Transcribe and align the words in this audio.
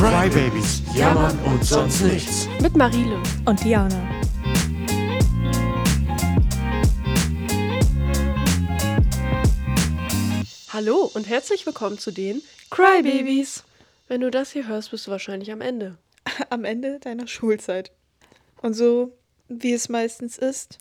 Crybabies, 0.00 0.80
jammern 0.94 1.38
und 1.40 1.62
sonst 1.62 2.00
nichts. 2.00 2.48
Mit 2.62 2.74
Marile. 2.74 3.22
Und 3.44 3.62
Diana. 3.62 4.00
Hallo 10.72 11.10
und 11.12 11.28
herzlich 11.28 11.66
willkommen 11.66 11.98
zu 11.98 12.12
den 12.12 12.40
Crybabies. 12.70 13.64
Wenn 14.08 14.22
du 14.22 14.30
das 14.30 14.52
hier 14.52 14.68
hörst, 14.68 14.90
bist 14.90 15.06
du 15.06 15.10
wahrscheinlich 15.10 15.52
am 15.52 15.60
Ende. 15.60 15.98
Am 16.48 16.64
Ende 16.64 16.98
deiner 16.98 17.26
Schulzeit. 17.26 17.92
Und 18.62 18.72
so, 18.72 19.12
wie 19.48 19.74
es 19.74 19.90
meistens 19.90 20.38
ist, 20.38 20.78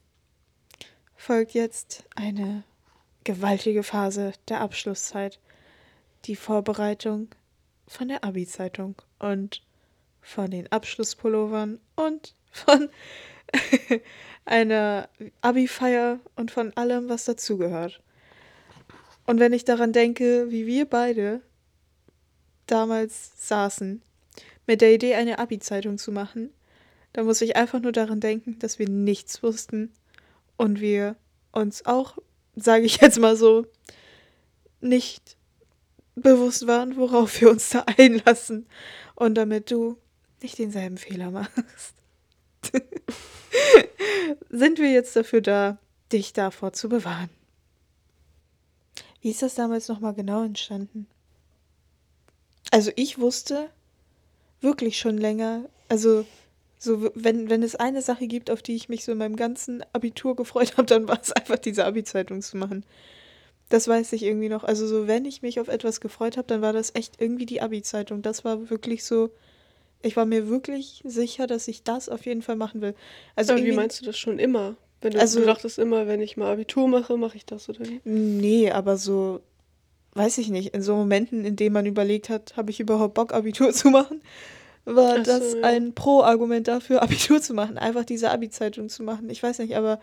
folgt 1.18 1.54
jetzt 1.54 2.06
eine 2.16 2.64
gewaltige 3.26 3.84
Phase 3.84 4.32
der 4.48 4.62
Abschlusszeit. 4.62 5.40
Die 6.24 6.38
Vorbereitung 6.38 7.28
von 7.90 8.08
der 8.08 8.24
Abi-Zeitung 8.24 8.96
und 9.18 9.64
von 10.22 10.52
den 10.52 10.72
Abschlusspullovern 10.72 11.80
und 11.96 12.36
von 12.52 12.90
einer 14.46 15.10
Abi-Feier 15.42 16.20
und 16.36 16.52
von 16.52 16.72
allem, 16.78 17.10
was 17.10 17.26
dazugehört. 17.26 18.02
Und 19.26 19.40
wenn 19.40 19.54
ich 19.54 19.66
daran 19.66 19.92
denke, 19.92 20.52
wie 20.52 20.68
wir 20.68 20.86
beide 20.86 21.42
damals 22.68 23.32
saßen, 23.48 24.02
mit 24.68 24.82
der 24.82 24.94
Idee, 24.94 25.16
eine 25.16 25.40
Abi-Zeitung 25.40 25.98
zu 25.98 26.12
machen, 26.12 26.54
dann 27.14 27.26
muss 27.26 27.42
ich 27.42 27.56
einfach 27.56 27.80
nur 27.80 27.92
daran 27.92 28.20
denken, 28.20 28.60
dass 28.60 28.78
wir 28.78 28.88
nichts 28.88 29.42
wussten 29.42 29.92
und 30.58 30.80
wir 30.80 31.16
uns 31.52 31.88
auch, 31.88 32.20
sage 32.56 32.86
ich 32.86 33.02
jetzt 33.02 33.20
mal 33.20 33.36
so, 33.36 33.66
nicht 34.80 35.39
bewusst 36.22 36.68
waren, 36.68 36.98
worauf 36.98 37.40
wir 37.42 37.50
uns 37.50 37.70
da 37.70 37.86
einlassen. 37.98 38.68
Und 39.16 39.36
damit 39.36 39.72
du 39.72 39.98
nicht 40.42 40.58
denselben 40.58 40.98
Fehler 40.98 41.32
machst, 41.32 41.96
sind 44.50 44.80
wir 44.80 44.92
jetzt 44.92 45.16
dafür 45.16 45.42
da, 45.42 45.78
dich 46.12 46.34
davor 46.34 46.74
zu 46.74 46.90
bewahren. 46.90 47.30
Wie 49.22 49.32
ist 49.32 49.42
das 49.42 49.56
damals 49.56 49.88
nochmal 49.88 50.14
genau 50.14 50.44
entstanden? 50.44 51.08
Also 52.72 52.92
ich 52.96 53.20
wusste 53.20 53.70
wirklich 54.62 54.98
schon 55.00 55.18
länger, 55.18 55.66
also 55.88 56.26
so, 56.78 57.12
wenn, 57.14 57.50
wenn 57.50 57.62
es 57.62 57.76
eine 57.76 58.02
Sache 58.02 58.28
gibt, 58.28 58.50
auf 58.50 58.62
die 58.62 58.76
ich 58.76 58.88
mich 58.88 59.04
so 59.04 59.12
in 59.12 59.18
meinem 59.18 59.36
ganzen 59.36 59.84
Abitur 59.92 60.36
gefreut 60.36 60.78
habe, 60.78 60.86
dann 60.86 61.08
war 61.08 61.20
es 61.22 61.32
einfach 61.32 61.58
diese 61.58 61.86
Abi-Zeitung 61.86 62.42
zu 62.42 62.56
machen. 62.58 62.86
Das 63.70 63.88
weiß 63.88 64.14
ich 64.14 64.24
irgendwie 64.24 64.50
noch. 64.50 64.64
Also 64.64 64.88
so, 64.88 65.08
wenn 65.08 65.26
ich 65.26 65.42
mich 65.42 65.60
auf 65.60 65.68
etwas 65.68 66.02
gefreut 66.02 66.38
habe, 66.38 66.48
dann 66.48 66.62
war 66.62 66.74
das 66.74 66.96
echt 66.96 67.22
irgendwie 67.22 67.46
die 67.46 67.62
Abi-Zeitung. 67.62 68.22
Das 68.22 68.44
war 68.44 68.70
wirklich 68.70 69.04
so, 69.04 69.30
ich 70.02 70.16
war 70.18 70.26
mir 70.26 70.50
wirklich 70.50 71.02
sicher, 71.06 71.46
dass 71.46 71.68
ich 71.68 71.84
das 71.84 72.10
auf 72.10 72.26
jeden 72.26 72.42
Fall 72.42 72.56
machen 72.56 72.82
will. 72.82 72.96
Also 73.36 73.54
Aber 73.54 73.64
wie 73.64 73.72
meinst 73.72 74.02
du 74.02 74.06
das 74.06 74.18
schon 74.18 74.40
immer? 74.40 74.76
Wenn 75.02 75.12
du, 75.12 75.20
also, 75.20 75.40
du 75.40 75.46
dachtest 75.46 75.80
immer, 75.80 76.08
wenn 76.08 76.20
ich 76.20 76.36
mal 76.36 76.52
Abitur 76.52 76.88
mache, 76.88 77.16
mache 77.16 77.38
ich 77.38 77.46
das 77.46 77.70
oder 77.70 77.80
wie? 77.86 78.02
Nee, 78.04 78.72
aber 78.72 78.98
so, 78.98 79.40
weiß 80.14 80.40
ich 80.40 80.50
nicht, 80.50 80.74
in 80.74 80.82
so 80.82 80.96
Momenten, 80.96 81.46
in 81.46 81.56
denen 81.56 81.74
man 81.74 81.86
überlegt 81.86 82.30
hat, 82.30 82.58
habe 82.58 82.72
ich 82.72 82.80
überhaupt 82.80 83.14
Bock, 83.14 83.34
Abitur 83.34 83.72
zu 83.74 83.90
machen, 83.90 84.22
war 84.86 85.18
so, 85.18 85.24
das 85.24 85.54
ja. 85.54 85.62
ein 85.64 85.94
Pro-Argument 85.94 86.68
dafür, 86.68 87.02
Abitur 87.04 87.42
zu 87.42 87.54
machen, 87.54 87.78
einfach 87.78 88.04
diese 88.04 88.32
Abi-Zeitung 88.32 88.90
zu 88.90 89.04
machen. 89.04 89.30
Ich 89.30 89.42
weiß 89.42 89.60
nicht, 89.60 89.76
aber 89.76 90.00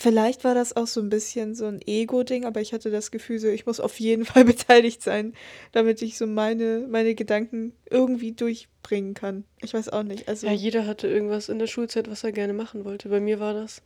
Vielleicht 0.00 0.44
war 0.44 0.54
das 0.54 0.74
auch 0.76 0.86
so 0.86 0.98
ein 1.02 1.10
bisschen 1.10 1.54
so 1.54 1.66
ein 1.66 1.78
Ego-Ding, 1.86 2.46
aber 2.46 2.62
ich 2.62 2.72
hatte 2.72 2.90
das 2.90 3.10
Gefühl, 3.10 3.38
so, 3.38 3.48
ich 3.48 3.66
muss 3.66 3.80
auf 3.80 4.00
jeden 4.00 4.24
Fall 4.24 4.46
beteiligt 4.46 5.02
sein, 5.02 5.34
damit 5.72 6.00
ich 6.00 6.16
so 6.16 6.26
meine, 6.26 6.86
meine 6.88 7.14
Gedanken 7.14 7.74
irgendwie 7.90 8.32
durchbringen 8.32 9.12
kann. 9.12 9.44
Ich 9.60 9.74
weiß 9.74 9.90
auch 9.90 10.02
nicht. 10.02 10.26
Also 10.26 10.46
ja, 10.46 10.54
jeder 10.54 10.86
hatte 10.86 11.06
irgendwas 11.06 11.50
in 11.50 11.58
der 11.58 11.66
Schulzeit, 11.66 12.10
was 12.10 12.24
er 12.24 12.32
gerne 12.32 12.54
machen 12.54 12.86
wollte. 12.86 13.10
Bei 13.10 13.20
mir 13.20 13.40
war 13.40 13.52
das 13.52 13.82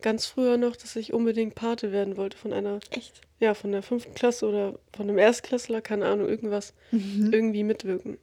ganz 0.00 0.26
früher 0.26 0.56
noch, 0.56 0.74
dass 0.74 0.96
ich 0.96 1.12
unbedingt 1.12 1.54
Pate 1.54 1.92
werden 1.92 2.16
wollte 2.16 2.36
von 2.36 2.52
einer. 2.52 2.80
Echt? 2.90 3.20
Ja, 3.38 3.54
von 3.54 3.70
der 3.70 3.84
fünften 3.84 4.14
Klasse 4.14 4.48
oder 4.48 4.80
von 4.92 5.08
einem 5.08 5.18
Erstklässler, 5.18 5.80
keine 5.80 6.06
Ahnung, 6.06 6.28
irgendwas. 6.28 6.74
Mhm. 6.90 7.32
Irgendwie 7.32 7.62
mitwirken. 7.62 8.18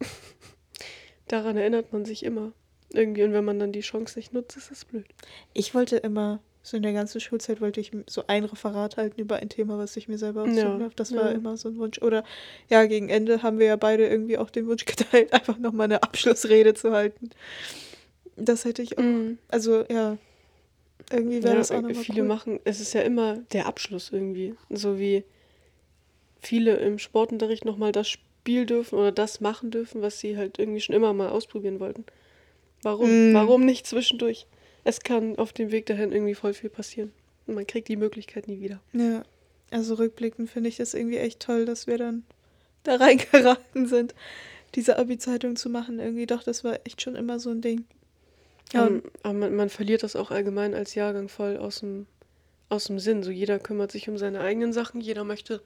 Daran 1.28 1.58
erinnert 1.58 1.92
man 1.92 2.06
sich 2.06 2.24
immer. 2.24 2.54
Irgendwie, 2.92 3.22
und 3.22 3.32
wenn 3.32 3.44
man 3.44 3.58
dann 3.58 3.72
die 3.72 3.80
Chance 3.80 4.18
nicht 4.18 4.32
nutzt, 4.32 4.56
ist 4.56 4.70
das 4.70 4.84
blöd. 4.84 5.06
Ich 5.52 5.74
wollte 5.74 5.96
immer, 5.96 6.40
so 6.62 6.76
in 6.76 6.82
der 6.82 6.92
ganzen 6.92 7.20
Schulzeit 7.20 7.60
wollte 7.60 7.80
ich 7.80 7.92
so 8.08 8.24
ein 8.26 8.44
Referat 8.44 8.96
halten 8.96 9.20
über 9.20 9.36
ein 9.36 9.48
Thema, 9.48 9.78
was 9.78 9.96
ich 9.96 10.08
mir 10.08 10.18
selber 10.18 10.42
ausgesucht 10.42 10.64
ja, 10.64 10.84
habe. 10.84 10.94
Das 10.94 11.14
war 11.14 11.30
immer 11.32 11.56
so 11.56 11.68
ein 11.68 11.78
Wunsch. 11.78 12.02
Oder 12.02 12.24
ja, 12.68 12.84
gegen 12.86 13.08
Ende 13.08 13.42
haben 13.42 13.58
wir 13.58 13.66
ja 13.66 13.76
beide 13.76 14.06
irgendwie 14.06 14.38
auch 14.38 14.50
den 14.50 14.66
Wunsch 14.66 14.84
geteilt, 14.84 15.32
einfach 15.32 15.58
nochmal 15.58 15.84
eine 15.84 16.02
Abschlussrede 16.02 16.74
zu 16.74 16.92
halten. 16.92 17.30
Das 18.36 18.64
hätte 18.64 18.82
ich 18.82 18.98
auch. 18.98 19.02
Mhm. 19.02 19.38
Also 19.48 19.84
ja, 19.88 20.18
irgendwie 21.10 21.42
wäre 21.42 21.54
ja, 21.54 21.58
das 21.58 21.70
auch 21.70 21.80
nochmal 21.80 21.94
Viele 21.94 22.22
cool. 22.22 22.28
machen, 22.28 22.60
es 22.64 22.80
ist 22.80 22.92
ja 22.92 23.02
immer 23.02 23.38
der 23.52 23.66
Abschluss 23.66 24.10
irgendwie. 24.12 24.54
So 24.68 24.98
wie 24.98 25.24
viele 26.40 26.76
im 26.76 26.98
Sportunterricht 26.98 27.64
nochmal 27.64 27.92
das 27.92 28.08
Spiel 28.08 28.66
dürfen 28.66 28.98
oder 28.98 29.12
das 29.12 29.40
machen 29.40 29.70
dürfen, 29.70 30.02
was 30.02 30.20
sie 30.20 30.36
halt 30.36 30.58
irgendwie 30.58 30.80
schon 30.80 30.94
immer 30.94 31.12
mal 31.12 31.28
ausprobieren 31.28 31.80
wollten. 31.80 32.04
Warum? 32.82 33.32
Mm. 33.32 33.34
Warum 33.34 33.64
nicht 33.64 33.86
zwischendurch? 33.86 34.46
Es 34.84 35.00
kann 35.00 35.36
auf 35.36 35.52
dem 35.52 35.70
Weg 35.70 35.86
dahin 35.86 36.12
irgendwie 36.12 36.34
voll 36.34 36.54
viel 36.54 36.70
passieren. 36.70 37.12
Und 37.46 37.54
man 37.54 37.66
kriegt 37.66 37.88
die 37.88 37.96
Möglichkeit 37.96 38.48
nie 38.48 38.60
wieder. 38.60 38.80
Ja, 38.92 39.22
also 39.70 39.94
rückblickend 39.94 40.50
finde 40.50 40.68
ich 40.68 40.76
das 40.76 40.94
irgendwie 40.94 41.18
echt 41.18 41.40
toll, 41.40 41.64
dass 41.64 41.86
wir 41.86 41.98
dann 41.98 42.24
da 42.82 42.94
reingeraten 42.96 43.86
sind, 43.86 44.14
diese 44.74 44.98
Abi-Zeitung 44.98 45.56
zu 45.56 45.68
machen. 45.68 45.98
Irgendwie 45.98 46.26
doch, 46.26 46.42
das 46.42 46.64
war 46.64 46.78
echt 46.84 47.02
schon 47.02 47.16
immer 47.16 47.38
so 47.38 47.50
ein 47.50 47.60
Ding. 47.60 47.84
Ja. 48.72 48.86
Um, 48.86 49.02
aber 49.22 49.34
man, 49.34 49.56
man, 49.56 49.68
verliert 49.68 50.02
das 50.02 50.16
auch 50.16 50.30
allgemein 50.30 50.74
als 50.74 50.94
Jahrgang 50.94 51.28
voll 51.28 51.56
aus 51.56 51.80
dem, 51.80 52.06
aus 52.68 52.84
dem 52.84 52.98
Sinn. 52.98 53.22
So 53.22 53.30
jeder 53.30 53.58
kümmert 53.58 53.90
sich 53.90 54.08
um 54.08 54.16
seine 54.16 54.40
eigenen 54.40 54.72
Sachen, 54.72 55.00
jeder 55.00 55.24
möchte 55.24 55.60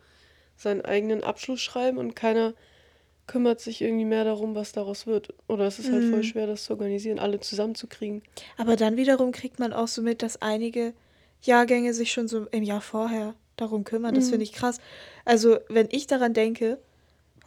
seinen 0.56 0.82
eigenen 0.82 1.22
Abschluss 1.22 1.60
schreiben 1.60 1.98
und 1.98 2.16
keiner 2.16 2.54
kümmert 3.26 3.60
sich 3.60 3.80
irgendwie 3.80 4.04
mehr 4.04 4.24
darum, 4.24 4.54
was 4.54 4.72
daraus 4.72 5.06
wird. 5.06 5.32
Oder 5.48 5.66
es 5.66 5.78
ist 5.78 5.90
halt 5.90 6.04
voll 6.04 6.18
mhm. 6.18 6.22
schwer, 6.24 6.46
das 6.46 6.64
zu 6.64 6.72
organisieren, 6.72 7.18
alle 7.18 7.40
zusammenzukriegen. 7.40 8.22
Aber 8.56 8.76
dann 8.76 8.96
wiederum 8.96 9.32
kriegt 9.32 9.58
man 9.58 9.72
auch 9.72 9.88
so 9.88 10.02
mit, 10.02 10.22
dass 10.22 10.42
einige 10.42 10.92
Jahrgänge 11.42 11.94
sich 11.94 12.12
schon 12.12 12.28
so 12.28 12.46
im 12.50 12.62
Jahr 12.62 12.80
vorher 12.80 13.34
darum 13.56 13.84
kümmern. 13.84 14.14
Das 14.14 14.26
mhm. 14.26 14.30
finde 14.30 14.44
ich 14.44 14.52
krass. 14.52 14.78
Also, 15.24 15.58
wenn 15.68 15.88
ich 15.90 16.06
daran 16.06 16.34
denke, 16.34 16.78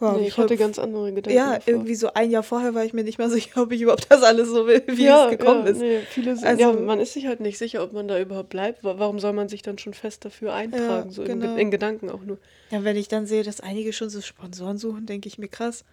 Wow, 0.00 0.16
nee, 0.16 0.28
ich 0.28 0.38
hatte 0.38 0.56
ganz 0.56 0.78
andere 0.78 1.12
Gedanken. 1.12 1.36
Ja, 1.36 1.54
davor. 1.54 1.74
irgendwie 1.74 1.94
so 1.96 2.12
ein 2.14 2.30
Jahr 2.30 2.44
vorher 2.44 2.74
war 2.74 2.84
ich 2.84 2.92
mir 2.92 3.02
nicht 3.02 3.18
mal 3.18 3.30
sicher, 3.30 3.62
ob 3.62 3.72
ich 3.72 3.80
überhaupt 3.80 4.06
das 4.08 4.22
alles 4.22 4.48
so 4.48 4.66
will, 4.66 4.82
wie 4.86 5.04
ja, 5.04 5.24
es 5.24 5.30
gekommen 5.36 5.64
ja, 5.64 5.72
ist. 5.72 5.80
Nee, 5.80 6.00
viele 6.08 6.36
sind, 6.36 6.46
also, 6.46 6.60
ja, 6.60 6.72
man 6.72 7.00
ist 7.00 7.14
sich 7.14 7.26
halt 7.26 7.40
nicht 7.40 7.58
sicher, 7.58 7.82
ob 7.82 7.92
man 7.92 8.06
da 8.06 8.18
überhaupt 8.20 8.48
bleibt. 8.48 8.84
Warum 8.84 9.18
soll 9.18 9.32
man 9.32 9.48
sich 9.48 9.62
dann 9.62 9.76
schon 9.78 9.94
fest 9.94 10.24
dafür 10.24 10.54
eintragen, 10.54 11.08
ja, 11.08 11.14
so 11.14 11.24
genau. 11.24 11.52
in, 11.54 11.58
in, 11.58 11.70
Gedanken 11.72 12.10
auch 12.10 12.22
nur? 12.22 12.38
Ja, 12.70 12.84
wenn 12.84 12.96
ich 12.96 13.08
dann 13.08 13.26
sehe, 13.26 13.42
dass 13.42 13.60
einige 13.60 13.92
schon 13.92 14.08
so 14.08 14.20
Sponsoren 14.20 14.78
suchen, 14.78 15.06
denke 15.06 15.26
ich 15.26 15.36
mir 15.36 15.48
krass. 15.48 15.84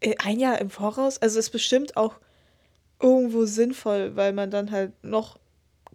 Äh, 0.00 0.14
ein 0.24 0.38
Jahr 0.38 0.60
im 0.60 0.70
Voraus, 0.70 1.20
also 1.20 1.40
ist 1.40 1.50
bestimmt 1.50 1.96
auch 1.96 2.14
irgendwo 3.02 3.46
sinnvoll, 3.46 4.14
weil 4.14 4.32
man 4.32 4.52
dann 4.52 4.70
halt 4.70 4.92
noch 5.02 5.38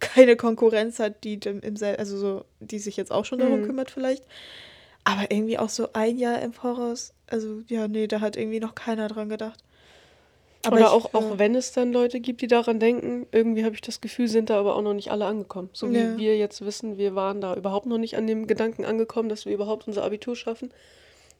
keine 0.00 0.36
Konkurrenz 0.36 0.98
hat, 0.98 1.24
die 1.24 1.40
im, 1.44 1.62
also 1.96 2.18
so, 2.18 2.44
die 2.60 2.78
sich 2.78 2.96
jetzt 2.96 3.12
auch 3.12 3.24
schon 3.24 3.38
darum 3.38 3.60
mhm. 3.60 3.66
kümmert 3.66 3.90
vielleicht. 3.90 4.24
Aber 5.04 5.30
irgendwie 5.30 5.58
auch 5.58 5.68
so 5.68 5.88
ein 5.92 6.18
Jahr 6.18 6.40
im 6.42 6.52
Voraus. 6.52 7.12
Also, 7.26 7.62
ja, 7.68 7.88
nee, 7.88 8.06
da 8.06 8.20
hat 8.20 8.36
irgendwie 8.36 8.60
noch 8.60 8.74
keiner 8.74 9.08
dran 9.08 9.28
gedacht. 9.28 9.62
Aber 10.62 10.76
Oder 10.76 10.86
ich, 10.86 10.92
auch, 10.92 11.14
auch 11.14 11.38
wenn 11.38 11.54
es 11.54 11.72
dann 11.72 11.92
Leute 11.92 12.20
gibt, 12.20 12.42
die 12.42 12.46
daran 12.46 12.80
denken, 12.80 13.26
irgendwie 13.32 13.64
habe 13.64 13.74
ich 13.74 13.80
das 13.80 14.02
Gefühl, 14.02 14.28
sind 14.28 14.50
da 14.50 14.60
aber 14.60 14.76
auch 14.76 14.82
noch 14.82 14.92
nicht 14.92 15.10
alle 15.10 15.24
angekommen. 15.24 15.70
So 15.72 15.90
wie 15.90 15.96
ja. 15.96 16.18
wir 16.18 16.36
jetzt 16.36 16.64
wissen, 16.64 16.98
wir 16.98 17.14
waren 17.14 17.40
da 17.40 17.54
überhaupt 17.54 17.86
noch 17.86 17.96
nicht 17.96 18.16
an 18.16 18.26
dem 18.26 18.46
Gedanken 18.46 18.84
angekommen, 18.84 19.30
dass 19.30 19.46
wir 19.46 19.54
überhaupt 19.54 19.88
unser 19.88 20.04
Abitur 20.04 20.36
schaffen. 20.36 20.70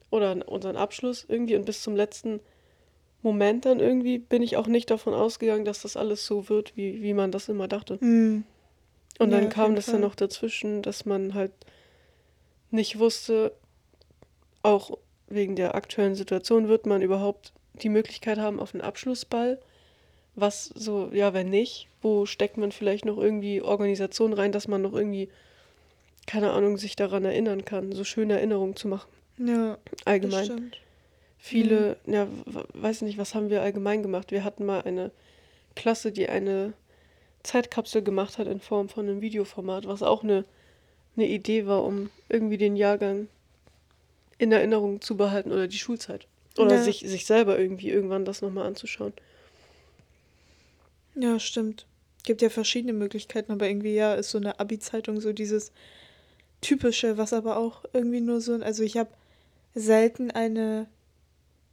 Oder 0.09 0.49
unseren 0.49 0.77
Abschluss 0.77 1.27
irgendwie. 1.29 1.55
Und 1.55 1.67
bis 1.67 1.83
zum 1.83 1.97
letzten 1.97 2.41
Moment 3.23 3.67
dann 3.67 3.79
irgendwie 3.79 4.19
bin 4.19 4.43
ich 4.43 4.57
auch 4.57 4.67
nicht 4.67 4.91
davon 4.91 5.13
ausgegangen, 5.13 5.67
dass 5.67 5.83
das 5.83 5.97
alles 5.97 6.25
so 6.25 6.49
wird, 6.49 6.77
wie, 6.77 7.03
wie 7.03 7.13
man 7.13 7.31
das 7.31 7.51
immer 7.51 7.69
dachte. 7.69 7.99
Mhm. 8.01 8.45
Und 9.19 9.31
dann 9.31 9.45
ja, 9.45 9.49
kam 9.51 9.75
das 9.77 9.85
Fall. 9.85 9.95
dann 9.95 10.03
noch 10.03 10.15
dazwischen, 10.15 10.81
dass 10.81 11.05
man 11.05 11.35
halt 11.35 11.53
nicht 12.71 12.99
wusste, 12.99 13.53
auch 14.63 14.99
wegen 15.29 15.57
der 15.57 15.75
aktuellen 15.75 16.15
Situation, 16.15 16.69
wird 16.69 16.87
man 16.87 17.03
überhaupt 17.03 17.53
die 17.75 17.89
Möglichkeit 17.89 18.39
haben 18.39 18.61
auf 18.61 18.75
einen 18.75 18.83
Abschlussball? 18.83 19.61
Was 20.35 20.67
so, 20.67 21.11
ja, 21.13 21.35
wenn 21.35 21.51
nicht, 21.51 21.89
wo 22.03 22.27
steckt 22.27 22.57
man 22.57 22.73
vielleicht 22.73 23.05
noch 23.05 23.19
irgendwie 23.19 23.63
Organisation 23.63 24.33
rein, 24.33 24.53
dass 24.53 24.69
man 24.69 24.83
noch 24.83 24.93
irgendwie, 24.93 25.29
keine 26.27 26.53
Ahnung, 26.53 26.79
sich 26.79 26.97
daran 26.97 27.25
erinnern 27.25 27.65
kann, 27.65 27.93
so 27.93 28.05
schöne 28.05 28.35
Erinnerungen 28.35 28.77
zu 28.77 28.89
machen? 28.89 29.11
Ja, 29.39 29.79
allgemein. 30.05 30.39
Das 30.39 30.47
stimmt. 30.47 30.79
Viele, 31.39 31.97
mhm. 32.05 32.15
ja, 32.15 32.29
weiß 32.75 33.03
nicht, 33.03 33.19
was 33.19 33.35
haben 33.35 33.51
wir 33.51 33.63
allgemein 33.63 34.03
gemacht? 34.03 34.31
Wir 34.31 34.45
hatten 34.45 34.67
mal 34.67 34.83
eine 34.83 35.11
Klasse, 35.75 36.13
die 36.13 36.29
eine 36.29 36.75
Zeitkapsel 37.43 38.03
gemacht 38.03 38.39
hat 38.39 38.47
in 38.47 38.61
Form 38.61 38.89
von 38.89 39.09
einem 39.09 39.23
Videoformat, 39.23 39.87
was 39.87 40.03
auch 40.03 40.23
eine 40.23 40.45
eine 41.17 41.27
Idee 41.27 41.67
war, 41.67 41.85
um 41.85 42.11
irgendwie 42.29 42.59
den 42.59 42.77
Jahrgang 42.77 43.29
in 44.41 44.53
Erinnerung 44.53 45.03
zu 45.03 45.19
behalten 45.19 45.53
oder 45.53 45.69
die 45.69 45.77
Schulzeit. 45.77 46.27
Oder 46.57 46.77
ja. 46.77 46.83
sich, 46.83 47.01
sich 47.07 47.27
selber 47.27 47.59
irgendwie 47.59 47.91
irgendwann 47.91 48.25
das 48.25 48.41
nochmal 48.41 48.67
anzuschauen. 48.67 49.13
Ja, 51.15 51.39
stimmt. 51.39 51.87
Gibt 52.25 52.41
ja 52.41 52.49
verschiedene 52.49 52.95
Möglichkeiten, 52.95 53.53
aber 53.53 53.69
irgendwie 53.69 53.95
ja 53.95 54.15
ist 54.15 54.31
so 54.31 54.39
eine 54.39 54.59
Abi-Zeitung 54.59 55.21
so 55.21 55.35
dieses 55.35 55.73
typische, 56.63 57.19
was 57.19 57.35
aber 57.35 57.59
auch 57.59 57.85
irgendwie 57.93 58.21
nur 58.21 58.41
so, 58.41 58.55
also 58.55 58.83
ich 58.83 58.97
habe 58.97 59.11
selten 59.75 60.31
eine 60.31 60.87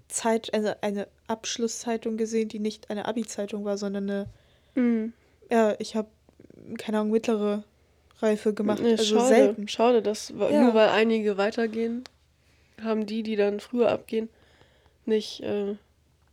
Zeit, 0.10 0.54
also 0.54 0.74
eine 0.82 1.08
Abschlusszeitung 1.28 2.18
gesehen, 2.18 2.50
die 2.50 2.60
nicht 2.60 2.90
eine 2.90 3.06
Abi-Zeitung 3.06 3.64
war, 3.64 3.78
sondern 3.78 4.10
eine, 4.10 4.28
mhm. 4.76 5.14
ja, 5.50 5.74
ich 5.80 5.96
habe, 5.96 6.10
keine 6.78 7.00
Ahnung, 7.00 7.12
mittlere 7.12 7.64
Reife 8.20 8.54
gemacht. 8.54 8.82
Nee, 8.82 8.92
also 8.92 9.16
schade, 9.16 9.28
selten. 9.28 9.68
Schade, 9.70 10.02
dass 10.02 10.30
ja. 10.30 10.64
nur 10.64 10.74
weil 10.74 10.90
einige 10.90 11.38
weitergehen, 11.38 12.04
haben 12.82 13.06
die, 13.06 13.24
die 13.24 13.36
dann 13.36 13.60
früher 13.60 13.90
abgehen, 13.90 14.30
nicht, 15.06 15.42
äh, 15.42 15.76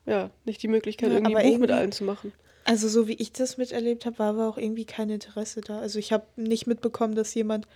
ja, 0.07 0.31
nicht 0.45 0.63
die 0.63 0.69
Möglichkeit, 0.69 1.11
ja, 1.11 1.17
irgendwie 1.17 1.37
ein 1.37 1.53
Buch 1.53 1.59
mit 1.59 1.71
allen 1.71 1.93
zu 1.93 2.05
machen. 2.05 2.33
Also 2.65 2.89
so 2.89 3.09
wie 3.09 3.15
ich 3.15 3.33
das 3.33 3.59
miterlebt 3.59 4.07
habe, 4.07 4.19
war 4.19 4.31
aber 4.31 4.49
auch 4.49 4.57
irgendwie 4.57 4.87
kein 4.87 5.11
Interesse 5.11 5.61
da. 5.61 5.81
Also 5.81 5.99
ich 5.99 6.13
habe 6.13 6.25
nicht 6.37 6.67
mitbekommen, 6.67 7.15
dass 7.15 7.35
jemand, 7.35 7.67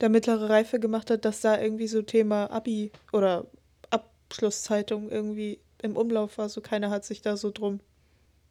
der 0.00 0.08
mittlere 0.08 0.48
Reife 0.48 0.80
gemacht 0.80 1.10
hat, 1.10 1.26
dass 1.26 1.42
da 1.42 1.60
irgendwie 1.60 1.86
so 1.86 2.00
Thema 2.00 2.50
Abi 2.50 2.90
oder 3.12 3.46
Abschlusszeitung 3.90 5.10
irgendwie 5.10 5.58
im 5.82 5.96
Umlauf 5.96 6.38
war. 6.38 6.48
So 6.48 6.62
keiner 6.62 6.88
hat 6.88 7.04
sich 7.04 7.20
da 7.20 7.36
so 7.36 7.50
drum. 7.50 7.80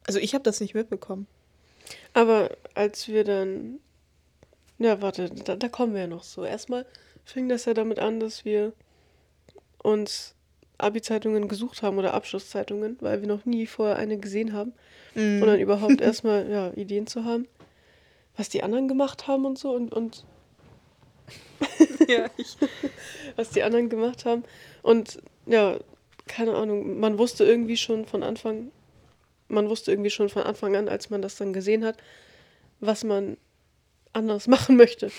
Also 0.06 0.20
ich 0.20 0.34
habe 0.34 0.44
das 0.44 0.60
nicht 0.60 0.74
mitbekommen. 0.74 1.26
Aber 2.14 2.56
als 2.74 3.08
wir 3.08 3.24
dann. 3.24 3.80
Ja, 4.78 5.02
warte, 5.02 5.28
da, 5.28 5.56
da 5.56 5.68
kommen 5.68 5.92
wir 5.92 6.02
ja 6.02 6.06
noch 6.06 6.22
so. 6.22 6.44
Erstmal 6.44 6.86
fing 7.24 7.48
das 7.48 7.64
ja 7.64 7.74
damit 7.74 7.98
an, 7.98 8.20
dass 8.20 8.44
wir 8.44 8.72
uns 9.82 10.34
Abi-Zeitungen 10.78 11.48
gesucht 11.48 11.82
haben 11.82 11.98
oder 11.98 12.14
Abschlusszeitungen, 12.14 12.96
weil 13.00 13.20
wir 13.20 13.28
noch 13.28 13.44
nie 13.44 13.66
vorher 13.66 13.96
eine 13.96 14.18
gesehen 14.18 14.52
haben. 14.52 14.72
Mm. 15.14 15.42
Und 15.42 15.46
dann 15.46 15.60
überhaupt 15.60 16.00
erstmal 16.00 16.50
ja, 16.50 16.72
Ideen 16.74 17.06
zu 17.06 17.24
haben, 17.24 17.46
was 18.36 18.48
die 18.48 18.62
anderen 18.62 18.88
gemacht 18.88 19.26
haben 19.26 19.44
und 19.44 19.58
so 19.58 19.70
und, 19.72 19.92
und 19.92 20.24
ja, 22.08 22.26
ich. 22.36 22.56
was 23.36 23.50
die 23.50 23.62
anderen 23.62 23.88
gemacht 23.88 24.24
haben. 24.24 24.44
Und 24.82 25.18
ja, 25.46 25.78
keine 26.26 26.54
Ahnung, 26.54 26.98
man 27.00 27.18
wusste 27.18 27.44
irgendwie 27.44 27.76
schon 27.76 28.06
von 28.06 28.22
Anfang, 28.22 28.70
man 29.48 29.68
wusste 29.68 29.90
irgendwie 29.90 30.10
schon 30.10 30.28
von 30.28 30.42
Anfang 30.42 30.76
an, 30.76 30.88
als 30.88 31.10
man 31.10 31.22
das 31.22 31.36
dann 31.36 31.52
gesehen 31.52 31.84
hat, 31.84 31.96
was 32.80 33.04
man 33.04 33.36
anders 34.12 34.46
machen 34.48 34.76
möchte. 34.76 35.10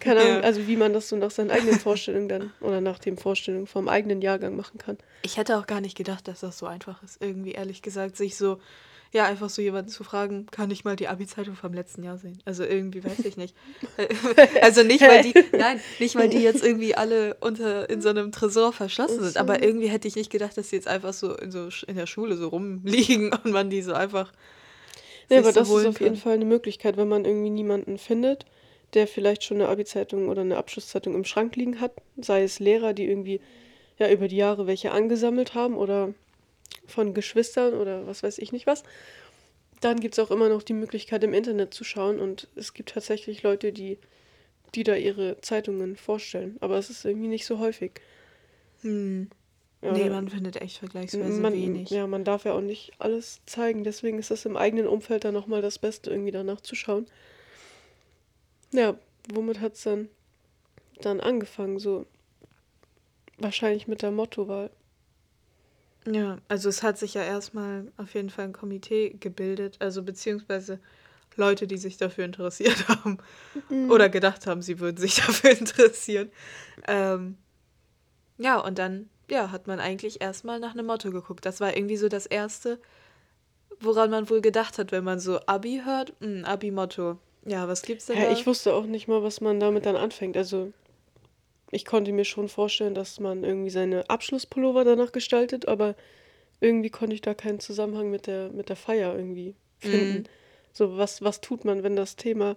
Keine 0.00 0.20
Ahnung, 0.20 0.34
ja. 0.34 0.40
also 0.40 0.66
wie 0.66 0.76
man 0.76 0.92
das 0.92 1.08
so 1.08 1.16
nach 1.16 1.30
seinen 1.30 1.50
eigenen 1.50 1.78
Vorstellungen 1.78 2.28
dann 2.28 2.52
oder 2.60 2.80
nach 2.80 2.98
den 2.98 3.16
Vorstellungen 3.16 3.66
vom 3.66 3.88
eigenen 3.88 4.22
Jahrgang 4.22 4.56
machen 4.56 4.78
kann. 4.78 4.98
Ich 5.22 5.36
hätte 5.36 5.56
auch 5.58 5.66
gar 5.66 5.80
nicht 5.80 5.96
gedacht, 5.96 6.28
dass 6.28 6.40
das 6.40 6.58
so 6.58 6.66
einfach 6.66 7.02
ist, 7.02 7.22
irgendwie 7.22 7.52
ehrlich 7.52 7.80
gesagt, 7.80 8.16
sich 8.16 8.36
so 8.36 8.58
ja, 9.14 9.26
einfach 9.26 9.48
so 9.48 9.62
jemanden 9.62 9.90
zu 9.90 10.02
fragen, 10.02 10.46
kann 10.50 10.72
ich 10.72 10.84
mal 10.84 10.96
die 10.96 11.06
Abi-Zeitung 11.06 11.54
vom 11.54 11.72
letzten 11.72 12.02
Jahr 12.02 12.18
sehen? 12.18 12.42
Also 12.44 12.64
irgendwie 12.64 13.04
weiß 13.04 13.20
ich 13.20 13.36
nicht. 13.36 13.54
also 14.60 14.82
nicht, 14.82 15.02
weil 15.02 15.22
die, 15.22 15.34
nein, 15.56 15.80
nicht, 16.00 16.16
weil 16.16 16.28
die 16.28 16.42
jetzt 16.42 16.64
irgendwie 16.64 16.96
alle 16.96 17.34
unter 17.34 17.88
in 17.88 18.02
so 18.02 18.08
einem 18.08 18.32
Tresor 18.32 18.72
verschlossen 18.72 19.22
sind, 19.22 19.36
aber 19.36 19.62
irgendwie 19.62 19.86
hätte 19.86 20.08
ich 20.08 20.16
nicht 20.16 20.32
gedacht, 20.32 20.58
dass 20.58 20.70
sie 20.70 20.76
jetzt 20.76 20.88
einfach 20.88 21.12
so 21.12 21.32
in, 21.36 21.52
so 21.52 21.68
in 21.86 21.94
der 21.94 22.08
Schule 22.08 22.36
so 22.36 22.48
rumliegen 22.48 23.32
und 23.44 23.52
man 23.52 23.70
die 23.70 23.82
so 23.82 23.92
einfach. 23.92 24.32
Ja, 25.30 25.38
aber 25.38 25.52
so 25.52 25.60
das 25.60 25.68
ist 25.70 25.86
auf 25.86 26.00
jeden 26.00 26.16
Fall 26.16 26.34
eine 26.34 26.44
Möglichkeit, 26.44 26.96
wenn 26.96 27.08
man 27.08 27.24
irgendwie 27.24 27.50
niemanden 27.50 27.98
findet, 27.98 28.46
der 28.94 29.06
vielleicht 29.06 29.44
schon 29.44 29.60
eine 29.60 29.68
Abi-Zeitung 29.68 30.28
oder 30.28 30.42
eine 30.42 30.56
Abschlusszeitung 30.56 31.14
im 31.14 31.24
Schrank 31.24 31.56
liegen 31.56 31.80
hat, 31.80 31.92
sei 32.16 32.42
es 32.42 32.60
Lehrer, 32.60 32.92
die 32.94 33.06
irgendwie 33.06 33.40
ja 33.98 34.10
über 34.10 34.28
die 34.28 34.36
Jahre 34.36 34.66
welche 34.66 34.92
angesammelt 34.92 35.54
haben 35.54 35.76
oder 35.76 36.14
von 36.86 37.14
Geschwistern 37.14 37.74
oder 37.74 38.06
was 38.06 38.22
weiß 38.22 38.38
ich 38.38 38.52
nicht 38.52 38.66
was. 38.66 38.82
Dann 39.80 40.00
gibt 40.00 40.14
es 40.14 40.18
auch 40.18 40.30
immer 40.30 40.48
noch 40.48 40.62
die 40.62 40.72
Möglichkeit, 40.72 41.24
im 41.24 41.34
Internet 41.34 41.74
zu 41.74 41.84
schauen 41.84 42.18
und 42.18 42.48
es 42.56 42.74
gibt 42.74 42.90
tatsächlich 42.90 43.42
Leute, 43.42 43.72
die, 43.72 43.98
die 44.74 44.82
da 44.82 44.94
ihre 44.94 45.40
Zeitungen 45.40 45.96
vorstellen. 45.96 46.56
Aber 46.60 46.78
es 46.78 46.90
ist 46.90 47.04
irgendwie 47.04 47.28
nicht 47.28 47.46
so 47.46 47.58
häufig. 47.58 48.00
Hm. 48.82 49.28
Ja, 49.82 49.92
nee, 49.92 50.08
man 50.08 50.30
findet 50.30 50.56
echt 50.62 50.78
vergleichsweise 50.78 51.40
man, 51.42 51.52
wenig. 51.52 51.90
Ja, 51.90 52.06
man 52.06 52.24
darf 52.24 52.46
ja 52.46 52.54
auch 52.54 52.62
nicht 52.62 52.92
alles 52.98 53.42
zeigen. 53.44 53.84
Deswegen 53.84 54.18
ist 54.18 54.30
das 54.30 54.46
im 54.46 54.56
eigenen 54.56 54.86
Umfeld 54.86 55.24
dann 55.24 55.34
nochmal 55.34 55.60
das 55.60 55.78
Beste, 55.78 56.10
irgendwie 56.10 56.30
danach 56.30 56.62
zu 56.62 56.74
schauen. 56.74 57.06
Ja, 58.74 58.96
womit 59.32 59.60
hat 59.60 59.74
es 59.74 59.82
dann, 59.84 60.08
dann 61.00 61.20
angefangen? 61.20 61.78
So 61.78 62.06
wahrscheinlich 63.38 63.86
mit 63.86 64.02
der 64.02 64.10
Mottowahl. 64.10 64.70
Ja, 66.06 66.38
also 66.48 66.68
es 66.68 66.82
hat 66.82 66.98
sich 66.98 67.14
ja 67.14 67.22
erstmal 67.22 67.90
auf 67.96 68.14
jeden 68.14 68.30
Fall 68.30 68.46
ein 68.46 68.52
Komitee 68.52 69.10
gebildet, 69.20 69.76
also 69.78 70.02
beziehungsweise 70.02 70.80
Leute, 71.36 71.66
die 71.66 71.78
sich 71.78 71.96
dafür 71.96 72.24
interessiert 72.24 72.88
haben 72.88 73.18
mhm. 73.68 73.90
oder 73.90 74.08
gedacht 74.08 74.46
haben, 74.46 74.60
sie 74.60 74.80
würden 74.80 74.96
sich 74.96 75.14
dafür 75.26 75.50
interessieren. 75.50 76.30
Ähm, 76.88 77.38
ja, 78.38 78.58
und 78.58 78.78
dann 78.78 79.08
ja, 79.30 79.52
hat 79.52 79.68
man 79.68 79.78
eigentlich 79.78 80.20
erstmal 80.20 80.58
nach 80.58 80.72
einem 80.72 80.86
Motto 80.86 81.12
geguckt. 81.12 81.46
Das 81.46 81.60
war 81.60 81.76
irgendwie 81.76 81.96
so 81.96 82.08
das 82.08 82.26
Erste, 82.26 82.80
woran 83.80 84.10
man 84.10 84.28
wohl 84.28 84.40
gedacht 84.40 84.78
hat, 84.78 84.90
wenn 84.90 85.04
man 85.04 85.20
so 85.20 85.38
Abi 85.46 85.82
hört. 85.84 86.12
Hm, 86.20 86.44
Abi-Motto. 86.44 87.18
Ja, 87.46 87.68
was 87.68 87.82
gibt's 87.82 88.06
denn 88.06 88.16
ja, 88.16 88.24
da? 88.24 88.32
Ich 88.32 88.46
wusste 88.46 88.74
auch 88.74 88.84
nicht 88.84 89.08
mal, 89.08 89.22
was 89.22 89.40
man 89.40 89.60
damit 89.60 89.86
dann 89.86 89.96
anfängt. 89.96 90.36
Also 90.36 90.72
ich 91.70 91.84
konnte 91.84 92.12
mir 92.12 92.24
schon 92.24 92.48
vorstellen, 92.48 92.94
dass 92.94 93.20
man 93.20 93.44
irgendwie 93.44 93.70
seine 93.70 94.08
Abschlusspullover 94.08 94.84
danach 94.84 95.12
gestaltet, 95.12 95.68
aber 95.68 95.94
irgendwie 96.60 96.90
konnte 96.90 97.14
ich 97.14 97.20
da 97.20 97.34
keinen 97.34 97.60
Zusammenhang 97.60 98.10
mit 98.10 98.26
der, 98.26 98.50
mit 98.50 98.68
der 98.68 98.76
Feier 98.76 99.14
irgendwie 99.14 99.54
finden. 99.78 100.18
Mhm. 100.18 100.24
So, 100.72 100.96
was, 100.96 101.22
was 101.22 101.40
tut 101.40 101.64
man, 101.64 101.82
wenn 101.82 101.96
das 101.96 102.16
Thema 102.16 102.56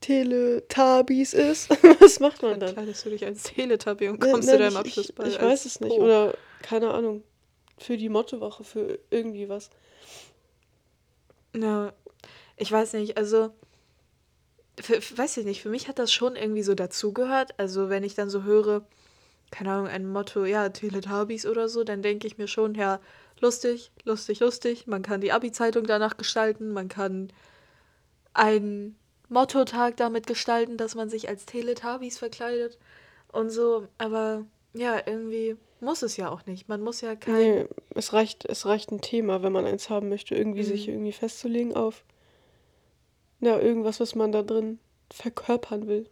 Teletubbies 0.00 1.34
ist? 1.34 1.70
was 2.00 2.20
macht 2.20 2.42
man 2.42 2.58
dann? 2.58 2.72
Kleidest 2.74 3.04
du 3.04 3.10
dich 3.10 3.24
als 3.24 3.44
Teletubby 3.44 4.08
und 4.08 4.20
kommst 4.20 4.48
ja, 4.48 4.54
zu 4.54 4.58
deinem 4.58 4.76
Abschlussball? 4.76 5.28
Ich, 5.28 5.36
ich 5.36 5.42
weiß 5.42 5.66
es 5.66 5.80
nicht. 5.80 5.92
Oh. 5.92 6.02
Oder, 6.02 6.34
keine 6.62 6.92
Ahnung, 6.92 7.22
für 7.78 7.96
die 7.96 8.08
Mottowoche, 8.08 8.64
für 8.64 8.98
irgendwie 9.10 9.48
was. 9.48 9.70
Ja, 11.54 11.92
ich 12.56 12.70
weiß 12.70 12.94
nicht, 12.94 13.16
also 13.16 13.50
für, 14.80 15.00
weiß 15.18 15.38
ich 15.38 15.44
nicht, 15.44 15.62
für 15.62 15.68
mich 15.68 15.88
hat 15.88 15.98
das 15.98 16.12
schon 16.12 16.36
irgendwie 16.36 16.62
so 16.62 16.74
dazugehört. 16.74 17.54
Also 17.58 17.88
wenn 17.88 18.04
ich 18.04 18.14
dann 18.14 18.30
so 18.30 18.42
höre, 18.42 18.84
keine 19.50 19.72
Ahnung, 19.72 19.88
ein 19.88 20.06
Motto, 20.06 20.44
ja, 20.44 20.68
Teletubbies 20.68 21.46
oder 21.46 21.68
so, 21.68 21.84
dann 21.84 22.02
denke 22.02 22.26
ich 22.26 22.38
mir 22.38 22.48
schon, 22.48 22.74
ja, 22.74 23.00
lustig, 23.40 23.90
lustig, 24.04 24.40
lustig. 24.40 24.86
Man 24.86 25.02
kann 25.02 25.20
die 25.20 25.32
Abi-Zeitung 25.32 25.86
danach 25.86 26.16
gestalten, 26.16 26.72
man 26.72 26.88
kann 26.88 27.32
einen 28.32 28.96
Motto-Tag 29.28 29.96
damit 29.96 30.26
gestalten, 30.26 30.76
dass 30.76 30.94
man 30.94 31.08
sich 31.08 31.28
als 31.28 31.46
Teletubbies 31.46 32.18
verkleidet 32.18 32.78
und 33.32 33.50
so. 33.50 33.86
Aber 33.98 34.44
ja, 34.72 35.00
irgendwie 35.04 35.56
muss 35.80 36.02
es 36.02 36.16
ja 36.16 36.30
auch 36.30 36.46
nicht. 36.46 36.68
Man 36.68 36.80
muss 36.80 37.00
ja 37.00 37.16
kein. 37.16 37.34
Nee, 37.34 37.66
es 37.94 38.12
reicht, 38.12 38.44
es 38.44 38.66
reicht 38.66 38.92
ein 38.92 39.00
Thema, 39.00 39.42
wenn 39.42 39.52
man 39.52 39.66
eins 39.66 39.90
haben 39.90 40.08
möchte, 40.08 40.34
irgendwie 40.34 40.62
mhm. 40.62 40.66
sich 40.66 40.88
irgendwie 40.88 41.12
festzulegen 41.12 41.74
auf 41.74 42.04
ja, 43.40 43.58
irgendwas, 43.58 44.00
was 44.00 44.14
man 44.14 44.32
da 44.32 44.42
drin 44.42 44.78
verkörpern 45.10 45.88
will. 45.88 46.08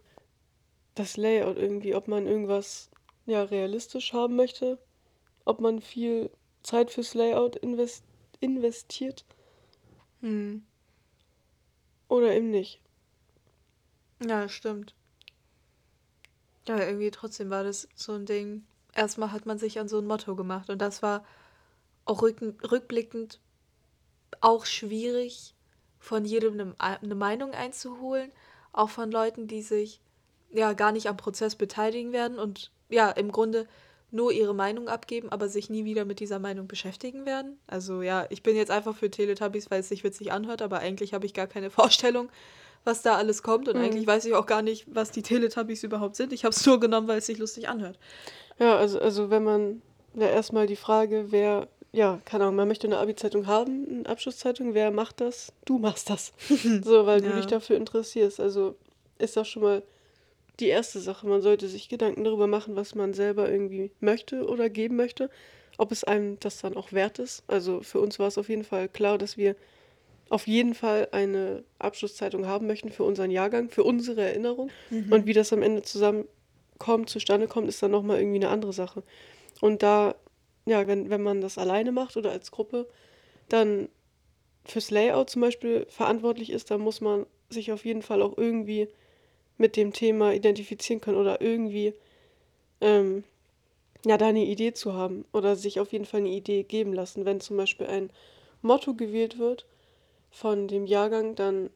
Das 0.95 1.17
Layout 1.17 1.57
irgendwie, 1.57 1.95
ob 1.95 2.07
man 2.07 2.27
irgendwas 2.27 2.89
ja 3.25 3.43
realistisch 3.43 4.13
haben 4.13 4.35
möchte, 4.35 4.79
ob 5.45 5.61
man 5.61 5.81
viel 5.81 6.29
Zeit 6.63 6.91
fürs 6.91 7.13
Layout 7.13 7.55
invest 7.55 8.03
investiert. 8.41 9.25
Hm. 10.21 10.63
Oder 12.07 12.35
eben 12.35 12.49
nicht. 12.49 12.81
Ja, 14.25 14.49
stimmt. 14.49 14.95
Ja, 16.67 16.79
irgendwie 16.79 17.11
trotzdem 17.11 17.49
war 17.49 17.63
das 17.63 17.87
so 17.95 18.13
ein 18.13 18.25
Ding. 18.25 18.65
Erstmal 18.93 19.31
hat 19.31 19.45
man 19.45 19.59
sich 19.59 19.79
an 19.79 19.87
so 19.87 19.99
ein 19.99 20.07
Motto 20.07 20.35
gemacht 20.35 20.69
und 20.69 20.79
das 20.79 21.01
war 21.01 21.23
auch 22.05 22.21
rückblickend 22.21 23.39
auch 24.41 24.65
schwierig, 24.65 25.53
von 25.99 26.25
jedem 26.25 26.75
eine, 26.77 27.15
Meinung 27.15 27.51
einzuholen, 27.51 28.31
auch 28.71 28.89
von 28.89 29.11
Leuten, 29.11 29.47
die 29.47 29.61
sich 29.61 29.99
ja 30.51 30.73
gar 30.73 30.91
nicht 30.91 31.07
am 31.07 31.17
Prozess 31.17 31.55
beteiligen 31.55 32.13
werden 32.13 32.39
und 32.39 32.71
ja 32.89 33.11
im 33.11 33.31
Grunde 33.31 33.67
nur 34.11 34.31
ihre 34.31 34.55
Meinung 34.55 34.87
abgeben, 34.87 35.31
aber 35.31 35.49
sich 35.49 35.69
nie 35.69 35.85
wieder 35.85 36.05
mit 36.05 36.19
dieser 36.19 36.39
Meinung 36.39 36.67
beschäftigen 36.67 37.25
werden. 37.25 37.59
Also 37.67 38.01
ja, 38.01 38.25
ich 38.29 38.41
bin 38.41 38.55
jetzt 38.55 38.71
einfach 38.71 38.95
für 38.95 39.11
Teletubbies, 39.11 39.69
weil 39.69 39.81
es 39.81 39.89
sich 39.89 40.03
witzig 40.03 40.31
anhört, 40.31 40.61
aber 40.61 40.79
eigentlich 40.79 41.13
habe 41.13 41.25
ich 41.25 41.33
gar 41.33 41.47
keine 41.47 41.69
Vorstellung, 41.69 42.29
was 42.85 43.01
da 43.01 43.17
alles 43.17 43.43
kommt 43.43 43.67
und 43.67 43.77
mhm. 43.77 43.83
eigentlich 43.83 44.07
weiß 44.07 44.25
ich 44.25 44.33
auch 44.33 44.45
gar 44.45 44.61
nicht, 44.61 44.87
was 44.89 45.11
die 45.11 45.21
Teletubbies 45.21 45.83
überhaupt 45.83 46.15
sind. 46.15 46.33
Ich 46.33 46.43
habe 46.43 46.55
es 46.55 46.65
nur 46.65 46.79
genommen, 46.79 47.07
weil 47.07 47.19
es 47.19 47.27
sich 47.27 47.37
lustig 47.37 47.69
anhört. 47.69 47.99
Ja, 48.57 48.77
also, 48.77 48.99
also 48.99 49.29
wenn 49.29 49.43
man 49.43 49.81
ja 50.15 50.27
erstmal 50.27 50.65
die 50.65 50.75
Frage, 50.75 51.27
wer 51.29 51.67
ja, 51.91 52.21
keine 52.25 52.43
Ahnung, 52.45 52.55
man 52.55 52.67
möchte 52.67 52.87
eine 52.87 52.97
Abi-Zeitung 52.97 53.47
haben, 53.47 53.87
eine 53.89 54.09
Abschlusszeitung, 54.09 54.73
wer 54.73 54.91
macht 54.91 55.21
das? 55.21 55.51
Du 55.65 55.79
machst 55.79 56.09
das. 56.09 56.33
so, 56.83 57.05
weil 57.05 57.23
ja. 57.23 57.29
du 57.29 57.35
dich 57.37 57.47
dafür 57.47 57.77
interessierst. 57.77 58.39
Also 58.39 58.75
ist 59.17 59.37
das 59.37 59.47
schon 59.47 59.63
mal 59.63 59.83
die 60.59 60.67
erste 60.67 60.99
Sache. 60.99 61.27
Man 61.27 61.41
sollte 61.41 61.67
sich 61.67 61.89
Gedanken 61.89 62.23
darüber 62.23 62.47
machen, 62.47 62.75
was 62.75 62.95
man 62.95 63.13
selber 63.13 63.49
irgendwie 63.49 63.91
möchte 63.99 64.45
oder 64.45 64.69
geben 64.69 64.95
möchte. 64.95 65.29
ob 65.77 65.93
es 65.93 66.03
einem 66.03 66.37
das 66.41 66.59
dann 66.59 66.75
auch 66.75 66.91
wert 66.91 67.19
ist. 67.19 67.43
Also 67.47 67.81
für 67.81 68.01
uns 68.01 68.19
war 68.19 68.27
es 68.27 68.37
auf 68.37 68.49
jeden 68.49 68.65
Fall 68.65 68.89
klar, 68.89 69.17
dass 69.17 69.37
wir 69.37 69.55
auf 70.29 70.45
jeden 70.45 70.75
Fall 70.75 71.07
eine 71.11 71.63
Abschlusszeitung 71.79 72.45
haben 72.45 72.67
möchten 72.67 72.91
für 72.91 73.03
unseren 73.03 73.31
Jahrgang, 73.31 73.69
für 73.69 73.83
unsere 73.83 74.21
Erinnerung. 74.21 74.69
Mhm. 74.89 75.11
Und 75.11 75.25
wie 75.25 75.33
das 75.33 75.53
am 75.53 75.63
Ende 75.63 75.81
zusammenkommt, 75.81 77.09
zustande 77.09 77.47
kommt, 77.47 77.69
ist 77.69 77.81
dann 77.81 77.91
nochmal 77.91 78.19
irgendwie 78.19 78.37
eine 78.37 78.49
andere 78.49 78.73
Sache. 78.73 79.03
Und 79.61 79.81
da, 79.81 80.15
ja, 80.69 80.87
wenn, 80.87 81.09
wenn 81.09 81.23
man 81.23 81.41
das 81.41 81.57
alleine 81.57 81.91
macht 81.91 82.15
oder 82.17 82.31
als 82.31 82.51
Gruppe, 82.51 82.87
dann 83.49 83.89
fürs 84.65 84.91
Layout 84.91 85.29
zum 85.29 85.41
Beispiel 85.41 85.85
verantwortlich 85.89 86.51
ist, 86.51 86.69
dann 86.71 86.81
muss 86.81 87.01
man 87.01 87.25
sich 87.49 87.71
auf 87.71 87.85
jeden 87.85 88.03
Fall 88.03 88.21
auch 88.21 88.37
irgendwie 88.37 88.87
mit 89.57 89.75
dem 89.75 89.93
Thema 89.93 90.33
identifizieren 90.33 91.01
können 91.01 91.17
oder 91.17 91.41
irgendwie 91.41 91.93
ähm, 92.81 93.23
ja, 94.05 94.17
da 94.17 94.27
eine 94.27 94.45
Idee 94.45 94.73
zu 94.73 94.93
haben 94.93 95.25
oder 95.33 95.55
sich 95.55 95.79
auf 95.79 95.91
jeden 95.91 96.05
Fall 96.05 96.21
eine 96.21 96.29
Idee 96.29 96.63
geben 96.63 96.93
lassen. 96.93 97.25
Wenn 97.25 97.41
zum 97.41 97.57
Beispiel 97.57 97.87
ein 97.87 98.11
Motto 98.61 98.93
gewählt 98.93 99.39
wird 99.39 99.65
von 100.29 100.67
dem 100.67 100.85
Jahrgang, 100.85 101.35
dann, 101.35 101.69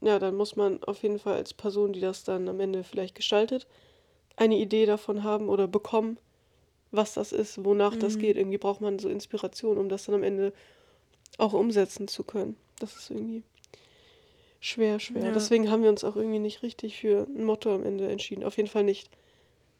ja, 0.00 0.18
dann 0.18 0.34
muss 0.34 0.56
man 0.56 0.82
auf 0.84 1.02
jeden 1.02 1.18
Fall 1.18 1.34
als 1.34 1.54
Person, 1.54 1.92
die 1.92 2.00
das 2.00 2.24
dann 2.24 2.48
am 2.48 2.58
Ende 2.60 2.82
vielleicht 2.82 3.14
gestaltet, 3.14 3.66
eine 4.36 4.56
Idee 4.56 4.86
davon 4.86 5.22
haben 5.22 5.48
oder 5.48 5.68
bekommen, 5.68 6.18
was 6.90 7.14
das 7.14 7.32
ist, 7.32 7.64
wonach 7.64 7.94
mhm. 7.94 8.00
das 8.00 8.18
geht. 8.18 8.36
Irgendwie 8.36 8.58
braucht 8.58 8.80
man 8.80 8.98
so 8.98 9.08
Inspiration, 9.08 9.78
um 9.78 9.88
das 9.88 10.04
dann 10.04 10.14
am 10.14 10.22
Ende 10.22 10.52
auch 11.38 11.52
umsetzen 11.52 12.08
zu 12.08 12.24
können. 12.24 12.56
Das 12.78 12.96
ist 12.96 13.10
irgendwie 13.10 13.42
schwer, 14.60 14.98
schwer. 14.98 15.24
Ja. 15.24 15.32
Deswegen 15.32 15.70
haben 15.70 15.82
wir 15.82 15.90
uns 15.90 16.04
auch 16.04 16.16
irgendwie 16.16 16.38
nicht 16.38 16.62
richtig 16.62 16.98
für 16.98 17.26
ein 17.26 17.44
Motto 17.44 17.74
am 17.74 17.84
Ende 17.84 18.08
entschieden. 18.08 18.44
Auf 18.44 18.56
jeden 18.56 18.68
Fall 18.68 18.84
nicht, 18.84 19.10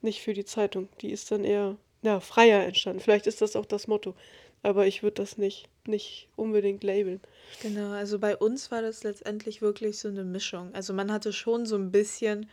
nicht 0.03 0.23
für 0.23 0.35
die 0.35 0.45
Zeitung. 0.45 0.89
Die 1.01 1.11
ist 1.11 1.31
dann 1.31 1.45
eher 1.45 1.77
ja, 2.03 2.21
freier 2.21 2.65
entstanden. 2.65 3.01
Vielleicht 3.01 3.27
ist 3.27 3.41
das 3.43 3.57
auch 3.57 3.67
das 3.67 3.89
Motto. 3.89 4.15
Aber 4.63 4.87
ich 4.87 5.03
würde 5.03 5.23
das 5.23 5.39
nicht, 5.39 5.69
nicht 5.87 6.29
unbedingt 6.35 6.83
labeln. 6.83 7.21
Genau, 7.63 7.91
also 7.91 8.19
bei 8.19 8.37
uns 8.37 8.71
war 8.71 8.83
das 8.83 9.05
letztendlich 9.05 9.63
wirklich 9.63 9.99
so 9.99 10.09
eine 10.09 10.25
Mischung. 10.25 10.75
Also 10.75 10.93
man 10.93 11.13
hatte 11.13 11.33
schon 11.33 11.67
so 11.67 11.77
ein 11.77 11.91
bisschen, 11.91 12.49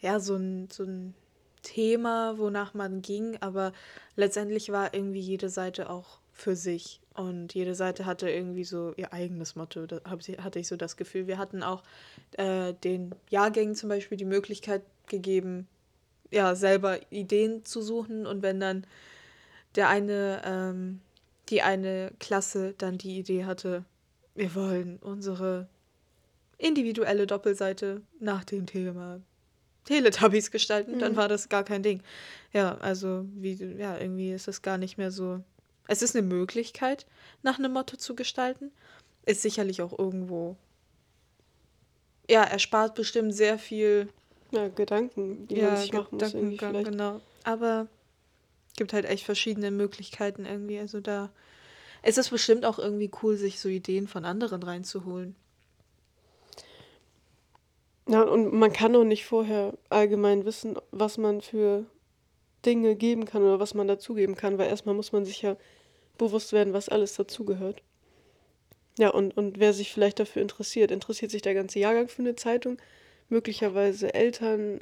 ja, 0.00 0.20
so 0.20 0.36
ein, 0.36 0.68
so 0.70 0.82
ein 0.82 1.14
Thema, 1.62 2.38
wonach 2.38 2.74
man 2.74 3.02
ging, 3.02 3.36
aber 3.40 3.72
letztendlich 4.16 4.70
war 4.72 4.94
irgendwie 4.94 5.20
jede 5.20 5.48
Seite 5.48 5.90
auch 5.90 6.20
für 6.32 6.56
sich. 6.56 7.00
Und 7.14 7.54
jede 7.54 7.74
Seite 7.74 8.06
hatte 8.06 8.30
irgendwie 8.30 8.64
so 8.64 8.94
ihr 8.96 9.12
eigenes 9.12 9.56
Motto. 9.56 9.86
Da 9.86 10.00
hatte 10.04 10.58
ich 10.58 10.68
so 10.68 10.76
das 10.76 10.96
Gefühl. 10.96 11.26
Wir 11.26 11.38
hatten 11.38 11.62
auch 11.62 11.82
äh, 12.32 12.72
den 12.72 13.14
Jahrgängen 13.28 13.74
zum 13.74 13.88
Beispiel 13.88 14.16
die 14.16 14.24
Möglichkeit 14.24 14.82
gegeben, 15.06 15.68
ja, 16.30 16.54
selber 16.54 16.98
Ideen 17.10 17.64
zu 17.64 17.82
suchen. 17.82 18.26
Und 18.26 18.42
wenn 18.42 18.60
dann 18.60 18.86
der 19.74 19.88
eine, 19.88 20.40
ähm, 20.44 21.00
die 21.48 21.62
eine 21.62 22.12
Klasse 22.20 22.74
dann 22.78 22.96
die 22.96 23.18
Idee 23.18 23.44
hatte, 23.44 23.84
wir 24.34 24.54
wollen 24.54 24.98
unsere 24.98 25.68
individuelle 26.56 27.26
Doppelseite 27.26 28.02
nach 28.20 28.44
dem 28.44 28.66
Thema 28.66 29.20
Teletubbies 29.84 30.50
gestalten, 30.50 30.96
mhm. 30.96 30.98
dann 30.98 31.16
war 31.16 31.28
das 31.28 31.48
gar 31.48 31.64
kein 31.64 31.82
Ding. 31.82 32.02
Ja, 32.52 32.76
also 32.78 33.24
wie, 33.34 33.54
ja, 33.78 33.98
irgendwie 33.98 34.32
ist 34.32 34.48
das 34.48 34.62
gar 34.62 34.78
nicht 34.78 34.98
mehr 34.98 35.10
so 35.10 35.42
es 35.90 36.02
ist 36.02 36.14
eine 36.14 36.24
Möglichkeit, 36.24 37.04
nach 37.42 37.58
einem 37.58 37.72
Motto 37.72 37.96
zu 37.96 38.14
gestalten. 38.14 38.70
Ist 39.26 39.42
sicherlich 39.42 39.82
auch 39.82 39.98
irgendwo. 39.98 40.56
Ja, 42.30 42.44
erspart 42.44 42.94
bestimmt 42.94 43.34
sehr 43.34 43.58
viel. 43.58 44.08
Ja, 44.52 44.68
Gedanken, 44.68 45.48
die 45.48 45.56
ja, 45.56 45.70
man 45.72 45.76
sich 45.78 45.92
machen 45.92 46.16
muss. 46.16 46.32
Irgendwie. 46.32 46.58
Genau. 46.84 47.20
Aber 47.42 47.88
gibt 48.76 48.92
halt 48.92 49.04
echt 49.04 49.24
verschiedene 49.24 49.72
Möglichkeiten 49.72 50.44
irgendwie. 50.44 50.78
Also 50.78 51.00
da 51.00 51.28
ist 52.04 52.18
es 52.18 52.28
bestimmt 52.28 52.64
auch 52.64 52.78
irgendwie 52.78 53.10
cool, 53.24 53.36
sich 53.36 53.58
so 53.58 53.68
Ideen 53.68 54.06
von 54.06 54.24
anderen 54.24 54.62
reinzuholen. 54.62 55.34
Ja, 58.10 58.22
und 58.22 58.52
man 58.52 58.72
kann 58.72 58.96
auch 58.96 59.04
nicht 59.04 59.24
vorher 59.24 59.72
allgemein 59.88 60.44
wissen, 60.44 60.76
was 60.90 61.16
man 61.16 61.40
für 61.40 61.86
Dinge 62.66 62.96
geben 62.96 63.24
kann 63.24 63.42
oder 63.42 63.60
was 63.60 63.74
man 63.74 63.86
dazugeben 63.88 64.34
kann, 64.34 64.58
weil 64.58 64.68
erstmal 64.68 64.96
muss 64.96 65.12
man 65.12 65.24
sich 65.24 65.42
ja 65.42 65.56
bewusst 66.18 66.52
werden, 66.52 66.72
was 66.72 66.88
alles 66.88 67.14
dazugehört. 67.14 67.82
Ja, 68.98 69.10
und, 69.10 69.36
und 69.36 69.58
wer 69.60 69.72
sich 69.72 69.92
vielleicht 69.92 70.18
dafür 70.18 70.42
interessiert, 70.42 70.90
interessiert 70.90 71.30
sich 71.30 71.42
der 71.42 71.54
ganze 71.54 71.78
Jahrgang 71.78 72.08
für 72.08 72.22
eine 72.22 72.36
Zeitung, 72.36 72.78
möglicherweise 73.28 74.12
Eltern, 74.12 74.80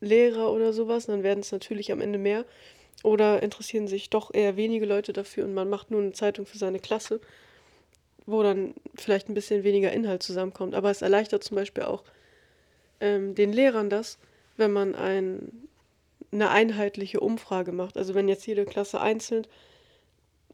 Lehrer 0.00 0.52
oder 0.52 0.72
sowas, 0.72 1.06
dann 1.06 1.24
werden 1.24 1.40
es 1.40 1.50
natürlich 1.52 1.90
am 1.92 2.00
Ende 2.00 2.18
mehr. 2.18 2.44
Oder 3.04 3.42
interessieren 3.42 3.88
sich 3.88 4.10
doch 4.10 4.32
eher 4.34 4.56
wenige 4.56 4.86
Leute 4.86 5.12
dafür 5.12 5.44
und 5.44 5.54
man 5.54 5.68
macht 5.68 5.90
nur 5.90 6.00
eine 6.00 6.12
Zeitung 6.12 6.46
für 6.46 6.58
seine 6.58 6.80
Klasse, 6.80 7.20
wo 8.26 8.42
dann 8.42 8.74
vielleicht 8.94 9.28
ein 9.28 9.34
bisschen 9.34 9.64
weniger 9.64 9.92
Inhalt 9.92 10.22
zusammenkommt. 10.22 10.74
Aber 10.74 10.90
es 10.90 11.02
erleichtert 11.02 11.42
zum 11.44 11.56
Beispiel 11.56 11.84
auch 11.84 12.04
ähm, 13.00 13.34
den 13.34 13.52
Lehrern 13.52 13.90
das, 13.90 14.18
wenn 14.56 14.72
man 14.72 14.94
ein, 14.94 15.68
eine 16.32 16.50
einheitliche 16.50 17.20
Umfrage 17.20 17.72
macht. 17.72 17.96
Also 17.96 18.14
wenn 18.14 18.28
jetzt 18.28 18.46
jede 18.46 18.64
Klasse 18.64 19.00
einzeln 19.00 19.46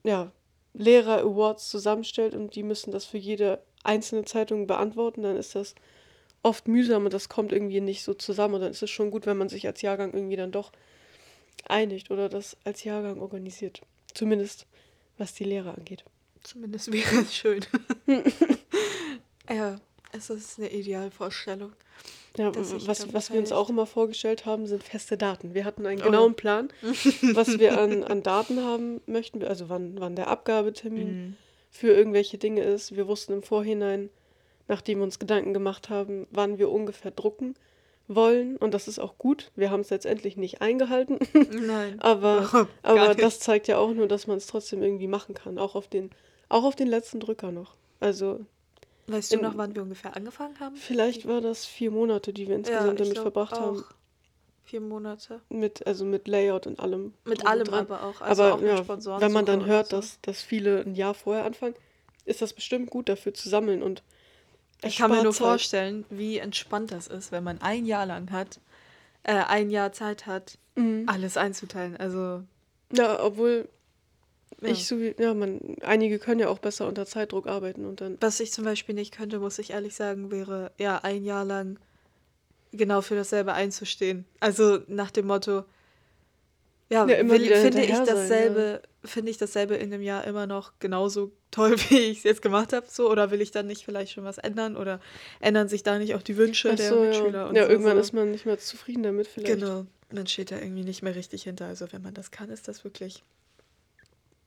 ja, 0.02 0.32
Lehrer-Awards 0.74 1.70
zusammenstellt 1.70 2.34
und 2.34 2.54
die 2.54 2.62
müssen 2.62 2.92
das 2.92 3.04
für 3.04 3.18
jede 3.18 3.62
einzelne 3.82 4.24
Zeitung 4.24 4.66
beantworten, 4.66 5.22
dann 5.22 5.36
ist 5.36 5.54
das 5.54 5.74
oft 6.42 6.68
mühsam 6.68 7.04
und 7.04 7.14
das 7.14 7.28
kommt 7.28 7.52
irgendwie 7.52 7.80
nicht 7.80 8.04
so 8.04 8.14
zusammen. 8.14 8.54
Und 8.54 8.60
dann 8.60 8.70
ist 8.70 8.82
es 8.82 8.90
schon 8.90 9.10
gut, 9.10 9.26
wenn 9.26 9.38
man 9.38 9.48
sich 9.48 9.66
als 9.66 9.82
Jahrgang 9.82 10.12
irgendwie 10.12 10.36
dann 10.36 10.52
doch 10.52 10.72
einigt 11.66 12.10
oder 12.10 12.28
das 12.28 12.56
als 12.64 12.84
Jahrgang 12.84 13.20
organisiert. 13.20 13.80
Zumindest 14.12 14.66
was 15.16 15.34
die 15.34 15.44
Lehrer 15.44 15.76
angeht. 15.76 16.04
Zumindest 16.42 16.92
wäre 16.92 17.22
es 17.22 17.34
schön. 17.34 17.64
ja, 19.48 19.80
es 20.16 20.30
ist 20.30 20.58
eine 20.58 20.70
Idealvorstellung. 20.70 21.72
Ja, 22.36 22.52
was, 22.54 23.12
was 23.12 23.32
wir 23.32 23.38
uns 23.38 23.52
auch 23.52 23.70
immer 23.70 23.86
vorgestellt 23.86 24.44
haben, 24.44 24.66
sind 24.66 24.82
feste 24.82 25.16
Daten. 25.16 25.54
Wir 25.54 25.64
hatten 25.64 25.86
einen 25.86 26.00
oh 26.00 26.04
genauen 26.04 26.32
oh. 26.32 26.34
Plan, 26.34 26.68
was 26.82 27.58
wir 27.58 27.78
an, 27.78 28.02
an 28.02 28.22
Daten 28.24 28.60
haben 28.60 29.00
möchten, 29.06 29.44
also 29.44 29.68
wann, 29.68 30.00
wann 30.00 30.16
der 30.16 30.28
Abgabetermin 30.28 31.06
mhm. 31.06 31.36
für 31.70 31.92
irgendwelche 31.92 32.38
Dinge 32.38 32.62
ist. 32.62 32.96
Wir 32.96 33.06
wussten 33.06 33.34
im 33.34 33.42
Vorhinein, 33.44 34.10
nachdem 34.66 34.98
wir 34.98 35.04
uns 35.04 35.20
Gedanken 35.20 35.54
gemacht 35.54 35.90
haben, 35.90 36.26
wann 36.32 36.58
wir 36.58 36.72
ungefähr 36.72 37.12
drucken 37.12 37.54
wollen. 38.08 38.56
Und 38.56 38.74
das 38.74 38.88
ist 38.88 38.98
auch 38.98 39.16
gut. 39.16 39.52
Wir 39.54 39.70
haben 39.70 39.80
es 39.80 39.90
letztendlich 39.90 40.36
nicht 40.36 40.60
eingehalten. 40.60 41.20
Nein. 41.52 41.96
aber 42.00 42.50
oh, 42.52 42.66
aber 42.82 43.14
das 43.14 43.38
zeigt 43.38 43.68
ja 43.68 43.78
auch 43.78 43.92
nur, 43.92 44.08
dass 44.08 44.26
man 44.26 44.38
es 44.38 44.48
trotzdem 44.48 44.82
irgendwie 44.82 45.06
machen 45.06 45.34
kann. 45.34 45.56
Auch 45.56 45.76
auf 45.76 45.86
den, 45.86 46.10
auch 46.48 46.64
auf 46.64 46.74
den 46.74 46.88
letzten 46.88 47.20
Drücker 47.20 47.52
noch. 47.52 47.76
Also 48.00 48.40
Weißt 49.06 49.32
du 49.32 49.40
noch, 49.40 49.56
wann 49.56 49.74
wir 49.74 49.82
ungefähr 49.82 50.16
angefangen 50.16 50.58
haben? 50.60 50.76
Vielleicht 50.76 51.26
war 51.28 51.40
das 51.40 51.66
vier 51.66 51.90
Monate, 51.90 52.32
die 52.32 52.48
wir 52.48 52.56
insgesamt 52.56 52.98
ja, 52.98 53.04
damit 53.04 53.18
verbracht 53.18 53.54
auch. 53.54 53.60
haben. 53.60 53.84
Vier 54.64 54.80
Monate. 54.80 55.40
Mit, 55.50 55.86
also 55.86 56.06
mit 56.06 56.26
Layout 56.26 56.66
und 56.66 56.80
allem. 56.80 57.12
Mit 57.24 57.46
allem 57.46 57.64
dran. 57.64 57.80
aber 57.80 58.02
auch. 58.02 58.22
Also 58.22 58.44
aber 58.44 58.54
auch 58.54 58.62
ja, 58.62 58.78
Sponsoren 58.78 59.20
wenn 59.20 59.32
man 59.32 59.44
dann 59.44 59.66
hört, 59.66 59.88
so. 59.88 59.96
dass, 59.96 60.20
dass 60.22 60.40
viele 60.40 60.80
ein 60.80 60.94
Jahr 60.94 61.12
vorher 61.12 61.44
anfangen, 61.44 61.74
ist 62.24 62.40
das 62.40 62.54
bestimmt 62.54 62.88
gut 62.88 63.10
dafür 63.10 63.34
zu 63.34 63.48
sammeln 63.50 63.82
und 63.82 64.02
ich 64.82 64.96
kann 64.96 65.10
mir 65.10 65.22
nur 65.22 65.32
Zeit. 65.32 65.46
vorstellen, 65.46 66.04
wie 66.10 66.38
entspannt 66.38 66.92
das 66.92 67.06
ist, 67.06 67.32
wenn 67.32 67.44
man 67.44 67.60
ein 67.60 67.86
Jahr 67.86 68.06
lang 68.06 68.30
hat, 68.30 68.60
äh, 69.22 69.34
ein 69.34 69.70
Jahr 69.70 69.92
Zeit 69.92 70.26
hat, 70.26 70.58
mhm. 70.74 71.04
alles 71.06 71.36
einzuteilen. 71.36 71.96
Also. 71.96 72.42
Ja, 72.92 73.22
obwohl 73.22 73.68
ja. 74.60 74.68
Ich 74.68 74.86
so 74.86 74.98
wie, 74.98 75.14
ja, 75.18 75.34
man, 75.34 75.60
einige 75.82 76.18
können 76.18 76.40
ja 76.40 76.48
auch 76.48 76.58
besser 76.58 76.86
unter 76.86 77.06
Zeitdruck 77.06 77.46
arbeiten 77.46 77.84
und 77.84 78.00
dann. 78.00 78.16
Was 78.20 78.40
ich 78.40 78.52
zum 78.52 78.64
Beispiel 78.64 78.94
nicht 78.94 79.14
könnte, 79.14 79.38
muss 79.38 79.58
ich 79.58 79.70
ehrlich 79.70 79.94
sagen, 79.94 80.30
wäre 80.30 80.72
ja 80.78 80.98
ein 80.98 81.24
Jahr 81.24 81.44
lang 81.44 81.78
genau 82.72 83.00
für 83.00 83.14
dasselbe 83.14 83.52
einzustehen. 83.52 84.24
Also 84.40 84.80
nach 84.86 85.10
dem 85.10 85.26
Motto, 85.26 85.64
ja, 86.90 87.06
ja 87.06 87.28
will, 87.28 87.54
finde 87.56 87.82
ich 87.82 87.90
dasselbe, 87.90 88.82
ja. 88.82 89.08
finde 89.08 89.30
ich 89.30 89.38
dasselbe 89.38 89.74
in 89.76 89.92
einem 89.92 90.02
Jahr 90.02 90.24
immer 90.24 90.46
noch 90.46 90.72
genauso 90.78 91.32
toll, 91.50 91.76
wie 91.88 91.98
ich 91.98 92.18
es 92.18 92.24
jetzt 92.24 92.42
gemacht 92.42 92.72
habe, 92.72 92.86
so 92.88 93.10
oder 93.10 93.30
will 93.30 93.40
ich 93.40 93.50
dann 93.50 93.66
nicht 93.66 93.84
vielleicht 93.84 94.12
schon 94.12 94.24
was 94.24 94.38
ändern 94.38 94.76
oder 94.76 95.00
ändern 95.40 95.68
sich 95.68 95.82
da 95.82 95.98
nicht 95.98 96.14
auch 96.14 96.22
die 96.22 96.36
Wünsche 96.36 96.70
so, 96.70 96.76
der 96.76 97.08
Mitschüler 97.08 97.38
ja. 97.38 97.46
und 97.46 97.54
Ja, 97.56 97.64
so, 97.64 97.70
irgendwann 97.70 97.96
so. 97.96 98.00
ist 98.00 98.12
man 98.12 98.30
nicht 98.30 98.46
mehr 98.46 98.58
zufrieden 98.58 99.02
damit 99.02 99.26
vielleicht. 99.26 99.60
Genau, 99.60 99.86
man 100.12 100.26
steht 100.26 100.50
da 100.50 100.58
irgendwie 100.58 100.84
nicht 100.84 101.02
mehr 101.02 101.14
richtig 101.14 101.44
hinter. 101.44 101.66
Also 101.66 101.86
wenn 101.92 102.02
man 102.02 102.14
das 102.14 102.30
kann, 102.30 102.50
ist 102.50 102.68
das 102.68 102.84
wirklich 102.84 103.22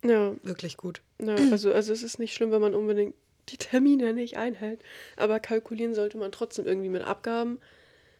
ja. 0.04 0.36
Wirklich 0.44 0.77
gut. 0.77 1.01
Ja, 1.22 1.36
also, 1.51 1.74
also 1.74 1.94
es 1.94 2.04
ist 2.04 2.20
nicht 2.20 2.34
schlimm, 2.34 2.51
wenn 2.51 2.62
man 2.62 2.75
unbedingt 2.75 3.16
die 3.50 3.58
Termine 3.58 4.13
nicht 4.13 4.38
einhält. 4.38 4.82
Aber 5.16 5.39
kalkulieren 5.39 5.96
sollte 5.96 6.18
man 6.18 6.32
trotzdem 6.32 6.66
irgendwie 6.66 6.89
mit 6.89 7.04
Abgaben 7.04 7.60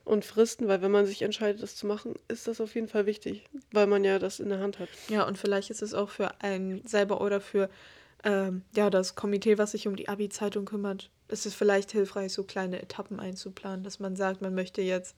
und 0.05 0.24
Fristen, 0.24 0.67
weil 0.67 0.81
wenn 0.81 0.91
man 0.91 1.05
sich 1.05 1.22
entscheidet, 1.22 1.62
das 1.62 1.75
zu 1.75 1.86
machen, 1.86 2.15
ist 2.27 2.48
das 2.48 2.62
auf 2.62 2.75
jeden 2.75 2.88
Fall 2.88 3.05
wichtig, 3.05 3.43
weil 3.72 3.88
man 3.88 4.03
ja 4.03 4.19
das 4.19 4.39
in 4.39 4.50
der 4.50 4.60
Hand 4.60 4.79
hat. 4.79 4.89
Ja, 5.10 5.27
und 5.27 5.38
vielleicht 5.38 5.69
ist 5.69 5.81
es 5.81 5.93
auch 5.93 6.10
für 6.10 6.41
einen 6.41 6.86
selber 6.88 7.19
oder 7.22 7.41
für 7.41 7.69
ähm, 8.24 8.63
ja, 8.75 8.89
das 8.89 9.15
Komitee, 9.15 9.57
was 9.57 9.72
sich 9.72 9.88
um 9.88 9.96
die 9.96 10.07
Abi-Zeitung 10.07 10.65
kümmert, 10.65 11.10
ist 11.27 11.46
es 11.46 11.53
vielleicht 11.53 11.91
hilfreich, 11.91 12.31
so 12.31 12.43
kleine 12.43 12.81
Etappen 12.81 13.19
einzuplanen, 13.19 13.84
dass 13.84 14.00
man 14.00 14.15
sagt, 14.15 14.41
man 14.41 14.55
möchte 14.55 14.81
jetzt 14.81 15.15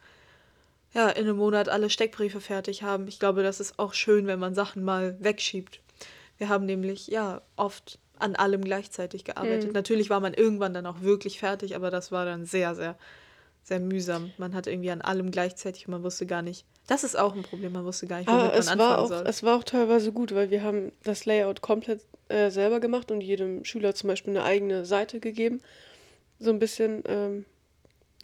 ja, 0.91 1.07
in 1.09 1.25
einem 1.25 1.37
Monat 1.37 1.69
alle 1.69 1.91
Steckbriefe 1.91 2.41
fertig 2.41 2.81
haben. 2.81 3.07
Ich 3.07 3.19
glaube, 3.19 3.43
das 3.43 3.59
ist 3.59 3.77
auch 3.77 3.93
schön, 3.93 4.25
wenn 4.25 4.39
man 4.39 4.55
Sachen 4.55 4.83
mal 4.83 5.15
wegschiebt 5.19 5.81
Wir 6.39 6.49
haben 6.49 6.65
nämlich 6.65 7.07
ja 7.07 7.41
oft 7.55 7.99
an 8.17 8.35
allem 8.35 8.63
gleichzeitig 8.63 9.23
gearbeitet. 9.23 9.67
Mhm. 9.67 9.73
Natürlich 9.73 10.09
war 10.09 10.19
man 10.19 10.33
irgendwann 10.33 10.73
dann 10.73 10.85
auch 10.85 11.01
wirklich 11.01 11.39
fertig, 11.39 11.75
aber 11.75 11.91
das 11.91 12.11
war 12.11 12.25
dann 12.25 12.45
sehr, 12.45 12.75
sehr, 12.75 12.97
sehr 13.63 13.79
mühsam. 13.79 14.31
Man 14.37 14.55
hatte 14.55 14.71
irgendwie 14.71 14.91
an 14.91 15.01
allem 15.01 15.31
gleichzeitig 15.31 15.87
und 15.87 15.91
man 15.91 16.03
wusste 16.03 16.25
gar 16.25 16.41
nicht. 16.41 16.65
Das 16.87 17.03
ist 17.03 17.17
auch 17.17 17.35
ein 17.35 17.43
Problem, 17.43 17.73
man 17.73 17.85
wusste 17.85 18.07
gar 18.07 18.17
nicht, 18.17 18.27
womit 18.27 18.41
aber 18.41 18.57
man 18.57 18.67
anfangen 18.67 18.95
auch, 18.95 19.07
soll. 19.07 19.23
Es 19.27 19.43
war 19.43 19.57
auch 19.57 19.63
teilweise 19.63 20.11
gut, 20.11 20.33
weil 20.33 20.49
wir 20.49 20.63
haben 20.63 20.91
das 21.03 21.25
Layout 21.25 21.61
komplett 21.61 22.01
äh, 22.29 22.49
selber 22.49 22.79
gemacht 22.79 23.11
und 23.11 23.21
jedem 23.21 23.63
Schüler 23.63 23.93
zum 23.93 24.07
Beispiel 24.07 24.35
eine 24.35 24.43
eigene 24.43 24.85
Seite 24.85 25.19
gegeben. 25.19 25.61
So 26.39 26.49
ein 26.49 26.59
bisschen 26.59 27.03
ähm, 27.05 27.45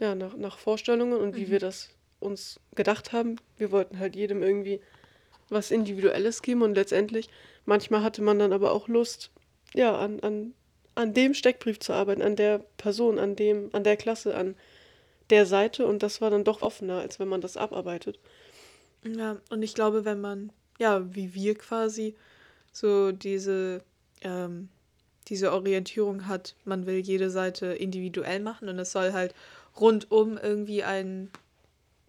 ja, 0.00 0.14
nach, 0.14 0.36
nach 0.36 0.58
Vorstellungen 0.58 1.18
und 1.18 1.36
wie 1.36 1.46
mhm. 1.46 1.50
wir 1.50 1.60
das 1.60 1.90
uns 2.18 2.60
gedacht 2.74 3.12
haben. 3.12 3.36
Wir 3.56 3.70
wollten 3.70 3.98
halt 3.98 4.16
jedem 4.16 4.42
irgendwie 4.42 4.80
was 5.48 5.70
Individuelles 5.70 6.42
geben 6.42 6.62
und 6.62 6.74
letztendlich, 6.74 7.28
manchmal 7.66 8.02
hatte 8.02 8.22
man 8.22 8.38
dann 8.38 8.52
aber 8.52 8.72
auch 8.72 8.88
Lust, 8.88 9.30
ja, 9.74 9.96
an, 9.96 10.20
an, 10.20 10.54
an 10.94 11.12
dem 11.12 11.34
Steckbrief 11.34 11.78
zu 11.78 11.92
arbeiten, 11.92 12.22
an 12.22 12.36
der 12.36 12.60
Person, 12.78 13.18
an 13.18 13.36
dem, 13.36 13.70
an 13.72 13.84
der 13.84 13.96
Klasse, 13.96 14.34
an 14.34 14.56
der 15.30 15.44
Seite 15.44 15.86
und 15.86 16.02
das 16.02 16.20
war 16.20 16.30
dann 16.30 16.44
doch 16.44 16.62
offener, 16.62 17.00
als 17.00 17.18
wenn 17.18 17.28
man 17.28 17.40
das 17.40 17.56
abarbeitet. 17.56 18.18
Ja, 19.04 19.36
und 19.50 19.62
ich 19.62 19.74
glaube, 19.74 20.04
wenn 20.04 20.20
man, 20.20 20.52
ja, 20.78 21.14
wie 21.14 21.34
wir 21.34 21.56
quasi, 21.56 22.14
so 22.72 23.12
diese, 23.12 23.82
ähm, 24.22 24.68
diese 25.28 25.52
Orientierung 25.52 26.28
hat, 26.28 26.54
man 26.64 26.86
will 26.86 26.98
jede 26.98 27.30
Seite 27.30 27.66
individuell 27.66 28.40
machen 28.40 28.68
und 28.68 28.78
es 28.78 28.92
soll 28.92 29.12
halt 29.12 29.34
rundum 29.78 30.38
irgendwie 30.38 30.82
ein 30.82 31.30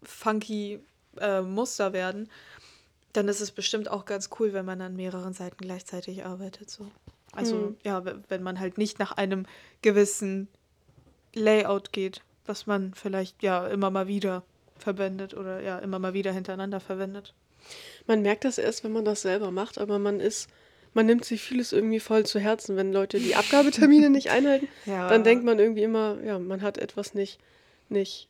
funky 0.03 0.79
äh, 1.19 1.41
Muster 1.41 1.93
werden, 1.93 2.29
dann 3.13 3.27
ist 3.27 3.41
es 3.41 3.51
bestimmt 3.51 3.89
auch 3.89 4.05
ganz 4.05 4.29
cool, 4.39 4.53
wenn 4.53 4.65
man 4.65 4.81
an 4.81 4.95
mehreren 4.95 5.33
Seiten 5.33 5.57
gleichzeitig 5.57 6.25
arbeitet. 6.25 6.69
So. 6.69 6.87
Also 7.31 7.55
mhm. 7.55 7.77
ja, 7.83 8.03
wenn 8.29 8.43
man 8.43 8.59
halt 8.59 8.77
nicht 8.77 8.99
nach 8.99 9.13
einem 9.13 9.45
gewissen 9.81 10.47
Layout 11.33 11.91
geht, 11.91 12.21
was 12.45 12.65
man 12.65 12.93
vielleicht 12.93 13.43
ja 13.43 13.67
immer 13.67 13.89
mal 13.89 14.07
wieder 14.07 14.43
verwendet 14.77 15.33
oder 15.33 15.61
ja 15.61 15.79
immer 15.79 15.99
mal 15.99 16.13
wieder 16.13 16.31
hintereinander 16.31 16.79
verwendet. 16.79 17.33
Man 18.05 18.21
merkt 18.21 18.45
das 18.45 18.57
erst, 18.57 18.83
wenn 18.83 18.93
man 18.93 19.05
das 19.05 19.21
selber 19.21 19.51
macht, 19.51 19.77
aber 19.77 19.99
man 19.99 20.19
ist, 20.19 20.49
man 20.93 21.05
nimmt 21.05 21.25
sich 21.25 21.41
vieles 21.41 21.73
irgendwie 21.73 21.99
voll 21.99 22.25
zu 22.25 22.39
Herzen. 22.39 22.75
Wenn 22.75 22.93
Leute 22.93 23.19
die 23.19 23.35
Abgabetermine 23.35 24.09
nicht 24.09 24.29
einhalten, 24.29 24.67
ja. 24.85 25.09
dann 25.09 25.23
denkt 25.23 25.43
man 25.43 25.59
irgendwie 25.59 25.83
immer, 25.83 26.17
ja, 26.23 26.39
man 26.39 26.61
hat 26.61 26.77
etwas 26.77 27.13
nicht, 27.13 27.39
nicht 27.89 28.29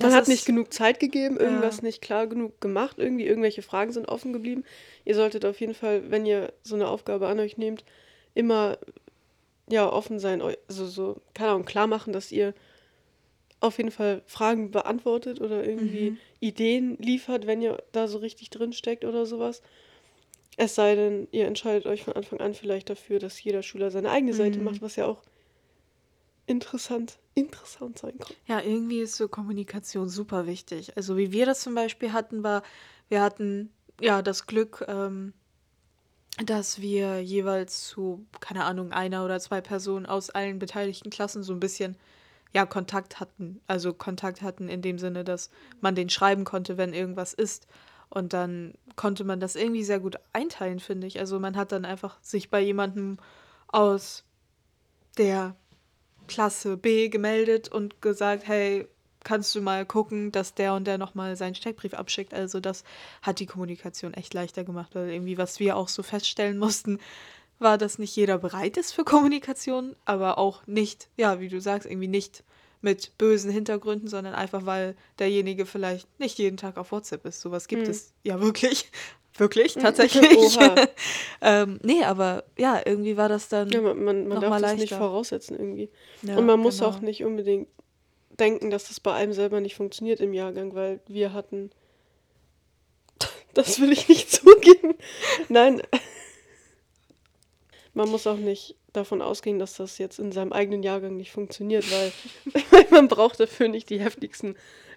man 0.00 0.12
hat 0.12 0.28
nicht 0.28 0.46
genug 0.46 0.72
Zeit 0.72 1.00
gegeben, 1.00 1.38
irgendwas 1.38 1.78
ja. 1.78 1.84
nicht 1.84 2.02
klar 2.02 2.26
genug 2.26 2.60
gemacht, 2.60 2.98
irgendwie 2.98 3.26
irgendwelche 3.26 3.62
Fragen 3.62 3.92
sind 3.92 4.08
offen 4.08 4.32
geblieben. 4.32 4.64
Ihr 5.04 5.14
solltet 5.14 5.44
auf 5.44 5.60
jeden 5.60 5.74
Fall, 5.74 6.10
wenn 6.10 6.26
ihr 6.26 6.52
so 6.62 6.74
eine 6.74 6.88
Aufgabe 6.88 7.28
an 7.28 7.40
euch 7.40 7.56
nehmt, 7.56 7.84
immer 8.34 8.78
ja 9.68 9.90
offen 9.90 10.18
sein, 10.18 10.42
also 10.42 10.86
so, 10.86 11.20
keine 11.34 11.50
Ahnung, 11.50 11.64
klar 11.64 11.86
machen, 11.86 12.12
dass 12.12 12.30
ihr 12.30 12.54
auf 13.60 13.78
jeden 13.78 13.90
Fall 13.90 14.22
Fragen 14.26 14.70
beantwortet 14.70 15.40
oder 15.40 15.64
irgendwie 15.64 16.10
mhm. 16.10 16.18
Ideen 16.40 16.96
liefert, 16.98 17.46
wenn 17.46 17.62
ihr 17.62 17.82
da 17.92 18.06
so 18.06 18.18
richtig 18.18 18.50
drin 18.50 18.72
steckt 18.72 19.04
oder 19.04 19.26
sowas. 19.26 19.62
Es 20.56 20.74
sei 20.74 20.94
denn, 20.94 21.28
ihr 21.32 21.46
entscheidet 21.46 21.86
euch 21.86 22.04
von 22.04 22.14
Anfang 22.14 22.40
an 22.40 22.54
vielleicht 22.54 22.90
dafür, 22.90 23.18
dass 23.18 23.42
jeder 23.42 23.62
Schüler 23.62 23.90
seine 23.90 24.10
eigene 24.10 24.34
Seite 24.34 24.58
mhm. 24.58 24.64
macht, 24.64 24.82
was 24.82 24.96
ja 24.96 25.06
auch 25.06 25.22
interessant, 26.46 27.18
interessant 27.34 27.98
sein 27.98 28.18
kann. 28.18 28.36
Ja, 28.46 28.60
irgendwie 28.60 29.00
ist 29.00 29.16
so 29.16 29.28
Kommunikation 29.28 30.08
super 30.08 30.46
wichtig. 30.46 30.96
Also 30.96 31.16
wie 31.16 31.32
wir 31.32 31.46
das 31.46 31.60
zum 31.60 31.74
Beispiel 31.74 32.12
hatten, 32.12 32.42
war, 32.42 32.62
wir 33.08 33.20
hatten 33.20 33.70
ja 34.00 34.22
das 34.22 34.46
Glück, 34.46 34.84
ähm, 34.88 35.32
dass 36.44 36.80
wir 36.80 37.22
jeweils 37.22 37.86
zu, 37.88 38.26
keine 38.40 38.64
Ahnung, 38.64 38.92
einer 38.92 39.24
oder 39.24 39.40
zwei 39.40 39.60
Personen 39.60 40.06
aus 40.06 40.30
allen 40.30 40.58
beteiligten 40.58 41.10
Klassen 41.10 41.42
so 41.42 41.52
ein 41.52 41.60
bisschen 41.60 41.96
ja, 42.52 42.66
Kontakt 42.66 43.20
hatten. 43.20 43.60
Also 43.66 43.92
Kontakt 43.92 44.42
hatten 44.42 44.68
in 44.68 44.82
dem 44.82 44.98
Sinne, 44.98 45.24
dass 45.24 45.50
man 45.80 45.94
den 45.94 46.10
schreiben 46.10 46.44
konnte, 46.44 46.76
wenn 46.76 46.92
irgendwas 46.92 47.34
ist. 47.34 47.66
Und 48.08 48.32
dann 48.32 48.74
konnte 48.94 49.24
man 49.24 49.40
das 49.40 49.56
irgendwie 49.56 49.84
sehr 49.84 49.98
gut 49.98 50.16
einteilen, 50.32 50.78
finde 50.78 51.06
ich. 51.06 51.18
Also 51.18 51.40
man 51.40 51.56
hat 51.56 51.72
dann 51.72 51.84
einfach 51.84 52.18
sich 52.22 52.50
bei 52.50 52.60
jemandem 52.60 53.18
aus 53.68 54.24
der 55.18 55.56
Klasse 56.26 56.76
B 56.76 57.08
gemeldet 57.08 57.70
und 57.70 58.00
gesagt, 58.02 58.46
hey, 58.46 58.86
kannst 59.24 59.54
du 59.54 59.60
mal 59.60 59.84
gucken, 59.84 60.30
dass 60.30 60.54
der 60.54 60.74
und 60.74 60.86
der 60.86 60.98
nochmal 60.98 61.36
seinen 61.36 61.56
Steckbrief 61.56 61.94
abschickt. 61.94 62.32
Also 62.32 62.60
das 62.60 62.84
hat 63.22 63.40
die 63.40 63.46
Kommunikation 63.46 64.14
echt 64.14 64.34
leichter 64.34 64.62
gemacht, 64.62 64.94
weil 64.94 65.10
irgendwie, 65.10 65.36
was 65.36 65.58
wir 65.58 65.76
auch 65.76 65.88
so 65.88 66.02
feststellen 66.02 66.58
mussten, 66.58 67.00
war, 67.58 67.76
dass 67.76 67.98
nicht 67.98 68.14
jeder 68.14 68.38
bereit 68.38 68.76
ist 68.76 68.92
für 68.92 69.04
Kommunikation, 69.04 69.96
aber 70.04 70.38
auch 70.38 70.66
nicht, 70.66 71.08
ja, 71.16 71.40
wie 71.40 71.48
du 71.48 71.60
sagst, 71.60 71.88
irgendwie 71.88 72.08
nicht 72.08 72.44
mit 72.82 73.18
bösen 73.18 73.50
Hintergründen, 73.50 74.08
sondern 74.08 74.34
einfach, 74.34 74.64
weil 74.64 74.94
derjenige 75.18 75.66
vielleicht 75.66 76.08
nicht 76.20 76.38
jeden 76.38 76.56
Tag 76.56 76.76
auf 76.76 76.92
WhatsApp 76.92 77.24
ist. 77.24 77.40
Sowas 77.40 77.66
gibt 77.66 77.84
hm. 77.84 77.90
es 77.90 78.12
ja 78.22 78.40
wirklich. 78.40 78.90
Wirklich, 79.38 79.74
tatsächlich. 79.74 80.58
ähm, 81.42 81.78
nee, 81.82 82.02
aber 82.04 82.44
ja, 82.56 82.80
irgendwie 82.84 83.16
war 83.16 83.28
das 83.28 83.48
dann. 83.48 83.68
Ja, 83.70 83.80
man, 83.80 84.02
man, 84.02 84.28
man 84.28 84.40
darf 84.40 84.60
das 84.60 84.76
nicht 84.76 84.94
voraussetzen 84.94 85.58
irgendwie. 85.58 85.90
Ja, 86.22 86.36
Und 86.36 86.46
man 86.46 86.58
muss 86.58 86.78
genau. 86.78 86.90
auch 86.90 87.00
nicht 87.00 87.24
unbedingt 87.24 87.68
denken, 88.38 88.70
dass 88.70 88.88
das 88.88 89.00
bei 89.00 89.12
einem 89.14 89.32
selber 89.32 89.60
nicht 89.60 89.74
funktioniert 89.74 90.20
im 90.20 90.32
Jahrgang, 90.32 90.74
weil 90.74 91.00
wir 91.06 91.32
hatten. 91.32 91.70
Das 93.54 93.80
will 93.80 93.90
ich 93.90 94.06
nicht 94.10 94.30
zugeben. 94.42 94.96
Nein. 95.48 95.80
Man 97.94 98.10
muss 98.10 98.26
auch 98.26 98.36
nicht 98.36 98.76
davon 98.92 99.22
ausgehen, 99.22 99.58
dass 99.58 99.78
das 99.78 99.96
jetzt 99.96 100.18
in 100.18 100.30
seinem 100.30 100.52
eigenen 100.52 100.82
Jahrgang 100.82 101.16
nicht 101.16 101.32
funktioniert, 101.32 101.86
weil 101.90 102.12
man 102.90 103.08
braucht 103.08 103.40
dafür 103.40 103.68
nicht 103.68 103.88
die 103.88 103.98
heftigsten 103.98 104.56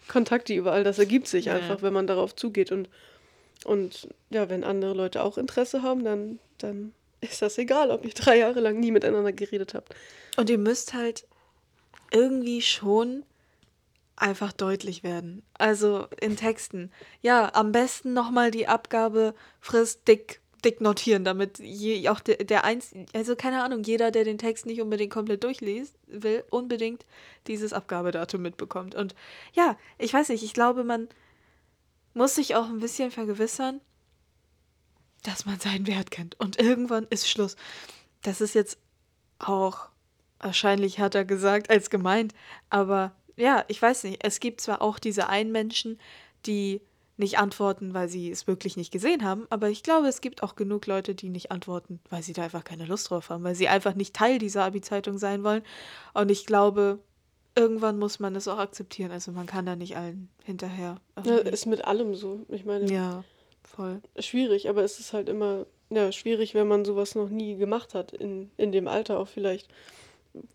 Kontakte 0.09 0.53
überall. 0.53 0.83
Das 0.83 0.99
ergibt 0.99 1.27
sich 1.27 1.45
ja. 1.45 1.53
einfach, 1.53 1.81
wenn 1.81 1.93
man 1.93 2.05
darauf 2.05 2.35
zugeht. 2.35 2.73
Und 2.73 2.89
und 3.65 4.07
ja, 4.29 4.49
wenn 4.49 4.63
andere 4.63 4.93
Leute 4.93 5.23
auch 5.23 5.37
Interesse 5.37 5.81
haben, 5.81 6.03
dann, 6.03 6.39
dann 6.57 6.93
ist 7.21 7.41
das 7.41 7.57
egal, 7.57 7.91
ob 7.91 8.05
ihr 8.05 8.13
drei 8.13 8.37
Jahre 8.37 8.59
lang 8.59 8.79
nie 8.79 8.91
miteinander 8.91 9.33
geredet 9.33 9.73
habt. 9.73 9.93
Und 10.37 10.49
ihr 10.49 10.57
müsst 10.57 10.93
halt 10.93 11.25
irgendwie 12.11 12.61
schon 12.61 13.23
einfach 14.15 14.51
deutlich 14.51 15.03
werden. 15.03 15.43
Also 15.57 16.07
in 16.19 16.35
Texten. 16.35 16.91
Ja, 17.21 17.51
am 17.53 17.71
besten 17.71 18.13
nochmal 18.13 18.51
die 18.51 18.67
Abgabefrist 18.67 20.07
dick, 20.07 20.41
dick 20.63 20.81
notieren, 20.81 21.23
damit 21.23 21.59
je, 21.59 22.09
auch 22.09 22.19
der, 22.19 22.37
der 22.37 22.65
eins, 22.65 22.93
also 23.13 23.35
keine 23.35 23.63
Ahnung, 23.63 23.83
jeder, 23.83 24.11
der 24.11 24.25
den 24.25 24.37
Text 24.37 24.65
nicht 24.65 24.81
unbedingt 24.81 25.13
komplett 25.13 25.43
durchliest, 25.43 25.95
will 26.07 26.43
unbedingt 26.49 27.05
dieses 27.47 27.71
Abgabedatum 27.71 28.41
mitbekommt. 28.41 28.93
Und 28.95 29.15
ja, 29.53 29.77
ich 29.97 30.13
weiß 30.13 30.29
nicht, 30.29 30.43
ich 30.43 30.53
glaube, 30.53 30.83
man 30.83 31.07
muss 32.13 32.35
sich 32.35 32.55
auch 32.55 32.65
ein 32.65 32.79
bisschen 32.79 33.11
vergewissern, 33.11 33.81
dass 35.23 35.45
man 35.45 35.59
seinen 35.59 35.87
Wert 35.87 36.11
kennt. 36.11 36.39
Und 36.39 36.59
irgendwann 36.59 37.07
ist 37.09 37.29
Schluss. 37.29 37.55
Das 38.21 38.41
ist 38.41 38.55
jetzt 38.55 38.77
auch 39.39 39.89
wahrscheinlich 40.39 40.97
härter 40.97 41.25
gesagt 41.25 41.69
als 41.69 41.89
gemeint, 41.89 42.33
aber 42.69 43.13
ja, 43.35 43.63
ich 43.67 43.81
weiß 43.81 44.03
nicht. 44.03 44.23
Es 44.23 44.39
gibt 44.39 44.61
zwar 44.61 44.81
auch 44.81 44.99
diese 44.99 45.29
einen 45.29 45.51
Menschen, 45.51 45.99
die 46.45 46.81
nicht 47.15 47.37
antworten, 47.37 47.93
weil 47.93 48.07
sie 48.07 48.31
es 48.31 48.47
wirklich 48.47 48.77
nicht 48.77 48.91
gesehen 48.91 49.25
haben, 49.25 49.45
aber 49.49 49.69
ich 49.69 49.83
glaube, 49.83 50.07
es 50.07 50.21
gibt 50.21 50.41
auch 50.41 50.55
genug 50.55 50.85
Leute, 50.87 51.15
die 51.15 51.29
nicht 51.29 51.51
antworten, 51.51 51.99
weil 52.09 52.23
sie 52.23 52.33
da 52.33 52.43
einfach 52.43 52.63
keine 52.63 52.85
Lust 52.85 53.09
drauf 53.09 53.29
haben, 53.29 53.43
weil 53.43 53.55
sie 53.55 53.67
einfach 53.67 53.93
nicht 53.93 54.15
Teil 54.15 54.39
dieser 54.39 54.63
Abi-Zeitung 54.63 55.17
sein 55.17 55.43
wollen. 55.43 55.63
Und 56.13 56.31
ich 56.31 56.45
glaube, 56.45 56.99
irgendwann 57.59 57.99
muss 57.99 58.19
man 58.19 58.35
es 58.35 58.47
auch 58.47 58.57
akzeptieren. 58.57 59.11
Also 59.11 59.31
man 59.31 59.45
kann 59.45 59.65
da 59.65 59.75
nicht 59.75 59.97
allen 59.97 60.29
hinterher. 60.43 60.97
Ja, 61.23 61.37
ist 61.37 61.65
mit 61.65 61.85
allem 61.85 62.15
so. 62.15 62.45
Ich 62.49 62.65
meine. 62.65 62.91
Ja, 62.91 63.23
voll. 63.63 64.01
Schwierig, 64.17 64.69
aber 64.69 64.83
es 64.83 64.99
ist 64.99 65.13
halt 65.13 65.29
immer 65.29 65.65
ja, 65.89 66.11
schwierig, 66.11 66.53
wenn 66.53 66.67
man 66.67 66.85
sowas 66.85 67.15
noch 67.15 67.29
nie 67.29 67.55
gemacht 67.55 67.93
hat, 67.93 68.13
in, 68.13 68.51
in 68.57 68.71
dem 68.71 68.87
Alter 68.87 69.19
auch 69.19 69.27
vielleicht. 69.27 69.67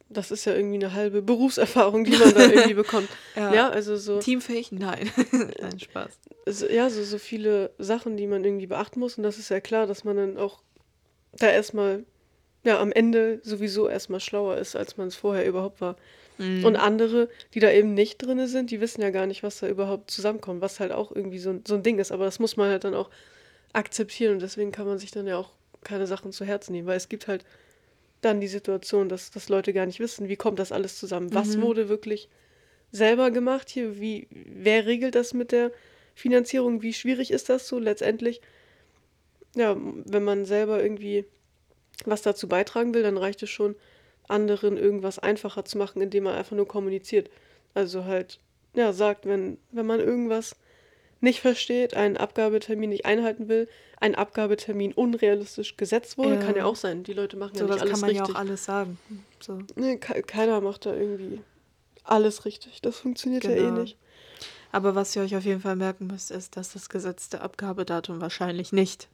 Das 0.09 0.31
ist 0.31 0.45
ja 0.45 0.55
irgendwie 0.55 0.77
eine 0.77 0.95
halbe 0.95 1.21
Berufserfahrung, 1.21 2.05
die 2.05 2.17
man 2.17 2.33
da 2.33 2.45
irgendwie 2.53 2.75
bekommt. 2.75 3.09
ja. 3.35 3.53
ja, 3.53 3.69
also 3.69 3.97
so. 3.97 4.21
Teamfähig? 4.21 4.71
Nein. 4.71 5.11
Nein, 5.33 5.81
Spaß. 5.81 6.19
So, 6.47 6.69
ja, 6.69 6.89
so, 6.89 7.03
so 7.03 7.19
viele 7.19 7.73
Sachen, 7.79 8.17
die 8.17 8.29
man 8.29 8.45
irgendwie 8.45 8.69
beachten 8.69 9.01
muss. 9.01 9.19
Und 9.19 9.25
das 9.25 9.39
ist 9.39 9.49
ja 9.49 9.61
klar, 9.61 9.87
dass 9.87 10.05
man 10.05 10.17
dann 10.17 10.39
auch 10.39 10.63
da 11.33 11.51
erstmal, 11.51 12.05
ja, 12.63 12.79
am 12.79 12.93
Ende 12.93 13.41
sowieso 13.43 13.89
erstmal 13.89 14.21
schlauer 14.21 14.57
ist, 14.59 14.77
als 14.77 14.97
man 14.97 15.09
es 15.09 15.17
vorher 15.17 15.47
überhaupt 15.47 15.81
war. 15.81 15.97
Mhm. 16.39 16.65
Und 16.65 16.77
andere, 16.77 17.29
die 17.55 17.61
da 17.61 17.71
eben 17.71 17.95
nicht 17.95 18.19
drin 18.19 18.47
sind, 18.47 18.71
die 18.71 18.81
wissen 18.81 19.03
ja 19.03 19.11
gar 19.11 19.27
nicht, 19.27 19.43
was 19.43 19.61
da 19.61 19.69
überhaupt 19.69 20.11
zusammenkommt, 20.11 20.61
was 20.61 20.81
halt 20.81 20.93
auch 20.93 21.13
irgendwie 21.15 21.39
so, 21.39 21.61
so 21.67 21.75
ein 21.75 21.83
Ding 21.83 21.99
ist. 21.99 22.13
Aber 22.13 22.25
das 22.25 22.39
muss 22.39 22.57
man 22.57 22.71
halt 22.71 22.85
dann 22.85 22.95
auch 22.95 23.11
akzeptieren 23.73 24.35
und 24.35 24.43
deswegen 24.43 24.73
kann 24.73 24.87
man 24.87 24.99
sich 24.99 25.11
dann 25.11 25.27
ja 25.27 25.37
auch 25.37 25.51
keine 25.83 26.07
Sachen 26.07 26.33
zu 26.33 26.45
Herzen 26.45 26.73
nehmen, 26.73 26.87
weil 26.87 26.97
es 26.97 27.09
gibt 27.09 27.29
halt 27.29 27.45
dann 28.21 28.41
die 28.41 28.49
Situation, 28.49 29.09
dass, 29.09 29.31
dass 29.31 29.49
Leute 29.49 29.73
gar 29.73 29.87
nicht 29.87 30.01
wissen, 30.01 30.29
wie 30.29 30.37
kommt 30.37 30.59
das 30.59 30.73
alles 30.73 30.99
zusammen, 30.99 31.35
was 31.35 31.57
mhm. 31.57 31.63
wurde 31.63 31.89
wirklich 31.89 32.29
selber 32.91 33.31
gemacht 33.31 33.69
hier, 33.69 34.01
wie, 34.01 34.29
wer 34.31 34.87
regelt 34.87 35.15
das 35.15 35.35
mit 35.35 35.53
der 35.53 35.73
Finanzierung, 36.15 36.83
wie 36.83 36.95
schwierig 36.95 37.33
ist 37.33 37.49
das 37.49 37.69
so 37.69 37.79
letztendlich? 37.79 38.41
ja, 39.55 39.77
wenn 39.77 40.25
man 40.25 40.45
selber 40.45 40.83
irgendwie 40.83 41.25
was 42.05 42.23
dazu 42.23 42.49
beitragen 42.49 42.93
will, 42.93 43.03
dann 43.03 43.17
reicht 43.17 43.43
es 43.43 43.51
schon, 43.51 43.77
anderen 44.29 44.77
irgendwas 44.77 45.19
einfacher 45.19 45.65
zu 45.65 45.79
machen, 45.79 46.01
indem 46.03 46.25
man 46.25 46.35
einfach 46.35 46.57
nur 46.57 46.69
kommuniziert. 46.69 47.31
Also 47.75 48.05
halt, 48.05 48.39
ja, 48.75 48.93
sagt, 48.93 49.27
wenn, 49.27 49.59
wenn 49.73 49.87
man 49.87 50.01
irgendwas 50.01 50.57
nicht 51.21 51.41
versteht, 51.41 51.95
einen 51.95 52.17
Abgabetermin 52.17 52.91
nicht 52.91 53.07
einhalten 53.07 53.49
will, 53.49 53.69
ein 54.01 54.15
Abgabetermin 54.15 54.93
unrealistisch 54.93 55.77
gesetzt 55.77 56.19
wurde, 56.19 56.35
ja. 56.35 56.41
kann 56.41 56.57
ja 56.57 56.65
auch 56.65 56.77
sein. 56.77 57.03
Die 57.03 57.15
Leute 57.15 57.37
machen 57.37 57.57
so 57.57 57.67
ja 57.67 57.73
nicht 57.73 57.83
alles 57.83 57.93
richtig. 57.93 58.01
kann 58.01 58.17
man 58.17 58.17
ja 58.17 58.35
auch 58.35 58.39
alles 58.39 58.65
sagen. 58.65 58.99
So. 59.41 59.59
Nee, 59.75 59.97
keiner 59.97 60.61
macht 60.61 60.87
da 60.87 60.95
irgendwie 60.95 61.41
alles 62.05 62.45
richtig. 62.45 62.81
Das 62.83 62.99
funktioniert 62.99 63.43
genau. 63.43 63.55
ja 63.55 63.61
eh 63.61 63.65
genau. 63.65 63.81
nicht. 63.81 63.97
Aber 64.71 64.95
was 64.95 65.15
ihr 65.15 65.23
euch 65.23 65.37
auf 65.37 65.45
jeden 65.45 65.61
Fall 65.61 65.77
merken 65.77 66.09
müsst, 66.09 66.31
ist, 66.31 66.57
dass 66.57 66.73
das 66.73 66.89
gesetzte 66.89 67.41
Abgabedatum 67.41 68.21
wahrscheinlich 68.21 68.73
nicht 68.73 69.09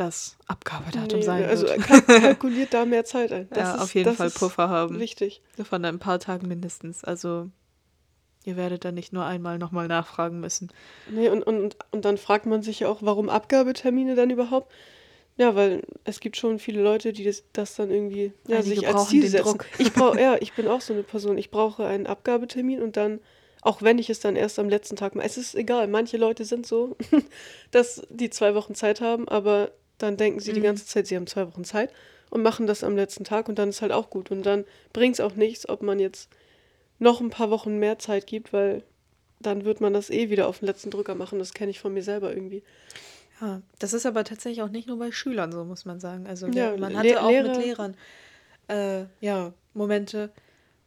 das 0.00 0.36
Abgabedatum 0.46 1.18
nee, 1.18 1.24
sein 1.24 1.44
also 1.44 1.66
wird. 1.66 1.90
Also 1.90 2.02
kalkuliert 2.20 2.74
da 2.74 2.84
mehr 2.84 3.04
Zeit 3.04 3.32
ein. 3.32 3.48
Das 3.50 3.58
ja, 3.58 3.74
ist, 3.74 3.80
auf 3.82 3.94
jeden 3.94 4.14
Fall 4.14 4.30
Puffer 4.30 4.68
haben. 4.68 4.98
Wichtig. 5.00 5.42
Von 5.68 5.84
ein 5.84 5.98
paar 5.98 6.18
Tagen 6.18 6.48
mindestens. 6.48 7.02
Also 7.04 7.50
ihr 8.44 8.56
werdet 8.56 8.84
dann 8.84 8.94
nicht 8.94 9.12
nur 9.12 9.24
einmal 9.24 9.58
nochmal 9.58 9.88
nachfragen 9.88 10.40
müssen. 10.40 10.70
Nee, 11.10 11.28
und, 11.28 11.42
und, 11.42 11.76
und 11.90 12.04
dann 12.04 12.16
fragt 12.16 12.46
man 12.46 12.62
sich 12.62 12.80
ja 12.80 12.88
auch, 12.88 12.98
warum 13.00 13.28
Abgabetermine 13.28 14.14
dann 14.14 14.30
überhaupt? 14.30 14.72
Ja, 15.36 15.54
weil 15.54 15.82
es 16.04 16.20
gibt 16.20 16.36
schon 16.36 16.58
viele 16.58 16.82
Leute, 16.82 17.12
die 17.12 17.24
das, 17.24 17.44
das 17.52 17.74
dann 17.74 17.90
irgendwie 17.90 18.32
ja, 18.48 18.62
sich 18.62 18.88
als 18.88 19.08
Ziel 19.08 19.26
setzen. 19.26 19.44
Druck. 19.44 19.66
Ich 19.78 19.92
brauche, 19.92 20.20
ja, 20.20 20.36
ich 20.40 20.54
bin 20.54 20.66
auch 20.66 20.80
so 20.80 20.94
eine 20.94 21.02
Person. 21.02 21.36
Ich 21.36 21.50
brauche 21.50 21.84
einen 21.84 22.06
Abgabetermin 22.06 22.80
und 22.80 22.96
dann, 22.96 23.20
auch 23.60 23.82
wenn 23.82 23.98
ich 23.98 24.08
es 24.08 24.20
dann 24.20 24.34
erst 24.34 24.58
am 24.58 24.70
letzten 24.70 24.96
Tag 24.96 25.14
mache, 25.14 25.26
es 25.26 25.36
ist 25.36 25.54
egal. 25.54 25.88
Manche 25.88 26.16
Leute 26.16 26.46
sind 26.46 26.66
so, 26.66 26.96
dass 27.70 28.06
die 28.08 28.30
zwei 28.30 28.54
Wochen 28.54 28.74
Zeit 28.74 29.02
haben, 29.02 29.28
aber 29.28 29.72
dann 29.98 30.16
denken 30.16 30.40
sie 30.40 30.50
mhm. 30.50 30.56
die 30.56 30.60
ganze 30.62 30.86
Zeit, 30.86 31.06
sie 31.06 31.16
haben 31.16 31.26
zwei 31.26 31.46
Wochen 31.46 31.64
Zeit 31.64 31.92
und 32.30 32.42
machen 32.42 32.66
das 32.66 32.84
am 32.84 32.96
letzten 32.96 33.24
Tag 33.24 33.48
und 33.48 33.58
dann 33.58 33.68
ist 33.68 33.82
halt 33.82 33.92
auch 33.92 34.10
gut. 34.10 34.30
Und 34.30 34.44
dann 34.44 34.64
bringt 34.92 35.14
es 35.14 35.20
auch 35.20 35.34
nichts, 35.34 35.68
ob 35.68 35.82
man 35.82 35.98
jetzt 35.98 36.28
noch 36.98 37.20
ein 37.20 37.30
paar 37.30 37.50
Wochen 37.50 37.78
mehr 37.78 37.98
Zeit 37.98 38.26
gibt, 38.26 38.52
weil 38.52 38.82
dann 39.40 39.64
wird 39.64 39.80
man 39.80 39.92
das 39.92 40.10
eh 40.10 40.30
wieder 40.30 40.48
auf 40.48 40.60
den 40.60 40.66
letzten 40.66 40.90
Drücker 40.90 41.14
machen. 41.14 41.38
Das 41.38 41.54
kenne 41.54 41.70
ich 41.70 41.80
von 41.80 41.92
mir 41.92 42.02
selber 42.02 42.32
irgendwie. 42.32 42.62
Ja, 43.40 43.60
das 43.78 43.92
ist 43.92 44.06
aber 44.06 44.24
tatsächlich 44.24 44.62
auch 44.62 44.70
nicht 44.70 44.88
nur 44.88 44.98
bei 44.98 45.12
Schülern 45.12 45.52
so, 45.52 45.64
muss 45.64 45.84
man 45.84 46.00
sagen. 46.00 46.26
Also 46.26 46.46
ja, 46.48 46.76
man 46.76 46.96
hatte 46.96 47.08
Le 47.08 47.22
auch 47.22 47.28
Lehrer. 47.28 47.48
mit 47.48 47.58
Lehrern 47.58 47.96
äh, 48.68 49.04
ja, 49.20 49.52
Momente, 49.74 50.30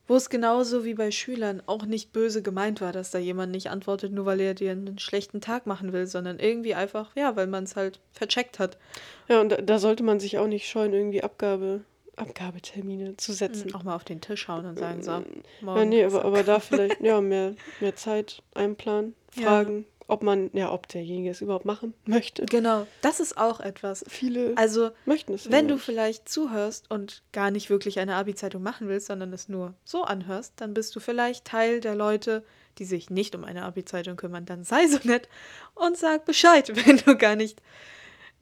wo 0.10 0.15
es 0.15 0.30
genauso 0.32 0.84
wie 0.86 0.95
bei 0.95 1.12
Schülern 1.12 1.62
auch 1.67 1.86
nicht 1.86 2.12
böse 2.12 2.41
gemeint 2.41 2.82
war, 2.82 2.91
dass 2.91 3.12
da 3.12 3.19
jemand 3.19 3.52
nicht 3.52 3.69
antwortet, 3.69 4.12
nur 4.12 4.26
weil 4.26 4.39
er 4.39 4.56
dir 4.56 4.72
einen 4.72 4.98
schlechten 4.98 5.39
Tag 5.39 5.67
machen 5.67 5.93
will, 5.93 6.08
sondern 6.08 6.39
irgendwie 6.39 6.74
einfach, 6.74 7.15
ja, 7.15 7.36
weil 7.36 7.45
man 7.45 7.65
es 7.65 7.76
halt 7.76 8.00
vercheckt 8.12 8.58
hat. 8.58 8.80
Ja, 9.28 9.39
und 9.39 9.50
da, 9.50 9.58
da, 9.58 9.78
sollte 9.78 10.02
man 10.02 10.19
sich 10.19 10.39
auch 10.39 10.48
nicht 10.48 10.67
scheuen, 10.67 10.93
irgendwie 10.93 11.22
Abgabe, 11.22 11.82
Abgabetermine 12.15 13.17
zu 13.17 13.34
setzen. 13.34 13.76
Auch 13.76 13.84
mal 13.84 13.95
auf 13.95 14.04
den 14.04 14.19
Tisch 14.19 14.48
hauen 14.48 14.65
und 14.65 14.80
sagen, 14.80 15.04
so, 15.04 15.24
morgen. 15.62 15.80
Ja, 15.80 15.86
nee, 15.86 16.04
aber, 16.04 16.26
aber 16.26 16.41
da 16.41 16.60
vielleicht, 16.60 17.00
ja, 17.02 17.22
mehr, 17.22 17.54
mehr 17.80 17.95
Zeit 17.95 18.41
einplanen, 18.56 19.13
fragen, 19.30 19.86
ob 20.10 20.24
man, 20.24 20.50
ja, 20.54 20.72
ob 20.72 20.88
derjenige 20.88 21.30
es 21.30 21.41
überhaupt 21.41 21.65
machen 21.65 21.93
möchte. 22.06 22.45
Genau, 22.45 22.88
das 23.02 23.19
ist 23.19 23.38
auch 23.38 23.60
etwas. 23.60 24.04
Viele 24.08 24.54
also, 24.56 24.89
möchten 25.06 25.34
es. 25.34 25.52
Wenn 25.52 25.67
du 25.67 25.78
vielleicht 25.78 26.28
zuhörst 26.28 26.89
und 26.89 27.22
gar 27.32 27.52
nicht 27.52 27.69
wirklich 27.69 28.00
eine 28.00 28.15
Abi-Zeitung 28.15 28.63
machen 28.63 28.88
willst, 28.88 29.08
sondern 29.08 29.32
es 29.34 29.50
nur 29.50 29.76
so 29.86 30.04
anhörst, 30.04 30.54
dann 30.58 30.74
bist 30.74 30.95
du 30.95 31.00
vielleicht 31.00 31.45
Teil 31.45 31.80
der 31.80 31.93
Leute, 31.93 32.43
die 32.80 32.86
sich 32.86 33.12
nicht 33.12 33.36
um 33.36 33.43
eine 33.43 33.63
Abi-Zeitung 33.63 34.17
kümmern. 34.17 34.45
Dann 34.45 34.63
sei 34.63 34.88
so 34.88 34.98
nett 35.04 35.30
und 35.76 35.95
sag 35.95 36.26
Bescheid, 36.26 36.72
wenn 36.88 36.98
du 36.98 37.15
gar 37.15 37.36
nicht, 37.36 37.62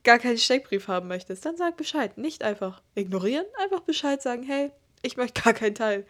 gar 0.06 0.20
keinen 0.20 0.38
Steckbrief 0.38 0.88
haben 0.88 1.10
möchtest. 1.10 1.46
Dann 1.46 1.58
sag 1.58 1.76
Bescheid. 1.76 2.18
Nicht 2.18 2.44
einfach 2.44 2.82
ignorieren, 2.96 3.46
einfach 3.62 3.82
Bescheid 3.82 4.22
sagen, 4.22 4.44
hey, 4.44 4.72
ich 5.02 5.18
möchte 5.18 5.42
gar 5.42 5.54
kein 5.54 5.76
Teil 5.76 6.06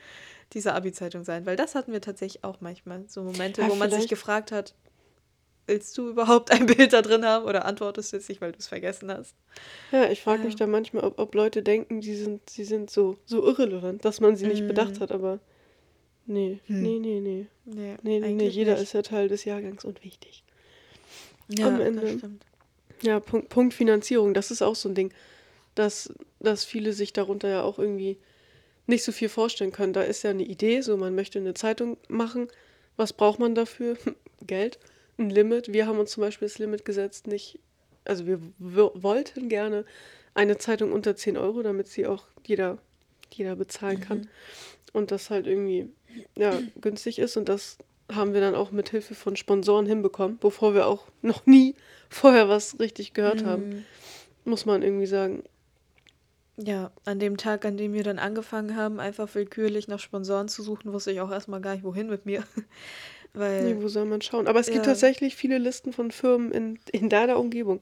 dieser 0.54 0.76
Abi-Zeitung 0.76 1.24
sein. 1.24 1.48
Weil 1.48 1.56
das 1.56 1.74
hatten 1.74 1.91
wir 1.91 2.02
tatsächlich 2.02 2.43
auch 2.43 2.62
manchmal. 2.62 3.06
So 3.08 3.24
Momente, 3.24 3.63
ja, 3.63 3.70
wo 3.70 3.76
man 3.76 3.89
sich 3.89 4.08
gefragt 4.08 4.52
hat, 4.52 4.76
willst 5.68 5.98
du 5.98 6.10
überhaupt 6.10 6.52
ein 6.52 6.66
Bild 6.66 6.94
da 6.94 7.02
drin 7.02 7.26
haben 7.26 7.46
oder 7.46 7.66
antwortest 7.66 8.12
du 8.12 8.18
jetzt 8.18 8.30
nicht, 8.30 8.42
weil 8.42 8.52
du 8.52 8.58
es 8.60 8.68
vergessen 8.68 9.12
hast? 9.12 9.36
Ja, 9.92 10.10
ich 10.10 10.22
frage 10.22 10.40
ja. 10.40 10.46
mich 10.46 10.56
da 10.56 10.66
manchmal, 10.66 11.04
ob, 11.04 11.20
ob 11.20 11.36
Leute 11.36 11.62
denken, 11.62 12.02
die 12.02 12.16
sind, 12.16 12.50
sie 12.50 12.64
sind 12.64 12.90
so, 12.90 13.18
so 13.26 13.46
irrelevant, 13.46 14.04
dass 14.06 14.20
man 14.20 14.36
sie 14.36 14.48
nicht 14.48 14.64
mm. 14.64 14.68
bedacht 14.68 15.00
hat, 15.00 15.12
aber 15.12 15.40
nee, 16.26 16.60
hm. 16.66 16.82
nee, 16.82 17.00
nee, 17.00 17.20
nee. 17.20 17.46
Nee, 17.66 17.98
nee, 18.02 18.20
nee, 18.20 18.34
nee 18.34 18.48
jeder 18.48 18.74
nicht. 18.74 18.84
ist 18.84 18.94
ja 18.94 19.02
Teil 19.02 19.28
des 19.28 19.44
Jahrgangs 19.46 19.84
und 19.84 20.04
wichtig. 20.04 20.44
Ja, 21.50 21.68
Am 21.68 21.82
Ende. 21.82 22.02
Das 22.02 22.12
stimmt. 22.18 22.46
Ja, 23.04 23.20
Punkt, 23.20 23.50
Punkt 23.50 23.74
Finanzierung, 23.74 24.34
das 24.34 24.50
ist 24.50 24.62
auch 24.62 24.76
so 24.76 24.90
ein 24.90 24.96
Ding, 24.96 25.14
dass, 25.76 26.12
dass 26.40 26.64
viele 26.64 26.94
sich 26.94 27.14
darunter 27.14 27.48
ja 27.48 27.62
auch 27.62 27.78
irgendwie 27.78 28.18
nicht 28.88 29.04
so 29.04 29.12
viel 29.12 29.30
vorstellen 29.30 29.72
können. 29.72 29.94
Da 29.94 30.02
ist 30.02 30.24
ja 30.24 30.32
eine 30.32 30.44
Idee, 30.44 30.82
so 30.82 30.98
man 30.98 31.14
möchte 31.14 31.40
eine 31.40 31.54
Zeitung 31.54 31.98
machen. 32.08 32.48
Was 32.96 33.14
braucht 33.14 33.40
man 33.40 33.54
dafür? 33.54 33.98
Geld 34.48 34.80
ein 35.18 35.30
Limit. 35.30 35.74
Wir 35.74 35.88
haben 35.88 36.00
uns 36.00 36.12
zum 36.12 36.22
Beispiel 36.22 36.48
das 36.48 36.60
Limit 36.60 36.86
gesetzt, 36.86 37.28
nicht, 37.28 37.60
also 38.06 38.26
wir 38.26 38.40
wollten 38.60 39.50
gerne 39.50 39.86
eine 40.34 40.58
Zeitung 40.58 40.92
unter 40.92 41.16
10 41.16 41.38
Euro, 41.38 41.64
damit 41.64 41.88
sie 41.88 42.06
auch 42.06 42.26
jeder, 42.46 42.78
jeder 43.32 43.56
bezahlen 43.56 44.00
kann. 44.00 44.20
Mhm. 44.20 44.28
Und 44.94 45.12
das 45.12 45.30
halt 45.30 45.48
irgendwie 45.48 45.90
ja, 46.36 46.60
günstig 46.80 47.20
ist. 47.20 47.38
Und 47.38 47.50
das 47.50 47.78
haben 48.12 48.34
wir 48.34 48.42
dann 48.42 48.56
auch 48.56 48.72
mit 48.72 48.90
Hilfe 48.90 49.16
von 49.16 49.36
Sponsoren 49.36 49.86
hinbekommen, 49.86 50.38
bevor 50.38 50.74
wir 50.74 50.88
auch 50.88 51.08
noch 51.22 51.46
nie 51.46 51.76
vorher 52.10 52.48
was 52.48 52.80
richtig 52.80 53.14
gehört 53.14 53.42
mhm. 53.42 53.48
haben. 53.48 53.86
Muss 54.46 54.66
man 54.66 54.82
irgendwie 54.82 55.08
sagen. 55.08 55.44
Ja, 56.56 56.92
an 57.06 57.20
dem 57.20 57.38
Tag, 57.38 57.66
an 57.66 57.78
dem 57.78 57.94
wir 57.94 58.04
dann 58.04 58.18
angefangen 58.18 58.76
haben, 58.76 59.00
einfach 59.00 59.34
willkürlich 59.36 59.88
nach 59.88 60.00
Sponsoren 60.00 60.48
zu 60.48 60.64
suchen, 60.64 60.92
wusste 60.92 61.12
ich 61.12 61.22
auch 61.22 61.30
erstmal 61.30 61.62
gar 61.62 61.74
nicht, 61.74 61.84
wohin 61.84 62.10
mit 62.10 62.26
mir. 62.26 62.44
Weil, 63.38 63.63
nee, 63.63 63.82
wo 63.82 63.88
soll 63.88 64.06
man 64.06 64.21
schauen? 64.21 64.47
Aber 64.47 64.60
es 64.60 64.69
gibt 64.69 64.86
tatsächlich 64.86 65.36
viele 65.36 65.58
Listen 65.58 65.93
von 65.93 66.12
Firmen 66.12 66.52
in, 66.52 66.80
in 66.91 67.10
deiner 67.10 67.39
Umgebung, 67.39 67.82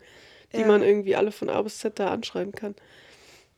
die 0.53 0.61
ja. 0.61 0.67
man 0.67 0.83
irgendwie 0.83 1.15
alle 1.15 1.31
von 1.31 1.49
A 1.49 1.61
bis 1.61 1.79
Z 1.79 1.97
da 1.99 2.11
anschreiben 2.11 2.53
kann. 2.53 2.75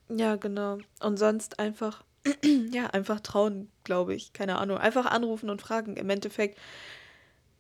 Ja, 0.09 0.35
genau. 0.35 0.77
Und 1.01 1.17
sonst 1.17 1.59
einfach, 1.59 2.03
ja, 2.71 2.87
einfach 2.87 3.19
trauen, 3.19 3.69
glaube 3.83 4.13
ich. 4.13 4.33
Keine 4.33 4.57
Ahnung. 4.57 4.77
Einfach 4.77 5.05
anrufen 5.05 5.49
und 5.49 5.61
fragen. 5.61 5.97
Im 5.97 6.09
Endeffekt, 6.09 6.57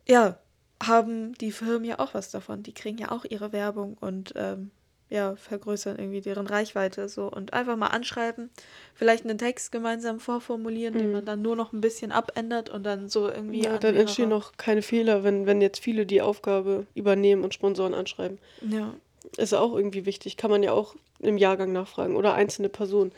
ja, 0.07 0.39
haben 0.81 1.33
die 1.33 1.51
Firmen 1.51 1.85
ja 1.85 1.99
auch 1.99 2.13
was 2.13 2.29
davon. 2.31 2.63
Die 2.63 2.73
kriegen 2.73 2.97
ja 2.97 3.11
auch 3.11 3.25
ihre 3.25 3.51
Werbung 3.51 3.97
und 3.99 4.33
ähm, 4.35 4.71
ja, 5.09 5.35
vergrößern 5.35 5.97
irgendwie 5.97 6.21
deren 6.21 6.47
Reichweite 6.47 7.07
so 7.07 7.31
und 7.31 7.53
einfach 7.53 7.77
mal 7.77 7.87
anschreiben, 7.87 8.49
vielleicht 8.93 9.23
einen 9.23 9.37
Text 9.37 9.71
gemeinsam 9.71 10.19
vorformulieren, 10.19 10.95
mhm. 10.95 10.99
den 10.99 11.11
man 11.13 11.25
dann 11.25 11.41
nur 11.41 11.55
noch 11.55 11.71
ein 11.71 11.81
bisschen 11.81 12.11
abändert 12.11 12.69
und 12.69 12.83
dann 12.83 13.07
so 13.07 13.29
irgendwie. 13.29 13.63
Ja, 13.63 13.77
dann 13.77 13.95
entstehen 13.95 14.29
noch 14.29 14.53
keine 14.57 14.81
Fehler, 14.81 15.23
wenn, 15.23 15.45
wenn 15.45 15.61
jetzt 15.61 15.79
viele 15.79 16.05
die 16.05 16.21
Aufgabe 16.21 16.85
übernehmen 16.93 17.43
und 17.43 17.53
Sponsoren 17.53 17.93
anschreiben. 17.93 18.37
Ja. 18.69 18.93
Ist 19.37 19.53
auch 19.53 19.75
irgendwie 19.75 20.05
wichtig, 20.05 20.35
kann 20.35 20.51
man 20.51 20.63
ja 20.63 20.73
auch 20.73 20.95
im 21.19 21.37
Jahrgang 21.37 21.71
nachfragen 21.71 22.15
oder 22.15 22.33
einzelne 22.33 22.69
Personen. 22.69 23.11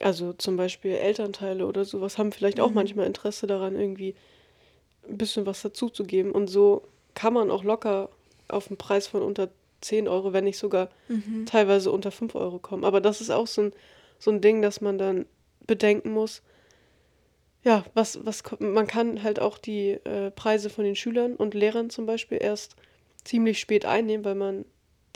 Also 0.00 0.32
zum 0.32 0.56
Beispiel 0.56 0.92
Elternteile 0.92 1.66
oder 1.66 1.84
sowas 1.84 2.18
haben 2.18 2.32
vielleicht 2.32 2.60
auch 2.60 2.68
mhm. 2.68 2.74
manchmal 2.76 3.06
Interesse 3.06 3.46
daran, 3.46 3.74
irgendwie 3.74 4.14
ein 5.08 5.18
bisschen 5.18 5.46
was 5.46 5.62
dazuzugeben. 5.62 6.32
Und 6.32 6.48
so 6.48 6.82
kann 7.14 7.32
man 7.32 7.50
auch 7.50 7.64
locker 7.64 8.10
auf 8.48 8.68
einen 8.68 8.76
Preis 8.76 9.06
von 9.06 9.22
unter 9.22 9.48
10 9.80 10.08
Euro, 10.08 10.32
wenn 10.32 10.44
nicht 10.44 10.58
sogar 10.58 10.88
mhm. 11.08 11.46
teilweise 11.46 11.90
unter 11.90 12.10
5 12.10 12.34
Euro 12.34 12.58
kommen. 12.58 12.84
Aber 12.84 13.00
das 13.00 13.20
ist 13.20 13.30
auch 13.30 13.46
so 13.46 13.62
ein, 13.62 13.72
so 14.18 14.30
ein 14.30 14.40
Ding, 14.40 14.62
dass 14.62 14.80
man 14.80 14.98
dann 14.98 15.26
bedenken 15.66 16.10
muss. 16.12 16.42
Ja, 17.62 17.84
was, 17.94 18.24
was 18.24 18.42
man 18.60 18.86
kann 18.86 19.22
halt 19.22 19.40
auch 19.40 19.58
die 19.58 19.90
äh, 19.90 20.30
Preise 20.30 20.70
von 20.70 20.84
den 20.84 20.96
Schülern 20.96 21.34
und 21.34 21.54
Lehrern 21.54 21.90
zum 21.90 22.06
Beispiel 22.06 22.38
erst 22.40 22.76
ziemlich 23.24 23.58
spät 23.58 23.84
einnehmen, 23.84 24.24
weil 24.24 24.34
man 24.34 24.64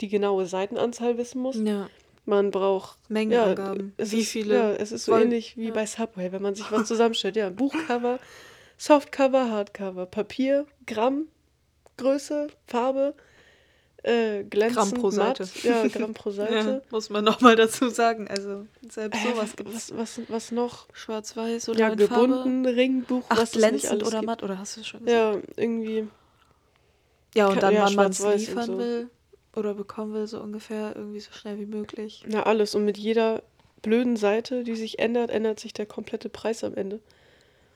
die 0.01 0.09
genaue 0.09 0.45
Seitenanzahl 0.45 1.17
wissen 1.17 1.41
muss. 1.41 1.57
Ja. 1.57 1.89
Man 2.25 2.51
braucht 2.51 2.97
Mengenangaben. 3.09 3.93
Ja, 3.97 4.11
Wie 4.11 4.19
ist, 4.19 4.29
viele? 4.29 4.55
Ja, 4.55 4.73
es 4.73 4.91
ist 4.91 5.05
so 5.05 5.13
voll, 5.13 5.23
ähnlich 5.23 5.57
wie 5.57 5.67
ja. 5.67 5.73
bei 5.73 5.85
Subway, 5.85 6.31
wenn 6.31 6.41
man 6.41 6.55
sich 6.55 6.65
was 6.71 6.87
zusammenstellt. 6.87 7.35
Ja, 7.35 7.49
Buchcover, 7.49 8.19
Softcover, 8.77 9.49
Hardcover, 9.49 10.05
Papier, 10.05 10.65
Gramm, 10.85 11.27
Größe, 11.97 12.47
Farbe 12.65 13.13
äh, 14.03 14.43
glänzend 14.43 14.91
Gramm 14.91 15.01
pro 15.01 15.09
Seite. 15.11 15.43
Matt. 15.43 15.63
Ja, 15.63 15.87
Gramm 15.87 16.13
pro 16.13 16.29
Seite. 16.31 16.53
Ja, 16.53 16.81
muss 16.91 17.09
man 17.09 17.23
nochmal 17.23 17.55
dazu 17.55 17.89
sagen. 17.89 18.27
Also 18.27 18.65
selbst 18.89 19.23
äh, 19.23 19.29
sowas 19.31 19.55
gibt. 19.55 19.73
Was, 19.73 19.95
was, 19.95 20.21
was 20.27 20.51
noch? 20.51 20.87
Schwarz-Weiß 20.93 21.69
oder 21.69 21.79
Ja, 21.79 21.95
gebunden, 21.95 22.65
Farbe? 22.65 22.77
Ringbuch, 22.77 23.23
Ach, 23.29 23.37
was 23.37 23.51
glänzend 23.51 24.03
oder 24.03 24.19
gibt. 24.19 24.25
matt, 24.25 24.43
oder 24.43 24.59
hast 24.59 24.77
du 24.77 24.83
schon 24.83 25.05
gesagt? 25.05 25.35
Ja, 25.35 25.61
irgendwie. 25.61 26.07
Ja, 27.35 27.47
und 27.47 27.63
dann, 27.63 27.73
ja, 27.73 27.85
wann 27.85 27.95
man 27.95 28.11
es 28.11 28.19
liefern 28.19 28.65
so. 28.65 28.77
will 28.77 29.09
oder 29.55 29.73
bekommen 29.73 30.13
will, 30.13 30.27
so 30.27 30.39
ungefähr, 30.41 30.93
irgendwie 30.95 31.19
so 31.19 31.31
schnell 31.31 31.59
wie 31.59 31.65
möglich. 31.65 32.25
Ja, 32.27 32.43
alles. 32.43 32.75
Und 32.75 32.85
mit 32.85 32.97
jeder 32.97 33.43
blöden 33.81 34.17
Seite, 34.17 34.63
die 34.63 34.75
sich 34.75 34.99
ändert, 34.99 35.29
ändert 35.29 35.59
sich 35.59 35.73
der 35.73 35.85
komplette 35.85 36.29
Preis 36.29 36.63
am 36.63 36.75
Ende. 36.75 36.99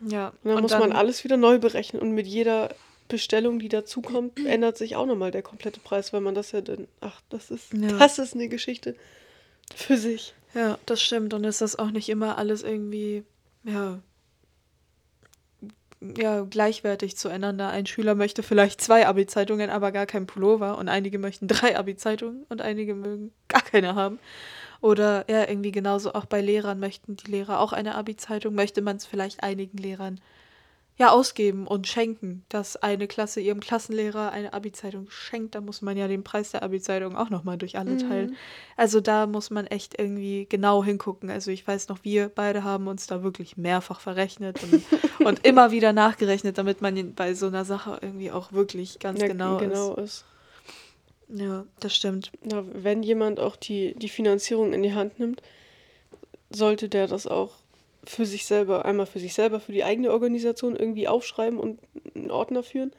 Ja. 0.01 0.29
Und 0.29 0.35
dann 0.43 0.55
und 0.55 0.61
muss 0.63 0.71
dann 0.71 0.81
man 0.81 0.91
alles 0.91 1.23
wieder 1.23 1.37
neu 1.37 1.59
berechnen 1.59 2.01
und 2.01 2.11
mit 2.11 2.27
jeder 2.27 2.69
Bestellung, 3.07 3.59
die 3.59 3.69
dazukommt, 3.69 4.39
ändert 4.45 4.77
sich 4.77 4.95
auch 4.95 5.05
nochmal 5.05 5.31
der 5.31 5.43
komplette 5.43 5.79
Preis, 5.79 6.13
weil 6.13 6.21
man 6.21 6.35
das 6.35 6.51
ja 6.51 6.61
dann, 6.61 6.87
ach, 7.01 7.21
das 7.29 7.51
ist, 7.51 7.73
ja. 7.73 7.97
das 7.97 8.19
ist 8.19 8.35
eine 8.35 8.49
Geschichte 8.49 8.95
für 9.75 9.97
sich. 9.97 10.33
Ja, 10.53 10.77
das 10.85 11.01
stimmt. 11.01 11.33
Und 11.33 11.43
ist 11.43 11.61
das 11.61 11.77
auch 11.77 11.91
nicht 11.91 12.09
immer 12.09 12.37
alles 12.37 12.63
irgendwie, 12.63 13.23
ja, 13.63 13.99
ja, 15.99 16.41
gleichwertig 16.41 17.17
zueinander. 17.17 17.69
Ein 17.69 17.85
Schüler 17.85 18.13
möchte 18.13 18.43
vielleicht 18.43 18.81
zwei 18.81 19.07
Abi-Zeitungen, 19.07 19.69
aber 19.69 19.91
gar 19.91 20.05
kein 20.05 20.27
Pullover. 20.27 20.77
Und 20.77 20.89
einige 20.89 21.17
möchten 21.17 21.47
drei 21.47 21.77
Abi-Zeitungen 21.77 22.45
und 22.49 22.61
einige 22.61 22.93
mögen 22.93 23.31
gar 23.47 23.61
keine 23.63 23.95
haben. 23.95 24.19
Oder 24.79 25.25
ja, 25.29 25.47
irgendwie 25.47 25.71
genauso 25.71 26.13
auch 26.13 26.25
bei 26.25 26.39
Lehrern 26.39 26.79
möchten 26.79 27.15
die 27.15 27.31
Lehrer 27.31 27.59
auch 27.59 27.73
eine 27.73 27.95
Abi-Zeitung, 27.95 28.53
möchte 28.53 28.81
man 28.81 28.97
es 28.97 29.05
vielleicht 29.05 29.41
einigen 29.41 29.77
Lehrern 29.77 30.21
ja 30.97 31.11
ausgeben 31.11 31.67
und 31.67 31.87
schenken, 31.87 32.43
dass 32.49 32.75
eine 32.75 33.07
Klasse 33.07 33.39
ihrem 33.39 33.59
Klassenlehrer 33.59 34.31
eine 34.31 34.53
Abi-Zeitung 34.53 35.07
schenkt, 35.09 35.53
da 35.53 35.61
muss 35.61 35.83
man 35.83 35.95
ja 35.95 36.07
den 36.07 36.23
Preis 36.23 36.51
der 36.51 36.63
Abi-Zeitung 36.63 37.15
auch 37.15 37.29
nochmal 37.29 37.57
durch 37.57 37.77
alle 37.77 37.97
teilen. 37.97 38.31
Mhm. 38.31 38.35
Also 38.77 38.99
da 38.99 39.27
muss 39.27 39.51
man 39.51 39.67
echt 39.67 39.99
irgendwie 39.99 40.47
genau 40.49 40.83
hingucken. 40.83 41.29
Also 41.29 41.51
ich 41.51 41.67
weiß 41.67 41.89
noch, 41.89 41.99
wir 42.03 42.29
beide 42.29 42.63
haben 42.63 42.87
uns 42.87 43.05
da 43.05 43.21
wirklich 43.21 43.57
mehrfach 43.57 43.99
verrechnet 43.99 44.59
und, 44.63 44.83
und 45.25 45.45
immer 45.45 45.71
wieder 45.71 45.93
nachgerechnet, 45.93 46.57
damit 46.57 46.81
man 46.81 47.13
bei 47.13 47.35
so 47.35 47.45
einer 47.45 47.63
Sache 47.63 47.99
irgendwie 48.01 48.31
auch 48.31 48.51
wirklich 48.51 48.97
ganz 48.97 49.21
ja, 49.21 49.27
genau, 49.27 49.57
genau 49.57 49.93
ist. 49.95 50.03
ist. 50.03 50.25
Ja, 51.29 51.65
das 51.79 51.95
stimmt. 51.95 52.31
Ja, 52.49 52.63
wenn 52.73 53.03
jemand 53.03 53.39
auch 53.39 53.55
die, 53.55 53.93
die 53.95 54.09
Finanzierung 54.09 54.73
in 54.73 54.81
die 54.81 54.93
Hand 54.93 55.19
nimmt, 55.19 55.43
sollte 56.49 56.89
der 56.89 57.07
das 57.07 57.27
auch 57.27 57.55
für 58.09 58.25
sich 58.25 58.45
selber, 58.45 58.85
einmal 58.85 59.05
für 59.05 59.19
sich 59.19 59.33
selber, 59.33 59.59
für 59.59 59.71
die 59.71 59.83
eigene 59.83 60.11
Organisation 60.11 60.75
irgendwie 60.75 61.07
aufschreiben 61.07 61.59
und 61.59 61.79
einen 62.15 62.31
Ordner 62.31 62.63
führen 62.63 62.91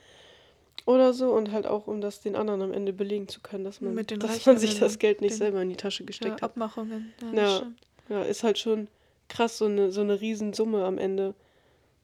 oder 0.87 1.13
so 1.13 1.33
und 1.33 1.53
halt 1.53 1.67
auch, 1.67 1.87
um 1.87 2.01
das 2.01 2.21
den 2.21 2.37
anderen 2.37 2.63
am 2.63 2.73
Ende 2.73 2.93
belegen 2.93 3.29
zu 3.29 3.41
können, 3.41 3.65
dass 3.65 3.81
man, 3.81 3.97
dass 3.97 4.47
man 4.47 4.59
sich 4.59 4.79
das 4.79 4.99
Geld 4.99 5.21
nicht 5.21 5.37
selber 5.37 5.63
in 5.63 5.69
die 5.71 5.77
Tasche 5.77 6.05
gesteckt 6.05 6.41
ja, 6.41 6.43
hat. 6.43 6.43
Abmachungen. 6.43 7.13
Ja, 7.33 7.43
ja, 7.43 7.73
ja, 8.09 8.23
ist 8.23 8.43
halt 8.43 8.59
schon 8.59 8.89
krass, 9.29 9.59
so 9.59 9.67
eine, 9.67 9.93
so 9.93 10.01
eine 10.01 10.21
Riesensumme 10.21 10.85
am 10.85 10.99
Ende, 10.99 11.35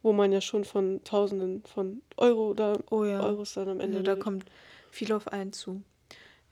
wo 0.02 0.12
man 0.12 0.32
ja 0.32 0.40
schon 0.40 0.64
von 0.64 1.02
Tausenden 1.04 1.62
von 1.64 2.02
Euro 2.16 2.54
da, 2.54 2.78
oh 2.90 3.04
ja. 3.04 3.22
Euros 3.22 3.54
dann 3.54 3.68
am 3.68 3.80
Ende. 3.80 3.98
Ja, 3.98 4.02
da 4.02 4.16
kommt 4.16 4.44
viel 4.90 5.12
auf 5.12 5.28
einen 5.28 5.52
zu. 5.52 5.82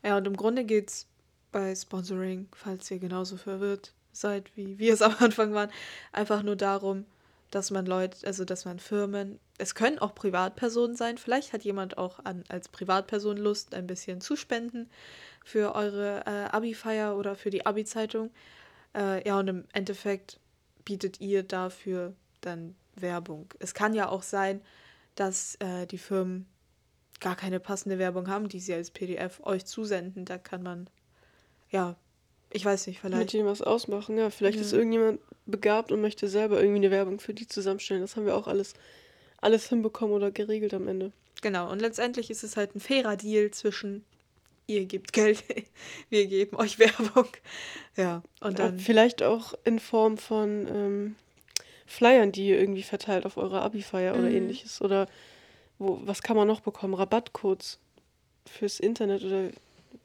Ja, 0.03 0.17
und 0.17 0.27
im 0.27 0.37
Grunde 0.37 0.65
geht 0.65 0.89
es 0.89 1.07
bei 1.51 1.75
Sponsoring, 1.75 2.49
falls 2.53 2.91
ihr 2.91 2.99
genauso 2.99 3.37
verwirrt 3.37 3.93
seid, 4.13 4.57
wie 4.57 4.79
wir 4.79 4.95
es 4.95 5.03
am 5.03 5.15
Anfang 5.19 5.53
waren, 5.55 5.71
einfach 6.13 6.43
nur 6.43 6.57
darum, 6.57 7.07
dass 7.51 7.71
man 7.71 7.85
Leute, 7.85 8.27
also 8.27 8.45
dass 8.45 8.65
man 8.65 8.79
Firmen, 8.79 9.39
es 9.59 9.75
können 9.75 9.99
auch 9.99 10.15
Privatpersonen 10.15 10.97
sein, 10.97 11.19
vielleicht 11.19 11.53
hat 11.53 11.65
jemand 11.65 11.99
auch 11.99 12.19
an, 12.25 12.45
als 12.49 12.69
Privatperson 12.69 13.37
Lust, 13.37 13.75
ein 13.75 13.87
bisschen 13.87 14.21
zu 14.21 14.37
spenden 14.37 14.89
für 15.45 15.75
eure 15.75 16.25
äh, 16.27 16.49
Abi-Feier 16.51 17.17
oder 17.17 17.35
für 17.35 17.51
die 17.51 17.67
Abi-Zeitung. 17.67 18.31
Äh, 18.95 19.27
ja, 19.27 19.39
und 19.39 19.49
im 19.49 19.65
Endeffekt 19.73 20.41
bietet 20.85 21.21
ihr 21.21 21.43
dafür 21.43 22.15
dann 22.41 22.75
Werbung. 22.95 23.49
Es 23.59 23.75
kann 23.75 23.95
ja 23.95 24.09
auch 24.09 24.23
sein, 24.23 24.63
dass 25.15 25.57
äh, 25.57 25.87
die 25.87 25.99
Firmen 25.99 26.47
gar 27.21 27.37
keine 27.37 27.61
passende 27.61 27.99
Werbung 27.99 28.29
haben, 28.29 28.49
die 28.49 28.61
sie 28.61 28.75
als 28.75 28.91
PDF 28.91 29.41
euch 29.45 29.67
zusenden. 29.67 30.25
Da 30.25 30.39
kann 30.39 30.63
man 30.63 30.89
ja 31.71 31.97
ich 32.53 32.65
weiß 32.65 32.87
nicht, 32.87 33.01
vielleicht. 33.01 33.19
Mit 33.19 33.33
denen 33.33 33.47
was 33.47 33.63
ausmachen, 33.63 34.19
ja. 34.19 34.31
Vielleicht 34.31 34.57
ja. 34.57 34.63
ist 34.63 34.73
irgendjemand 34.73 35.21
begabt 35.47 35.91
und 35.91 36.01
möchte 36.01 36.29
selber 36.29 36.61
irgendwie 36.61 36.79
eine 36.79 36.91
Werbung 36.91 37.19
für 37.21 37.35
die 37.35 37.47
zusammenstellen. 37.47 38.03
Das 38.03 38.17
haben 38.17 38.27
wir 38.27 38.37
auch 38.37 38.47
alles, 38.47 38.75
alles 39.41 39.69
hinbekommen 39.69 40.15
oder 40.15 40.31
geregelt 40.31 40.75
am 40.75 40.89
Ende. 40.89 41.13
Genau, 41.41 41.71
und 41.71 41.81
letztendlich 41.81 42.31
ist 42.31 42.45
es 42.45 42.57
halt 42.57 42.75
ein 42.77 42.81
fairer 42.81 43.17
Deal 43.17 43.51
zwischen 43.51 44.05
ihr 44.67 44.85
gebt 44.87 45.13
Geld, 45.13 45.43
wir 46.11 46.27
geben 46.27 46.57
euch 46.57 46.79
Werbung. 46.79 47.29
Ja, 47.97 48.23
und 48.41 48.59
dann. 48.59 48.79
Ja, 48.79 48.83
vielleicht 48.85 49.23
auch 49.23 49.55
in 49.65 49.79
Form 49.79 50.19
von 50.19 50.67
ähm, 50.69 51.17
Flyern, 51.87 52.33
die 52.33 52.49
ihr 52.49 52.61
irgendwie 52.61 52.83
verteilt 52.83 53.27
auf 53.27 53.37
eurer 53.37 53.63
Abi-Feier 53.63 54.15
mhm. 54.15 54.21
oder 54.21 54.31
ähnliches. 54.31 54.81
Oder 54.81 55.09
wo, 55.79 56.01
was 56.05 56.23
kann 56.23 56.37
man 56.37 56.49
noch 56.49 56.61
bekommen? 56.61 56.95
Rabattcodes 56.95 57.79
fürs 58.47 58.81
Internet 58.81 59.25
oder 59.25 59.51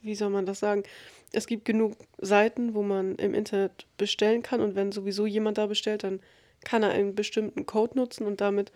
wie 0.01 0.15
soll 0.15 0.29
man 0.29 0.45
das 0.45 0.59
sagen? 0.59 0.83
Es 1.31 1.47
gibt 1.47 1.65
genug 1.65 1.95
Seiten, 2.19 2.73
wo 2.73 2.83
man 2.83 3.15
im 3.15 3.33
Internet 3.33 3.85
bestellen 3.97 4.43
kann 4.43 4.61
und 4.61 4.75
wenn 4.75 4.91
sowieso 4.91 5.25
jemand 5.25 5.57
da 5.57 5.67
bestellt, 5.67 6.03
dann 6.03 6.19
kann 6.63 6.83
er 6.83 6.91
einen 6.91 7.15
bestimmten 7.15 7.65
Code 7.65 7.97
nutzen 7.97 8.25
und 8.25 8.41
damit 8.41 8.71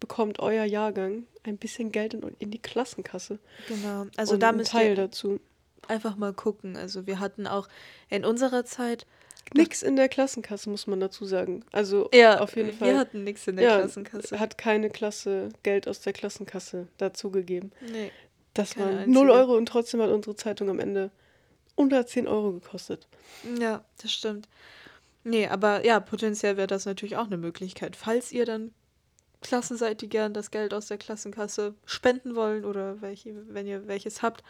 bekommt 0.00 0.38
euer 0.40 0.64
Jahrgang 0.64 1.26
ein 1.44 1.56
bisschen 1.56 1.92
Geld 1.92 2.14
in, 2.14 2.22
in 2.38 2.50
die 2.50 2.60
Klassenkasse. 2.60 3.38
Genau, 3.68 4.06
also 4.16 4.34
und 4.34 4.40
da 4.40 4.52
müsst 4.52 4.72
Teil 4.72 4.94
dazu. 4.94 5.40
Einfach 5.88 6.16
mal 6.16 6.32
gucken. 6.32 6.76
Also 6.76 7.06
wir 7.06 7.20
hatten 7.20 7.46
auch 7.46 7.68
in 8.08 8.24
unserer 8.24 8.64
Zeit 8.64 9.06
Nix 9.52 9.82
in 9.82 9.96
der 9.96 10.08
Klassenkasse, 10.08 10.70
muss 10.70 10.86
man 10.86 11.00
dazu 11.00 11.26
sagen. 11.26 11.64
Also 11.70 12.08
ja, 12.14 12.40
auf 12.40 12.56
jeden 12.56 12.72
Fall. 12.72 12.88
Wir 12.88 12.98
hatten 12.98 13.24
nichts 13.24 13.46
in 13.46 13.56
der 13.56 13.64
ja, 13.64 13.78
Klassenkasse. 13.78 14.40
Hat 14.40 14.56
keine 14.56 14.88
Klasse 14.88 15.50
Geld 15.62 15.86
aus 15.86 16.00
der 16.00 16.14
Klassenkasse 16.14 16.88
dazugegeben. 16.96 17.72
Nee. 17.92 18.10
Das 18.54 18.78
waren 18.78 19.10
0 19.10 19.30
Euro 19.30 19.56
und 19.56 19.66
trotzdem 19.66 20.00
hat 20.00 20.10
unsere 20.10 20.36
Zeitung 20.36 20.70
am 20.70 20.78
Ende 20.78 21.10
unter 21.74 22.06
10 22.06 22.28
Euro 22.28 22.52
gekostet. 22.52 23.08
Ja, 23.58 23.84
das 24.00 24.12
stimmt. 24.12 24.48
Nee, 25.24 25.48
aber 25.48 25.84
ja, 25.84 26.00
potenziell 26.00 26.56
wäre 26.56 26.66
das 26.66 26.84
natürlich 26.84 27.16
auch 27.16 27.26
eine 27.26 27.38
Möglichkeit. 27.38 27.96
Falls 27.96 28.30
ihr 28.30 28.44
dann 28.44 28.72
Klassen 29.40 29.76
seid, 29.76 30.00
die 30.00 30.08
gern 30.08 30.34
das 30.34 30.50
Geld 30.50 30.74
aus 30.74 30.86
der 30.86 30.98
Klassenkasse 30.98 31.74
spenden 31.84 32.34
wollen 32.34 32.64
oder 32.64 33.00
welche, 33.00 33.34
wenn 33.52 33.66
ihr 33.66 33.86
welches 33.86 34.22
habt, 34.22 34.42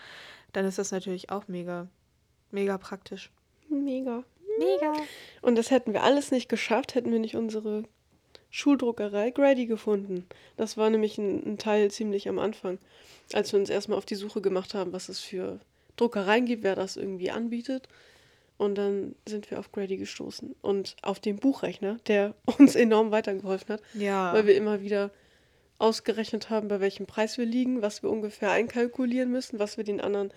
dann 0.53 0.65
ist 0.65 0.79
das 0.79 0.93
natürlich 0.93 1.31
auch 1.31 1.49
mega, 1.49 1.89
mega 2.51 2.79
praktisch. 2.79 3.31
Mega. 3.69 4.25
Mega. 4.59 4.95
Und 5.43 5.57
das 5.57 5.71
hätten 5.71 5.93
wir 5.93 6.03
alles 6.03 6.31
nicht 6.31 6.49
geschafft, 6.49 6.95
hätten 6.95 7.11
wir 7.11 7.19
nicht 7.19 7.35
unsere 7.35 7.85
Schuldruckerei 8.51 9.31
Grady 9.31 9.67
gefunden. 9.67 10.29
Das 10.57 10.77
war 10.77 10.91
nämlich 10.91 11.19
ein, 11.19 11.45
ein 11.45 11.59
Teil 11.59 11.91
ziemlich 11.91 12.29
am 12.29 12.39
Anfang, 12.39 12.79
als 13.33 13.53
wir 13.53 13.59
uns 13.59 13.69
erstmal 13.71 13.99
auf 13.99 14.07
die 14.07 14.15
Suche 14.15 14.41
gemacht 14.41 14.75
haben, 14.75 14.93
was 14.93 15.09
es 15.09 15.19
für 15.19 15.59
Druckereien 15.97 16.47
gibt, 16.47 16.63
wer 16.63 16.75
das 16.75 16.97
irgendwie 16.97 17.31
anbietet. 17.31 17.89
Und 18.57 18.77
dann 18.77 19.17
sind 19.27 19.51
wir 19.51 19.59
auf 19.59 19.73
Grady 19.73 19.97
gestoßen 19.97 20.55
und 20.63 20.97
auf 21.03 21.19
den 21.19 21.37
Buchrechner, 21.37 21.99
der 22.07 22.35
uns 22.59 22.77
enorm 22.77 23.11
weitergeholfen 23.11 23.75
hat. 23.75 23.83
Ja. 23.95 24.33
Weil 24.33 24.47
wir 24.47 24.57
immer 24.57 24.81
wieder 24.81 25.11
ausgerechnet 25.79 26.51
haben, 26.51 26.69
bei 26.69 26.81
welchem 26.81 27.07
Preis 27.07 27.37
wir 27.37 27.47
liegen, 27.47 27.83
was 27.83 28.03
wir 28.03 28.11
ungefähr 28.11 28.53
einkalkulieren 28.53 29.31
müssen, 29.31 29.59
was 29.59 29.77
wir 29.77 29.85
den 29.85 30.01
anderen 30.01 30.33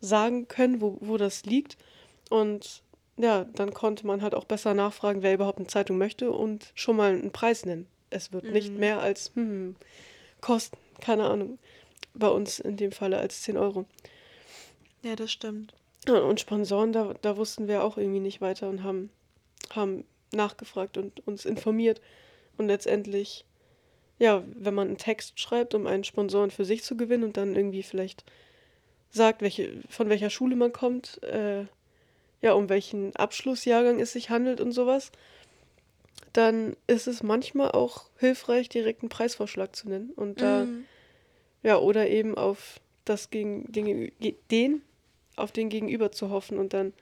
sagen 0.00 0.48
können, 0.48 0.80
wo, 0.80 0.96
wo 1.00 1.18
das 1.18 1.44
liegt. 1.44 1.76
Und 2.30 2.82
ja, 3.18 3.44
dann 3.54 3.74
konnte 3.74 4.06
man 4.06 4.22
halt 4.22 4.34
auch 4.34 4.44
besser 4.44 4.74
nachfragen, 4.74 5.22
wer 5.22 5.34
überhaupt 5.34 5.58
eine 5.58 5.66
Zeitung 5.66 5.98
möchte 5.98 6.30
und 6.30 6.72
schon 6.74 6.96
mal 6.96 7.12
einen 7.12 7.32
Preis 7.32 7.66
nennen. 7.66 7.86
Es 8.10 8.32
wird 8.32 8.44
mhm. 8.44 8.52
nicht 8.52 8.72
mehr 8.72 9.00
als 9.00 9.32
hm, 9.34 9.76
kosten, 10.40 10.78
keine 11.00 11.24
Ahnung, 11.28 11.58
bei 12.14 12.28
uns 12.28 12.58
in 12.58 12.76
dem 12.76 12.92
Falle 12.92 13.18
als 13.18 13.42
10 13.42 13.56
Euro. 13.56 13.84
Ja, 15.02 15.16
das 15.16 15.30
stimmt. 15.30 15.74
Und 16.06 16.40
Sponsoren, 16.40 16.92
da, 16.92 17.14
da 17.20 17.36
wussten 17.36 17.68
wir 17.68 17.84
auch 17.84 17.98
irgendwie 17.98 18.20
nicht 18.20 18.40
weiter 18.40 18.68
und 18.68 18.82
haben, 18.82 19.10
haben 19.70 20.04
nachgefragt 20.32 20.96
und 20.96 21.26
uns 21.26 21.44
informiert. 21.44 22.00
Und 22.56 22.68
letztendlich, 22.68 23.44
ja, 24.18 24.42
wenn 24.54 24.74
man 24.74 24.88
einen 24.88 24.98
Text 24.98 25.38
schreibt, 25.38 25.74
um 25.74 25.86
einen 25.86 26.04
Sponsoren 26.04 26.50
für 26.50 26.64
sich 26.64 26.82
zu 26.82 26.96
gewinnen 26.96 27.24
und 27.24 27.36
dann 27.36 27.54
irgendwie 27.54 27.82
vielleicht 27.82 28.24
sagt, 29.10 29.42
welche, 29.42 29.80
von 29.88 30.08
welcher 30.08 30.30
Schule 30.30 30.56
man 30.56 30.72
kommt, 30.72 31.22
äh, 31.22 31.66
ja, 32.40 32.52
um 32.52 32.68
welchen 32.68 33.14
Abschlussjahrgang 33.16 34.00
es 34.00 34.12
sich 34.12 34.30
handelt 34.30 34.60
und 34.60 34.72
sowas, 34.72 35.10
dann 36.32 36.76
ist 36.86 37.06
es 37.06 37.22
manchmal 37.22 37.72
auch 37.72 38.06
hilfreich, 38.18 38.68
direkt 38.68 39.02
einen 39.02 39.08
Preisvorschlag 39.08 39.74
zu 39.74 39.88
nennen. 39.88 40.10
Und 40.14 40.40
da, 40.40 40.64
mhm. 40.64 40.84
ja, 41.62 41.78
oder 41.78 42.08
eben 42.08 42.36
auf 42.36 42.80
das 43.04 43.30
gegen, 43.30 43.70
gegen 43.72 44.12
den 44.50 44.82
auf 45.38 45.52
den 45.52 45.68
Gegenüber 45.68 46.12
zu 46.12 46.30
hoffen 46.30 46.58
und 46.58 46.72
dann 46.72 46.92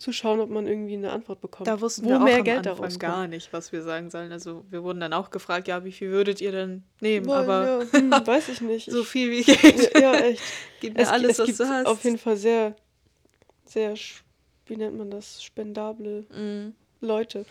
zu 0.00 0.12
schauen, 0.12 0.40
ob 0.40 0.50
man 0.50 0.66
irgendwie 0.66 0.94
eine 0.94 1.12
Antwort 1.12 1.40
bekommt. 1.40 1.68
Da 1.68 1.80
wussten 1.80 2.06
wo 2.06 2.10
wir 2.10 2.18
mehr 2.20 2.40
auch 2.40 2.44
Geld 2.44 2.66
am 2.66 2.80
Anfang 2.80 2.98
gar 2.98 3.28
nicht, 3.28 3.52
was 3.52 3.70
wir 3.70 3.82
sagen 3.82 4.10
sollen. 4.10 4.32
Also 4.32 4.64
wir 4.70 4.82
wurden 4.82 5.00
dann 5.00 5.12
auch 5.12 5.30
gefragt, 5.30 5.68
ja, 5.68 5.84
wie 5.84 5.92
viel 5.92 6.10
würdet 6.10 6.40
ihr 6.40 6.52
denn 6.52 6.84
nehmen? 7.00 7.26
Boah, 7.26 7.38
Aber 7.38 7.82
ja, 7.82 7.92
hm, 7.92 8.10
weiß 8.10 8.48
ich 8.48 8.60
nicht. 8.62 8.90
so 8.90 9.04
viel 9.04 9.30
wie 9.30 9.42
geht. 9.42 9.94
Ja, 9.94 10.00
ja 10.14 10.14
echt. 10.20 10.42
Gib 10.80 10.94
mir 10.94 11.02
es, 11.02 11.08
alles, 11.08 11.32
es 11.32 11.38
was 11.40 11.46
gibt 11.46 11.60
du 11.60 11.68
hast. 11.68 11.86
Auf 11.86 12.02
jeden 12.02 12.18
Fall 12.18 12.36
sehr, 12.36 12.74
sehr, 13.66 13.94
wie 14.66 14.76
nennt 14.76 14.96
man 14.96 15.10
das, 15.10 15.42
spendable 15.42 16.22
mm. 16.30 16.74
Leute. 17.00 17.44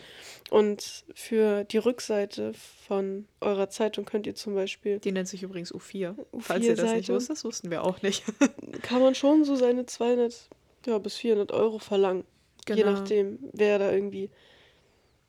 Und 0.50 1.06
für 1.14 1.64
die 1.64 1.78
Rückseite 1.78 2.54
von 2.88 3.28
eurer 3.42 3.70
Zeitung 3.70 4.06
könnt 4.06 4.28
ihr 4.28 4.36
zum 4.36 4.56
Beispiel. 4.56 5.00
Die 5.00 5.12
nennt 5.12 5.28
sich 5.28 5.44
übrigens 5.44 5.74
U4. 5.74 6.16
U4 6.34 6.42
falls 6.42 6.66
ihr 6.66 6.76
das 6.76 6.86
Seite, 6.86 6.98
nicht 6.98 7.10
wusst, 7.10 7.30
das 7.30 7.44
wussten 7.44 7.72
wir 7.72 7.84
auch 7.84 8.02
nicht. 8.02 8.24
kann 8.82 9.02
man 9.02 9.16
schon 9.16 9.44
so 9.44 9.56
seine 9.56 9.86
200 9.86 10.50
ja, 10.86 10.98
bis 10.98 11.16
400 11.18 11.52
Euro 11.52 11.80
verlangen. 11.80 12.24
Genau. 12.66 12.78
Je 12.78 12.84
nachdem, 12.86 13.40
wer 13.54 13.80
da 13.80 13.92
irgendwie 13.92 14.30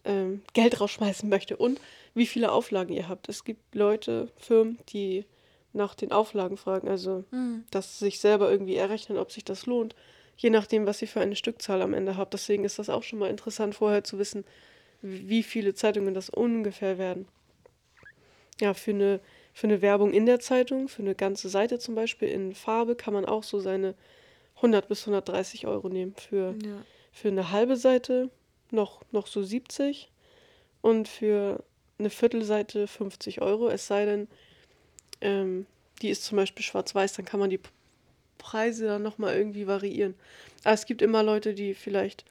ähm, 0.05 0.43
Geld 0.53 0.81
rausschmeißen 0.81 1.29
möchte 1.29 1.57
und 1.57 1.81
wie 2.15 2.27
viele 2.27 2.53
Auflagen 2.53 2.93
ihr 2.93 3.09
habt. 3.09 3.29
Es 3.29 3.45
gibt 3.45 3.75
Leute, 3.75 4.29
Firmen, 4.37 4.79
die 4.89 5.25
nach 5.73 5.95
den 5.95 6.13
Auflagen 6.13 6.57
fragen. 6.57 6.89
Also, 6.89 7.25
mhm. 7.31 7.65
dass 7.71 7.99
sie 7.99 8.07
sich 8.07 8.21
selber 8.21 8.51
irgendwie 8.51 8.77
errechnen, 8.77 9.19
ob 9.19 9.31
sich 9.33 9.45
das 9.45 9.67
lohnt. 9.67 9.95
Je 10.41 10.49
nachdem, 10.49 10.87
was 10.87 11.03
ihr 11.03 11.09
für 11.09 11.21
eine 11.21 11.37
Stückzahl 11.37 11.83
am 11.83 11.93
Ende 11.93 12.17
habt. 12.17 12.33
Deswegen 12.33 12.65
ist 12.65 12.79
das 12.79 12.89
auch 12.89 13.03
schon 13.03 13.19
mal 13.19 13.29
interessant, 13.29 13.75
vorher 13.75 14.05
zu 14.05 14.19
wissen, 14.19 14.45
wie 15.03 15.43
viele 15.43 15.75
Zeitungen 15.75 16.15
das 16.15 16.31
ungefähr 16.31 16.97
werden. 16.97 17.29
Ja, 18.59 18.73
für 18.73 18.93
eine, 18.93 19.21
für 19.53 19.67
eine 19.67 19.83
Werbung 19.83 20.15
in 20.15 20.25
der 20.25 20.41
Zeitung, 20.41 20.89
für 20.89 21.03
eine 21.03 21.15
ganze 21.15 21.51
Seite 21.51 21.79
zum 21.79 21.95
Beispiel 21.95 22.29
in 22.29 22.55
Farbe, 22.55 22.97
kann 22.97 23.13
man 23.13 23.27
auch 23.27 23.43
so 23.43 23.61
seine 23.61 23.95
100 24.57 24.89
bis 24.89 25.03
130 25.03 25.67
Euro 25.67 25.91
nehmen. 25.91 26.15
Für, 26.17 26.55
ja. 26.65 26.85
für 27.13 27.29
eine 27.29 27.51
halbe 27.51 27.77
Seite 27.77 28.31
noch, 28.71 29.03
noch 29.13 29.27
so 29.27 29.43
70 29.43 30.11
und 30.81 31.07
für 31.07 31.63
eine 31.99 32.09
Viertelseite 32.09 32.87
50 32.87 33.43
Euro. 33.43 33.69
Es 33.69 33.87
sei 33.87 34.07
denn, 34.07 34.29
ähm, 35.21 35.67
die 36.01 36.09
ist 36.09 36.25
zum 36.25 36.37
Beispiel 36.37 36.65
schwarz-weiß, 36.65 37.13
dann 37.13 37.27
kann 37.27 37.41
man 37.41 37.51
die 37.51 37.61
Preise 38.41 38.87
dann 38.87 39.03
nochmal 39.03 39.37
irgendwie 39.37 39.69
variieren. 39.69 40.15
Aber 40.65 40.75
es 40.75 40.87
gibt 40.87 41.03
immer 41.03 41.23
Leute, 41.23 41.55
die 41.55 41.75
vielleicht 41.75 42.25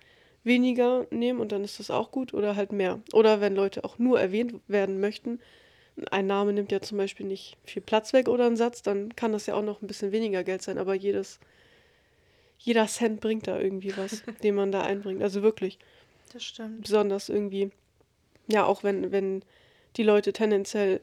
weniger 0.44 1.06
nehmen 1.12 1.40
und 1.40 1.52
dann 1.52 1.64
ist 1.64 1.80
das 1.80 1.92
auch 1.92 2.12
gut 2.12 2.34
oder 2.34 2.56
halt 2.56 2.74
mehr. 2.74 3.00
Oder 3.14 3.40
wenn 3.40 3.56
Leute 3.56 3.86
auch 3.86 3.98
nur 3.98 4.20
erwähnt 4.20 4.56
werden 4.68 5.00
möchten, 5.00 5.40
ein 6.12 6.28
Name 6.28 6.54
nimmt 6.54 6.72
ja 6.72 6.82
zum 6.82 6.98
Beispiel 6.98 7.26
nicht 7.26 7.58
viel 7.66 7.82
Platz 7.82 8.14
weg 8.14 8.28
oder 8.28 8.46
ein 8.46 8.58
Satz, 8.58 8.82
dann 8.82 9.16
kann 9.16 9.32
das 9.32 9.46
ja 9.46 9.54
auch 9.54 9.62
noch 9.62 9.82
ein 9.82 9.88
bisschen 9.88 10.12
weniger 10.12 10.44
Geld 10.44 10.62
sein, 10.62 10.78
aber 10.78 10.94
jedes, 10.94 11.40
jeder 12.58 12.88
Cent 12.88 13.22
bringt 13.22 13.48
da 13.48 13.60
irgendwie 13.60 13.96
was, 13.98 14.24
den 14.44 14.56
man 14.56 14.72
da 14.72 14.82
einbringt. 14.82 15.22
Also 15.22 15.42
wirklich. 15.42 15.78
Das 16.32 16.44
stimmt. 16.44 16.82
Besonders 16.82 17.30
irgendwie, 17.30 17.72
ja, 18.48 18.66
auch 18.66 18.84
wenn, 18.84 19.12
wenn 19.12 19.44
die 19.98 20.04
Leute 20.04 20.34
tendenziell 20.34 21.02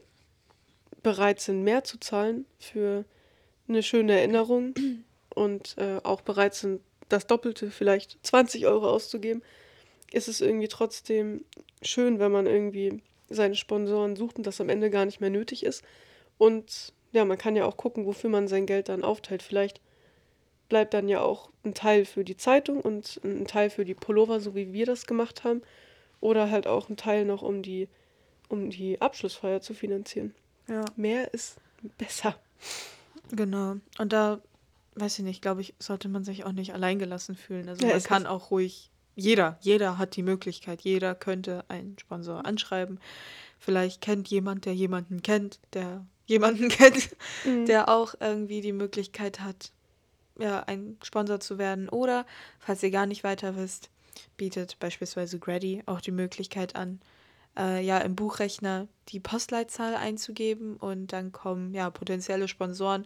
bereit 1.03 1.39
sind, 1.39 1.63
mehr 1.63 1.83
zu 1.83 1.99
zahlen 1.99 2.45
für 2.59 3.05
eine 3.67 3.83
schöne 3.83 4.17
Erinnerung 4.17 4.73
und 5.35 5.75
äh, 5.77 5.99
auch 6.03 6.21
bereit 6.21 6.55
sind, 6.55 6.81
das 7.09 7.27
Doppelte, 7.27 7.71
vielleicht 7.71 8.17
20 8.23 8.65
Euro 8.67 8.89
auszugeben, 8.89 9.41
ist 10.11 10.27
es 10.27 10.41
irgendwie 10.41 10.67
trotzdem 10.67 11.45
schön, 11.81 12.19
wenn 12.19 12.31
man 12.31 12.45
irgendwie 12.45 13.01
seine 13.29 13.55
Sponsoren 13.55 14.15
sucht 14.15 14.37
und 14.37 14.47
das 14.47 14.61
am 14.61 14.69
Ende 14.69 14.89
gar 14.89 15.05
nicht 15.05 15.21
mehr 15.21 15.29
nötig 15.29 15.63
ist. 15.63 15.83
Und 16.37 16.93
ja, 17.11 17.25
man 17.25 17.37
kann 17.37 17.55
ja 17.55 17.65
auch 17.65 17.77
gucken, 17.77 18.05
wofür 18.05 18.29
man 18.29 18.47
sein 18.47 18.65
Geld 18.65 18.89
dann 18.89 19.03
aufteilt. 19.03 19.41
Vielleicht 19.41 19.81
bleibt 20.69 20.93
dann 20.93 21.07
ja 21.07 21.21
auch 21.21 21.49
ein 21.63 21.73
Teil 21.73 22.05
für 22.05 22.23
die 22.23 22.37
Zeitung 22.37 22.81
und 22.81 23.19
ein 23.23 23.45
Teil 23.47 23.69
für 23.69 23.85
die 23.85 23.93
Pullover, 23.93 24.39
so 24.39 24.55
wie 24.55 24.73
wir 24.73 24.85
das 24.85 25.07
gemacht 25.07 25.43
haben. 25.43 25.61
Oder 26.19 26.49
halt 26.49 26.67
auch 26.67 26.89
ein 26.89 26.97
Teil 26.97 27.25
noch, 27.25 27.41
um 27.41 27.61
die, 27.61 27.87
um 28.49 28.69
die 28.69 28.99
Abschlussfeier 29.01 29.61
zu 29.61 29.73
finanzieren. 29.73 30.33
Ja. 30.67 30.83
Mehr 30.95 31.33
ist 31.33 31.57
besser. 31.97 32.35
Genau. 33.31 33.75
Und 33.97 34.13
da, 34.13 34.41
weiß 34.95 35.19
ich 35.19 35.25
nicht, 35.25 35.41
glaube 35.41 35.61
ich, 35.61 35.73
sollte 35.79 36.09
man 36.09 36.23
sich 36.23 36.45
auch 36.45 36.51
nicht 36.51 36.73
alleingelassen 36.73 37.35
fühlen. 37.35 37.69
Also 37.69 37.85
ja, 37.85 37.93
man 37.93 38.03
kann 38.03 38.25
auch 38.25 38.51
ruhig, 38.51 38.91
jeder, 39.15 39.57
jeder 39.61 39.97
hat 39.97 40.15
die 40.15 40.23
Möglichkeit, 40.23 40.81
jeder 40.81 41.15
könnte 41.15 41.65
einen 41.67 41.97
Sponsor 41.99 42.45
anschreiben. 42.45 42.99
Vielleicht 43.59 44.01
kennt 44.01 44.27
jemand, 44.27 44.65
der 44.65 44.75
jemanden 44.75 45.21
kennt, 45.21 45.59
der 45.73 46.05
jemanden 46.27 46.69
kennt, 46.69 47.09
mhm. 47.45 47.65
der 47.65 47.89
auch 47.89 48.13
irgendwie 48.19 48.61
die 48.61 48.73
Möglichkeit 48.73 49.39
hat, 49.39 49.71
ja, 50.39 50.61
ein 50.63 50.97
Sponsor 51.03 51.39
zu 51.39 51.57
werden. 51.57 51.89
Oder, 51.89 52.25
falls 52.59 52.83
ihr 52.83 52.91
gar 52.91 53.05
nicht 53.05 53.23
weiter 53.23 53.55
wisst, 53.55 53.89
bietet 54.35 54.77
beispielsweise 54.79 55.39
Grady 55.39 55.83
auch 55.85 56.01
die 56.01 56.11
Möglichkeit 56.11 56.75
an, 56.75 56.99
äh, 57.57 57.83
ja 57.83 57.99
im 57.99 58.15
Buchrechner 58.15 58.87
die 59.09 59.19
Postleitzahl 59.19 59.95
einzugeben 59.95 60.77
und 60.77 61.13
dann 61.13 61.31
kommen 61.31 61.73
ja 61.73 61.89
potenzielle 61.89 62.47
Sponsoren, 62.47 63.05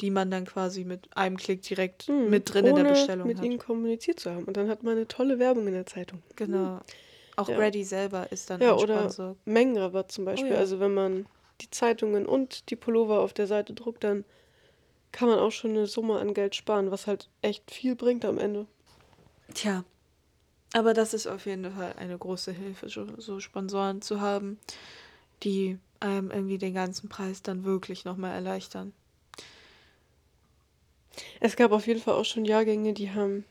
die 0.00 0.10
man 0.10 0.30
dann 0.30 0.44
quasi 0.44 0.84
mit 0.84 1.08
einem 1.16 1.36
Klick 1.36 1.62
direkt 1.62 2.04
hm, 2.04 2.30
mit 2.30 2.52
drin 2.52 2.66
in 2.66 2.76
der 2.76 2.84
Bestellung 2.84 3.26
mit 3.26 3.38
hat. 3.38 3.44
ihnen 3.44 3.58
kommuniziert 3.58 4.20
zu 4.20 4.30
haben. 4.30 4.44
Und 4.44 4.56
dann 4.56 4.68
hat 4.68 4.82
man 4.82 4.96
eine 4.96 5.08
tolle 5.08 5.38
Werbung 5.38 5.66
in 5.66 5.72
der 5.72 5.86
Zeitung. 5.86 6.22
Genau. 6.36 6.76
Hm. 6.76 6.80
Auch 7.36 7.48
ja. 7.48 7.56
Grady 7.56 7.84
selber 7.84 8.30
ist 8.32 8.50
dann 8.50 8.60
ja, 8.60 8.72
ein 8.72 8.80
Sponsor. 8.80 9.30
Oder 9.30 9.36
Mengenrabatt 9.44 10.12
zum 10.12 10.24
Beispiel. 10.24 10.50
Oh, 10.50 10.54
ja. 10.54 10.58
Also 10.58 10.80
wenn 10.80 10.94
man 10.94 11.26
die 11.60 11.70
Zeitungen 11.70 12.26
und 12.26 12.70
die 12.70 12.76
Pullover 12.76 13.20
auf 13.20 13.32
der 13.32 13.46
Seite 13.46 13.74
druckt, 13.74 14.04
dann 14.04 14.24
kann 15.12 15.28
man 15.28 15.38
auch 15.38 15.52
schon 15.52 15.70
eine 15.70 15.86
Summe 15.86 16.18
an 16.18 16.34
Geld 16.34 16.54
sparen, 16.54 16.90
was 16.90 17.06
halt 17.06 17.28
echt 17.42 17.70
viel 17.70 17.96
bringt 17.96 18.24
am 18.24 18.38
Ende. 18.38 18.66
Tja, 19.54 19.84
aber 20.72 20.94
das 20.94 21.14
ist 21.14 21.26
auf 21.26 21.46
jeden 21.46 21.70
Fall 21.72 21.94
eine 21.98 22.18
große 22.18 22.52
Hilfe, 22.52 22.88
so 22.88 23.40
Sponsoren 23.40 24.02
zu 24.02 24.20
haben, 24.20 24.58
die 25.42 25.78
einem 26.00 26.30
irgendwie 26.30 26.58
den 26.58 26.74
ganzen 26.74 27.08
Preis 27.08 27.42
dann 27.42 27.64
wirklich 27.64 28.04
nochmal 28.04 28.34
erleichtern. 28.34 28.92
Es 31.40 31.56
gab 31.56 31.72
auf 31.72 31.86
jeden 31.86 32.00
Fall 32.00 32.14
auch 32.14 32.24
schon 32.24 32.44
Jahrgänge, 32.44 32.92
die 32.92 33.10
haben 33.10 33.44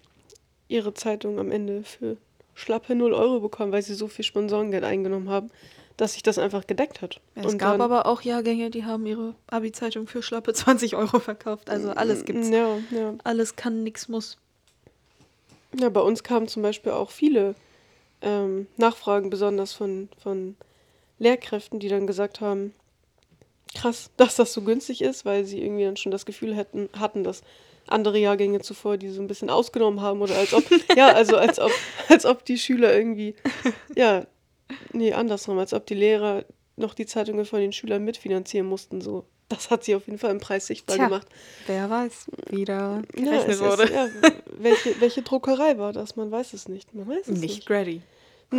ihre 0.67 0.93
Zeitung 0.93 1.39
am 1.39 1.51
Ende 1.51 1.83
für 1.83 2.17
schlappe 2.53 2.95
0 2.95 3.13
Euro 3.13 3.39
bekommen, 3.39 3.71
weil 3.71 3.81
sie 3.81 3.93
so 3.93 4.07
viel 4.07 4.25
Sponsorengeld 4.25 4.83
eingenommen 4.83 5.29
haben, 5.29 5.49
dass 5.97 6.13
sich 6.13 6.23
das 6.23 6.37
einfach 6.37 6.67
gedeckt 6.67 7.01
hat. 7.01 7.19
Es 7.35 7.45
Und 7.45 7.57
gab 7.57 7.79
aber 7.81 8.05
auch 8.05 8.21
Jahrgänge, 8.21 8.69
die 8.69 8.85
haben 8.85 9.05
ihre 9.05 9.35
Abi-Zeitung 9.47 10.07
für 10.07 10.21
schlappe 10.21 10.53
20 10.53 10.95
Euro 10.95 11.19
verkauft. 11.19 11.69
Also 11.69 11.91
alles 11.91 12.23
gibt's. 12.23 12.49
Ja, 12.49 12.77
ja. 12.91 13.15
Alles 13.23 13.55
kann, 13.55 13.83
nichts 13.83 14.07
muss. 14.07 14.37
Ja, 15.79 15.89
bei 15.89 16.01
uns 16.01 16.23
kamen 16.23 16.47
zum 16.47 16.63
Beispiel 16.63 16.91
auch 16.91 17.11
viele 17.11 17.55
ähm, 18.21 18.67
Nachfragen, 18.77 19.29
besonders 19.29 19.73
von, 19.73 20.09
von 20.21 20.55
Lehrkräften, 21.19 21.79
die 21.79 21.87
dann 21.87 22.07
gesagt 22.07 22.41
haben, 22.41 22.73
krass, 23.75 24.09
dass 24.17 24.35
das 24.35 24.53
so 24.53 24.61
günstig 24.61 25.01
ist, 25.01 25.25
weil 25.25 25.45
sie 25.45 25.61
irgendwie 25.61 25.85
dann 25.85 25.97
schon 25.97 26.11
das 26.11 26.25
Gefühl 26.25 26.55
hätten, 26.55 26.89
hatten, 26.97 27.23
dass 27.23 27.41
andere 27.87 28.17
Jahrgänge 28.17 28.59
zuvor 28.59 28.97
die 28.97 29.09
so 29.09 29.21
ein 29.21 29.27
bisschen 29.27 29.49
ausgenommen 29.49 30.01
haben 30.01 30.21
oder 30.21 30.35
als 30.35 30.53
ob, 30.53 30.63
ja, 30.95 31.07
also 31.13 31.37
als 31.37 31.59
ob, 31.59 31.71
als 32.09 32.25
ob 32.25 32.43
die 32.43 32.57
Schüler 32.57 32.93
irgendwie, 32.93 33.35
ja, 33.95 34.25
nee, 34.91 35.13
andersrum, 35.13 35.57
als 35.57 35.73
ob 35.73 35.85
die 35.85 35.95
Lehrer 35.95 36.43
noch 36.75 36.93
die 36.93 37.05
Zeitungen 37.05 37.45
von 37.45 37.59
den 37.59 37.71
Schülern 37.71 38.03
mitfinanzieren 38.03 38.67
mussten, 38.67 39.01
so. 39.01 39.25
Das 39.49 39.69
hat 39.71 39.83
sie 39.85 39.95
auf 39.95 40.05
jeden 40.07 40.19
Fall 40.19 40.31
im 40.31 40.39
Preis 40.39 40.67
sichtbar 40.67 40.97
Tja, 40.97 41.07
gemacht. 41.07 41.27
Wer 41.67 41.89
weiß, 41.89 42.25
wie 42.49 42.65
da 42.65 43.01
gerechnet 43.13 43.59
ja, 43.59 43.65
wurde. 43.65 43.83
Ist, 43.83 43.93
ja, 43.93 44.09
welche, 44.57 44.99
welche 44.99 45.21
Druckerei 45.21 45.77
war 45.77 45.93
das? 45.93 46.17
Man 46.17 46.29
weiß 46.31 46.51
es 46.53 46.67
nicht. 46.67 46.93
Man 46.93 47.07
weiß 47.07 47.29
es 47.29 47.39
nicht. 47.39 47.55
Nicht 47.55 47.65
Grady. 47.65 48.01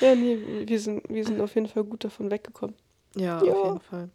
ja, 0.00 0.14
nee, 0.14 0.66
wir 0.66 0.80
sind, 0.80 1.08
wir 1.08 1.24
sind 1.24 1.40
auf 1.40 1.54
jeden 1.54 1.68
Fall 1.68 1.84
gut 1.84 2.02
davon 2.04 2.30
weggekommen. 2.30 2.74
Ja, 3.14 3.42
ja. 3.44 3.52
auf 3.52 3.66
jeden 3.66 3.80
Fall. 3.80 4.10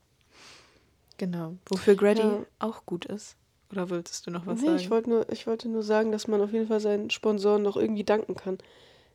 Genau. 1.17 1.56
Wofür 1.69 1.95
Grady 1.95 2.21
ja. 2.21 2.45
auch 2.60 2.86
gut 2.86 3.06
ist. 3.06 3.38
Oder 3.71 3.89
wolltest 3.89 4.27
du 4.27 4.32
noch 4.32 4.45
was 4.45 4.60
nee, 4.60 4.67
sagen? 4.67 4.80
Ich, 4.80 4.89
wollte 4.89 5.10
nur, 5.10 5.32
ich 5.32 5.47
wollte 5.47 5.69
nur 5.69 5.84
sagen, 5.84 6.12
dass 6.12 6.27
man 6.27 6.41
auf 6.41 6.51
jeden 6.51 6.67
Fall 6.67 6.80
seinen 6.80 7.10
Sponsoren 7.10 7.63
noch 7.63 7.77
irgendwie 7.77 8.03
danken 8.03 8.36
kann 8.36 8.58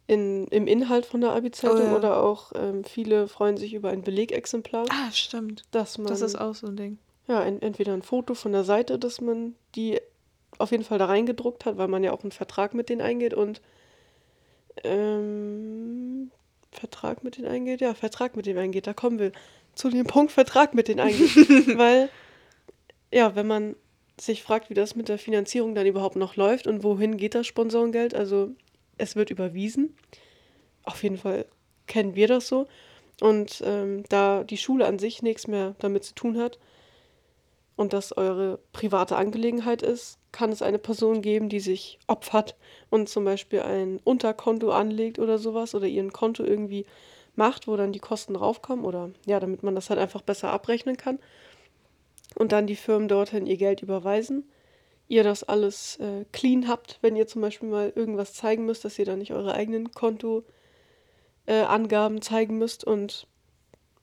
in, 0.07 0.47
im 0.49 0.67
Inhalt 0.67 1.07
von 1.07 1.21
der 1.21 1.33
Abi-Zeitung 1.33 1.81
oh, 1.81 1.93
ja. 1.93 1.97
oder 1.97 2.23
auch 2.23 2.53
ähm, 2.55 2.85
viele 2.85 3.29
freuen 3.29 3.57
sich 3.57 3.75
über 3.75 3.91
ein 3.91 4.03
Belegexemplar. 4.03 4.87
Ah, 4.91 5.11
stimmt. 5.13 5.63
Dass 5.71 5.99
man, 5.99 6.09
das 6.09 6.21
ist 6.21 6.37
auch 6.37 6.55
so 6.55 6.67
ein 6.67 6.77
Ding. 6.77 6.99
Ja, 7.29 7.43
en, 7.43 7.63
entweder 7.63 7.93
ein 7.93 8.03
Foto 8.03 8.35
von 8.35 8.53
der 8.53 8.65
Seite, 8.65 8.99
dass 8.99 9.21
man 9.21 9.55
die 9.75 10.01
auf 10.59 10.71
jeden 10.71 10.85
Fall 10.85 10.99
da 10.99 11.07
reingedruckt 11.07 11.65
hat, 11.65 11.79
weil 11.79 11.89
man 11.89 12.05
ja 12.05 12.13
auch 12.13 12.23
einen 12.23 12.33
Vertrag 12.33 12.75
mit 12.75 12.89
denen 12.89 13.01
eingeht 13.01 13.33
und 13.35 13.61
ähm, 14.85 16.31
Vertrag 16.71 17.23
mit 17.23 17.37
denen 17.37 17.49
eingeht? 17.49 17.81
Ja, 17.81 17.95
Vertrag 17.95 18.37
mit 18.37 18.47
denen 18.47 18.59
eingeht. 18.59 18.87
Da 18.87 18.95
kommen 18.95 19.19
wir 19.19 19.33
zu 19.75 19.89
dem 19.89 20.07
Punkt 20.07 20.33
Vertrag 20.33 20.75
mit 20.75 20.89
denen 20.89 21.01
eingeht. 21.01 21.37
weil, 21.79 22.09
ja, 23.13 23.35
wenn 23.35 23.47
man 23.47 23.77
sich 24.21 24.43
fragt, 24.43 24.71
wie 24.71 24.75
das 24.75 24.95
mit 24.95 25.09
der 25.09 25.19
Finanzierung 25.19 25.75
dann 25.75 25.87
überhaupt 25.87 26.17
noch 26.17 26.37
läuft 26.37 26.67
und 26.67 26.83
wohin 26.83 27.17
geht 27.17 27.35
das 27.35 27.47
Sponsorengeld, 27.47 28.15
also 28.15 28.51
es 28.99 29.17
wird 29.17 29.31
überwiesen. 29.31 29.97
Auf 30.85 31.03
jeden 31.03 31.17
Fall 31.17 31.47
kennen 31.87 32.15
wir 32.15 32.29
das 32.29 32.49
so. 32.49 32.67
Und 33.21 33.63
ähm, 33.65 34.05
da 34.09 34.45
die 34.45 34.57
Schule 34.57 34.87
an 34.87 34.99
sich 34.99 35.23
nichts 35.23 35.47
mehr 35.47 35.75
damit 35.79 36.05
zu 36.05 36.15
tun 36.15 36.39
hat 36.39 36.59
und 37.77 37.93
das 37.93 38.17
eure 38.17 38.59
private 38.73 39.17
Angelegenheit 39.17 39.83
ist, 39.83 40.19
kann 40.33 40.51
es 40.51 40.63
eine 40.63 40.79
Person 40.79 41.23
geben, 41.23 41.49
die 41.49 41.61
sich 41.61 41.99
opfert 42.07 42.57
und 42.91 43.09
zum 43.09 43.25
Beispiel 43.25 43.61
ein 43.61 44.01
Unterkonto 44.03 44.71
anlegt 44.71 45.19
oder 45.19 45.39
sowas 45.39 45.75
oder 45.75 45.87
ihren 45.87 46.13
Konto 46.13 46.43
irgendwie 46.43 46.87
macht, 47.37 47.69
wo 47.69 47.77
dann 47.77 47.93
die 47.93 47.99
Kosten 47.99 48.37
raufkommen 48.37 48.85
oder 48.85 49.11
ja, 49.27 49.41
damit 49.41 49.63
man 49.63 49.75
das 49.75 49.91
halt 49.91 50.01
einfach 50.01 50.23
besser 50.23 50.51
abrechnen 50.51 50.97
kann. 50.97 51.19
Und 52.35 52.53
dann 52.53 52.67
die 52.67 52.77
Firmen 52.77 53.09
dorthin 53.09 53.47
ihr 53.47 53.59
Geld 53.59 53.83
überweisen 53.83 54.45
ihr 55.13 55.25
das 55.25 55.45
alles 55.45 55.99
äh, 55.99 56.25
clean 56.33 56.69
habt, 56.69 56.99
wenn 57.03 57.17
ihr 57.17 57.27
zum 57.27 57.43
Beispiel 57.43 57.69
mal 57.69 57.93
irgendwas 57.95 58.33
zeigen 58.33 58.65
müsst, 58.65 58.87
dass 58.87 58.99
ihr 58.99 59.05
da 59.05 59.15
nicht 59.15 59.35
eure 59.35 59.53
eigenen 59.53 59.91
Kontoangaben 59.93 60.47
äh, 61.47 62.21
zeigen 62.21 62.57
müsst 62.57 62.83
und 62.83 63.27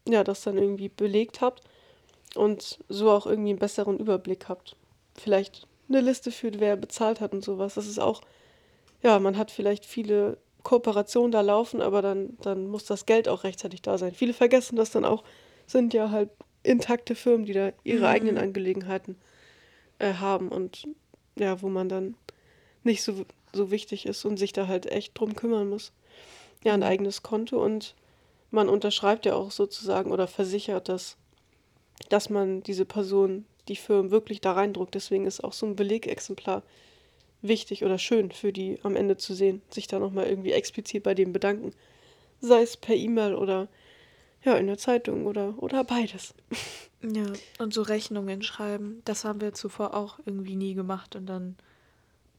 ja, 0.08 0.24
das 0.24 0.44
dann 0.44 0.60
irgendwie 0.60 0.90
belegt 0.90 1.42
habt 1.42 1.64
und 2.36 2.78
so 2.90 3.10
auch 3.10 3.26
irgendwie 3.26 3.50
einen 3.50 3.58
besseren 3.58 3.98
Überblick 3.98 4.50
habt. 4.50 4.76
Vielleicht 5.16 5.68
eine 5.88 6.02
Liste 6.02 6.32
führt, 6.32 6.60
wer 6.60 6.76
bezahlt 6.76 7.22
hat 7.22 7.34
und 7.34 7.44
sowas. 7.44 7.74
Das 7.74 7.88
ist 7.88 8.00
auch, 8.00 8.22
ja, 9.02 9.18
man 9.18 9.36
hat 9.36 9.50
vielleicht 9.50 9.88
viele 9.88 10.38
Kooperationen 10.62 11.32
da 11.32 11.42
laufen, 11.42 11.82
aber 11.82 12.04
dann, 12.04 12.38
dann 12.44 12.68
muss 12.68 12.86
das 12.86 13.08
Geld 13.08 13.28
auch 13.28 13.44
rechtzeitig 13.44 13.82
da 13.82 13.98
sein. 13.98 14.14
Viele 14.14 14.34
vergessen 14.34 14.76
das 14.76 14.92
dann 14.92 15.06
auch, 15.06 15.24
sind 15.66 15.96
ja 15.96 16.12
halt 16.12 16.30
intakte 16.62 17.16
Firmen, 17.16 17.48
die 17.48 17.54
da 17.54 17.72
ihre 17.84 18.02
mhm. 18.02 18.06
eigenen 18.06 18.38
Angelegenheiten 18.38 19.16
äh, 20.00 20.14
haben 20.16 20.50
und 20.50 20.88
ja, 21.36 21.62
wo 21.62 21.70
man 21.70 21.90
dann 21.90 22.16
nicht 22.84 23.04
so, 23.04 23.26
so 23.54 23.72
wichtig 23.72 24.06
ist 24.06 24.26
und 24.26 24.38
sich 24.38 24.54
da 24.54 24.68
halt 24.68 24.86
echt 24.88 25.18
drum 25.18 25.36
kümmern 25.36 25.70
muss. 25.70 25.92
Ja, 26.64 26.74
ein 26.74 26.80
mhm. 26.80 26.86
eigenes 26.86 27.24
Konto 27.24 27.64
und 27.64 27.96
man 28.52 28.68
unterschreibt 28.68 29.26
ja 29.26 29.36
auch 29.36 29.52
sozusagen 29.52 30.12
oder 30.12 30.28
versichert 30.28 30.90
das, 30.90 31.18
dass 32.10 32.30
man 32.30 32.64
diese 32.64 32.86
Person, 32.86 33.46
die 33.68 33.76
Firmen 33.76 34.12
wirklich 34.12 34.42
da 34.42 34.54
reindruckt. 34.54 34.96
Deswegen 34.96 35.26
ist 35.26 35.44
auch 35.44 35.54
so 35.54 35.66
ein 35.66 35.76
Belegexemplar 35.76 36.64
wichtig 37.42 37.86
oder 37.86 37.98
schön 37.98 38.32
für 38.32 38.52
die 38.52 38.80
am 38.84 38.96
Ende 38.96 39.18
zu 39.18 39.34
sehen, 39.34 39.62
sich 39.70 39.88
da 39.88 40.00
nochmal 40.00 40.28
irgendwie 40.28 40.52
explizit 40.52 41.04
bei 41.04 41.14
dem 41.14 41.32
bedanken. 41.32 41.74
Sei 42.42 42.62
es 42.62 42.78
per 42.78 42.96
E-Mail 42.96 43.36
oder 43.36 43.68
ja, 44.44 44.56
in 44.56 44.68
der 44.68 44.78
Zeitung 44.78 45.26
oder, 45.26 45.62
oder 45.62 45.84
beides. 45.84 46.34
Ja, 47.02 47.32
und 47.60 47.74
so 47.74 47.82
Rechnungen 47.82 48.42
schreiben, 48.42 49.02
das 49.06 49.24
haben 49.24 49.40
wir 49.40 49.54
zuvor 49.54 49.94
auch 49.94 50.20
irgendwie 50.26 50.58
nie 50.58 50.74
gemacht 50.74 51.16
und 51.16 51.28
dann 51.28 51.56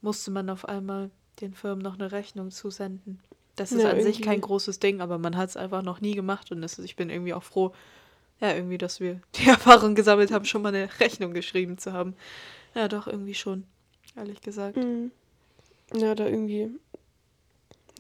musste 0.03 0.30
man 0.30 0.51
auf 0.51 0.68
einmal 0.68 1.11
den 1.40 1.55
Firmen 1.55 1.82
noch 1.82 1.94
eine 1.94 2.12
Rechnung 2.12 2.51
zusenden. 2.51 3.20
Das 3.57 3.72
ist 3.72 3.82
ja, 3.82 3.90
an 3.90 4.03
sich 4.03 4.20
kein 4.20 4.42
großes 4.42 4.78
Ding, 4.78 5.01
aber 5.01 5.16
man 5.16 5.36
hat 5.38 5.48
es 5.48 5.57
einfach 5.57 5.82
noch 5.82 6.03
nie 6.03 6.14
gemacht 6.14 6.53
und 6.53 6.61
das, 6.61 6.78
ich 6.78 6.94
bin 6.94 7.09
irgendwie 7.09 7.32
auch 7.32 7.42
froh, 7.42 7.72
ja, 8.40 8.55
irgendwie, 8.55 8.78
dass 8.78 9.01
wir 9.01 9.20
die 9.36 9.48
Erfahrung 9.48 9.94
gesammelt 9.94 10.30
haben, 10.30 10.44
schon 10.44 10.62
mal 10.62 10.74
eine 10.74 10.88
Rechnung 11.01 11.32
geschrieben 11.32 11.78
zu 11.78 11.94
haben. 11.94 12.14
Ja, 12.74 12.88
doch, 12.88 13.07
irgendwie 13.07 13.34
schon, 13.34 13.64
ehrlich 14.14 14.40
gesagt. 14.42 14.76
Mhm. 14.76 15.11
Ja, 15.94 16.14
da 16.14 16.26
irgendwie. 16.26 16.70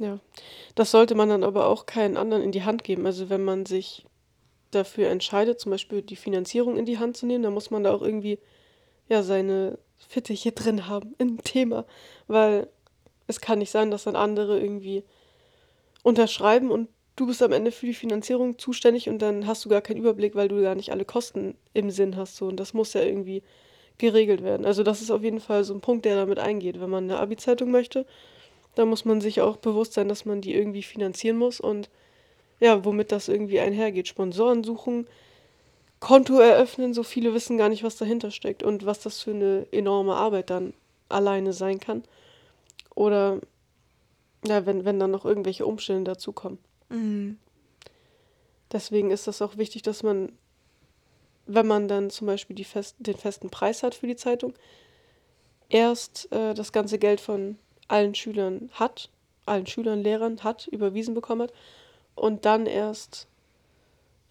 Ja. 0.00 0.18
Das 0.74 0.90
sollte 0.90 1.14
man 1.14 1.28
dann 1.28 1.44
aber 1.44 1.66
auch 1.66 1.84
keinen 1.84 2.16
anderen 2.16 2.42
in 2.42 2.52
die 2.52 2.64
Hand 2.64 2.84
geben. 2.84 3.04
Also 3.04 3.28
wenn 3.28 3.44
man 3.44 3.66
sich 3.66 4.06
dafür 4.70 5.10
entscheidet, 5.10 5.60
zum 5.60 5.70
Beispiel 5.70 6.00
die 6.00 6.16
Finanzierung 6.16 6.78
in 6.78 6.86
die 6.86 6.98
Hand 6.98 7.18
zu 7.18 7.26
nehmen, 7.26 7.44
dann 7.44 7.52
muss 7.52 7.70
man 7.70 7.84
da 7.84 7.92
auch 7.92 8.00
irgendwie 8.00 8.38
ja 9.08 9.22
seine 9.22 9.78
Fittiche 9.98 10.52
drin 10.52 10.88
haben 10.88 11.14
im 11.18 11.44
Thema. 11.44 11.84
Weil 12.28 12.68
es 13.26 13.42
kann 13.42 13.58
nicht 13.58 13.70
sein, 13.70 13.90
dass 13.90 14.04
dann 14.04 14.16
andere 14.16 14.58
irgendwie 14.58 15.04
unterschreiben 16.02 16.70
und 16.70 16.88
du 17.16 17.26
bist 17.26 17.42
am 17.42 17.52
Ende 17.52 17.70
für 17.70 17.84
die 17.84 17.92
Finanzierung 17.92 18.58
zuständig 18.58 19.10
und 19.10 19.20
dann 19.20 19.46
hast 19.46 19.66
du 19.66 19.68
gar 19.68 19.82
keinen 19.82 19.98
Überblick, 19.98 20.34
weil 20.34 20.48
du 20.48 20.62
gar 20.62 20.74
nicht 20.74 20.92
alle 20.92 21.04
Kosten 21.04 21.58
im 21.74 21.90
Sinn 21.90 22.16
hast. 22.16 22.36
So. 22.36 22.46
Und 22.46 22.56
das 22.56 22.72
muss 22.72 22.94
ja 22.94 23.02
irgendwie 23.02 23.42
geregelt 23.98 24.42
werden. 24.42 24.64
Also 24.64 24.82
das 24.82 25.02
ist 25.02 25.10
auf 25.10 25.22
jeden 25.22 25.40
Fall 25.40 25.62
so 25.62 25.74
ein 25.74 25.82
Punkt, 25.82 26.06
der 26.06 26.16
damit 26.16 26.38
eingeht. 26.38 26.80
Wenn 26.80 26.88
man 26.88 27.04
eine 27.04 27.18
Abi-Zeitung 27.18 27.70
möchte, 27.70 28.06
dann 28.74 28.88
muss 28.88 29.04
man 29.04 29.20
sich 29.20 29.40
auch 29.40 29.56
bewusst 29.56 29.94
sein, 29.94 30.08
dass 30.08 30.24
man 30.24 30.40
die 30.40 30.54
irgendwie 30.54 30.82
finanzieren 30.82 31.36
muss 31.36 31.60
und 31.60 31.90
ja, 32.60 32.84
womit 32.84 33.10
das 33.10 33.28
irgendwie 33.28 33.60
einhergeht. 33.60 34.08
Sponsoren 34.08 34.64
suchen, 34.64 35.06
Konto 35.98 36.38
eröffnen, 36.38 36.94
so 36.94 37.02
viele 37.02 37.34
wissen 37.34 37.58
gar 37.58 37.68
nicht, 37.68 37.82
was 37.82 37.96
dahinter 37.96 38.30
steckt 38.30 38.62
und 38.62 38.86
was 38.86 39.00
das 39.00 39.20
für 39.20 39.32
eine 39.32 39.66
enorme 39.70 40.14
Arbeit 40.14 40.50
dann 40.50 40.72
alleine 41.08 41.52
sein 41.52 41.80
kann. 41.80 42.04
Oder 42.94 43.40
ja, 44.46 44.64
wenn, 44.66 44.84
wenn 44.84 44.98
dann 44.98 45.10
noch 45.10 45.24
irgendwelche 45.24 45.66
Umstände 45.66 46.10
dazukommen. 46.10 46.58
Mhm. 46.88 47.38
Deswegen 48.72 49.10
ist 49.10 49.26
das 49.26 49.42
auch 49.42 49.56
wichtig, 49.56 49.82
dass 49.82 50.02
man, 50.02 50.32
wenn 51.46 51.66
man 51.66 51.88
dann 51.88 52.08
zum 52.08 52.26
Beispiel 52.26 52.56
die 52.56 52.64
fest, 52.64 52.96
den 52.98 53.16
festen 53.16 53.50
Preis 53.50 53.82
hat 53.82 53.94
für 53.94 54.06
die 54.06 54.16
Zeitung, 54.16 54.54
erst 55.68 56.30
äh, 56.32 56.54
das 56.54 56.72
ganze 56.72 56.98
Geld 56.98 57.20
von 57.20 57.58
allen 57.90 58.14
Schülern 58.14 58.70
hat, 58.72 59.10
allen 59.46 59.66
Schülern, 59.66 60.02
Lehrern 60.02 60.42
hat, 60.44 60.68
überwiesen 60.68 61.14
bekommen 61.14 61.42
hat 61.42 61.52
und 62.14 62.44
dann 62.44 62.66
erst 62.66 63.26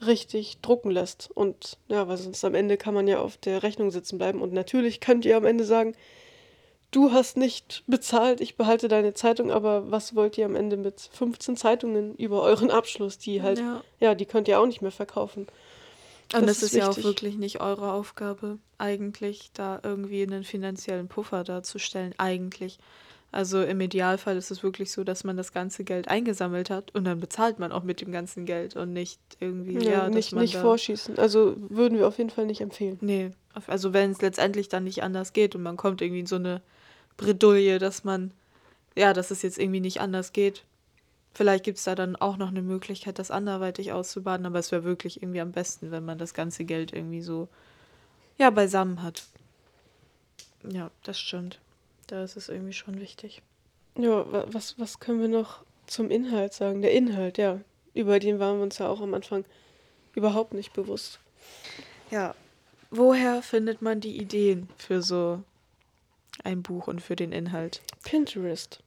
richtig 0.06 0.60
drucken 0.62 0.92
lässt. 0.92 1.30
Und 1.34 1.78
ja, 1.88 2.08
weil 2.08 2.18
sonst 2.18 2.44
am 2.46 2.56
Ende 2.56 2.78
kann 2.78 2.94
man 2.94 3.08
ja 3.08 3.20
auf 3.20 3.38
der 3.38 3.64
Rechnung 3.64 3.92
sitzen 3.92 4.18
bleiben. 4.18 4.42
Und 4.42 4.54
natürlich 4.54 5.02
könnt 5.02 5.26
ihr 5.26 5.36
am 5.36 5.46
Ende 5.46 5.66
sagen, 5.66 5.94
du 6.92 7.12
hast 7.12 7.38
nicht 7.38 7.84
bezahlt, 7.88 8.42
ich 8.42 8.56
behalte 8.56 8.88
deine 8.88 9.14
Zeitung, 9.14 9.52
aber 9.52 9.92
was 9.92 10.16
wollt 10.16 10.38
ihr 10.38 10.46
am 10.46 10.56
Ende 10.56 10.78
mit 10.78 11.02
15 11.12 11.58
Zeitungen 11.58 12.16
über 12.16 12.42
euren 12.44 12.72
Abschluss, 12.72 13.18
die 13.18 13.42
halt, 13.42 13.60
ja, 13.60 13.84
ja 14.00 14.16
die 14.16 14.26
könnt 14.26 14.48
ihr 14.48 14.60
auch 14.60 14.66
nicht 14.66 14.82
mehr 14.82 14.92
verkaufen. 14.92 15.48
Und 16.34 16.44
das, 16.48 16.60
das 16.60 16.64
ist, 16.64 16.64
ist 16.64 16.76
ja 16.76 16.90
auch 16.90 17.04
wirklich 17.04 17.38
nicht 17.38 17.60
eure 17.60 17.92
Aufgabe, 17.92 18.60
eigentlich 18.78 19.50
da 19.54 19.80
irgendwie 19.82 20.22
einen 20.22 20.44
finanziellen 20.44 21.08
Puffer 21.08 21.44
darzustellen, 21.44 22.14
eigentlich. 22.18 22.78
Also 23.32 23.62
im 23.62 23.80
Idealfall 23.80 24.38
ist 24.38 24.50
es 24.50 24.64
wirklich 24.64 24.92
so, 24.92 25.04
dass 25.04 25.24
man 25.24 25.38
das 25.38 25.54
ganze 25.54 25.84
Geld 25.84 26.08
eingesammelt 26.08 26.72
hat 26.72 26.96
und 26.96 27.06
dann 27.06 27.20
bezahlt 27.20 27.60
man 27.60 27.72
auch 27.72 27.84
mit 27.84 28.02
dem 28.02 28.12
ganzen 28.12 28.46
Geld 28.46 28.76
und 28.76 28.92
nicht 28.92 29.20
irgendwie, 29.40 29.74
ja, 29.74 29.92
ja 29.92 30.10
nicht, 30.10 30.34
nicht 30.34 30.56
vorschießen. 30.56 31.20
Also 31.20 31.56
würden 31.70 31.98
wir 32.00 32.08
auf 32.08 32.18
jeden 32.18 32.32
Fall 32.32 32.48
nicht 32.48 32.62
empfehlen. 32.62 32.98
Nee, 33.02 33.32
also 33.68 33.94
wenn 33.94 34.12
es 34.12 34.22
letztendlich 34.22 34.68
dann 34.68 34.84
nicht 34.84 35.04
anders 35.04 35.34
geht 35.34 35.54
und 35.54 35.62
man 35.62 35.78
kommt 35.78 36.02
irgendwie 36.02 36.22
in 36.22 36.26
so 36.26 36.38
eine 36.38 36.62
Bredouille, 37.18 37.78
dass 37.78 38.04
man, 38.04 38.32
ja, 38.96 39.14
dass 39.14 39.30
es 39.30 39.44
jetzt 39.44 39.60
irgendwie 39.60 39.82
nicht 39.82 40.02
anders 40.02 40.34
geht. 40.34 40.64
Vielleicht 41.32 41.64
gibt 41.64 41.78
es 41.78 41.84
da 41.84 41.94
dann 41.94 42.16
auch 42.16 42.38
noch 42.38 42.48
eine 42.48 42.64
Möglichkeit, 42.64 43.20
das 43.20 43.30
anderweitig 43.30 43.92
auszubaden, 43.92 44.48
aber 44.48 44.58
es 44.58 44.72
wäre 44.72 44.84
wirklich 44.84 45.22
irgendwie 45.22 45.42
am 45.42 45.52
besten, 45.52 45.92
wenn 45.92 46.04
man 46.04 46.18
das 46.18 46.34
ganze 46.34 46.66
Geld 46.66 46.94
irgendwie 46.94 47.22
so, 47.22 47.48
ja, 48.40 48.50
beisammen 48.50 49.04
hat. 49.04 49.28
Ja, 50.68 50.90
das 51.04 51.20
stimmt. 51.20 51.60
Da 52.10 52.24
ist 52.24 52.38
es 52.38 52.50
irgendwie 52.50 52.74
schon 52.74 53.00
wichtig. 53.00 53.44
Ja, 53.96 54.26
was, 54.52 54.80
was 54.80 55.00
können 55.00 55.22
wir 55.22 55.28
noch 55.28 55.64
zum 55.86 56.10
Inhalt 56.10 56.54
sagen? 56.54 56.82
Der 56.82 56.92
Inhalt, 56.92 57.38
ja. 57.38 57.60
Über 57.94 58.18
den 58.18 58.40
waren 58.40 58.58
wir 58.58 58.64
uns 58.64 58.80
ja 58.80 58.88
auch 58.88 59.00
am 59.00 59.14
Anfang 59.14 59.46
überhaupt 60.16 60.56
nicht 60.56 60.74
bewusst. 60.74 61.20
Ja, 62.10 62.34
woher 62.90 63.44
findet 63.44 63.84
man 63.84 64.02
die 64.02 64.18
Ideen 64.18 64.70
für 64.76 65.04
so 65.04 65.44
ein 66.44 66.64
Buch 66.64 66.88
und 66.88 67.00
für 67.00 67.16
den 67.16 67.32
Inhalt? 67.32 67.82
Pinterest. 68.04 68.80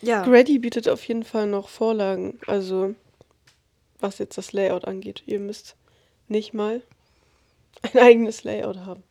Ja. 0.00 0.22
Grady 0.22 0.60
bietet 0.60 0.88
auf 0.88 1.06
jeden 1.08 1.24
Fall 1.24 1.48
noch 1.48 1.68
Vorlagen, 1.68 2.38
also 2.46 2.94
was 3.98 4.18
jetzt 4.18 4.38
das 4.38 4.52
Layout 4.52 4.84
angeht. 4.84 5.24
Ihr 5.26 5.40
müsst 5.40 5.74
nicht 6.28 6.54
mal 6.54 6.80
ein 7.82 7.98
eigenes 7.98 8.44
Layout 8.44 8.78
haben. 8.78 9.02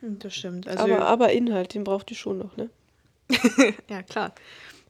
Hm, 0.00 0.18
das 0.18 0.34
stimmt. 0.34 0.68
Also 0.68 0.84
aber, 0.84 1.06
aber 1.06 1.32
Inhalt, 1.32 1.72
den 1.72 1.84
braucht 1.84 2.10
ihr 2.10 2.18
schon 2.18 2.36
noch, 2.36 2.58
ne? 2.58 2.68
ja, 3.88 4.02
klar. 4.02 4.34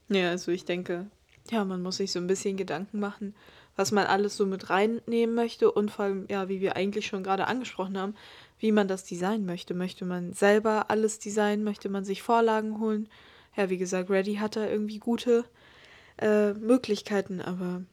Ja, 0.09 0.29
also 0.29 0.51
ich 0.51 0.65
denke, 0.65 1.07
ja, 1.51 1.65
man 1.65 1.81
muss 1.81 1.97
sich 1.97 2.11
so 2.11 2.19
ein 2.19 2.27
bisschen 2.27 2.57
Gedanken 2.57 2.99
machen, 2.99 3.35
was 3.75 3.91
man 3.91 4.05
alles 4.05 4.37
so 4.37 4.45
mit 4.45 4.69
reinnehmen 4.69 5.35
möchte 5.35 5.71
und 5.71 5.91
vor 5.91 6.05
allem, 6.05 6.25
ja, 6.29 6.49
wie 6.49 6.61
wir 6.61 6.75
eigentlich 6.75 7.07
schon 7.07 7.23
gerade 7.23 7.47
angesprochen 7.47 7.97
haben, 7.97 8.15
wie 8.59 8.71
man 8.71 8.87
das 8.87 9.03
designen 9.03 9.45
möchte. 9.45 9.73
Möchte 9.73 10.05
man 10.05 10.33
selber 10.33 10.89
alles 10.89 11.19
designen? 11.19 11.63
Möchte 11.63 11.89
man 11.89 12.05
sich 12.05 12.21
Vorlagen 12.21 12.79
holen? 12.79 13.09
Ja, 13.55 13.69
wie 13.69 13.77
gesagt, 13.77 14.09
Ready 14.09 14.35
hat 14.35 14.55
da 14.55 14.67
irgendwie 14.67 14.99
gute 14.99 15.45
äh, 16.21 16.53
Möglichkeiten, 16.53 17.41
aber. 17.41 17.83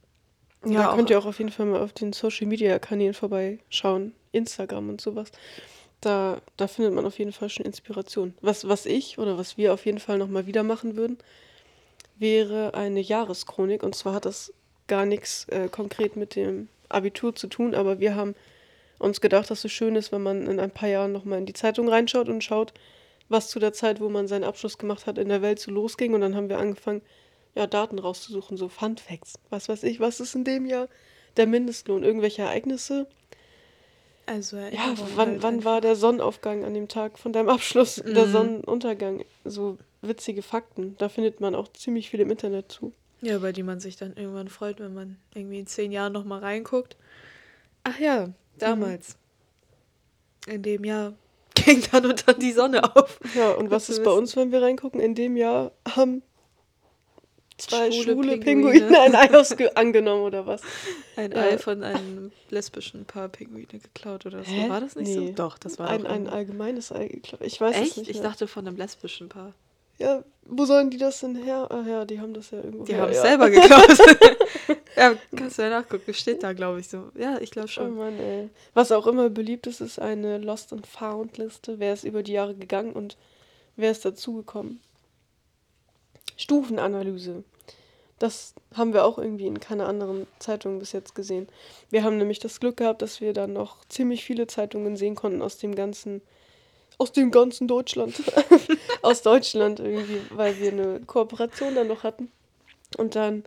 Ja, 0.65 0.73
ja 0.73 0.95
könnt 0.95 1.11
ihr 1.11 1.19
auch 1.19 1.27
auf 1.27 1.39
jeden 1.39 1.51
Fall 1.51 1.67
mal 1.67 1.81
auf 1.81 1.93
den 1.93 2.13
Social 2.13 2.47
Media 2.47 2.79
Kanälen 2.79 3.15
vorbeischauen, 3.15 4.15
Instagram 4.33 4.91
und 4.91 5.01
sowas. 5.01 5.33
Da, 6.01 6.41
da 6.57 6.67
findet 6.67 6.95
man 6.95 7.05
auf 7.05 7.19
jeden 7.19 7.33
Fall 7.33 7.51
schon 7.51 7.67
Inspiration. 7.67 8.35
Was, 8.41 8.67
was 8.67 8.87
ich 8.87 9.19
oder 9.19 9.37
was 9.37 9.59
wir 9.59 9.75
auf 9.75 9.85
jeden 9.85 9.99
Fall 9.99 10.19
nochmal 10.19 10.47
wieder 10.47 10.63
machen 10.63 10.97
würden, 10.97 11.19
wäre 12.19 12.75
eine 12.75 13.01
Jahreschronik. 13.01 13.83
Und 13.83 13.95
zwar 13.95 14.15
hat 14.15 14.25
das 14.25 14.53
gar 14.87 15.05
nichts 15.05 15.47
äh, 15.49 15.69
konkret 15.69 16.17
mit 16.17 16.37
dem 16.37 16.69
Abitur 16.89 17.35
zu 17.35 17.47
tun, 17.47 17.75
aber 17.75 18.01
wir 18.01 18.15
haben 18.15 18.35
uns 18.99 19.21
gedacht, 19.21 19.51
dass 19.51 19.65
es 19.65 19.73
schön 19.73 19.97
ist, 19.97 20.13
wenn 20.13 20.23
man 20.23 20.47
in 20.47 20.61
ein 20.61 20.71
paar 20.71 20.89
Jahren 20.89 21.13
nochmal 21.13 21.39
in 21.39 21.47
die 21.47 21.53
Zeitung 21.53 21.89
reinschaut 21.89 22.29
und 22.29 22.45
schaut, 22.45 22.75
was 23.29 23.49
zu 23.49 23.59
der 23.59 23.73
Zeit, 23.73 24.01
wo 24.01 24.09
man 24.09 24.29
seinen 24.29 24.45
Abschluss 24.45 24.77
gemacht 24.77 25.07
hat, 25.07 25.17
in 25.17 25.29
der 25.29 25.43
Welt 25.43 25.61
so 25.61 25.71
losging. 25.71 26.15
Und 26.15 26.21
dann 26.21 26.35
haben 26.35 26.49
wir 26.49 26.59
angefangen, 26.59 27.01
ja, 27.55 27.67
Daten 27.67 27.99
rauszusuchen, 27.99 28.57
so 28.57 28.69
Fun 28.69 28.97
Facts. 28.97 29.35
Was 29.49 29.69
weiß 29.69 29.85
ich, 29.85 30.01
was 30.01 30.21
ist 30.21 30.35
in 30.35 30.45
dem 30.45 30.67
Jahr 30.67 30.89
der 31.37 31.47
Mindestlohn? 31.47 32.03
Irgendwelche 32.03 32.43
Ereignisse, 32.43 33.07
also 34.31 34.59
ja, 34.59 34.95
wann, 35.17 35.31
halt 35.31 35.43
wann 35.43 35.65
war 35.65 35.81
der 35.81 35.97
Sonnenaufgang 35.97 36.65
an 36.65 36.73
dem 36.73 36.87
Tag 36.87 37.19
von 37.19 37.33
deinem 37.33 37.49
Abschluss, 37.49 38.03
mhm. 38.03 38.15
der 38.15 38.29
Sonnenuntergang? 38.29 39.25
So 39.45 39.77
witzige 40.03 40.43
Fakten. 40.43 40.95
Da 40.99 41.09
findet 41.09 41.41
man 41.41 41.57
auch 41.57 41.67
ziemlich 41.73 42.11
viel 42.11 42.21
im 42.21 42.31
Internet 42.31 42.71
zu. 42.71 42.93
Ja, 43.23 43.37
über 43.37 43.53
die 43.53 43.65
man 43.65 43.81
sich 43.81 43.97
dann 43.97 44.15
irgendwann 44.15 44.49
freut, 44.49 44.79
wenn 44.79 44.95
man 44.95 45.17
irgendwie 45.35 45.59
in 45.59 45.67
zehn 45.67 45.91
Jahren 45.91 46.13
nochmal 46.13 46.39
reinguckt. 46.39 46.97
Ach 47.83 47.99
ja, 47.99 48.31
damals. 48.57 49.17
Mhm. 50.47 50.53
In 50.53 50.63
dem 50.63 50.85
Jahr 50.85 51.13
ging 51.57 51.83
dann 51.91 52.07
und 52.07 52.29
dann 52.29 52.39
die 52.39 52.53
Sonne 52.53 52.97
auf. 52.97 53.19
Ja, 53.35 53.51
und 53.51 53.73
was 53.73 53.91
ist 53.91 54.05
bei 54.05 54.13
uns, 54.13 54.37
wenn 54.37 54.53
wir 54.53 54.63
reingucken? 54.63 55.01
In 55.01 55.17
dem 55.17 55.37
Jahr 55.37 55.73
haben 55.89 56.23
zwei 57.61 57.91
schwule, 57.91 58.13
schwule 58.13 58.39
Pinguine. 58.39 58.81
Pinguine 58.81 59.01
ein 59.01 59.15
Ei 59.15 59.69
angenommen 59.75 60.23
oder 60.23 60.47
was? 60.47 60.63
Ein 61.17 61.33
ja. 61.33 61.39
Ei 61.39 61.59
von 61.59 61.83
einem 61.83 62.33
lesbischen 62.49 63.05
Paar 63.05 63.29
Pinguine 63.29 63.67
geklaut 63.67 64.27
oder 64.27 64.45
so. 64.45 64.51
Hä? 64.51 64.69
War 64.69 64.81
das 64.81 64.97
nicht 64.97 65.09
nee. 65.09 65.29
so? 65.29 65.33
Doch, 65.33 65.59
das 65.59 65.79
war 65.79 65.89
ein, 65.89 66.07
ein 66.07 66.29
allgemeines 66.29 66.93
Ei 66.93 67.09
geklaut. 67.09 67.41
Ich 67.43 67.61
weiß 67.61 67.77
Echt? 67.77 67.91
es 67.93 67.97
nicht. 67.99 68.11
Ich 68.11 68.21
dachte 68.21 68.47
von 68.47 68.67
einem 68.67 68.77
lesbischen 68.77 69.29
Paar. 69.29 69.55
Ja, 70.01 70.25
wo 70.47 70.65
sollen 70.65 70.89
die 70.89 70.97
das 70.97 71.21
denn 71.21 71.37
her? 71.37 71.69
Ach 71.71 71.87
ja, 71.87 72.07
die 72.07 72.21
haben 72.21 72.33
das 72.33 72.51
ja 72.53 72.59
irgendwo. 72.59 72.85
Die 72.85 72.95
her, 72.95 73.03
haben 73.03 73.11
es 73.11 73.19
ja. 73.19 73.23
selber 73.23 73.51
geklaut. 73.51 73.99
ja, 74.97 75.15
kannst 75.37 75.59
du 75.59 75.63
ja 75.63 75.69
nachgucken. 75.69 76.15
Steht 76.15 76.43
da, 76.43 76.55
glaube 76.55 76.81
ich, 76.81 76.89
so. 76.89 77.11
Ja, 77.19 77.39
ich 77.39 77.51
glaube 77.51 77.67
Oh 77.67 77.73
schon. 77.73 77.97
Mann, 77.97 78.19
ey. 78.19 78.49
Was 78.73 78.93
auch 78.93 79.07
immer 79.07 79.29
beliebt 79.29 79.67
ist, 79.67 79.83
ist 79.83 79.99
eine 79.99 80.39
Lost 80.39 80.73
and 80.73 80.87
Found 80.87 81.37
Liste. 81.37 81.79
Wer 81.79 81.93
ist 81.93 82.05
über 82.05 82.23
die 82.23 82.33
Jahre 82.33 82.55
gegangen 82.55 82.95
und 82.95 83.19
wer 83.77 83.91
ist 83.91 84.03
dazugekommen? 84.07 84.81
Stufenanalyse. 86.39 87.45
Das 88.21 88.55
haben 88.75 88.93
wir 88.93 89.07
auch 89.07 89.17
irgendwie 89.19 89.47
in 89.47 89.61
keiner 89.61 89.89
anderen 89.89 90.27
Zeitung 90.41 90.79
bis 90.79 90.93
jetzt 90.93 91.15
gesehen. 91.15 91.49
Wir 91.89 92.05
haben 92.05 92.19
nämlich 92.19 92.39
das 92.39 92.61
Glück 92.61 92.77
gehabt, 92.77 93.01
dass 93.01 93.23
wir 93.23 93.33
dann 93.33 93.55
noch 93.55 93.83
ziemlich 93.89 94.25
viele 94.25 94.47
Zeitungen 94.47 94.95
sehen 94.99 95.15
konnten 95.15 95.41
aus 95.41 95.57
dem 95.57 95.75
ganzen, 95.75 96.21
aus 96.99 97.13
dem 97.13 97.31
ganzen 97.31 97.67
Deutschland. 97.67 98.15
aus 99.03 99.23
Deutschland 99.23 99.81
irgendwie, 99.81 100.21
weil 100.31 100.61
wir 100.61 100.71
eine 100.71 101.01
Kooperation 101.01 101.75
dann 101.75 101.89
noch 101.89 102.03
hatten. 102.03 102.31
Und 102.99 103.17
dann 103.17 103.43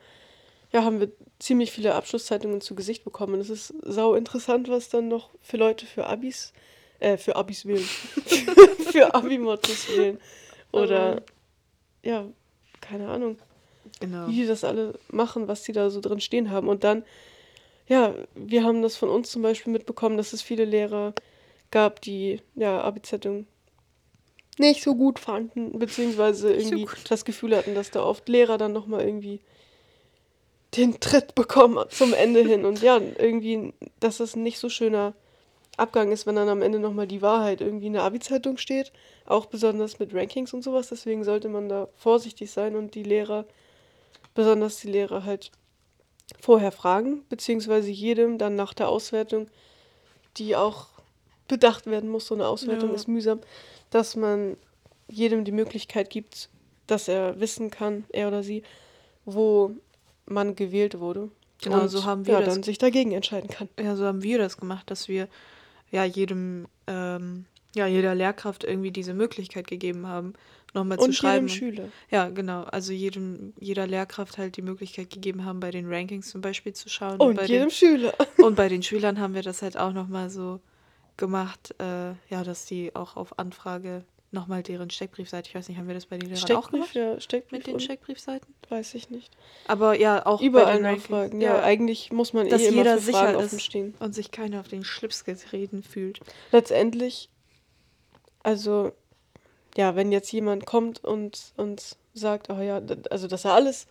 ja, 0.72 0.84
haben 0.84 1.00
wir 1.00 1.12
ziemlich 1.38 1.72
viele 1.72 1.94
Abschlusszeitungen 1.94 2.60
zu 2.60 2.74
Gesicht 2.74 3.04
bekommen. 3.04 3.36
Und 3.36 3.42
es 3.42 3.52
ist 3.52 3.76
sau 3.84 4.16
interessant, 4.16 4.70
was 4.70 4.90
dann 4.90 5.08
noch 5.08 5.30
für 5.40 5.58
Leute 5.58 5.86
für 5.86 6.08
Abis, 6.08 6.52
äh, 7.00 7.18
für 7.18 7.36
Abis 7.36 7.68
wählen. 7.68 7.88
für 8.92 9.14
Abimottos 9.14 9.88
wählen. 9.90 10.20
Oder, 10.72 11.22
ja, 12.02 12.26
keine 12.82 13.08
Ahnung, 13.08 13.38
Genau. 14.04 14.28
wie 14.28 14.42
die 14.42 14.48
das 14.48 14.66
alle 14.66 15.00
machen, 15.10 15.48
was 15.48 15.64
die 15.64 15.72
da 15.72 15.90
so 15.90 16.02
drin 16.02 16.20
stehen 16.20 16.52
haben. 16.52 16.68
Und 16.68 16.84
dann, 16.84 17.06
ja, 17.88 18.14
wir 18.36 18.66
haben 18.66 18.82
das 18.82 18.98
von 18.98 19.08
uns 19.08 19.32
zum 19.32 19.42
Beispiel 19.42 19.72
mitbekommen, 19.72 20.18
dass 20.18 20.34
es 20.34 20.42
viele 20.42 20.66
Lehrer 20.66 21.14
gab, 21.72 22.02
die, 22.02 22.42
ja, 22.56 22.82
Abi-Zeitung 22.82 23.48
nicht 24.60 24.84
so 24.84 24.94
gut 24.96 25.20
fanden, 25.20 25.80
beziehungsweise 25.80 26.50
so 26.50 26.54
irgendwie 26.54 26.84
gut. 26.84 27.00
das 27.10 27.24
Gefühl 27.24 27.56
hatten, 27.56 27.76
dass 27.76 27.92
da 27.92 28.04
oft 28.04 28.28
Lehrer 28.28 28.58
dann 28.58 28.74
nochmal 28.74 29.06
irgendwie 29.06 29.40
den 30.76 31.00
Tritt 31.00 31.34
bekommen 31.34 31.86
zum 31.90 32.14
Ende 32.14 32.42
hin. 32.42 32.66
Und 32.66 32.82
ja, 32.82 33.00
irgendwie, 33.18 33.74
dass 34.02 34.18
das 34.18 34.36
ein 34.36 34.44
nicht 34.44 34.60
so 34.60 34.68
schöner 34.68 35.14
Abgang 35.78 36.12
ist, 36.12 36.28
wenn 36.28 36.36
dann 36.36 36.50
am 36.50 36.62
Ende 36.62 36.80
nochmal 36.80 37.08
die 37.08 37.22
Wahrheit 37.22 37.62
irgendwie 37.62 37.88
in 37.88 37.94
der 37.94 38.04
Abi-Zeitung 38.04 38.58
steht. 38.58 38.92
Auch 39.26 39.46
besonders 39.46 39.98
mit 39.98 40.14
Rankings 40.14 40.54
und 40.54 40.62
sowas. 40.62 40.90
Deswegen 40.90 41.24
sollte 41.24 41.48
man 41.48 41.70
da 41.70 41.88
vorsichtig 41.96 42.52
sein 42.52 42.76
und 42.76 42.96
die 42.96 43.04
Lehrer, 43.04 43.46
besonders 44.34 44.78
die 44.78 44.88
Lehrer 44.90 45.24
halt 45.26 45.52
vorher 46.40 46.72
fragen, 46.72 47.24
beziehungsweise 47.30 47.90
jedem 47.90 48.38
dann 48.38 48.56
nach 48.56 48.74
der 48.74 48.90
Auswertung, 48.90 49.48
die 50.38 50.56
auch 50.56 50.88
bedacht 51.48 51.86
werden 51.86 52.10
muss, 52.10 52.28
so 52.28 52.36
eine 52.36 52.48
Auswertung 52.48 52.90
Ja. 52.90 52.96
ist 52.96 53.08
mühsam, 53.08 53.40
dass 53.90 54.16
man 54.16 54.58
jedem 55.08 55.44
die 55.46 55.52
Möglichkeit 55.52 56.10
gibt, 56.10 56.50
dass 56.88 57.08
er 57.08 57.40
wissen 57.40 57.70
kann, 57.70 58.06
er 58.10 58.30
oder 58.30 58.42
sie, 58.44 58.64
wo 59.26 59.72
man 60.26 60.56
gewählt 60.56 61.00
wurde. 61.00 61.30
Genau, 61.62 61.82
und 61.84 61.90
so 61.90 62.04
haben 62.06 62.26
wir 62.26 62.34
ja, 62.36 62.42
das- 62.42 62.54
dann 62.56 62.64
sich 62.64 62.78
dagegen 62.78 63.12
entscheiden 63.12 63.50
kann. 63.50 63.70
Ja, 63.80 63.96
so 63.96 64.06
haben 64.06 64.24
wir 64.24 64.38
das 64.38 64.58
gemacht, 64.58 64.90
dass 64.90 65.08
wir 65.08 65.28
ja 65.92 66.04
jedem, 66.04 66.68
ähm, 66.88 67.46
ja, 67.76 67.88
jeder 67.88 68.16
Lehrkraft 68.16 68.64
irgendwie 68.64 68.92
diese 68.92 69.14
Möglichkeit 69.14 69.68
gegeben 69.68 70.08
haben, 70.08 70.34
nochmal 70.74 70.98
zu 70.98 71.06
Und 71.06 71.14
schreiben. 71.14 71.48
jedem 71.48 71.58
Schüler. 71.76 71.90
Ja, 72.10 72.30
genau. 72.30 72.64
Also 72.64 72.94
jedem, 72.94 73.54
jeder 73.60 73.86
Lehrkraft 73.88 74.38
halt 74.38 74.58
die 74.58 74.62
Möglichkeit 74.62 75.10
gegeben 75.10 75.46
haben, 75.46 75.60
bei 75.60 75.72
den 75.72 75.92
Rankings 75.92 76.30
zum 76.30 76.42
Beispiel 76.42 76.74
zu 76.74 76.90
schauen. 76.90 77.18
Und 77.20 77.36
bei 77.36 77.46
jedem 77.46 77.68
den, 77.68 77.72
Schüler. 77.72 78.14
und 78.38 78.56
bei 78.56 78.70
den 78.70 78.84
Schülern 78.84 79.20
haben 79.20 79.34
wir 79.34 79.44
das 79.44 79.62
halt 79.62 79.78
auch 79.78 79.94
nochmal 79.94 80.30
so 80.30 80.60
gemacht, 81.18 81.76
äh, 81.80 82.12
ja, 82.30 82.44
dass 82.44 82.66
die 82.66 82.96
auch 82.96 83.16
auf 83.16 83.38
Anfrage 83.38 84.04
nochmal 84.32 84.64
deren 84.64 84.90
Steckbriefseite, 84.90 85.48
ich 85.50 85.54
weiß 85.54 85.70
nicht, 85.70 85.78
haben 85.78 85.88
wir 85.88 85.94
das 85.94 86.08
bei 86.08 86.18
den 86.18 86.28
Lehrern 86.28 86.42
auch 86.44 86.48
Steckbrief, 86.48 86.72
gemacht? 86.72 86.96
ja, 86.96 87.20
Steckbrief 87.20 87.52
Mit 87.52 87.68
den 87.68 87.76
und- 87.76 87.82
Steckbriefseiten? 87.82 88.56
Weiß 88.68 88.96
ich 88.96 89.12
nicht. 89.12 89.32
Aber 89.68 89.94
ja, 90.00 90.26
auch 90.26 90.40
bei 90.40 90.46
Überall 90.48 90.78
den 90.78 90.86
Rankings. 90.88 91.10
nachfragen. 91.10 91.40
Ja, 91.40 91.62
eigentlich 91.62 92.12
muss 92.12 92.34
man 92.34 92.50
dass 92.50 92.64
eh 92.64 92.70
immer 92.70 92.78
jeder 92.78 92.98
sicher 92.98 93.38
offen 93.38 93.58
ist 93.58 93.62
stehen. 93.64 93.94
und 94.00 94.16
sich 94.16 94.32
keiner 94.32 94.60
auf 94.60 94.68
den 94.68 94.84
Schlips 94.84 95.24
getreten 95.24 95.84
fühlt. 95.84 96.20
Letztendlich, 96.52 97.30
also, 98.42 98.92
ja, 99.78 99.96
wenn 99.96 100.12
jetzt 100.12 100.32
jemand 100.32 100.66
kommt 100.66 101.04
und, 101.04 101.54
und 101.58 101.98
sagt, 102.14 102.50
oh 102.50 102.62
ja, 102.62 102.82
also, 103.10 103.28
dass 103.28 103.46
er 103.46 103.54
alles 103.54 103.88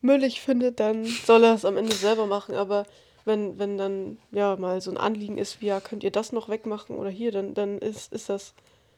müllig 0.00 0.40
findet, 0.40 0.80
dann 0.80 1.04
soll 1.04 1.44
er 1.44 1.54
es 1.54 1.64
am 1.64 1.76
Ende 1.76 1.94
selber 1.94 2.26
machen. 2.26 2.54
Aber 2.54 2.86
wenn, 3.24 3.58
wenn 3.58 3.76
dann, 3.76 4.18
ja, 4.30 4.56
mal 4.56 4.80
so 4.80 4.90
ein 4.90 4.96
Anliegen 4.96 5.38
ist, 5.38 5.60
wie, 5.60 5.66
ja, 5.66 5.80
könnt 5.80 6.04
ihr 6.04 6.12
das 6.12 6.32
noch 6.32 6.48
wegmachen 6.48 6.96
oder 6.96 7.10
hier, 7.10 7.32
dann, 7.32 7.54
dann 7.54 7.78
ist, 7.78 8.12
ist 8.12 8.28
das 8.28 8.54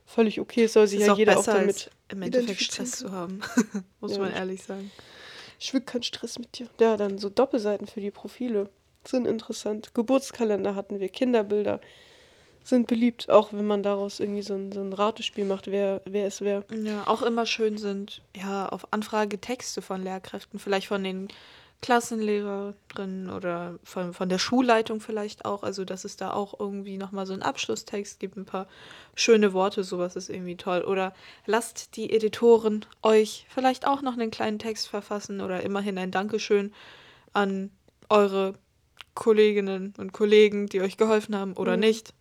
völlig 0.07 0.41
okay. 0.41 0.65
Es 0.65 0.75
soll 0.75 0.87
sich 0.87 1.01
ja 1.01 1.13
auch 1.13 1.19
jeder 1.19 1.39
auch 1.39 1.45
damit 1.45 1.91
im 2.09 2.23
Endeffekt 2.23 2.61
Stress 2.61 2.93
zu 2.93 3.13
haben, 3.13 3.41
muss 4.01 4.13
Ja, 4.13 4.19
man 4.19 4.33
ehrlich 4.33 4.63
sagen. 4.63 4.91
Ich 5.59 5.73
will 5.75 5.81
keinen 5.81 6.03
Stress 6.03 6.39
mit 6.39 6.59
dir. 6.59 6.69
Ja, 6.81 6.97
dann 6.97 7.19
so 7.19 7.29
Doppelseiten 7.31 7.87
für 7.87 8.01
die 8.01 8.11
Profile 8.11 8.69
sind 9.05 9.27
interessant. 9.27 9.95
Geburtskalender 9.95 10.75
hatten 10.75 11.01
wir, 11.01 11.09
Kinderbilder 11.09 11.81
sind 12.65 12.87
beliebt, 12.87 13.31
auch 13.31 13.53
wenn 13.53 13.67
man 13.67 13.83
daraus 13.83 14.21
irgendwie 14.21 14.43
so 14.43 14.55
ein, 14.55 14.73
so 14.73 14.81
ein 14.81 14.93
Ratespiel 14.93 15.45
macht, 15.45 15.69
wer, 15.69 16.03
wer 16.05 16.27
ist 16.27 16.41
wer. 16.41 16.65
Ja, 16.71 17.07
auch 17.07 17.23
immer 17.23 17.47
schön 17.47 17.79
sind, 17.79 18.23
ja, 18.37 18.69
auf 18.69 18.93
Anfrage 18.93 19.41
Texte 19.41 19.83
von 19.83 20.03
Lehrkräften, 20.03 20.59
vielleicht 20.59 20.89
von 20.89 21.03
den 21.03 21.29
Klassenlehrerinnen 21.81 23.31
oder 23.31 23.79
von, 23.85 24.13
von 24.13 24.29
der 24.29 24.39
Schulleitung 24.39 25.01
vielleicht 25.01 25.45
auch, 25.45 25.63
also 25.63 25.85
dass 25.85 26.05
es 26.05 26.17
da 26.17 26.33
auch 26.33 26.59
irgendwie 26.59 26.99
nochmal 26.99 27.25
so 27.25 27.33
einen 27.33 27.43
Abschlusstext 27.43 28.19
gibt, 28.19 28.37
ein 28.37 28.45
paar 28.45 28.67
schöne 29.15 29.53
Worte, 29.53 29.85
sowas 29.85 30.17
ist 30.17 30.29
irgendwie 30.29 30.57
toll. 30.57 30.83
Oder 30.83 31.15
lasst 31.47 31.97
die 31.97 32.13
Editoren 32.13 32.85
euch 33.03 33.47
vielleicht 33.49 33.87
auch 33.87 34.03
noch 34.03 34.15
einen 34.15 34.33
kleinen 34.33 34.59
Text 34.59 34.89
verfassen 34.89 35.41
oder 35.41 35.63
immerhin 35.63 35.99
ein 35.99 36.11
Dankeschön 36.11 36.73
an 37.33 37.71
eure 38.09 38.55
Kolleginnen 39.19 39.95
und 39.99 40.13
Kollegen, 40.13 40.67
die 40.67 40.81
euch 40.81 40.97
geholfen 40.97 41.35
haben 41.37 41.55
oder 41.55 41.75
Mhm. 41.75 41.81
nicht. 41.81 42.15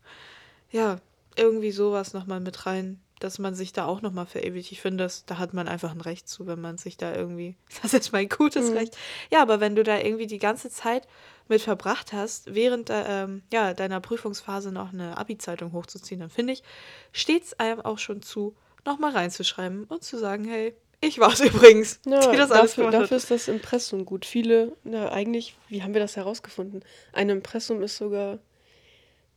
Ja, 0.72 1.00
irgendwie 1.36 1.72
sowas 1.72 2.14
nochmal 2.14 2.39
mit 2.39 2.66
rein, 2.66 3.00
dass 3.20 3.38
man 3.38 3.54
sich 3.54 3.72
da 3.72 3.86
auch 3.86 4.02
nochmal 4.02 4.26
verewigt. 4.26 4.72
Ich 4.72 4.82
finde, 4.82 5.04
das, 5.04 5.24
da 5.26 5.38
hat 5.38 5.54
man 5.54 5.68
einfach 5.68 5.91
ein 5.91 6.02
Recht 6.02 6.28
zu, 6.28 6.48
wenn 6.48 6.60
man 6.60 6.78
sich 6.80 6.98
da 6.98 7.16
irgendwie, 7.16 7.56
das 7.84 7.93
ist 7.93 8.12
mein 8.12 8.28
gutes 8.30 8.72
Mhm. 8.72 8.78
Recht. 8.78 8.98
Ja, 9.32 9.43
aber 9.43 9.60
wenn 9.60 9.76
du 9.76 9.84
da 9.84 10.00
irgendwie 10.00 10.26
die 10.28 10.39
ganze 10.39 10.72
Zeit 10.72 11.08
mit 11.48 11.62
verbracht 11.62 12.14
hast, 12.14 12.54
während 12.56 12.89
äh, 12.89 13.24
ähm, 13.24 13.43
ja, 13.54 13.76
deiner 13.76 14.02
Prüfungsphase 14.02 14.72
noch 14.72 14.91
eine 14.91 15.18
Abi-Zeitung 15.18 15.74
hochzuziehen, 15.74 16.20
dann 16.20 16.30
finde 16.32 16.54
ich, 16.54 16.64
steht 17.12 17.43
es 17.43 17.60
einem 17.60 17.82
auch 17.82 18.00
schon 18.00 18.24
zu, 18.24 18.56
nochmal 18.86 19.12
reinzuschreiben 19.12 19.84
und 19.86 20.04
zu 20.04 20.18
sagen, 20.18 20.45
hey, 20.45 20.74
ich 21.02 21.20
war's 21.20 21.39
übrigens, 21.41 22.00
Ja, 22.06 22.32
die 22.32 22.38
das 22.38 22.52
alles 22.52 22.76
dafür, 22.76 22.91
dafür 22.91 23.18
ist 23.18 23.30
das 23.32 23.48
Impressum 23.48 24.06
gut. 24.06 24.26
Viele, 24.26 24.74
na, 24.84 25.12
eigentlich, 25.12 25.56
wie 25.70 25.84
haben 25.84 25.93
wir 25.93 26.02
das 26.02 26.16
herausgefunden? 26.16 26.84
Ein 27.14 27.30
Impressum 27.30 27.82
ist 27.84 27.98
sogar 27.98 28.39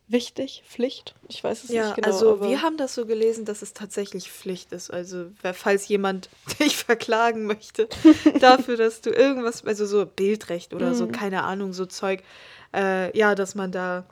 wichtig, 0.07 0.63
Pflicht. 0.67 1.15
Ich 1.29 1.41
weiß 1.43 1.63
es 1.63 1.69
Ja, 1.69 1.85
nicht 1.85 1.95
genau. 1.95 2.07
also 2.07 2.41
wir 2.41 2.61
haben 2.61 2.75
das 2.75 2.93
so 2.95 3.05
gelesen, 3.05 3.45
dass 3.45 3.61
es 3.61 3.73
tatsächlich 3.73 4.29
Pflicht 4.29 4.73
ist. 4.73 4.91
Also 4.91 5.27
falls 5.53 5.87
jemand 5.87 6.29
dich 6.59 6.75
verklagen 6.75 7.45
möchte 7.45 7.87
dafür, 8.41 8.75
dass 8.75 8.99
du 9.01 9.09
irgendwas, 9.11 9.65
also 9.65 9.85
so 9.85 10.05
Bildrecht 10.05 10.73
oder 10.73 10.93
so, 10.95 11.05
Mhm. 11.05 11.11
keine 11.13 11.43
Ahnung, 11.43 11.71
so 11.71 11.85
Zeug, 11.85 12.23
äh, 12.75 13.17
ja, 13.17 13.35
dass 13.35 13.55
man 13.55 13.71
da, 13.71 14.05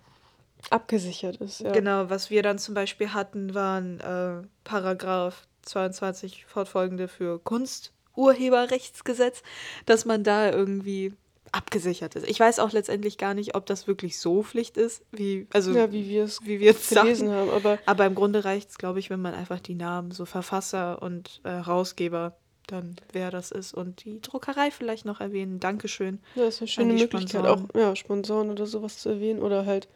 abgesichert 0.70 1.38
ist. 1.38 1.62
Ja. 1.62 1.72
genau, 1.72 2.10
was 2.10 2.30
wir 2.30 2.44
dann 2.44 2.60
zum 2.60 2.76
Beispiel 2.76 3.14
hatten, 3.14 3.54
waren 3.54 4.00
äh, 4.02 4.46
Paragraph 4.66 5.48
22 5.70 6.46
fortfolgende 6.46 7.08
für 7.08 7.40
Kunsturheberrechtsgesetz, 7.40 9.42
dass 9.86 10.06
man 10.06 10.24
da 10.24 10.52
irgendwie 10.52 11.14
abgesichert 11.52 12.16
ist. 12.16 12.28
Ich 12.28 12.40
weiß 12.40 12.60
auch 12.60 12.72
letztendlich 12.72 13.18
gar 13.18 13.34
nicht, 13.34 13.56
ob 13.56 13.66
das 13.66 13.88
wirklich 13.88 14.20
so 14.20 14.44
Pflicht 14.44 14.78
ist, 14.78 15.04
wie, 15.12 15.48
also 15.52 15.72
ja, 15.72 15.92
wie 15.92 16.08
wir 16.08 16.26
es 16.26 16.40
wie 16.44 16.60
wir 16.60 16.72
es 16.72 16.90
gelesen 16.90 17.30
sagen. 17.30 17.40
haben. 17.40 17.50
Aber 17.50 17.80
Aber 17.86 18.06
im 18.06 18.16
Grunde 18.16 18.46
reicht 18.46 18.70
es, 18.70 18.78
glaube 18.78 19.00
ich, 19.00 19.10
wenn 19.10 19.22
man 19.22 19.34
einfach 19.34 19.60
die 19.60 19.76
Namen, 19.76 20.12
so 20.12 20.26
Verfasser 20.26 21.02
und 21.02 21.42
äh, 21.44 21.50
Herausgeber, 21.50 22.36
dann 22.68 22.96
wer 23.12 23.32
das 23.32 23.52
ist 23.52 23.74
und 23.74 24.06
die 24.06 24.22
Druckerei 24.22 24.70
vielleicht 24.70 25.06
noch 25.06 25.22
erwähnen. 25.22 25.60
Dankeschön. 25.60 26.20
Ja, 26.36 26.46
ist 26.46 26.62
eine 26.62 26.68
schöne 26.68 26.94
Möglichkeit, 26.94 27.46
Sponsoren. 27.46 27.70
auch 27.72 27.80
ja, 27.80 27.96
Sponsoren 27.96 28.52
oder 28.52 28.68
sowas 28.68 29.00
zu 29.00 29.10
erwähnen 29.10 29.42
oder 29.42 29.66
halt 29.66 29.88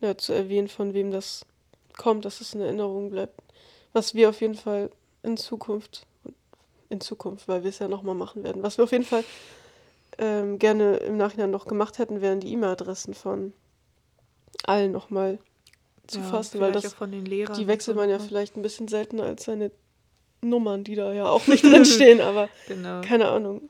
ja, 0.00 0.16
zu 0.16 0.32
erwähnen, 0.32 0.68
von 0.68 0.94
wem 0.94 1.10
das 1.10 1.44
kommt, 1.96 2.24
dass 2.24 2.40
es 2.40 2.54
in 2.54 2.60
Erinnerung 2.60 3.10
bleibt. 3.10 3.41
Was 3.92 4.14
wir 4.14 4.28
auf 4.28 4.40
jeden 4.40 4.54
Fall 4.54 4.90
in 5.22 5.36
Zukunft, 5.36 6.06
in 6.88 7.00
Zukunft, 7.00 7.48
weil 7.48 7.62
wir 7.62 7.70
es 7.70 7.78
ja 7.78 7.88
nochmal 7.88 8.14
machen 8.14 8.42
werden, 8.44 8.62
was 8.62 8.78
wir 8.78 8.84
auf 8.84 8.92
jeden 8.92 9.04
Fall 9.04 9.24
ähm, 10.18 10.58
gerne 10.58 10.96
im 10.96 11.16
Nachhinein 11.16 11.50
noch 11.50 11.66
gemacht 11.66 11.98
hätten, 11.98 12.20
wären 12.20 12.40
die 12.40 12.52
E-Mail-Adressen 12.52 13.14
von 13.14 13.52
allen 14.64 14.92
nochmal 14.92 15.38
zu 16.06 16.18
Ja, 16.20 16.24
fassen, 16.24 16.60
weil 16.60 16.72
das, 16.72 16.94
die 17.56 17.66
wechselt 17.66 17.96
man 17.96 18.10
ja 18.10 18.18
vielleicht 18.18 18.56
ein 18.56 18.62
bisschen 18.62 18.88
seltener 18.88 19.24
als 19.24 19.44
seine 19.44 19.70
Nummern, 20.42 20.84
die 20.84 20.94
da 20.94 21.12
ja 21.12 21.26
auch 21.26 21.46
nicht 21.46 21.64
drin 21.64 21.84
stehen, 21.84 22.20
aber 22.20 22.48
Genau. 22.66 23.00
keine 23.00 23.28
Ahnung. 23.28 23.68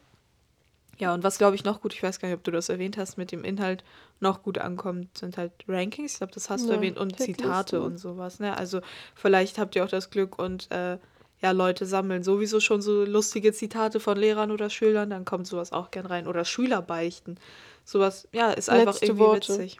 Ja, 1.02 1.12
und 1.14 1.24
was 1.24 1.36
glaube 1.36 1.56
ich 1.56 1.64
noch 1.64 1.80
gut, 1.80 1.94
ich 1.94 2.02
weiß 2.04 2.20
gar 2.20 2.28
nicht, 2.28 2.36
ob 2.38 2.44
du 2.44 2.52
das 2.52 2.68
erwähnt 2.68 2.96
hast, 2.96 3.18
mit 3.18 3.32
dem 3.32 3.42
Inhalt 3.42 3.82
noch 4.20 4.44
gut 4.44 4.58
ankommt, 4.58 5.18
sind 5.18 5.36
halt 5.36 5.50
Rankings, 5.66 6.12
ich 6.12 6.18
glaube, 6.18 6.32
das 6.32 6.48
hast 6.48 6.66
du 6.66 6.68
Ja, 6.68 6.76
erwähnt, 6.76 6.96
und. 6.96 7.18
Zitate 7.18 7.80
und 7.82 7.98
sowas. 7.98 8.38
Ne? 8.38 8.56
Also 8.56 8.80
vielleicht 9.16 9.58
habt 9.58 9.74
ihr 9.74 9.82
auch 9.84 9.88
das 9.88 10.10
Glück 10.10 10.38
und 10.38 10.70
äh, 10.70 10.98
ja, 11.40 11.50
Leute 11.50 11.86
sammeln 11.86 12.22
sowieso 12.22 12.60
schon 12.60 12.82
so 12.82 13.04
lustige 13.04 13.52
Zitate 13.52 13.98
von 13.98 14.16
Lehrern 14.16 14.52
oder 14.52 14.70
Schülern, 14.70 15.10
dann 15.10 15.24
kommt 15.24 15.48
sowas 15.48 15.72
auch 15.72 15.90
gern 15.90 16.06
rein. 16.06 16.28
Oder 16.28 16.44
Schüler 16.44 16.82
beichten. 16.82 17.36
Sowas, 17.84 18.28
ja, 18.30 18.52
ist 18.52 18.70
einfach 18.70 18.92
Letzte 18.92 19.06
irgendwie 19.06 19.24
Worte. 19.24 19.52
witzig. 19.54 19.78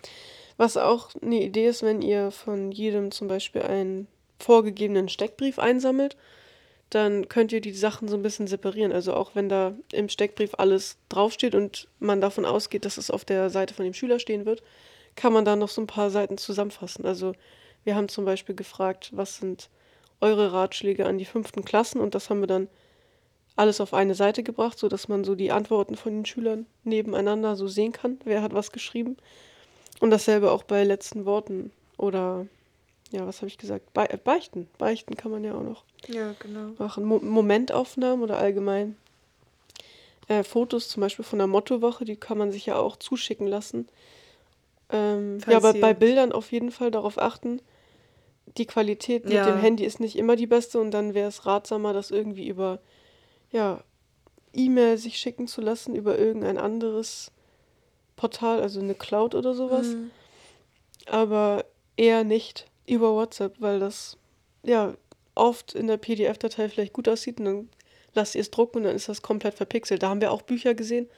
Was 0.57 0.77
auch 0.77 1.11
eine 1.23 1.41
Idee 1.41 1.69
ist, 1.69 1.85
wenn 1.85 2.03
ihr 2.03 2.33
von 2.33 2.73
jedem 2.73 3.13
zum 3.13 3.29
Beispiel 3.29 3.63
einen 3.63 4.09
vorgegebenen 4.41 5.09
Steckbrief 5.09 5.61
einsammelt, 5.61 6.17
dann 6.95 7.29
könnt 7.29 7.53
ihr 7.53 7.61
die 7.61 7.73
Sachen 7.73 8.09
so 8.09 8.17
ein 8.17 8.23
bisschen 8.23 8.47
separieren. 8.47 8.93
Also 8.93 9.15
auch 9.15 9.35
wenn 9.35 9.49
da 9.49 9.75
im 9.93 10.09
Steckbrief 10.09 10.53
alles 10.59 10.99
draufsteht 11.09 11.55
und 11.55 11.89
man 11.99 12.21
davon 12.21 12.45
ausgeht, 12.45 12.85
dass 12.85 12.99
es 12.99 13.11
auf 13.11 13.25
der 13.25 13.51
Seite 13.51 13.75
von 13.75 13.85
dem 13.85 13.95
Schüler 13.95 14.19
stehen 14.19 14.45
wird, 14.45 14.63
kann 15.17 15.33
man 15.33 15.45
da 15.45 15.57
noch 15.57 15.69
so 15.69 15.81
ein 15.81 15.87
paar 15.87 16.11
Seiten 16.11 16.39
zusammenfassen. 16.39 17.07
Also 17.07 17.35
wir 17.85 17.95
haben 17.95 18.09
zum 18.09 18.25
Beispiel 18.25 18.55
gefragt, 18.55 19.11
was 19.15 19.39
sind 19.39 19.71
eure 20.21 20.53
Ratschläge 20.53 21.07
an 21.07 21.19
die 21.19 21.25
fünften 21.25 21.65
Klassen 21.65 22.01
und 22.01 22.15
das 22.15 22.31
haben 22.31 22.41
wir 22.41 22.47
dann 22.47 22.69
alles 23.57 23.81
auf 23.81 23.93
eine 23.95 24.15
Seite 24.15 24.43
gebracht, 24.43 24.79
sodass 24.79 25.09
man 25.09 25.25
so 25.25 25.35
die 25.35 25.51
Antworten 25.51 25.97
von 25.97 26.13
den 26.13 26.27
Schülern 26.27 26.67
nebeneinander 26.85 27.57
so 27.57 27.69
sehen 27.69 27.93
kann, 27.93 28.19
wer 28.25 28.43
hat 28.43 28.55
was 28.55 28.73
geschrieben. 28.73 29.17
Und 30.01 30.11
dasselbe 30.11 30.51
auch 30.51 30.63
bei 30.63 30.85
letzten 30.85 31.27
Worten 31.27 31.71
oder 31.97 32.47
ja, 33.13 33.27
was 33.27 33.39
habe 33.39 33.49
ich 33.49 33.59
gesagt? 33.59 33.93
Be 33.93 34.11
äh, 34.11 34.17
beichten. 34.17 34.69
Beichten 34.79 35.17
kann 35.17 35.31
man 35.31 35.45
ja 35.45 35.55
auch 35.55 35.63
noch 35.63 35.85
ja, 36.09 36.35
genau. 36.39 36.73
machen. 36.79 37.05
Mo 37.05 37.19
Momentaufnahmen 37.19 38.23
oder 38.23 38.39
allgemein 38.39 38.97
äh, 40.29 40.43
Fotos 40.43 40.89
zum 40.89 41.03
Beispiel 41.03 41.25
von 41.25 41.39
der 41.39 41.47
Mottowoche, 41.47 42.05
die 42.05 42.17
kann 42.17 42.39
man 42.39 42.51
sich 42.51 42.67
ja 42.67 42.77
auch 42.77 42.97
zuschicken 42.97 43.47
lassen. 43.47 43.89
Ähm, 44.91 45.39
ja, 45.47 45.57
aber 45.59 45.75
bei 45.75 45.95
Bildern 45.95 46.33
auf 46.33 46.53
jeden 46.53 46.71
Fall 46.71 46.91
darauf 46.91 47.19
achten, 47.19 47.61
die 48.59 48.67
Qualität 48.67 49.25
mit 49.25 49.35
ja. 49.35 49.47
dem 49.47 49.59
Handy 49.59 49.85
ist 49.85 50.01
nicht 50.01 50.17
immer 50.17 50.37
die 50.37 50.47
beste 50.47 50.81
und 50.81 50.91
dann 50.91 51.15
wäre 51.15 51.29
es 51.29 51.47
ratsamer, 51.47 51.93
das 51.93 52.11
irgendwie 52.11 52.49
über 52.49 52.81
ja, 53.51 53.83
E-Mail 54.53 54.99
sich 54.99 55.19
schicken 55.19 55.47
zu 55.49 55.61
lassen, 55.61 55.95
über 55.95 56.19
irgendein 56.19 56.59
anderes 56.59 57.31
Portal, 58.17 58.61
also 58.61 58.81
eine 58.81 58.95
Cloud 58.95 59.35
oder 59.35 59.55
sowas. 59.55 59.89
Mhm. 59.89 60.11
Aber 61.07 61.65
eher 61.97 62.25
nicht 62.25 62.67
über 62.93 63.15
WhatsApp, 63.15 63.55
weil 63.59 63.81
das 63.81 64.17
ja 64.63 64.95
oft 65.35 65.75
in 65.75 65.87
der 65.87 65.97
PDF-Datei 65.97 66.69
vielleicht 66.69 66.93
gut 66.93 67.09
aussieht 67.09 67.39
und 67.39 67.45
dann 67.47 67.69
lasst 68.15 68.35
ihr 68.35 68.41
es 68.41 68.51
drucken 68.51 68.79
und 68.79 68.85
dann 68.85 68.97
ist 68.97 69.09
das 69.09 69.23
komplett 69.23 69.55
verpixelt. 69.55 70.03
Da 70.03 70.11
haben 70.11 70.21
wir 70.21 70.31
auch 70.31 70.43
Bücher 70.43 70.75
gesehen, 70.75 71.09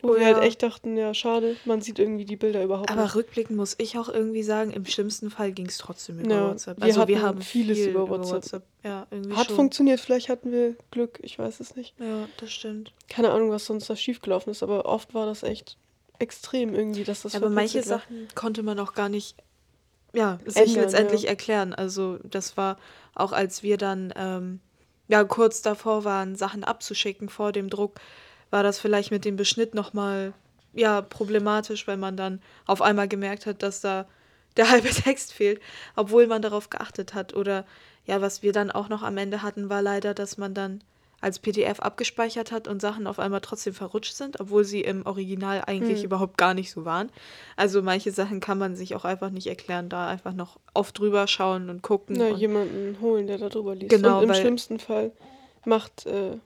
wo 0.00 0.10
oh, 0.10 0.14
wir 0.14 0.26
halt 0.26 0.36
ja. 0.36 0.42
halt 0.42 0.48
echt 0.48 0.62
dachten, 0.62 0.96
ja, 0.96 1.12
schade, 1.12 1.56
man 1.64 1.80
sieht 1.80 1.98
irgendwie 1.98 2.24
die 2.24 2.36
Bilder 2.36 2.62
überhaupt 2.62 2.90
Aber 2.90 3.02
nicht. 3.02 3.10
Aber 3.10 3.18
rückblickend 3.18 3.56
muss 3.56 3.74
ich 3.78 3.98
auch 3.98 4.08
irgendwie 4.08 4.44
sagen, 4.44 4.70
im 4.70 4.86
schlimmsten 4.86 5.30
Fall 5.30 5.50
ging 5.50 5.66
es 5.66 5.78
trotzdem 5.78 6.20
über 6.20 6.34
ja, 6.34 6.50
WhatsApp. 6.50 6.80
Also 6.80 7.00
wir, 7.00 7.08
wir 7.08 7.22
haben 7.22 7.42
vieles 7.42 7.78
viel 7.78 7.88
über 7.88 8.08
WhatsApp. 8.08 8.26
Über 8.26 8.36
WhatsApp. 8.36 8.62
Ja, 8.84 9.06
irgendwie 9.10 9.34
Hat 9.34 9.46
schon. 9.48 9.56
funktioniert, 9.56 9.98
vielleicht 9.98 10.28
hatten 10.28 10.52
wir 10.52 10.76
Glück, 10.92 11.18
ich 11.22 11.38
weiß 11.38 11.58
es 11.58 11.74
nicht. 11.74 11.94
Ja, 11.98 12.28
das 12.36 12.52
stimmt. 12.52 12.92
Keine 13.08 13.30
Ahnung, 13.32 13.50
was 13.50 13.66
sonst 13.66 13.90
da 13.90 13.96
schiefgelaufen 13.96 14.52
ist, 14.52 14.62
aber 14.62 14.86
oft 14.86 15.14
war 15.14 15.26
das 15.26 15.42
echt 15.42 15.76
extrem 16.20 16.74
irgendwie, 16.74 17.04
dass 17.04 17.22
das 17.22 17.34
Aber 17.34 17.50
manche 17.50 17.78
war. 17.78 17.84
Sachen 17.84 18.28
konnte 18.34 18.62
man 18.62 18.78
auch 18.78 18.94
gar 18.94 19.08
nicht 19.08 19.36
ja, 20.12 20.38
sich 20.44 20.68
Ändern, 20.68 20.82
letztendlich 20.82 21.22
ja. 21.22 21.30
erklären. 21.30 21.74
Also 21.74 22.18
das 22.24 22.56
war 22.56 22.78
auch, 23.14 23.32
als 23.32 23.62
wir 23.62 23.76
dann 23.76 24.12
ähm, 24.16 24.60
ja 25.08 25.24
kurz 25.24 25.62
davor 25.62 26.04
waren, 26.04 26.36
Sachen 26.36 26.64
abzuschicken 26.64 27.28
vor 27.28 27.52
dem 27.52 27.70
Druck, 27.70 28.00
war 28.50 28.62
das 28.62 28.78
vielleicht 28.78 29.10
mit 29.10 29.24
dem 29.24 29.36
Beschnitt 29.36 29.74
nochmal 29.74 30.32
ja, 30.72 31.02
problematisch, 31.02 31.86
weil 31.86 31.96
man 31.96 32.16
dann 32.16 32.40
auf 32.66 32.82
einmal 32.82 33.08
gemerkt 33.08 33.46
hat, 33.46 33.62
dass 33.62 33.80
da 33.80 34.06
der 34.56 34.70
halbe 34.70 34.88
Text 34.88 35.32
fehlt, 35.32 35.60
obwohl 35.96 36.26
man 36.26 36.42
darauf 36.42 36.70
geachtet 36.70 37.14
hat. 37.14 37.34
Oder 37.34 37.64
ja, 38.04 38.20
was 38.20 38.42
wir 38.42 38.52
dann 38.52 38.70
auch 38.70 38.88
noch 38.88 39.02
am 39.02 39.16
Ende 39.18 39.42
hatten, 39.42 39.68
war 39.68 39.82
leider, 39.82 40.14
dass 40.14 40.38
man 40.38 40.54
dann 40.54 40.82
als 41.20 41.40
PDF 41.40 41.80
abgespeichert 41.80 42.52
hat 42.52 42.68
und 42.68 42.80
Sachen 42.80 43.06
auf 43.06 43.18
einmal 43.18 43.40
trotzdem 43.40 43.74
verrutscht 43.74 44.14
sind, 44.14 44.38
obwohl 44.38 44.64
sie 44.64 44.82
im 44.82 45.04
Original 45.04 45.64
eigentlich 45.66 45.98
mhm. 45.98 46.04
überhaupt 46.04 46.38
gar 46.38 46.54
nicht 46.54 46.70
so 46.70 46.84
waren. 46.84 47.10
Also 47.56 47.82
manche 47.82 48.12
Sachen 48.12 48.38
kann 48.40 48.58
man 48.58 48.76
sich 48.76 48.94
auch 48.94 49.04
einfach 49.04 49.30
nicht 49.30 49.48
erklären, 49.48 49.88
da 49.88 50.08
einfach 50.08 50.32
noch 50.32 50.60
oft 50.74 50.96
drüber 50.98 51.26
schauen 51.26 51.70
und 51.70 51.82
gucken. 51.82 52.16
Na, 52.18 52.28
und 52.28 52.36
jemanden 52.36 53.00
holen, 53.00 53.26
der 53.26 53.38
da 53.38 53.48
drüber 53.48 53.74
liest. 53.74 53.90
Genau, 53.90 54.18
und 54.18 54.28
im 54.28 54.34
schlimmsten 54.34 54.78
Fall 54.78 55.10
macht, 55.64 56.06
äh, 56.06 56.36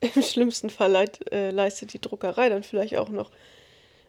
im 0.14 0.22
schlimmsten 0.22 0.70
Fall 0.70 0.92
leit, 0.92 1.32
äh, 1.32 1.50
leistet 1.50 1.92
die 1.92 2.00
Druckerei 2.00 2.48
dann 2.48 2.62
vielleicht 2.62 2.96
auch 2.96 3.08
noch 3.08 3.32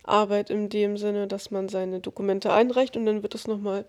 Arbeit 0.04 0.52
in 0.52 0.70
dem 0.70 0.98
Sinne, 0.98 1.28
dass 1.28 1.50
man 1.50 1.70
seine 1.70 2.00
Dokumente 2.00 2.54
einreicht 2.54 2.96
und 2.96 3.06
dann 3.06 3.24
wird 3.24 3.34
es 3.34 3.48
nochmal 3.48 3.86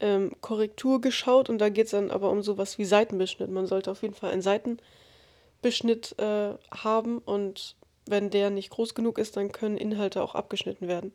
ähm, 0.00 0.32
Korrektur 0.40 1.00
geschaut 1.00 1.48
und 1.48 1.58
da 1.58 1.68
geht 1.68 1.86
es 1.86 1.92
dann 1.92 2.10
aber 2.10 2.30
um 2.30 2.42
sowas 2.42 2.78
wie 2.78 2.84
Seitenbeschnitt. 2.84 3.50
Man 3.50 3.66
sollte 3.66 3.90
auf 3.90 4.02
jeden 4.02 4.14
Fall 4.14 4.30
einen 4.30 4.42
Seitenbeschnitt 4.42 6.18
äh, 6.18 6.54
haben 6.70 7.18
und 7.18 7.76
wenn 8.06 8.30
der 8.30 8.50
nicht 8.50 8.70
groß 8.70 8.94
genug 8.94 9.18
ist, 9.18 9.36
dann 9.36 9.52
können 9.52 9.76
Inhalte 9.76 10.22
auch 10.22 10.34
abgeschnitten 10.34 10.88
werden. 10.88 11.12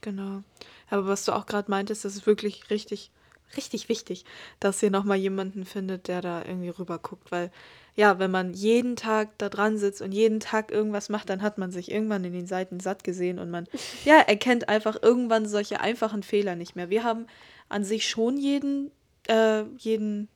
Genau. 0.00 0.42
Aber 0.90 1.06
was 1.06 1.24
du 1.24 1.32
auch 1.32 1.46
gerade 1.46 1.70
meintest, 1.70 2.04
das 2.04 2.16
ist 2.16 2.26
wirklich 2.26 2.70
richtig, 2.70 3.10
richtig 3.56 3.88
wichtig, 3.88 4.24
dass 4.60 4.82
ihr 4.82 4.90
nochmal 4.90 5.18
jemanden 5.18 5.64
findet, 5.64 6.08
der 6.08 6.22
da 6.22 6.44
irgendwie 6.44 6.70
rüber 6.70 6.98
guckt, 6.98 7.30
weil 7.30 7.50
ja, 7.94 8.20
wenn 8.20 8.30
man 8.30 8.54
jeden 8.54 8.94
Tag 8.94 9.30
da 9.38 9.48
dran 9.48 9.76
sitzt 9.76 10.00
und 10.02 10.12
jeden 10.12 10.38
Tag 10.38 10.70
irgendwas 10.70 11.08
macht, 11.08 11.28
dann 11.30 11.42
hat 11.42 11.58
man 11.58 11.72
sich 11.72 11.90
irgendwann 11.90 12.24
in 12.24 12.32
den 12.32 12.46
Seiten 12.46 12.78
satt 12.78 13.02
gesehen 13.02 13.40
und 13.40 13.50
man 13.50 13.66
ja, 14.04 14.20
erkennt 14.20 14.68
einfach 14.68 15.02
irgendwann 15.02 15.48
solche 15.48 15.80
einfachen 15.80 16.22
Fehler 16.22 16.54
nicht 16.54 16.76
mehr. 16.76 16.90
Wir 16.90 17.02
haben 17.02 17.26
an 17.68 17.84
sich 17.84 18.08
schon 18.08 18.36
jeden, 18.36 18.90
äh, 19.28 19.62
jeden 19.78 20.28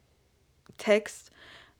Text 0.78 1.33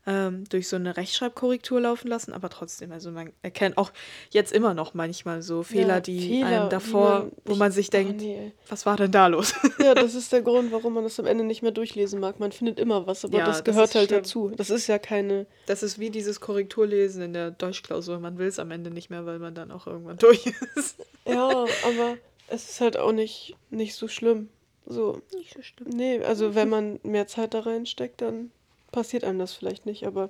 ähm, 0.05 0.43
durch 0.49 0.67
so 0.67 0.75
eine 0.75 0.97
Rechtschreibkorrektur 0.97 1.79
laufen 1.79 2.09
lassen, 2.09 2.33
aber 2.33 2.49
trotzdem, 2.49 2.91
also 2.91 3.11
man 3.11 3.31
erkennt 3.41 3.77
auch 3.77 3.91
jetzt 4.31 4.51
immer 4.51 4.73
noch 4.73 4.93
manchmal 4.93 5.41
so 5.41 5.63
Fehler, 5.63 5.95
ja, 5.95 5.99
die 6.01 6.19
Fehler, 6.19 6.47
einem 6.47 6.69
davor, 6.69 7.19
man, 7.19 7.31
wo 7.45 7.55
man 7.55 7.71
sich 7.71 7.89
denkt, 7.89 8.21
oh 8.21 8.23
nee. 8.23 8.51
was 8.67 8.85
war 8.85 8.97
denn 8.97 9.11
da 9.11 9.27
los? 9.27 9.53
Ja, 9.79 9.95
das 9.95 10.15
ist 10.15 10.31
der 10.31 10.41
Grund, 10.41 10.71
warum 10.71 10.93
man 10.93 11.03
das 11.03 11.19
am 11.19 11.25
Ende 11.25 11.43
nicht 11.43 11.61
mehr 11.61 11.71
durchlesen 11.71 12.19
mag. 12.19 12.39
Man 12.39 12.51
findet 12.51 12.79
immer 12.79 13.07
was, 13.07 13.25
aber 13.25 13.39
ja, 13.39 13.45
das 13.45 13.63
gehört 13.63 13.89
das 13.89 13.95
halt 13.95 14.09
schlimm. 14.09 14.19
dazu. 14.21 14.51
Das 14.55 14.69
ist 14.69 14.87
ja 14.87 14.97
keine. 14.97 15.45
Das 15.65 15.83
ist 15.83 15.99
wie 15.99 16.09
dieses 16.09 16.39
Korrekturlesen 16.39 17.21
in 17.21 17.33
der 17.33 17.51
Deutschklausur. 17.51 18.19
Man 18.19 18.37
will 18.37 18.47
es 18.47 18.59
am 18.59 18.71
Ende 18.71 18.91
nicht 18.91 19.09
mehr, 19.09 19.25
weil 19.25 19.39
man 19.39 19.55
dann 19.55 19.71
auch 19.71 19.87
irgendwann 19.87 20.17
durch 20.19 20.45
ist. 20.75 20.97
Ja, 21.25 21.49
aber 21.49 22.17
es 22.47 22.69
ist 22.69 22.81
halt 22.81 22.97
auch 22.97 23.11
nicht, 23.11 23.55
nicht 23.71 23.95
so 23.95 24.07
schlimm. 24.07 24.49
So. 24.85 25.21
Nicht 25.33 25.53
so 25.53 25.61
schlimm. 25.61 25.89
Nee, 25.89 26.23
also 26.23 26.55
wenn 26.55 26.69
man 26.69 26.99
mehr 27.03 27.27
Zeit 27.27 27.53
da 27.53 27.61
reinsteckt, 27.61 28.21
dann 28.21 28.51
passiert 28.91 29.23
einem 29.23 29.39
das 29.39 29.53
vielleicht 29.53 29.85
nicht, 29.85 30.05
aber 30.05 30.29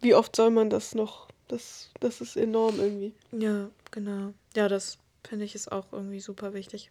wie 0.00 0.14
oft 0.14 0.34
soll 0.34 0.50
man 0.50 0.70
das 0.70 0.94
noch? 0.94 1.28
Das, 1.48 1.90
das 2.00 2.20
ist 2.20 2.36
enorm 2.36 2.78
irgendwie. 2.78 3.12
Ja, 3.32 3.70
genau. 3.90 4.32
Ja, 4.56 4.68
das 4.68 4.98
finde 5.26 5.44
ich 5.44 5.54
ist 5.54 5.70
auch 5.70 5.92
irgendwie 5.92 6.20
super 6.20 6.54
wichtig. 6.54 6.90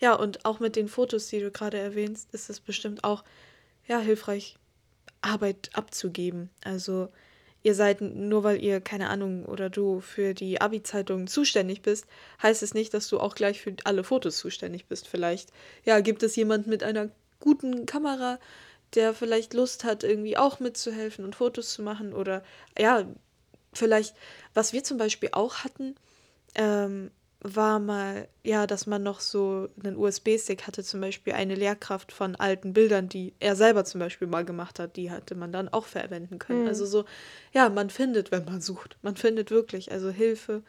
Ja, 0.00 0.14
und 0.14 0.44
auch 0.44 0.60
mit 0.60 0.76
den 0.76 0.88
Fotos, 0.88 1.28
die 1.28 1.40
du 1.40 1.50
gerade 1.50 1.78
erwähnst, 1.78 2.32
ist 2.32 2.48
es 2.48 2.60
bestimmt 2.60 3.04
auch 3.04 3.24
ja, 3.86 3.98
hilfreich, 3.98 4.56
Arbeit 5.20 5.70
abzugeben. 5.74 6.50
Also 6.64 7.08
ihr 7.66 7.74
seid, 7.74 8.00
nur 8.00 8.44
weil 8.44 8.62
ihr, 8.62 8.80
keine 8.80 9.10
Ahnung, 9.10 9.44
oder 9.44 9.68
du 9.70 9.98
für 9.98 10.34
die 10.34 10.60
Abi-Zeitung 10.60 11.26
zuständig 11.26 11.82
bist, 11.82 12.06
heißt 12.40 12.62
es 12.62 12.74
nicht, 12.74 12.94
dass 12.94 13.08
du 13.08 13.18
auch 13.18 13.34
gleich 13.34 13.60
für 13.60 13.74
alle 13.82 14.04
Fotos 14.04 14.36
zuständig 14.36 14.86
bist. 14.86 15.08
Vielleicht, 15.08 15.50
ja, 15.84 15.98
gibt 15.98 16.22
es 16.22 16.36
jemand 16.36 16.68
mit 16.68 16.84
einer 16.84 17.10
guten 17.40 17.84
Kamera, 17.84 18.38
der 18.94 19.14
vielleicht 19.14 19.52
Lust 19.52 19.82
hat, 19.82 20.04
irgendwie 20.04 20.36
auch 20.36 20.60
mitzuhelfen 20.60 21.24
und 21.24 21.34
Fotos 21.34 21.72
zu 21.72 21.82
machen 21.82 22.14
oder 22.14 22.44
ja, 22.78 23.04
vielleicht, 23.72 24.14
was 24.54 24.72
wir 24.72 24.84
zum 24.84 24.96
Beispiel 24.96 25.30
auch 25.32 25.64
hatten, 25.64 25.96
ähm, 26.54 27.10
war 27.40 27.78
mal, 27.78 28.28
ja, 28.42 28.66
dass 28.66 28.86
man 28.86 29.02
noch 29.02 29.20
so 29.20 29.68
einen 29.82 29.96
USB-Stick 29.96 30.66
hatte, 30.66 30.82
zum 30.82 31.00
Beispiel 31.00 31.34
eine 31.34 31.54
Lehrkraft 31.54 32.12
von 32.12 32.34
alten 32.34 32.72
Bildern, 32.72 33.08
die 33.08 33.34
er 33.40 33.56
selber 33.56 33.84
zum 33.84 34.00
Beispiel 34.00 34.26
mal 34.26 34.44
gemacht 34.44 34.78
hat, 34.78 34.96
die 34.96 35.10
hatte 35.10 35.34
man 35.34 35.52
dann 35.52 35.68
auch 35.68 35.84
verwenden 35.84 36.38
können. 36.38 36.62
Mhm. 36.62 36.68
Also 36.68 36.86
so, 36.86 37.04
ja, 37.52 37.68
man 37.68 37.90
findet, 37.90 38.32
wenn 38.32 38.44
man 38.44 38.60
sucht. 38.60 38.96
Man 39.02 39.16
findet 39.16 39.50
wirklich, 39.50 39.92
also 39.92 40.10
Hilfe, 40.10 40.62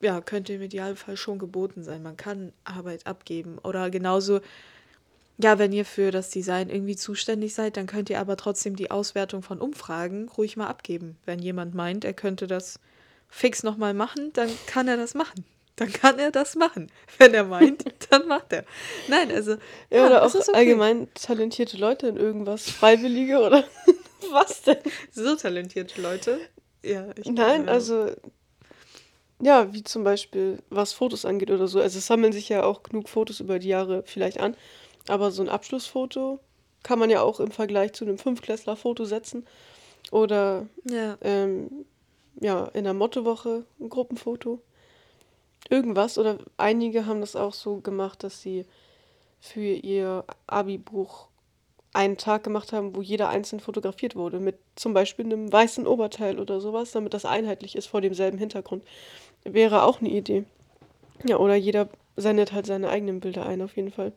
ja, 0.00 0.20
könnte 0.20 0.54
im 0.54 0.62
Idealfall 0.62 1.16
schon 1.16 1.38
geboten 1.38 1.82
sein. 1.82 2.02
Man 2.02 2.16
kann 2.16 2.52
Arbeit 2.64 3.06
abgeben. 3.06 3.58
Oder 3.58 3.90
genauso, 3.90 4.40
ja, 5.36 5.58
wenn 5.58 5.72
ihr 5.72 5.84
für 5.84 6.10
das 6.10 6.30
Design 6.30 6.70
irgendwie 6.70 6.96
zuständig 6.96 7.54
seid, 7.54 7.76
dann 7.76 7.86
könnt 7.86 8.08
ihr 8.08 8.20
aber 8.20 8.36
trotzdem 8.36 8.76
die 8.76 8.90
Auswertung 8.90 9.42
von 9.42 9.60
Umfragen 9.60 10.28
ruhig 10.28 10.56
mal 10.56 10.68
abgeben. 10.68 11.18
Wenn 11.26 11.38
jemand 11.40 11.74
meint, 11.74 12.04
er 12.04 12.14
könnte 12.14 12.46
das 12.46 12.78
fix 13.30 13.62
nochmal 13.62 13.94
machen, 13.94 14.32
dann 14.32 14.50
kann 14.66 14.88
er 14.88 14.96
das 14.96 15.14
machen. 15.14 15.44
Dann 15.76 15.92
kann 15.92 16.18
er 16.18 16.30
das 16.30 16.56
machen. 16.56 16.90
Wenn 17.16 17.32
er 17.32 17.44
meint, 17.44 17.84
dann 18.10 18.28
macht 18.28 18.52
er. 18.52 18.64
Nein, 19.08 19.30
also. 19.32 19.52
Ja, 19.52 19.58
ja 19.98 20.06
oder 20.06 20.26
auch 20.26 20.34
okay. 20.34 20.52
allgemein 20.52 21.08
talentierte 21.14 21.78
Leute 21.78 22.06
in 22.08 22.16
irgendwas. 22.18 22.68
Freiwillige 22.68 23.38
oder 23.40 23.64
was 24.30 24.62
denn? 24.62 24.76
So 25.10 25.36
talentierte 25.36 26.02
Leute? 26.02 26.38
Ja, 26.82 27.06
ich 27.16 27.26
Nein, 27.26 27.64
ja. 27.64 27.72
also. 27.72 28.10
Ja, 29.42 29.72
wie 29.72 29.82
zum 29.82 30.04
Beispiel, 30.04 30.58
was 30.68 30.92
Fotos 30.92 31.24
angeht 31.24 31.50
oder 31.50 31.66
so. 31.66 31.80
Also 31.80 31.98
es 31.98 32.06
sammeln 32.06 32.32
sich 32.34 32.50
ja 32.50 32.62
auch 32.62 32.82
genug 32.82 33.08
Fotos 33.08 33.40
über 33.40 33.58
die 33.58 33.68
Jahre 33.68 34.02
vielleicht 34.04 34.38
an. 34.38 34.54
Aber 35.08 35.30
so 35.30 35.42
ein 35.42 35.48
Abschlussfoto 35.48 36.40
kann 36.82 36.98
man 36.98 37.08
ja 37.08 37.22
auch 37.22 37.40
im 37.40 37.50
Vergleich 37.50 37.94
zu 37.94 38.04
einem 38.04 38.18
Fünfklässler 38.18 38.76
Foto 38.76 39.06
setzen. 39.06 39.46
Oder 40.10 40.66
Ja. 40.84 41.16
ähm, 41.22 41.86
ja, 42.40 42.64
in 42.66 42.84
der 42.84 42.94
Mottowoche 42.94 43.64
ein 43.80 43.88
Gruppenfoto. 43.88 44.60
Irgendwas. 45.68 46.18
Oder 46.18 46.38
einige 46.56 47.06
haben 47.06 47.20
das 47.20 47.36
auch 47.36 47.52
so 47.52 47.76
gemacht, 47.78 48.22
dass 48.22 48.40
sie 48.40 48.66
für 49.40 49.60
ihr 49.60 50.24
Abi-Buch 50.46 51.28
einen 51.92 52.16
Tag 52.16 52.44
gemacht 52.44 52.72
haben, 52.72 52.94
wo 52.94 53.02
jeder 53.02 53.28
einzeln 53.28 53.60
fotografiert 53.60 54.14
wurde. 54.14 54.38
Mit 54.38 54.58
zum 54.76 54.94
Beispiel 54.94 55.24
einem 55.24 55.52
weißen 55.52 55.86
Oberteil 55.86 56.38
oder 56.38 56.60
sowas, 56.60 56.92
damit 56.92 57.14
das 57.14 57.24
einheitlich 57.24 57.74
ist 57.74 57.86
vor 57.86 58.00
demselben 58.00 58.38
Hintergrund. 58.38 58.84
Wäre 59.44 59.82
auch 59.82 60.00
eine 60.00 60.10
Idee. 60.10 60.44
Ja, 61.24 61.38
oder 61.38 61.54
jeder 61.54 61.88
sendet 62.16 62.52
halt 62.52 62.66
seine 62.66 62.90
eigenen 62.90 63.20
Bilder 63.20 63.46
ein, 63.46 63.62
auf 63.62 63.76
jeden 63.76 63.90
Fall. 63.90 64.12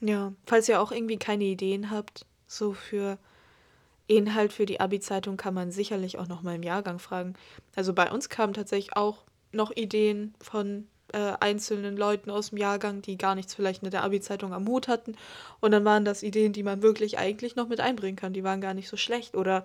Ja, 0.00 0.32
falls 0.46 0.68
ihr 0.68 0.82
auch 0.82 0.92
irgendwie 0.92 1.16
keine 1.16 1.44
Ideen 1.44 1.90
habt, 1.90 2.26
so 2.46 2.72
für 2.72 3.18
Inhalt 4.06 4.52
für 4.52 4.66
die 4.66 4.80
Abi-Zeitung 4.80 5.36
kann 5.36 5.54
man 5.54 5.70
sicherlich 5.70 6.18
auch 6.18 6.28
noch 6.28 6.42
mal 6.42 6.56
im 6.56 6.62
Jahrgang 6.62 6.98
fragen. 6.98 7.34
Also 7.76 7.92
bei 7.92 8.10
uns 8.10 8.28
kamen 8.28 8.52
tatsächlich 8.54 8.96
auch 8.96 9.24
noch 9.52 9.70
Ideen 9.74 10.34
von 10.40 10.86
äh, 11.12 11.32
einzelnen 11.40 11.96
Leuten 11.96 12.30
aus 12.30 12.50
dem 12.50 12.58
Jahrgang, 12.58 13.02
die 13.02 13.18
gar 13.18 13.34
nichts 13.34 13.54
vielleicht 13.54 13.82
mit 13.82 13.92
der 13.92 14.02
Abi-Zeitung 14.02 14.52
am 14.52 14.66
Hut 14.66 14.88
hatten. 14.88 15.16
Und 15.60 15.72
dann 15.72 15.84
waren 15.84 16.04
das 16.04 16.22
Ideen, 16.22 16.52
die 16.52 16.62
man 16.62 16.82
wirklich 16.82 17.18
eigentlich 17.18 17.54
noch 17.54 17.68
mit 17.68 17.80
einbringen 17.80 18.16
kann. 18.16 18.32
Die 18.32 18.44
waren 18.44 18.60
gar 18.60 18.74
nicht 18.74 18.88
so 18.88 18.96
schlecht 18.96 19.34
oder. 19.34 19.64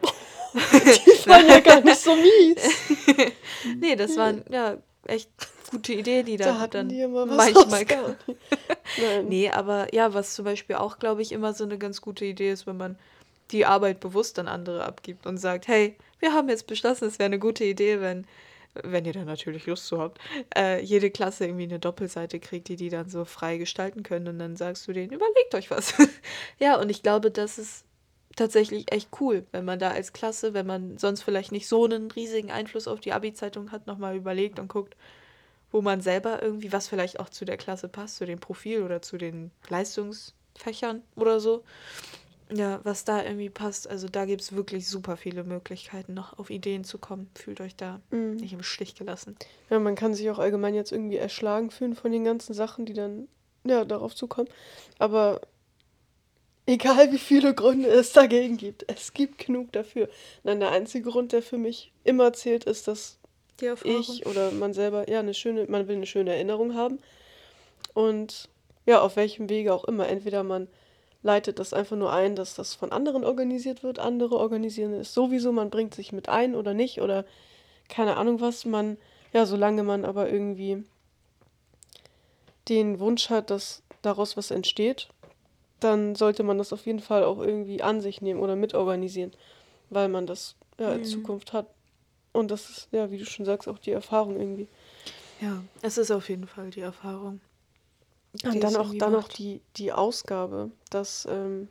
Die 0.54 1.30
waren 1.30 1.48
ja 1.48 1.60
gar 1.60 1.82
nicht 1.82 2.00
so 2.00 2.16
mies. 2.16 2.96
nee, 3.80 3.96
das 3.96 4.16
waren 4.16 4.44
ja 4.50 4.78
echt 5.06 5.30
gute 5.70 5.94
Ideen, 5.94 6.26
die 6.26 6.38
Da 6.38 6.58
da 6.58 6.68
dann 6.68 6.90
die 6.90 7.02
immer 7.02 7.28
was 7.30 7.54
manchmal. 7.54 7.86
Nein. 8.98 9.28
Nee, 9.28 9.50
aber 9.50 9.94
ja, 9.94 10.14
was 10.14 10.34
zum 10.34 10.46
Beispiel 10.46 10.78
auch, 10.78 11.00
glaube 11.00 11.22
ich, 11.22 11.34
immer 11.34 11.54
so 11.54 11.66
eine 11.66 11.78
ganz 11.78 12.02
gute 12.02 12.24
Idee 12.26 12.52
ist, 12.52 12.66
wenn 12.66 12.78
man 12.78 12.98
die 13.52 13.66
Arbeit 13.66 14.00
bewusst 14.00 14.40
an 14.40 14.48
andere 14.48 14.84
abgibt 14.86 15.26
und 15.26 15.38
sagt, 15.38 15.68
hey, 15.68 15.96
wir 16.20 16.34
haben 16.34 16.50
jetzt 16.50 16.68
beschlossen, 16.68 17.08
es 17.08 17.20
wäre 17.20 17.28
eine 17.28 17.40
gute 17.40 17.64
Idee, 17.64 18.02
wenn, 18.02 18.26
wenn 18.84 19.06
ihr 19.06 19.14
da 19.14 19.24
natürlich 19.24 19.66
Lust 19.66 19.88
zu 19.88 20.00
habt, 20.00 20.20
äh, 20.56 20.82
jede 20.82 21.12
Klasse 21.12 21.46
irgendwie 21.46 21.64
eine 21.64 21.80
Doppelseite 21.80 22.40
kriegt, 22.40 22.68
die 22.68 22.76
die 22.76 22.90
dann 22.90 23.10
so 23.10 23.26
frei 23.26 23.58
gestalten 23.58 24.04
können 24.04 24.28
und 24.28 24.40
dann 24.40 24.56
sagst 24.56 24.88
du 24.88 24.94
denen, 24.94 25.14
überlegt 25.14 25.56
euch 25.56 25.72
was. 25.72 25.94
ja, 26.60 26.80
und 26.80 26.90
ich 26.90 27.04
glaube, 27.04 27.32
das 27.32 27.58
ist 27.58 27.86
tatsächlich 28.36 28.92
echt 28.92 29.10
cool, 29.20 29.46
wenn 29.52 29.66
man 29.66 29.80
da 29.80 29.92
als 29.92 30.14
Klasse, 30.14 30.54
wenn 30.54 30.68
man 30.68 30.98
sonst 30.98 31.24
vielleicht 31.24 31.52
nicht 31.52 31.68
so 31.68 31.86
einen 31.86 32.12
riesigen 32.12 32.52
Einfluss 32.52 32.88
auf 32.88 33.00
die 33.00 33.14
Abi-Zeitung 33.14 33.72
hat, 33.72 33.88
nochmal 33.88 34.16
überlegt 34.16 34.60
und 34.60 34.68
guckt, 34.68 34.96
wo 35.72 35.82
man 35.82 36.02
selber 36.02 36.42
irgendwie, 36.42 36.72
was 36.72 36.88
vielleicht 36.88 37.20
auch 37.20 37.30
zu 37.30 37.46
der 37.46 37.58
Klasse 37.58 37.90
passt, 37.90 38.18
zu 38.18 38.26
dem 38.26 38.40
Profil 38.40 38.84
oder 38.84 39.02
zu 39.02 39.18
den 39.18 39.52
Leistungsfächern 39.68 41.02
oder 41.16 41.40
so. 41.40 41.64
Ja, 42.54 42.80
was 42.84 43.04
da 43.04 43.24
irgendwie 43.24 43.50
passt. 43.50 43.90
Also 43.90 44.08
da 44.08 44.26
gibt 44.26 44.42
es 44.42 44.56
wirklich 44.56 44.88
super 44.88 45.18
viele 45.18 45.44
Möglichkeiten, 45.44 46.14
noch 46.14 46.40
auf 46.40 46.50
Ideen 46.50 46.84
zu 46.86 46.98
kommen. 46.98 47.30
Fühlt 47.36 47.60
euch 47.60 47.76
da 47.76 48.00
Mhm. 48.10 48.38
nicht 48.38 48.54
im 48.54 48.64
Stich 48.64 48.96
gelassen. 48.96 49.36
Ja, 49.70 49.80
man 49.80 49.96
kann 49.96 50.14
sich 50.14 50.30
auch 50.30 50.40
allgemein 50.40 50.74
jetzt 50.74 50.92
irgendwie 50.92 51.18
erschlagen 51.18 51.72
fühlen 51.72 51.96
von 51.96 52.12
den 52.12 52.24
ganzen 52.24 52.54
Sachen, 52.54 52.86
die 52.86 52.94
dann 52.94 53.28
ja 53.66 53.84
darauf 53.84 54.16
zukommen. 54.16 54.48
Aber 54.98 55.42
egal 56.66 57.12
wie 57.12 57.18
viele 57.18 57.54
Gründe 57.54 57.90
es 57.90 58.14
dagegen 58.14 58.58
gibt, 58.58 58.86
es 58.90 59.14
gibt 59.14 59.46
genug 59.46 59.72
dafür. 59.74 60.10
Nein, 60.44 60.60
der 60.60 60.72
einzige 60.72 61.10
Grund, 61.10 61.34
der 61.34 61.42
für 61.42 61.58
mich 61.58 61.92
immer 62.04 62.32
zählt, 62.34 62.64
ist, 62.64 62.88
dass 62.88 63.18
ich 63.84 64.26
oder 64.26 64.52
man 64.52 64.74
selber 64.74 65.10
ja 65.10 65.20
eine 65.20 65.34
schöne, 65.34 65.66
man 65.68 65.88
will 65.88 65.96
eine 65.96 66.06
schöne 66.06 66.34
Erinnerung 66.34 66.76
haben. 66.76 67.00
Und 67.94 68.50
ja, 68.86 69.02
auf 69.02 69.16
welchem 69.16 69.50
Wege 69.50 69.74
auch 69.74 69.84
immer. 69.86 70.08
Entweder 70.08 70.44
man 70.44 70.68
leitet 71.24 71.60
das 71.60 71.74
einfach 71.74 71.98
nur 71.98 72.12
ein, 72.12 72.36
dass 72.36 72.56
das 72.56 72.74
von 72.74 72.92
anderen 72.92 73.24
organisiert 73.24 73.84
wird, 73.84 74.00
andere 74.00 74.38
organisieren 74.38 74.94
es 74.94 75.14
sowieso, 75.14 75.52
man 75.52 75.70
bringt 75.70 75.94
sich 75.94 76.12
mit 76.12 76.30
ein 76.30 76.56
oder 76.56 76.74
nicht 76.74 77.02
oder 77.02 77.26
keine 77.90 78.18
Ahnung 78.18 78.42
was, 78.42 78.66
man, 78.66 78.98
ja, 79.34 79.46
solange 79.46 79.84
man 79.84 80.06
aber 80.06 80.30
irgendwie 80.30 80.84
den 82.70 83.00
Wunsch 83.00 83.30
hat, 83.30 83.50
dass 83.50 83.82
daraus 84.02 84.38
was 84.38 84.52
entsteht, 84.52 85.10
dann 85.80 86.16
sollte 86.16 86.44
man 86.44 86.58
das 86.58 86.74
auf 86.74 86.86
jeden 86.86 87.00
Fall 87.00 87.24
auch 87.24 87.40
irgendwie 87.40 87.82
an 87.82 88.02
sich 88.02 88.22
nehmen 88.22 88.40
oder 88.40 88.56
mitorganisieren, 88.56 89.32
weil 89.90 90.10
man 90.10 90.26
das 90.26 90.56
ja 90.80 90.92
in 90.94 91.02
Mhm. 91.02 91.06
Zukunft 91.06 91.54
hat. 91.54 91.68
Und 92.34 92.52
das 92.52 92.70
ist, 92.70 92.88
ja, 92.92 93.10
wie 93.10 93.18
du 93.18 93.26
schon 93.26 93.46
sagst, 93.46 93.68
auch 93.68 93.80
die 93.80 93.92
Erfahrung 93.92 94.40
irgendwie. 94.40 94.68
Ja, 95.40 95.64
es 95.82 95.98
ist 95.98 96.12
auf 96.12 96.30
jeden 96.30 96.48
Fall 96.48 96.70
die 96.72 96.82
Erfahrung. 96.82 97.40
Und 98.44 98.62
dann 98.64 98.72
es 98.72 98.76
auch, 98.78 98.82
irgendwie 98.86 98.98
dann 99.00 99.16
auch 99.16 99.28
die, 99.28 99.62
die 99.78 99.92
Ausgabe. 99.92 100.72
Das 100.90 101.28
ähm, 101.30 101.68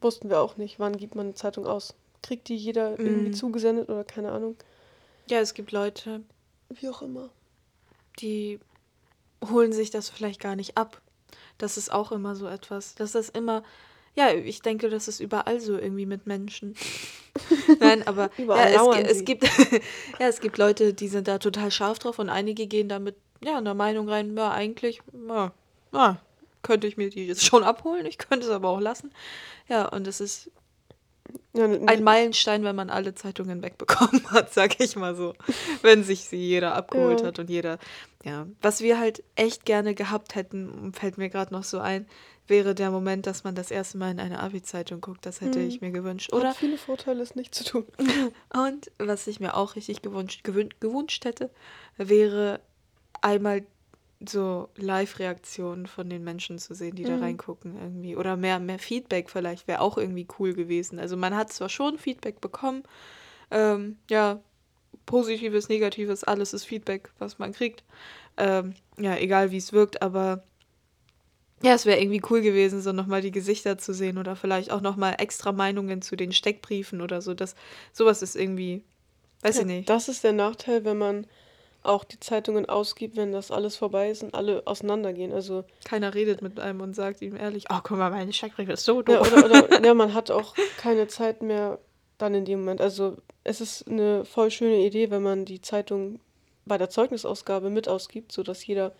wussten 0.00 0.28
wir 0.30 0.40
auch 0.40 0.56
nicht. 0.56 0.78
Wann 0.78 0.96
gibt 0.96 1.14
man 1.14 1.26
eine 1.26 1.34
Zeitung 1.34 1.66
aus? 1.66 1.94
Kriegt 2.22 2.48
die 2.48 2.56
jeder 2.56 2.98
irgendwie 2.98 3.30
Mhm. 3.30 3.34
zugesendet 3.34 3.88
oder 3.88 4.04
keine 4.04 4.32
Ahnung? 4.32 4.56
Ja, 5.28 5.38
es 5.40 5.54
gibt 5.54 5.72
Leute, 5.72 6.22
Wie 6.68 6.88
auch 6.88 7.02
immer. 7.02 7.30
die 8.20 8.60
holen 9.48 9.72
sich 9.72 9.90
das 9.90 10.10
vielleicht 10.10 10.40
gar 10.40 10.56
nicht 10.56 10.76
ab. 10.76 11.00
Das 11.56 11.76
ist 11.76 11.92
auch 11.92 12.12
immer 12.12 12.36
so 12.36 12.46
etwas. 12.46 12.94
Das 12.94 13.14
ist 13.14 13.34
immer, 13.36 13.62
ja, 14.14 14.32
ich 14.34 14.60
denke, 14.60 14.90
das 14.90 15.08
ist 15.08 15.20
überall 15.20 15.60
so 15.60 15.78
irgendwie 15.78 16.06
mit 16.06 16.26
Menschen. 16.26 16.74
Nein, 17.80 18.06
aber 18.06 18.30
ja, 18.38 18.98
es, 19.00 19.18
es 19.18 19.24
gibt, 19.24 19.44
ja, 20.18 20.26
es 20.28 20.40
gibt 20.40 20.58
Leute, 20.58 20.92
die 20.92 21.08
sind 21.08 21.28
da 21.28 21.38
total 21.38 21.70
scharf 21.70 21.98
drauf 21.98 22.18
und 22.18 22.28
einige 22.28 22.66
gehen 22.66 22.88
da 22.88 22.98
mit, 22.98 23.16
ja, 23.42 23.58
in 23.58 23.64
der 23.64 23.74
Meinung 23.74 24.08
rein, 24.08 24.36
ja, 24.36 24.50
eigentlich, 24.50 25.00
ja, 25.28 25.52
ja, 25.92 26.18
könnte 26.62 26.86
ich 26.86 26.96
mir 26.96 27.10
die 27.10 27.26
jetzt 27.26 27.44
schon 27.44 27.64
abholen, 27.64 28.06
ich 28.06 28.18
könnte 28.18 28.46
es 28.46 28.52
aber 28.52 28.68
auch 28.68 28.80
lassen. 28.80 29.10
Ja, 29.68 29.86
und 29.88 30.06
es 30.06 30.20
ist 30.20 30.50
Ja, 31.54 31.64
ein 31.64 32.02
Meilenstein, 32.04 32.64
wenn 32.64 32.76
man 32.76 32.90
alle 32.90 33.14
Zeitungen 33.14 33.62
wegbekommen 33.62 34.30
hat, 34.30 34.52
sag 34.54 34.78
ich 34.80 34.96
mal 34.96 35.14
so. 35.14 35.34
Wenn 35.82 36.02
sich 36.04 36.24
sie 36.24 36.36
jeder 36.36 36.74
abgeholt 36.74 37.20
Ja. 37.22 37.28
hat 37.28 37.38
und 37.38 37.48
jeder, 37.50 37.78
ja. 38.24 38.46
Was 38.62 38.80
wir 38.80 38.98
halt 38.98 39.22
echt 39.36 39.64
gerne 39.64 39.94
gehabt 39.94 40.34
hätten, 40.34 40.92
fällt 40.92 41.18
mir 41.18 41.28
gerade 41.30 41.52
noch 41.54 41.64
so 41.64 41.78
ein, 41.78 42.06
wäre 42.46 42.74
der 42.74 42.90
Moment, 42.90 43.26
dass 43.26 43.44
man 43.44 43.54
das 43.54 43.70
erste 43.70 43.96
Mal 43.98 44.10
in 44.10 44.18
eine 44.20 44.40
Abi-Zeitung 44.40 45.00
guckt. 45.00 45.24
Das 45.24 45.40
hätte 45.40 45.60
Mhm. 45.60 45.68
ich 45.68 45.80
mir 45.80 45.92
gewünscht. 45.92 46.32
Hat 46.32 46.38
Oder, 46.40 46.52
viele 46.54 46.76
Vorteile, 46.76 47.22
es 47.22 47.34
nicht 47.36 47.54
zu 47.54 47.64
tun. 47.64 47.86
und 48.52 48.90
was 48.98 49.26
ich 49.28 49.38
mir 49.40 49.56
auch 49.56 49.76
richtig 49.76 50.02
gewünscht, 50.02 50.42
gewün 50.44 50.68
gewünscht 50.80 51.24
hätte, 51.24 51.50
wäre 51.96 52.60
einmal 53.22 53.64
so 54.28 54.68
Live-Reaktionen 54.76 55.86
von 55.86 56.10
den 56.10 56.22
Menschen 56.24 56.58
zu 56.58 56.74
sehen, 56.74 56.96
die 56.96 57.04
da 57.04 57.16
Mhm. 57.16 57.22
reingucken 57.22 57.76
irgendwie. 57.76 58.16
Oder 58.16 58.36
mehr, 58.36 58.58
mehr 58.60 58.78
Feedback 58.78 59.30
vielleicht 59.30 59.66
wäre 59.66 59.80
auch 59.80 59.96
irgendwie 59.98 60.26
cool 60.38 60.52
gewesen. 60.54 60.98
Also 60.98 61.16
man 61.16 61.34
hat 61.36 61.52
zwar 61.52 61.68
schon 61.70 61.98
Feedback 61.98 62.40
bekommen, 62.40 62.82
ähm, 63.50 63.98
ja, 64.10 64.40
positives, 65.06 65.68
negatives, 65.68 66.24
alles 66.24 66.52
ist 66.54 66.64
Feedback, 66.66 67.10
was 67.18 67.38
man 67.38 67.52
kriegt. 67.52 67.84
Ähm, 68.36 68.74
ja, 68.98 69.16
egal 69.16 69.50
wie 69.52 69.58
es 69.58 69.72
wirkt, 69.72 70.02
aber 70.02 70.44
ja, 71.62 71.74
es 71.74 71.84
wäre 71.84 72.00
irgendwie 72.00 72.22
cool 72.30 72.40
gewesen, 72.40 72.80
so 72.80 72.92
nochmal 72.92 73.20
die 73.20 73.30
Gesichter 73.32 73.76
zu 73.76 73.92
sehen 73.92 74.16
oder 74.16 74.34
vielleicht 74.34 74.70
auch 74.70 74.80
nochmal 74.80 75.16
extra 75.18 75.52
Meinungen 75.52 76.00
zu 76.00 76.16
den 76.16 76.32
Steckbriefen 76.32 77.02
oder 77.02 77.20
so. 77.20 77.34
Das, 77.34 77.54
sowas 77.92 78.22
ist 78.22 78.34
irgendwie, 78.34 78.82
weiß 79.42 79.56
Ja, 79.56 79.60
ich 79.62 79.66
nicht. 79.66 79.90
Das 79.90 80.08
ist 80.08 80.24
der 80.24 80.32
Nachteil, 80.32 80.84
wenn 80.84 80.96
man 80.98 81.26
auch 81.82 82.04
die 82.04 82.20
Zeitungen 82.20 82.68
ausgibt, 82.68 83.16
wenn 83.16 83.32
das 83.32 83.50
alles 83.50 83.76
vorbei 83.76 84.10
ist 84.10 84.22
und 84.22 84.34
alle 84.34 84.66
auseinandergehen. 84.66 85.32
Also, 85.32 85.64
Keiner 85.84 86.14
redet 86.14 86.42
mit 86.42 86.60
einem 86.60 86.80
und 86.80 86.94
sagt 86.94 87.22
ihm 87.22 87.36
ehrlich, 87.36 87.64
oh, 87.70 87.78
guck 87.82 87.96
mal, 87.96 88.10
meine 88.10 88.32
Steckbriefe 88.32 88.72
ist 88.72 88.84
so 88.84 88.98
ja, 88.98 89.18
doof. 89.18 89.32
oder, 89.32 89.44
oder 89.44 89.82
ja, 89.86 89.94
man 89.94 90.14
hat 90.14 90.30
auch 90.30 90.54
keine 90.76 91.08
Zeit 91.08 91.42
mehr 91.42 91.78
dann 92.18 92.34
in 92.34 92.44
dem 92.44 92.60
Moment. 92.60 92.80
Also, 92.80 93.16
es 93.44 93.60
ist 93.60 93.88
eine 93.88 94.24
voll 94.24 94.50
schöne 94.50 94.84
Idee, 94.84 95.10
wenn 95.10 95.22
man 95.22 95.44
die 95.44 95.62
Zeitung 95.62 96.20
bei 96.66 96.76
der 96.76 96.90
Zeugnisausgabe 96.90 97.70
mit 97.70 97.88
ausgibt, 97.88 98.32
sodass 98.32 98.66
jeder 98.66 98.92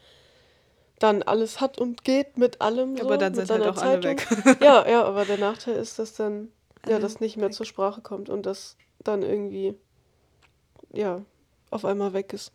dann 0.99 1.23
alles 1.23 1.61
hat 1.61 1.79
und 1.79 2.05
geht 2.05 2.39
mit 2.39 2.61
allem. 2.61 2.97
So, 2.97 3.05
aber 3.05 3.19
dann 3.19 3.35
sind 3.35 3.51
halt 3.51 3.63
auch 3.63 3.77
alle 3.77 4.01
Zeitung. 4.01 4.45
weg. 4.45 4.61
Ja, 4.61 4.89
ja, 4.89 5.05
aber 5.07 5.25
der 5.25 5.39
Nachteil 5.39 5.77
ist, 5.77 5.99
dass 5.99 6.15
dann 6.15 6.49
ja, 6.87 6.93
Alle 6.93 7.03
das 7.03 7.21
nicht 7.21 7.37
mehr 7.37 7.49
weg. 7.49 7.55
zur 7.55 7.67
Sprache 7.67 8.01
kommt 8.01 8.29
und 8.29 8.47
das 8.47 8.77
dann 9.03 9.23
irgendwie 9.23 9.75
ja 10.93 11.25
auf 11.71 11.85
einmal 11.85 12.13
weg 12.13 12.33
ist. 12.33 12.53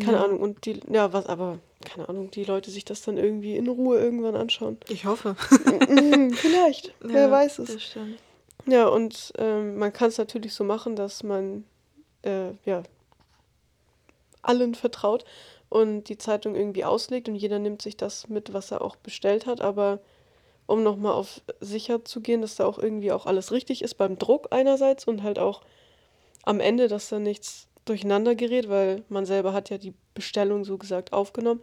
Keine 0.00 0.18
Ja. 0.18 0.24
Ahnung. 0.24 0.40
Und 0.40 0.64
die, 0.64 0.80
ja, 0.90 1.12
was, 1.12 1.26
aber, 1.26 1.58
keine 1.84 2.08
Ahnung, 2.08 2.30
die 2.30 2.44
Leute 2.44 2.70
sich 2.70 2.84
das 2.84 3.02
dann 3.02 3.16
irgendwie 3.18 3.56
in 3.56 3.68
Ruhe 3.68 3.98
irgendwann 3.98 4.34
anschauen. 4.36 4.78
Ich 4.88 5.04
hoffe. 5.04 5.36
Mhm, 5.88 6.32
Vielleicht, 6.36 6.94
wer 7.00 7.26
Ja, 7.26 7.30
weiß 7.30 7.58
es. 7.60 7.96
Ja, 8.66 8.88
und 8.88 9.32
ähm, 9.38 9.76
man 9.78 9.92
kann 9.92 10.08
es 10.08 10.18
natürlich 10.18 10.54
so 10.54 10.64
machen, 10.64 10.96
dass 10.96 11.22
man 11.22 11.64
äh, 12.22 12.50
ja 12.64 12.82
allen 14.42 14.74
vertraut 14.74 15.24
und 15.68 16.04
die 16.04 16.18
Zeitung 16.18 16.54
irgendwie 16.54 16.84
auslegt 16.84 17.28
und 17.28 17.34
jeder 17.34 17.58
nimmt 17.58 17.82
sich 17.82 17.96
das 17.96 18.28
mit, 18.28 18.52
was 18.52 18.70
er 18.70 18.82
auch 18.82 18.96
bestellt 18.96 19.46
hat. 19.46 19.60
Aber 19.60 19.98
um 20.66 20.82
nochmal 20.82 21.12
auf 21.12 21.40
sicher 21.60 22.04
zu 22.04 22.20
gehen, 22.20 22.42
dass 22.42 22.56
da 22.56 22.66
auch 22.66 22.78
irgendwie 22.78 23.12
auch 23.12 23.26
alles 23.26 23.52
richtig 23.52 23.82
ist 23.82 23.94
beim 23.94 24.18
Druck 24.18 24.48
einerseits 24.50 25.04
und 25.06 25.22
halt 25.22 25.38
auch 25.38 25.62
am 26.44 26.60
Ende, 26.60 26.88
dass 26.88 27.08
da 27.08 27.18
nichts 27.18 27.65
durcheinander 27.86 28.34
gerät, 28.34 28.68
weil 28.68 29.04
man 29.08 29.24
selber 29.24 29.52
hat 29.52 29.70
ja 29.70 29.78
die 29.78 29.94
Bestellung 30.14 30.64
so 30.64 30.76
gesagt 30.76 31.12
aufgenommen, 31.12 31.62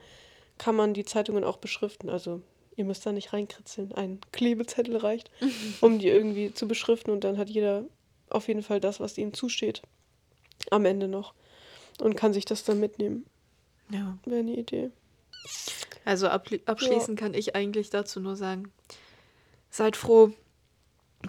kann 0.58 0.76
man 0.76 0.94
die 0.94 1.06
Zeitungen 1.06 1.44
auch 1.44 1.58
beschriften. 1.58 2.10
Also 2.10 2.42
ihr 2.76 2.86
müsst 2.86 3.06
da 3.06 3.12
nicht 3.12 3.34
reinkritzeln. 3.34 3.92
Ein 3.92 4.20
Klebezettel 4.32 4.98
reicht, 4.98 5.30
um 5.82 6.00
die 6.00 6.08
irgendwie 6.08 6.54
zu 6.54 6.68
beschriften 6.68 7.12
und 7.12 7.24
dann 7.24 7.38
hat 7.38 7.50
jeder 7.50 7.86
auf 8.30 8.48
jeden 8.48 8.64
Fall 8.64 8.80
das, 8.80 9.00
was 9.00 9.18
ihm 9.18 9.34
zusteht. 9.34 9.82
Am 10.72 10.86
Ende 10.86 11.08
noch. 11.08 11.34
Und 12.02 12.16
kann 12.16 12.34
sich 12.34 12.46
das 12.46 12.64
dann 12.64 12.80
mitnehmen. 12.80 13.26
Ja. 13.90 14.18
Wäre 14.26 14.40
eine 14.40 14.56
Idee. 14.56 14.90
Also 16.06 16.28
abschließend 16.28 17.20
ja. 17.20 17.26
kann 17.26 17.34
ich 17.34 17.56
eigentlich 17.56 17.90
dazu 17.90 18.20
nur 18.20 18.36
sagen, 18.36 18.72
seid 19.70 19.96
froh, 19.96 20.32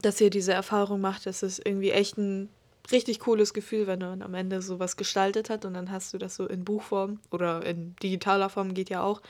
dass 0.02 0.20
ihr 0.20 0.30
diese 0.30 0.52
Erfahrung 0.52 1.00
macht. 1.00 1.26
Es 1.26 1.42
ist 1.42 1.64
irgendwie 1.64 1.90
echt 1.90 2.16
ein 2.16 2.48
richtig 2.92 3.20
cooles 3.20 3.54
Gefühl, 3.54 3.86
wenn 3.86 4.00
man 4.00 4.22
am 4.22 4.34
Ende 4.34 4.62
sowas 4.62 4.96
gestaltet 4.96 5.50
hat 5.50 5.64
und 5.64 5.74
dann 5.74 5.90
hast 5.90 6.12
du 6.12 6.18
das 6.18 6.36
so 6.36 6.46
in 6.46 6.64
Buchform 6.64 7.20
oder 7.30 7.64
in 7.64 7.96
digitaler 8.02 8.50
Form 8.50 8.74
geht 8.74 8.90
ja 8.90 9.02
auch. 9.02 9.22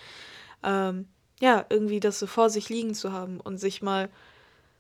Ähm, 0.63 1.07
ja, 1.41 1.65
irgendwie 1.69 2.01
das 2.01 2.19
so 2.19 2.27
vor 2.27 2.51
sich 2.51 2.69
liegen 2.69 2.95
zu 2.95 3.13
haben 3.13 3.41
und 3.41 3.59
sich 3.59 3.83
mal 3.83 4.09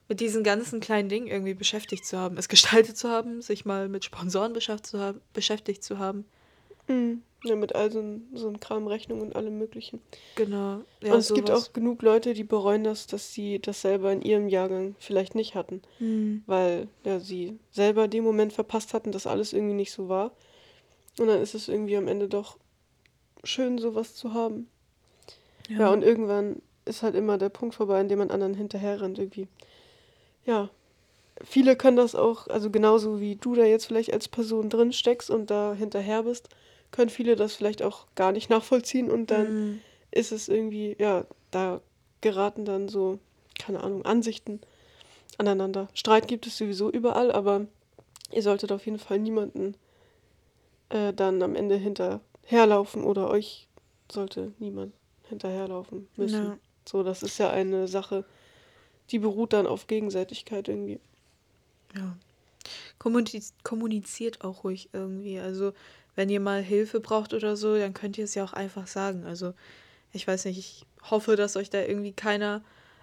mit 0.08 0.20
diesen 0.20 0.44
ganzen 0.44 0.80
kleinen 0.80 1.08
Dingen 1.08 1.26
irgendwie 1.26 1.54
beschäftigt 1.54 2.04
zu 2.06 2.18
haben, 2.18 2.36
es 2.36 2.48
gestaltet 2.48 2.96
zu 2.96 3.08
haben, 3.08 3.42
sich 3.42 3.64
mal 3.64 3.88
mit 3.88 4.04
Sponsoren 4.04 4.52
beschäftigt 4.52 4.86
zu 4.86 4.98
haben. 4.98 5.20
Beschäftigt 5.32 5.82
zu 5.82 5.98
haben. 5.98 6.24
Mhm. 6.88 7.22
Ja, 7.44 7.56
mit 7.56 7.74
all 7.74 7.92
so, 7.92 8.02
so 8.32 8.48
einem 8.48 8.60
Kram, 8.60 8.86
Rechnungen 8.86 9.22
und 9.22 9.36
allem 9.36 9.58
Möglichen. 9.58 10.00
Genau. 10.34 10.82
Ja, 11.02 11.12
und 11.12 11.18
es 11.18 11.28
sowas. 11.28 11.34
gibt 11.34 11.50
auch 11.50 11.72
genug 11.72 12.02
Leute, 12.02 12.34
die 12.34 12.44
bereuen 12.44 12.84
das, 12.84 13.06
dass 13.06 13.32
sie 13.32 13.58
das 13.58 13.82
selber 13.82 14.12
in 14.12 14.22
ihrem 14.22 14.48
Jahrgang 14.48 14.94
vielleicht 14.98 15.34
nicht 15.34 15.54
hatten. 15.54 15.82
Mhm. 15.98 16.42
Weil 16.46 16.88
ja, 17.04 17.20
sie 17.20 17.58
selber 17.70 18.08
den 18.08 18.24
Moment 18.24 18.52
verpasst 18.52 18.94
hatten, 18.94 19.12
dass 19.12 19.26
alles 19.26 19.52
irgendwie 19.52 19.74
nicht 19.74 19.92
so 19.92 20.08
war. 20.08 20.32
Und 21.18 21.28
dann 21.28 21.40
ist 21.40 21.54
es 21.54 21.68
irgendwie 21.68 21.96
am 21.96 22.08
Ende 22.08 22.28
doch 22.28 22.56
schön, 23.44 23.78
sowas 23.78 24.14
zu 24.14 24.34
haben. 24.34 24.68
Ja, 25.68 25.80
ja 25.80 25.92
und 25.92 26.02
irgendwann 26.02 26.62
ist 26.84 27.02
halt 27.02 27.14
immer 27.14 27.38
der 27.38 27.48
Punkt 27.48 27.74
vorbei, 27.74 28.00
an 28.00 28.08
dem 28.08 28.18
man 28.18 28.30
anderen 28.30 28.54
hinterher 28.54 29.00
rennt 29.00 29.18
irgendwie. 29.18 29.48
Ja, 30.44 30.70
viele 31.42 31.76
können 31.76 31.96
das 31.96 32.14
auch, 32.14 32.48
also 32.48 32.70
genauso 32.70 33.20
wie 33.20 33.36
du 33.36 33.54
da 33.54 33.64
jetzt 33.64 33.86
vielleicht 33.86 34.12
als 34.12 34.28
Person 34.28 34.70
drin 34.70 34.92
steckst 34.92 35.30
und 35.30 35.50
da 35.50 35.74
hinterher 35.74 36.24
bist, 36.24 36.48
können 36.94 37.10
viele 37.10 37.34
das 37.34 37.56
vielleicht 37.56 37.82
auch 37.82 38.06
gar 38.14 38.30
nicht 38.30 38.50
nachvollziehen 38.50 39.10
und 39.10 39.32
dann 39.32 39.52
mhm. 39.52 39.80
ist 40.12 40.30
es 40.30 40.48
irgendwie, 40.48 40.94
ja, 41.00 41.26
da 41.50 41.80
geraten 42.20 42.64
dann 42.64 42.88
so, 42.88 43.18
keine 43.58 43.82
Ahnung, 43.82 44.04
Ansichten 44.04 44.60
aneinander. 45.36 45.88
Streit 45.92 46.28
gibt 46.28 46.46
es 46.46 46.56
sowieso 46.56 46.88
überall, 46.88 47.32
aber 47.32 47.66
ihr 48.30 48.42
solltet 48.42 48.70
auf 48.70 48.86
jeden 48.86 49.00
Fall 49.00 49.18
niemanden 49.18 49.76
äh, 50.90 51.12
dann 51.12 51.42
am 51.42 51.56
Ende 51.56 51.74
hinterherlaufen 51.74 53.02
oder 53.02 53.28
euch 53.28 53.66
sollte 54.08 54.52
niemand 54.60 54.94
hinterherlaufen 55.28 56.06
müssen. 56.14 56.44
Ja. 56.44 56.58
So, 56.88 57.02
das 57.02 57.24
ist 57.24 57.38
ja 57.38 57.50
eine 57.50 57.88
Sache, 57.88 58.24
die 59.10 59.18
beruht 59.18 59.52
dann 59.52 59.66
auf 59.66 59.88
Gegenseitigkeit 59.88 60.68
irgendwie. 60.68 61.00
Ja. 61.96 62.16
Kommuniz 63.00 63.52
kommuniziert 63.64 64.44
auch 64.44 64.62
ruhig 64.62 64.90
irgendwie. 64.92 65.40
Also, 65.40 65.72
wenn 66.14 66.28
ihr 66.28 66.40
mal 66.40 66.62
Hilfe 66.62 67.00
braucht 67.00 67.34
oder 67.34 67.56
so, 67.56 67.76
dann 67.76 67.94
könnt 67.94 68.18
ihr 68.18 68.24
es 68.24 68.34
ja 68.34 68.44
auch 68.44 68.52
einfach 68.52 68.86
sagen. 68.86 69.24
Also, 69.24 69.54
ich 70.12 70.26
weiß 70.26 70.44
nicht, 70.46 70.58
ich 70.58 70.86
hoffe, 71.10 71.36
dass 71.36 71.56
euch 71.56 71.70
da 71.70 71.80
irgendwie 71.80 72.12
keiner 72.12 72.62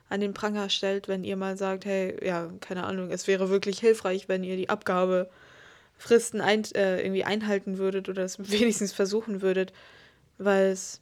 an 0.09 0.19
den 0.19 0.33
Pranger 0.33 0.69
stellt, 0.69 1.07
wenn 1.07 1.23
ihr 1.23 1.37
mal 1.37 1.57
sagt, 1.57 1.85
hey, 1.85 2.17
ja, 2.25 2.51
keine 2.59 2.83
Ahnung, 2.83 3.11
es 3.11 3.27
wäre 3.27 3.49
wirklich 3.49 3.79
hilfreich, 3.79 4.27
wenn 4.27 4.43
ihr 4.43 4.57
die 4.57 4.69
Abgabefristen 4.69 6.41
ein, 6.41 6.63
äh, 6.75 7.01
irgendwie 7.01 7.23
einhalten 7.23 7.77
würdet 7.77 8.09
oder 8.09 8.23
es 8.23 8.37
wenigstens 8.51 8.91
versuchen 8.91 9.41
würdet, 9.41 9.71
weil 10.37 10.67
es 10.67 11.01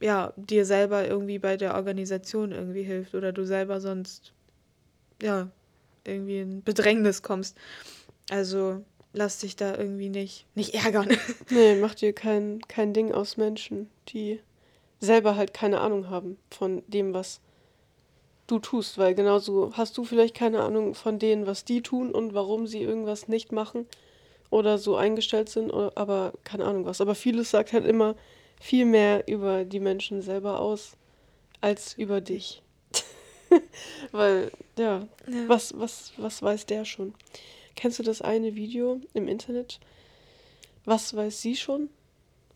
ja 0.00 0.34
dir 0.36 0.66
selber 0.66 1.06
irgendwie 1.06 1.38
bei 1.38 1.56
der 1.56 1.74
Organisation 1.74 2.52
irgendwie 2.52 2.82
hilft 2.82 3.14
oder 3.14 3.32
du 3.32 3.46
selber 3.46 3.80
sonst 3.80 4.32
ja 5.22 5.48
irgendwie 6.04 6.40
in 6.40 6.62
Bedrängnis 6.62 7.22
kommst. 7.22 7.56
Also 8.30 8.84
lass 9.16 9.38
dich 9.38 9.56
da 9.56 9.76
irgendwie 9.76 10.10
nicht, 10.10 10.46
nicht 10.54 10.74
ärgern. 10.74 11.08
nee, 11.50 11.74
mach 11.74 11.94
dir 11.94 12.12
kein, 12.12 12.60
kein 12.68 12.92
Ding 12.92 13.12
aus 13.12 13.36
Menschen, 13.36 13.90
die 14.08 14.40
selber 15.00 15.36
halt 15.36 15.54
keine 15.54 15.80
Ahnung 15.80 16.10
haben 16.10 16.36
von 16.50 16.82
dem, 16.86 17.14
was 17.14 17.40
du 18.46 18.58
tust, 18.58 18.98
weil 18.98 19.14
genauso 19.14 19.72
hast 19.72 19.96
du 19.96 20.04
vielleicht 20.04 20.34
keine 20.34 20.62
Ahnung 20.62 20.94
von 20.94 21.18
denen, 21.18 21.46
was 21.46 21.64
die 21.64 21.82
tun 21.82 22.12
und 22.12 22.34
warum 22.34 22.66
sie 22.66 22.82
irgendwas 22.82 23.26
nicht 23.26 23.52
machen 23.52 23.86
oder 24.50 24.78
so 24.78 24.96
eingestellt 24.96 25.48
sind, 25.48 25.72
aber 25.72 26.32
keine 26.44 26.64
Ahnung 26.66 26.84
was. 26.84 27.00
Aber 27.00 27.14
vieles 27.14 27.50
sagt 27.50 27.72
halt 27.72 27.86
immer 27.86 28.14
viel 28.60 28.84
mehr 28.84 29.26
über 29.26 29.64
die 29.64 29.80
Menschen 29.80 30.22
selber 30.22 30.60
aus 30.60 30.92
als 31.60 31.94
über 31.94 32.20
dich. 32.20 32.62
Weil, 34.12 34.52
ja, 34.78 35.08
ja, 35.26 35.48
Was, 35.48 35.78
was, 35.78 36.12
was 36.18 36.42
weiß 36.42 36.66
der 36.66 36.84
schon? 36.84 37.14
Kennst 37.76 37.98
du 37.98 38.02
das 38.02 38.22
eine 38.22 38.56
Video 38.56 39.00
im 39.14 39.28
Internet? 39.28 39.78
Was 40.84 41.14
weiß 41.14 41.42
sie 41.42 41.56
schon? 41.56 41.90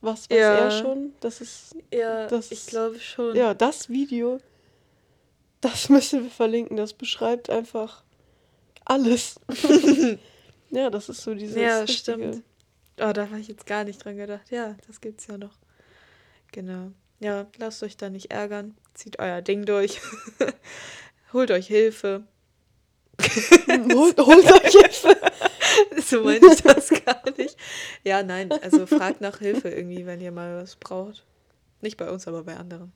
Was 0.00 0.30
weiß 0.30 0.38
ja. 0.38 0.54
er 0.54 0.70
schon? 0.70 1.12
Das 1.20 1.40
ist. 1.40 1.76
Ja, 1.92 2.26
das, 2.26 2.50
ich 2.50 2.66
glaube 2.66 2.98
schon. 2.98 3.36
Ja, 3.36 3.54
das 3.54 3.90
Video, 3.90 4.40
das 5.60 5.88
müssen 5.90 6.24
wir 6.24 6.30
verlinken. 6.30 6.76
Das 6.76 6.94
beschreibt 6.94 7.50
einfach 7.50 8.02
alles. 8.84 9.38
ja, 10.70 10.90
das 10.90 11.08
ist 11.08 11.22
so 11.22 11.34
dieses. 11.34 11.56
Ja, 11.56 11.80
richtige. 11.80 11.98
stimmt. 11.98 12.42
Oh, 12.98 13.12
da 13.12 13.28
habe 13.28 13.40
ich 13.40 13.48
jetzt 13.48 13.66
gar 13.66 13.84
nicht 13.84 14.02
dran 14.04 14.16
gedacht. 14.16 14.50
Ja, 14.50 14.76
das 14.86 15.00
gibt's 15.00 15.26
ja 15.26 15.38
noch. 15.38 15.56
Genau. 16.52 16.92
Ja, 17.18 17.46
lasst 17.58 17.82
euch 17.82 17.96
da 17.96 18.08
nicht 18.08 18.30
ärgern. 18.30 18.76
Zieht 18.94 19.18
euer 19.18 19.42
Ding 19.42 19.66
durch. 19.66 20.00
holt 21.32 21.50
euch 21.50 21.66
Hilfe. 21.66 22.24
holt, 23.94 24.18
holt 24.18 24.52
euch 24.52 24.72
Hilfe. 24.72 25.16
so 26.02 26.22
meine 26.22 26.46
ich 26.52 26.62
das 26.62 26.90
gar 27.04 27.22
nicht. 27.36 27.56
Ja, 28.04 28.22
nein, 28.22 28.50
also 28.62 28.86
fragt 28.86 29.20
nach 29.20 29.38
Hilfe 29.38 29.68
irgendwie, 29.68 30.06
wenn 30.06 30.20
ihr 30.20 30.32
mal 30.32 30.62
was 30.62 30.76
braucht. 30.76 31.24
Nicht 31.80 31.96
bei 31.96 32.10
uns, 32.10 32.26
aber 32.26 32.44
bei 32.44 32.56
anderen. 32.56 32.92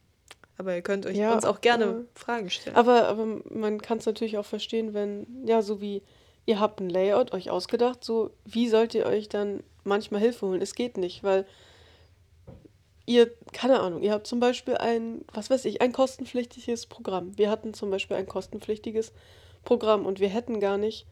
Aber 0.57 0.75
ihr 0.75 0.83
könnt 0.83 1.07
euch 1.07 1.16
ja, 1.16 1.35
uns 1.35 1.45
auch 1.45 1.61
gerne 1.61 1.85
äh, 1.85 2.18
Fragen 2.18 2.51
stellen. 2.51 2.77
Aber, 2.77 3.09
aber 3.09 3.27
man 3.51 3.81
kann 3.81 3.99
es 3.99 4.07
natürlich 4.07 4.39
auch 4.39 4.47
verstehen, 4.47 4.95
wenn, 4.95 5.27
ja, 5.47 5.62
so 5.62 5.81
wie 5.81 6.03
ihr 6.47 6.61
habt 6.61 6.81
ein 6.81 6.91
Layout 6.91 7.33
euch 7.33 7.51
ausgedacht, 7.51 8.05
so 8.05 8.31
wie 8.45 8.68
sollt 8.68 8.95
ihr 8.95 9.07
euch 9.07 9.29
dann 9.29 9.62
manchmal 9.83 10.20
Hilfe 10.20 10.47
holen? 10.47 10.62
Es 10.62 10.75
geht 10.75 10.97
nicht, 10.97 11.25
weil 11.25 11.47
ihr, 13.07 13.31
keine 13.53 13.81
Ahnung, 13.81 14.03
ihr 14.03 14.12
habt 14.12 14.27
zum 14.27 14.41
Beispiel 14.41 14.77
ein, 14.77 15.25
was 15.33 15.51
weiß 15.51 15.64
ich, 15.64 15.81
ein 15.81 15.93
kostenpflichtiges 15.93 16.87
Programm. 16.87 17.37
Wir 17.37 17.51
hatten 17.51 17.75
zum 17.75 17.91
Beispiel 17.91 18.16
ein 18.16 18.27
kostenpflichtiges 18.27 19.11
Programm 19.11 19.43
und 19.71 20.21
wir 20.21 20.29
hätten 20.29 20.61
gar 20.61 20.79
nicht 20.79 21.07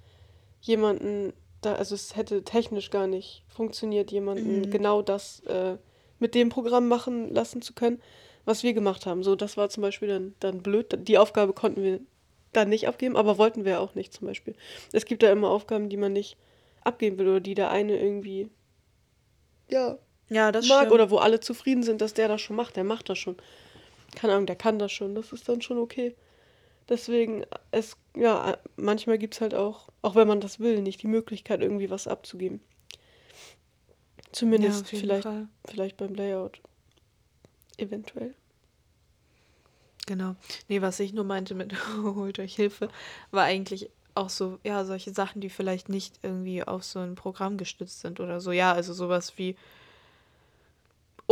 jemanden, 0.60 1.32
da, 1.60 1.74
also 1.74 1.94
es 1.94 2.16
hätte 2.16 2.44
technisch 2.44 2.90
gar 2.90 3.06
nicht 3.06 3.44
funktioniert, 3.48 4.10
jemanden 4.12 4.60
mhm. 4.60 4.70
genau 4.70 5.02
das 5.02 5.40
äh, 5.40 5.76
mit 6.18 6.34
dem 6.34 6.48
Programm 6.48 6.88
machen 6.88 7.34
lassen 7.34 7.62
zu 7.62 7.72
können, 7.72 8.00
was 8.44 8.62
wir 8.62 8.72
gemacht 8.72 9.06
haben. 9.06 9.22
So, 9.22 9.36
das 9.36 9.56
war 9.56 9.68
zum 9.68 9.82
Beispiel 9.82 10.08
dann, 10.08 10.34
dann 10.40 10.62
blöd. 10.62 10.96
Die 11.08 11.18
Aufgabe 11.18 11.52
konnten 11.52 11.82
wir 11.82 12.00
dann 12.52 12.68
nicht 12.68 12.86
abgeben, 12.86 13.16
aber 13.16 13.38
wollten 13.38 13.64
wir 13.64 13.80
auch 13.80 13.94
nicht 13.94 14.12
zum 14.12 14.26
Beispiel. 14.26 14.54
Es 14.92 15.04
gibt 15.04 15.22
da 15.22 15.32
immer 15.32 15.48
Aufgaben, 15.48 15.88
die 15.88 15.96
man 15.96 16.12
nicht 16.12 16.36
abgeben 16.82 17.18
will 17.18 17.28
oder 17.28 17.40
die 17.40 17.54
der 17.54 17.70
eine 17.70 17.98
irgendwie 17.98 18.48
ja 19.70 19.98
ja, 20.32 20.50
das 20.50 20.66
mag 20.68 20.78
stimmt. 20.78 20.92
oder 20.92 21.10
wo 21.10 21.18
alle 21.18 21.40
zufrieden 21.40 21.82
sind, 21.82 22.00
dass 22.00 22.14
der 22.14 22.28
das 22.28 22.40
schon 22.40 22.56
macht. 22.56 22.76
Der 22.76 22.84
macht 22.84 23.08
das 23.08 23.18
schon. 23.18 23.36
Keine 24.14 24.32
Ahnung, 24.32 24.46
der 24.46 24.56
kann 24.56 24.78
das 24.78 24.90
schon. 24.90 25.14
Das 25.14 25.32
ist 25.32 25.48
dann 25.48 25.60
schon 25.60 25.78
okay. 25.78 26.14
Deswegen, 26.88 27.44
es, 27.70 27.96
ja, 28.16 28.58
manchmal 28.76 29.18
gibt 29.18 29.34
es 29.34 29.40
halt 29.40 29.54
auch, 29.54 29.88
auch 30.02 30.14
wenn 30.14 30.28
man 30.28 30.40
das 30.40 30.60
will, 30.60 30.82
nicht 30.82 31.02
die 31.02 31.08
Möglichkeit, 31.08 31.60
irgendwie 31.60 31.90
was 31.90 32.08
abzugeben. 32.08 32.60
Zumindest 34.32 34.90
ja, 34.92 34.98
vielleicht, 34.98 35.28
vielleicht 35.66 35.96
beim 35.96 36.14
Layout. 36.14 36.60
Eventuell. 37.76 38.34
Genau. 40.06 40.34
Nee, 40.68 40.82
was 40.82 40.98
ich 41.00 41.12
nur 41.12 41.24
meinte 41.24 41.54
mit 41.54 41.74
holt 42.02 42.38
euch 42.38 42.54
Hilfe, 42.56 42.88
war 43.30 43.44
eigentlich 43.44 43.90
auch 44.14 44.28
so, 44.28 44.58
ja, 44.64 44.84
solche 44.84 45.12
Sachen, 45.12 45.40
die 45.40 45.48
vielleicht 45.48 45.88
nicht 45.88 46.18
irgendwie 46.22 46.62
auf 46.62 46.84
so 46.84 46.98
ein 46.98 47.14
Programm 47.14 47.56
gestützt 47.56 48.00
sind 48.00 48.20
oder 48.20 48.40
so. 48.40 48.52
Ja, 48.52 48.72
also 48.72 48.92
sowas 48.92 49.38
wie 49.38 49.56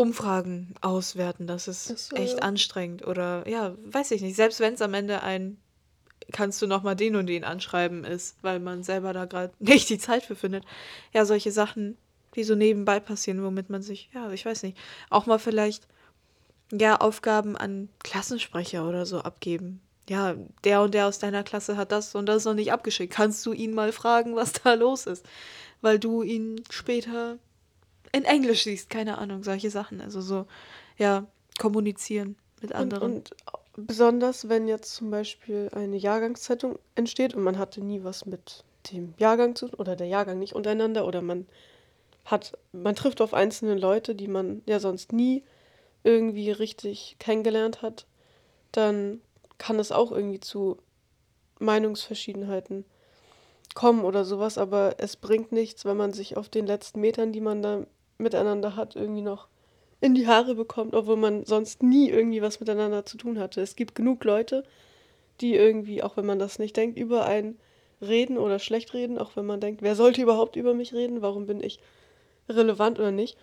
Umfragen 0.00 0.74
auswerten. 0.80 1.46
Das 1.46 1.68
ist 1.68 1.86
so, 1.86 2.16
echt 2.16 2.38
ja. 2.38 2.42
anstrengend. 2.42 3.06
Oder 3.06 3.46
ja, 3.46 3.74
weiß 3.84 4.12
ich 4.12 4.22
nicht. 4.22 4.36
Selbst 4.36 4.60
wenn 4.60 4.74
es 4.74 4.82
am 4.82 4.94
Ende 4.94 5.22
ein 5.22 5.58
kannst 6.32 6.62
du 6.62 6.66
nochmal 6.66 6.96
den 6.96 7.16
und 7.16 7.26
den 7.26 7.44
anschreiben 7.44 8.04
ist, 8.04 8.36
weil 8.42 8.60
man 8.60 8.82
selber 8.82 9.12
da 9.12 9.24
gerade 9.24 9.52
nicht 9.58 9.88
die 9.90 9.98
Zeit 9.98 10.24
für 10.24 10.36
findet. 10.36 10.64
Ja, 11.12 11.24
solche 11.24 11.52
Sachen, 11.52 11.96
die 12.34 12.44
so 12.44 12.54
nebenbei 12.54 13.00
passieren, 13.00 13.42
womit 13.42 13.70
man 13.70 13.82
sich, 13.82 14.10
ja, 14.14 14.30
ich 14.32 14.46
weiß 14.46 14.62
nicht, 14.62 14.78
auch 15.10 15.26
mal 15.26 15.38
vielleicht 15.38 15.86
ja 16.72 16.96
Aufgaben 16.96 17.56
an 17.56 17.88
Klassensprecher 18.02 18.88
oder 18.88 19.06
so 19.06 19.20
abgeben. 19.20 19.80
Ja, 20.08 20.34
der 20.64 20.82
und 20.82 20.94
der 20.94 21.06
aus 21.06 21.18
deiner 21.18 21.42
Klasse 21.42 21.76
hat 21.76 21.92
das 21.92 22.14
und 22.14 22.26
das 22.26 22.44
noch 22.44 22.54
nicht 22.54 22.72
abgeschickt. 22.72 23.12
Kannst 23.12 23.44
du 23.46 23.52
ihn 23.52 23.74
mal 23.74 23.92
fragen, 23.92 24.34
was 24.34 24.52
da 24.52 24.74
los 24.74 25.06
ist? 25.06 25.26
Weil 25.82 25.98
du 25.98 26.22
ihn 26.22 26.62
später 26.70 27.38
in 28.12 28.24
Englisch 28.24 28.64
siehst, 28.64 28.90
keine 28.90 29.18
Ahnung, 29.18 29.42
solche 29.44 29.70
Sachen. 29.70 30.00
Also 30.00 30.20
so, 30.20 30.46
ja, 30.96 31.26
kommunizieren 31.58 32.36
mit 32.60 32.72
anderen. 32.72 33.02
Und, 33.02 33.32
und 33.32 33.60
Besonders 33.86 34.48
wenn 34.48 34.68
jetzt 34.68 34.94
zum 34.94 35.10
Beispiel 35.10 35.70
eine 35.72 35.96
Jahrgangszeitung 35.96 36.78
entsteht 36.96 37.34
und 37.34 37.42
man 37.42 37.58
hatte 37.58 37.82
nie 37.82 38.02
was 38.02 38.26
mit 38.26 38.64
dem 38.90 39.14
Jahrgang 39.18 39.54
zu 39.54 39.70
oder 39.78 39.96
der 39.96 40.06
Jahrgang 40.06 40.38
nicht 40.38 40.54
untereinander 40.54 41.06
oder 41.06 41.22
man 41.22 41.46
hat, 42.24 42.58
man 42.72 42.96
trifft 42.96 43.20
auf 43.20 43.32
einzelne 43.32 43.74
Leute, 43.74 44.14
die 44.14 44.28
man 44.28 44.62
ja 44.66 44.80
sonst 44.80 45.12
nie 45.12 45.44
irgendwie 46.02 46.50
richtig 46.50 47.16
kennengelernt 47.18 47.82
hat, 47.82 48.06
dann 48.72 49.20
kann 49.58 49.78
es 49.78 49.92
auch 49.92 50.12
irgendwie 50.12 50.40
zu 50.40 50.78
Meinungsverschiedenheiten 51.58 52.84
kommen 53.74 54.04
oder 54.04 54.24
sowas, 54.24 54.58
aber 54.58 54.96
es 54.98 55.16
bringt 55.16 55.52
nichts, 55.52 55.84
wenn 55.84 55.96
man 55.96 56.12
sich 56.12 56.36
auf 56.36 56.48
den 56.48 56.66
letzten 56.66 57.00
Metern, 57.00 57.32
die 57.32 57.40
man 57.40 57.62
da 57.62 57.86
miteinander 58.20 58.76
hat, 58.76 58.96
irgendwie 58.96 59.22
noch 59.22 59.48
in 60.00 60.14
die 60.14 60.26
Haare 60.26 60.54
bekommt, 60.54 60.94
obwohl 60.94 61.16
man 61.16 61.44
sonst 61.44 61.82
nie 61.82 62.08
irgendwie 62.08 62.42
was 62.42 62.60
miteinander 62.60 63.04
zu 63.04 63.18
tun 63.18 63.38
hatte. 63.38 63.60
Es 63.60 63.76
gibt 63.76 63.94
genug 63.94 64.24
Leute, 64.24 64.64
die 65.40 65.54
irgendwie, 65.54 66.02
auch 66.02 66.16
wenn 66.16 66.26
man 66.26 66.38
das 66.38 66.58
nicht 66.58 66.76
denkt, 66.76 66.98
über 66.98 67.26
einen 67.26 67.58
reden 68.00 68.38
oder 68.38 68.58
schlecht 68.58 68.94
reden, 68.94 69.18
auch 69.18 69.36
wenn 69.36 69.46
man 69.46 69.60
denkt, 69.60 69.82
wer 69.82 69.94
sollte 69.94 70.22
überhaupt 70.22 70.56
über 70.56 70.74
mich 70.74 70.94
reden, 70.94 71.20
warum 71.22 71.46
bin 71.46 71.62
ich 71.62 71.80
relevant 72.48 72.98
oder 72.98 73.10
nicht. 73.10 73.36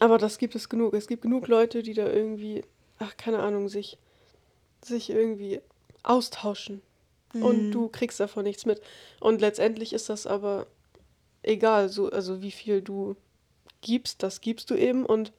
Aber 0.00 0.18
das 0.18 0.38
gibt 0.38 0.54
es 0.54 0.68
genug. 0.68 0.94
Es 0.94 1.06
gibt 1.06 1.22
genug 1.22 1.46
Leute, 1.46 1.82
die 1.82 1.94
da 1.94 2.10
irgendwie, 2.10 2.62
ach, 2.98 3.16
keine 3.16 3.40
Ahnung, 3.40 3.68
sich, 3.68 3.98
sich 4.82 5.10
irgendwie 5.10 5.60
austauschen. 6.02 6.80
Mhm. 7.32 7.42
Und 7.42 7.70
du 7.70 7.88
kriegst 7.88 8.18
davon 8.18 8.44
nichts 8.44 8.66
mit. 8.66 8.80
Und 9.20 9.40
letztendlich 9.40 9.92
ist 9.92 10.08
das 10.08 10.26
aber 10.26 10.66
egal, 11.42 11.88
so, 11.88 12.10
also 12.10 12.42
wie 12.42 12.50
viel 12.50 12.82
du 12.82 13.16
gibst, 13.84 14.24
das 14.24 14.40
gibst 14.40 14.70
du 14.70 14.74
eben 14.74 15.06
und 15.06 15.32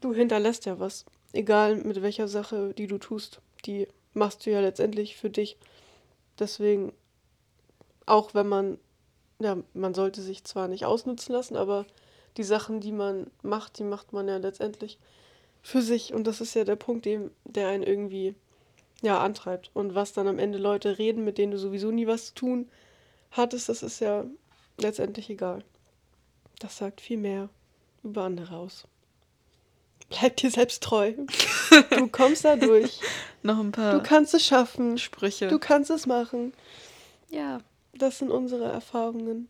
du 0.00 0.14
hinterlässt 0.14 0.64
ja 0.64 0.78
was. 0.78 1.04
Egal 1.32 1.76
mit 1.76 2.00
welcher 2.00 2.28
Sache, 2.28 2.72
die 2.72 2.86
du 2.86 2.96
tust, 2.96 3.42
die 3.66 3.86
machst 4.14 4.46
du 4.46 4.50
ja 4.50 4.60
letztendlich 4.60 5.16
für 5.16 5.28
dich. 5.28 5.58
Deswegen, 6.38 6.92
auch 8.06 8.32
wenn 8.32 8.48
man, 8.48 8.78
ja, 9.38 9.58
man 9.74 9.92
sollte 9.92 10.22
sich 10.22 10.44
zwar 10.44 10.68
nicht 10.68 10.86
ausnutzen 10.86 11.34
lassen, 11.34 11.56
aber 11.56 11.84
die 12.36 12.44
Sachen, 12.44 12.80
die 12.80 12.92
man 12.92 13.30
macht, 13.42 13.78
die 13.78 13.84
macht 13.84 14.12
man 14.12 14.28
ja 14.28 14.36
letztendlich 14.38 14.98
für 15.62 15.82
sich. 15.82 16.14
Und 16.14 16.26
das 16.26 16.40
ist 16.40 16.54
ja 16.54 16.64
der 16.64 16.76
Punkt, 16.76 17.04
dem, 17.04 17.30
der 17.44 17.68
einen 17.68 17.82
irgendwie 17.82 18.34
ja, 19.02 19.20
antreibt. 19.20 19.70
Und 19.74 19.94
was 19.94 20.12
dann 20.12 20.28
am 20.28 20.38
Ende 20.38 20.58
Leute 20.58 20.98
reden, 20.98 21.24
mit 21.24 21.38
denen 21.38 21.52
du 21.52 21.58
sowieso 21.58 21.90
nie 21.90 22.06
was 22.06 22.26
zu 22.26 22.34
tun 22.34 22.68
hattest, 23.30 23.68
das 23.68 23.82
ist 23.82 24.00
ja 24.00 24.24
letztendlich 24.78 25.28
egal. 25.28 25.64
Das 26.58 26.78
sagt 26.78 27.00
viel 27.00 27.18
mehr 27.18 27.48
über 28.02 28.24
andere 28.24 28.56
aus. 28.56 28.86
Bleib 30.08 30.36
dir 30.36 30.50
selbst 30.50 30.82
treu. 30.82 31.14
Du 31.90 32.08
kommst 32.12 32.44
da 32.44 32.56
durch. 32.56 33.00
Noch 33.42 33.58
ein 33.58 33.72
paar. 33.72 33.94
Du 33.94 34.02
kannst 34.02 34.34
es 34.34 34.44
schaffen. 34.44 34.98
Sprüche. 34.98 35.48
Du 35.48 35.58
kannst 35.58 35.90
es 35.90 36.06
machen. 36.06 36.52
Ja. 37.28 37.58
Das 37.92 38.18
sind 38.18 38.30
unsere 38.30 38.64
Erfahrungen 38.64 39.48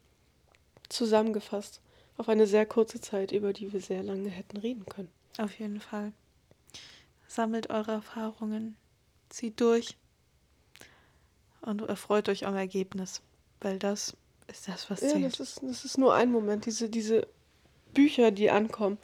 zusammengefasst. 0.89 1.81
Auf 2.17 2.29
eine 2.29 2.47
sehr 2.47 2.65
kurze 2.65 3.01
Zeit, 3.01 3.33
über 3.33 3.53
die 3.53 3.73
wir 3.73 3.81
sehr 3.81 4.03
lange 4.03 4.31
hätten 4.31 4.57
reden 4.57 4.87
können. 4.87 5.11
Auf 5.39 5.59
jeden 5.59 5.81
Fall. 5.81 6.13
Sammelt 7.27 7.71
eure 7.71 7.93
Erfahrungen. 7.93 8.77
Zieht 9.29 9.61
durch. 9.61 9.97
Und 11.61 11.83
erfreut 11.83 12.29
euch 12.29 12.47
am 12.47 12.55
Ergebnis. 12.55 13.21
Weil 13.61 13.79
das 13.79 14.17
ist 14.49 14.68
das, 14.68 14.90
was 14.90 15.01
zählt. 15.01 15.18
Ja, 15.18 15.28
das 15.28 15.40
ist, 15.40 15.61
das 15.62 15.84
ist 15.84 15.99
nur 15.99 16.14
ein 16.14 16.30
Moment. 16.30 16.66
Diese, 16.66 16.88
diese 16.88 17.26
Bücher, 17.94 18.30
die 18.30 18.51
ankommen. 18.51 18.99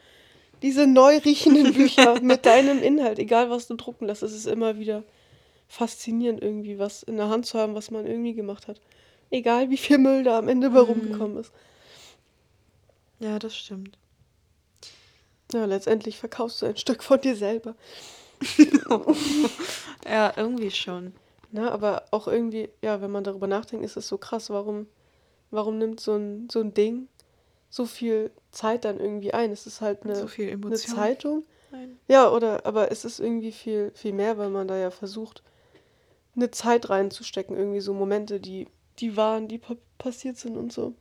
Diese 0.62 0.86
neu 0.86 1.18
riechenden 1.18 1.72
Bücher 1.74 2.20
mit 2.20 2.46
deinem 2.46 2.82
Inhalt, 2.82 3.18
egal 3.18 3.50
was 3.50 3.66
du 3.66 3.74
drucken 3.74 4.06
lässt, 4.06 4.22
es 4.22 4.32
ist 4.32 4.46
immer 4.46 4.78
wieder 4.78 5.02
faszinierend, 5.68 6.42
irgendwie 6.42 6.78
was 6.78 7.02
in 7.02 7.16
der 7.16 7.28
Hand 7.28 7.46
zu 7.46 7.58
haben, 7.58 7.74
was 7.74 7.90
man 7.90 8.06
irgendwie 8.06 8.34
gemacht 8.34 8.68
hat. 8.68 8.80
Egal 9.30 9.70
wie 9.70 9.78
viel 9.78 9.98
Müll 9.98 10.22
da 10.22 10.38
am 10.38 10.48
Ende 10.48 10.70
bei 10.70 10.82
mhm. 10.82 10.86
rumgekommen 10.86 11.38
ist. 11.38 11.52
Ja, 13.18 13.38
das 13.38 13.56
stimmt. 13.56 13.96
Ja, 15.52 15.64
letztendlich 15.64 16.18
verkaufst 16.18 16.62
du 16.62 16.66
ein 16.66 16.76
Stück 16.76 17.02
von 17.02 17.20
dir 17.20 17.36
selber. 17.36 17.74
ja, 20.06 20.32
irgendwie 20.36 20.70
schon. 20.70 21.14
Na, 21.50 21.70
aber 21.70 22.04
auch 22.10 22.26
irgendwie, 22.26 22.68
ja, 22.80 23.00
wenn 23.00 23.10
man 23.10 23.24
darüber 23.24 23.46
nachdenkt, 23.46 23.84
ist 23.84 23.96
es 23.96 24.08
so 24.08 24.18
krass, 24.18 24.50
warum 24.50 24.86
Warum 25.52 25.78
nimmt 25.78 26.00
so 26.00 26.16
ein, 26.16 26.48
so 26.50 26.60
ein 26.60 26.74
Ding 26.74 27.06
so 27.70 27.86
viel 27.86 28.30
Zeit 28.50 28.84
dann 28.84 28.98
irgendwie 28.98 29.32
ein? 29.32 29.52
Es 29.52 29.66
ist 29.66 29.80
halt 29.80 30.02
eine, 30.02 30.16
so 30.16 30.26
viel 30.26 30.50
eine 30.50 30.72
Zeitung. 30.74 31.44
Nein. 31.70 31.98
Ja, 32.08 32.30
oder, 32.30 32.66
aber 32.66 32.90
es 32.90 33.04
ist 33.04 33.20
irgendwie 33.20 33.52
viel, 33.52 33.92
viel 33.94 34.12
mehr, 34.12 34.36
weil 34.38 34.50
man 34.50 34.66
da 34.66 34.76
ja 34.76 34.90
versucht, 34.90 35.42
eine 36.34 36.50
Zeit 36.50 36.90
reinzustecken, 36.90 37.56
irgendwie 37.56 37.80
so 37.80 37.94
Momente, 37.94 38.40
die, 38.40 38.66
die 38.98 39.16
waren, 39.16 39.46
die 39.46 39.58
pa 39.58 39.76
passiert 39.98 40.36
sind 40.36 40.56
und 40.56 40.72
so. 40.72 40.94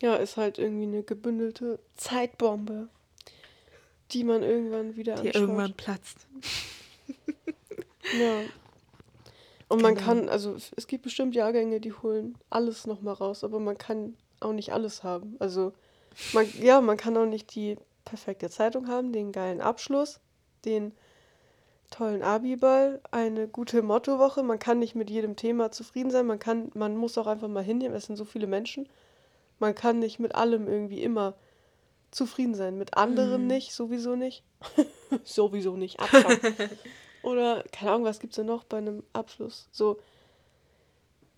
Ja, 0.00 0.16
ist 0.16 0.36
halt 0.36 0.58
irgendwie 0.58 0.84
eine 0.86 1.02
gebündelte 1.02 1.78
Zeitbombe, 1.96 2.88
die 4.12 4.24
man 4.24 4.42
irgendwann 4.42 4.96
wieder 4.96 5.14
Die 5.16 5.28
anschaut. 5.28 5.34
irgendwann 5.42 5.74
platzt. 5.74 6.26
ja. 8.18 8.42
Und 9.70 9.82
man 9.82 9.94
genau. 9.94 10.06
kann, 10.06 10.28
also 10.28 10.56
es 10.76 10.88
gibt 10.88 11.04
bestimmt 11.04 11.36
Jahrgänge, 11.36 11.80
die 11.80 11.92
holen 11.92 12.36
alles 12.50 12.88
nochmal 12.88 13.14
raus, 13.14 13.44
aber 13.44 13.60
man 13.60 13.78
kann 13.78 14.16
auch 14.40 14.52
nicht 14.52 14.72
alles 14.72 15.04
haben. 15.04 15.36
Also 15.38 15.72
man, 16.32 16.44
ja, 16.60 16.80
man 16.80 16.96
kann 16.96 17.16
auch 17.16 17.24
nicht 17.24 17.54
die 17.54 17.76
perfekte 18.04 18.50
Zeitung 18.50 18.88
haben, 18.88 19.12
den 19.12 19.30
geilen 19.30 19.60
Abschluss, 19.60 20.18
den 20.64 20.90
tollen 21.88 22.24
Abiball, 22.24 23.00
eine 23.12 23.46
gute 23.46 23.82
Mottowoche. 23.82 24.42
Man 24.42 24.58
kann 24.58 24.80
nicht 24.80 24.96
mit 24.96 25.08
jedem 25.08 25.36
Thema 25.36 25.70
zufrieden 25.70 26.10
sein. 26.10 26.26
Man 26.26 26.40
kann, 26.40 26.72
man 26.74 26.96
muss 26.96 27.16
auch 27.16 27.28
einfach 27.28 27.46
mal 27.46 27.62
hinnehmen. 27.62 27.94
Es 27.94 28.06
sind 28.06 28.16
so 28.16 28.24
viele 28.24 28.48
Menschen. 28.48 28.88
Man 29.60 29.76
kann 29.76 30.00
nicht 30.00 30.18
mit 30.18 30.34
allem 30.34 30.66
irgendwie 30.66 31.00
immer 31.00 31.34
zufrieden 32.10 32.56
sein. 32.56 32.76
Mit 32.76 32.96
anderen 32.96 33.42
mhm. 33.42 33.46
nicht, 33.46 33.72
sowieso 33.72 34.16
nicht. 34.16 34.42
sowieso 35.22 35.76
nicht. 35.76 36.00
Abschauen. 36.00 36.38
Oder, 37.22 37.64
keine 37.72 37.92
Ahnung, 37.92 38.04
was 38.04 38.20
gibt 38.20 38.32
es 38.32 38.36
denn 38.36 38.46
noch 38.46 38.64
bei 38.64 38.78
einem 38.78 39.02
Abschluss? 39.12 39.68
So, 39.72 39.98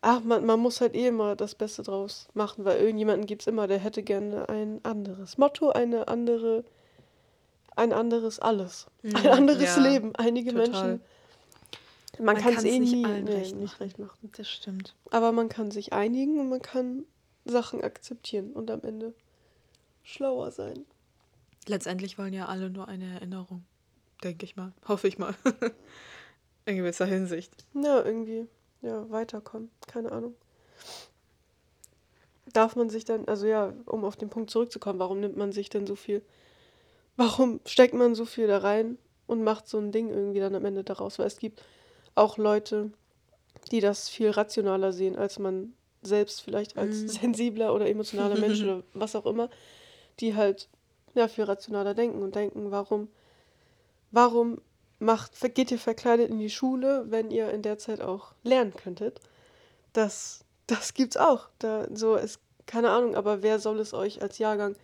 ach, 0.00 0.20
man, 0.22 0.44
man 0.44 0.60
muss 0.60 0.80
halt 0.80 0.94
eh 0.94 1.08
immer 1.08 1.34
das 1.36 1.54
Beste 1.54 1.82
draus 1.82 2.28
machen, 2.34 2.64
weil 2.64 2.80
irgendjemanden 2.80 3.26
gibt 3.26 3.42
es 3.42 3.46
immer, 3.46 3.66
der 3.66 3.78
hätte 3.78 4.02
gerne 4.02 4.48
ein 4.48 4.80
anderes 4.84 5.38
Motto, 5.38 5.70
eine 5.70 6.08
andere, 6.08 6.64
ein 7.76 7.92
anderes 7.92 8.38
Alles. 8.38 8.86
Mhm, 9.02 9.16
ein 9.16 9.28
anderes 9.28 9.76
ja, 9.76 9.82
Leben. 9.82 10.14
Einige 10.16 10.52
total. 10.52 10.66
Menschen. 10.66 11.00
Man, 12.18 12.26
man 12.26 12.36
kann 12.36 12.54
es 12.54 12.64
eh 12.64 12.78
nicht, 12.78 12.92
nie, 12.92 13.04
allen 13.06 13.24
nee, 13.24 13.32
recht 13.32 13.56
nicht 13.56 13.80
recht 13.80 13.98
machen. 13.98 14.30
Das 14.36 14.48
stimmt. 14.48 14.94
Aber 15.10 15.32
man 15.32 15.48
kann 15.48 15.70
sich 15.70 15.92
einigen 15.92 16.38
und 16.38 16.50
man 16.50 16.60
kann 16.60 17.06
Sachen 17.44 17.82
akzeptieren 17.82 18.52
und 18.52 18.70
am 18.70 18.82
Ende 18.82 19.14
schlauer 20.02 20.50
sein. 20.50 20.84
Letztendlich 21.66 22.18
wollen 22.18 22.34
ja 22.34 22.46
alle 22.46 22.70
nur 22.70 22.88
eine 22.88 23.14
Erinnerung. 23.14 23.64
Denke 24.22 24.44
ich 24.44 24.56
mal. 24.56 24.72
Hoffe 24.86 25.08
ich 25.08 25.18
mal. 25.18 25.34
In 26.66 26.76
gewisser 26.76 27.06
Hinsicht. 27.06 27.52
Ja, 27.74 28.04
irgendwie. 28.04 28.46
Ja, 28.82 29.10
weiterkommen. 29.10 29.70
Keine 29.86 30.12
Ahnung. 30.12 30.34
Darf 32.52 32.76
man 32.76 32.90
sich 32.90 33.04
dann, 33.04 33.26
also 33.26 33.46
ja, 33.46 33.72
um 33.86 34.04
auf 34.04 34.16
den 34.16 34.28
Punkt 34.28 34.50
zurückzukommen, 34.50 34.98
warum 34.98 35.20
nimmt 35.20 35.36
man 35.36 35.52
sich 35.52 35.70
denn 35.70 35.86
so 35.86 35.96
viel, 35.96 36.22
warum 37.16 37.60
steckt 37.64 37.94
man 37.94 38.14
so 38.14 38.24
viel 38.24 38.46
da 38.46 38.58
rein 38.58 38.98
und 39.26 39.42
macht 39.42 39.68
so 39.68 39.78
ein 39.78 39.92
Ding 39.92 40.10
irgendwie 40.10 40.40
dann 40.40 40.54
am 40.54 40.64
Ende 40.64 40.84
daraus? 40.84 41.18
Weil 41.18 41.26
es 41.26 41.38
gibt 41.38 41.62
auch 42.14 42.36
Leute, 42.36 42.90
die 43.70 43.80
das 43.80 44.08
viel 44.08 44.30
rationaler 44.30 44.92
sehen, 44.92 45.16
als 45.16 45.38
man 45.38 45.72
selbst 46.02 46.42
vielleicht 46.42 46.76
als 46.76 46.96
mhm. 47.02 47.08
sensibler 47.08 47.74
oder 47.74 47.88
emotionaler 47.88 48.38
Mensch 48.38 48.62
oder 48.62 48.82
was 48.92 49.16
auch 49.16 49.26
immer, 49.26 49.48
die 50.20 50.34
halt 50.34 50.68
ja 51.14 51.28
viel 51.28 51.44
rationaler 51.44 51.94
denken 51.94 52.22
und 52.22 52.34
denken, 52.34 52.70
warum 52.70 53.08
warum 54.12 54.60
macht, 54.98 55.32
geht 55.54 55.70
ihr 55.70 55.78
verkleidet 55.78 56.30
in 56.30 56.38
die 56.38 56.50
Schule, 56.50 57.06
wenn 57.08 57.30
ihr 57.30 57.50
in 57.50 57.62
der 57.62 57.78
Zeit 57.78 58.00
auch 58.00 58.32
lernen 58.44 58.72
könntet? 58.74 59.20
Das, 59.92 60.44
das 60.66 60.94
gibt's 60.94 61.16
auch. 61.16 61.48
Da, 61.58 61.88
so, 61.92 62.16
es, 62.16 62.38
keine 62.66 62.90
Ahnung, 62.90 63.16
aber 63.16 63.42
wer 63.42 63.58
soll 63.58 63.80
es 63.80 63.92
euch 63.92 64.22
als 64.22 64.38
Jahrgang, 64.38 64.76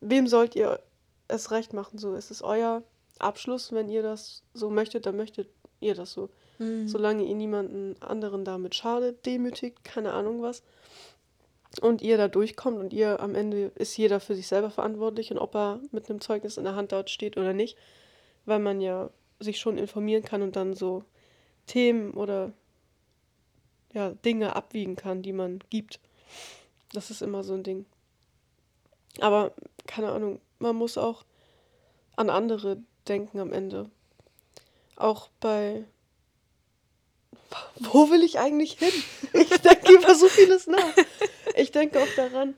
wem 0.00 0.26
sollt 0.26 0.56
ihr 0.56 0.80
es 1.28 1.50
recht 1.50 1.72
machen? 1.72 1.98
So, 1.98 2.14
es 2.14 2.30
ist 2.30 2.42
euer 2.42 2.82
Abschluss, 3.18 3.72
wenn 3.72 3.88
ihr 3.88 4.02
das 4.02 4.42
so 4.54 4.70
möchtet, 4.70 5.06
dann 5.06 5.16
möchtet 5.16 5.48
ihr 5.80 5.94
das 5.94 6.12
so. 6.12 6.30
Mhm. 6.58 6.88
Solange 6.88 7.24
ihr 7.24 7.34
niemanden 7.34 7.96
anderen 8.00 8.44
damit 8.44 8.74
schadet, 8.74 9.26
demütigt, 9.26 9.84
keine 9.84 10.12
Ahnung 10.12 10.42
was. 10.42 10.62
Und 11.80 12.02
ihr 12.02 12.16
da 12.16 12.28
durchkommt 12.28 12.78
und 12.78 12.92
ihr 12.92 13.18
am 13.18 13.34
Ende 13.34 13.72
ist 13.74 13.96
jeder 13.96 14.20
für 14.20 14.36
sich 14.36 14.46
selber 14.46 14.70
verantwortlich 14.70 15.32
und 15.32 15.38
ob 15.38 15.56
er 15.56 15.80
mit 15.90 16.08
einem 16.08 16.20
Zeugnis 16.20 16.56
in 16.56 16.62
der 16.62 16.76
Hand 16.76 16.92
dort 16.92 17.10
steht 17.10 17.36
oder 17.36 17.52
nicht 17.52 17.76
weil 18.46 18.58
man 18.58 18.80
ja 18.80 19.10
sich 19.40 19.58
schon 19.58 19.78
informieren 19.78 20.22
kann 20.22 20.42
und 20.42 20.56
dann 20.56 20.74
so 20.74 21.04
Themen 21.66 22.12
oder 22.12 22.52
ja, 23.92 24.10
Dinge 24.10 24.56
abwiegen 24.56 24.96
kann, 24.96 25.22
die 25.22 25.32
man 25.32 25.60
gibt. 25.70 26.00
Das 26.92 27.10
ist 27.10 27.22
immer 27.22 27.44
so 27.44 27.54
ein 27.54 27.62
Ding. 27.62 27.86
Aber 29.20 29.52
keine 29.86 30.10
Ahnung, 30.10 30.40
man 30.58 30.76
muss 30.76 30.98
auch 30.98 31.24
an 32.16 32.30
andere 32.30 32.78
denken 33.08 33.38
am 33.38 33.52
Ende. 33.52 33.90
Auch 34.96 35.28
bei. 35.40 35.84
Wo 37.78 38.10
will 38.10 38.22
ich 38.22 38.38
eigentlich 38.38 38.78
hin? 38.78 38.92
Ich 39.32 39.48
denke 39.48 39.92
über 39.92 40.14
so 40.14 40.28
vieles 40.28 40.66
nach. 40.66 40.94
Ich 41.56 41.70
denke 41.70 42.00
auch 42.00 42.14
daran, 42.16 42.54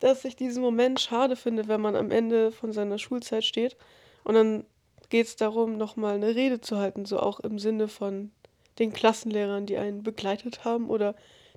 dass 0.00 0.24
ich 0.24 0.36
diesen 0.36 0.62
Moment 0.62 1.00
schade 1.00 1.36
finde, 1.36 1.68
wenn 1.68 1.80
man 1.80 1.96
am 1.96 2.10
Ende 2.10 2.52
von 2.52 2.72
seiner 2.72 2.98
Schulzeit 2.98 3.44
steht 3.44 3.76
und 4.22 4.34
dann 4.34 4.66
geht 5.10 5.26
es 5.26 5.36
darum, 5.36 5.76
nochmal 5.76 6.14
eine 6.14 6.34
Rede 6.34 6.60
zu 6.60 6.78
halten, 6.78 7.04
so 7.04 7.18
auch 7.18 7.40
im 7.40 7.58
Sinne 7.58 7.88
von 7.88 8.30
den 8.78 8.92
Klassenlehrern, 8.92 9.66
die 9.66 9.76
einen 9.76 10.02
begleitet 10.02 10.64
haben 10.64 10.90
oder 10.90 11.14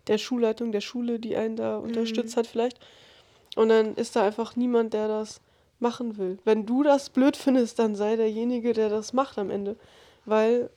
der 0.08 0.18
Schulleitung 0.18 0.72
der 0.72 0.82
Schule, 0.82 1.20
die 1.20 1.36
einen 1.36 1.56
da 1.56 1.78
unterstützt 1.78 2.36
mhm. 2.36 2.40
hat 2.40 2.48
vielleicht. 2.48 2.80
Und 3.56 3.70
dann 3.70 3.96
ist 3.96 4.16
da 4.16 4.24
einfach 4.24 4.56
niemand, 4.56 4.94
der 4.94 5.08
das 5.08 5.42
machen 5.80 6.18
will. 6.18 6.38
Wenn 6.44 6.66
du 6.66 6.84
das 6.84 7.10
blöd 7.10 7.38
findest, 7.38 7.80
dann 7.80 7.96
sei 7.96 8.16
derjenige, 8.16 8.74
der 8.74 8.90
das 8.90 9.14
macht 9.14 9.38
am 9.38 9.50
Ende. 9.50 9.76
Weil 10.26 10.70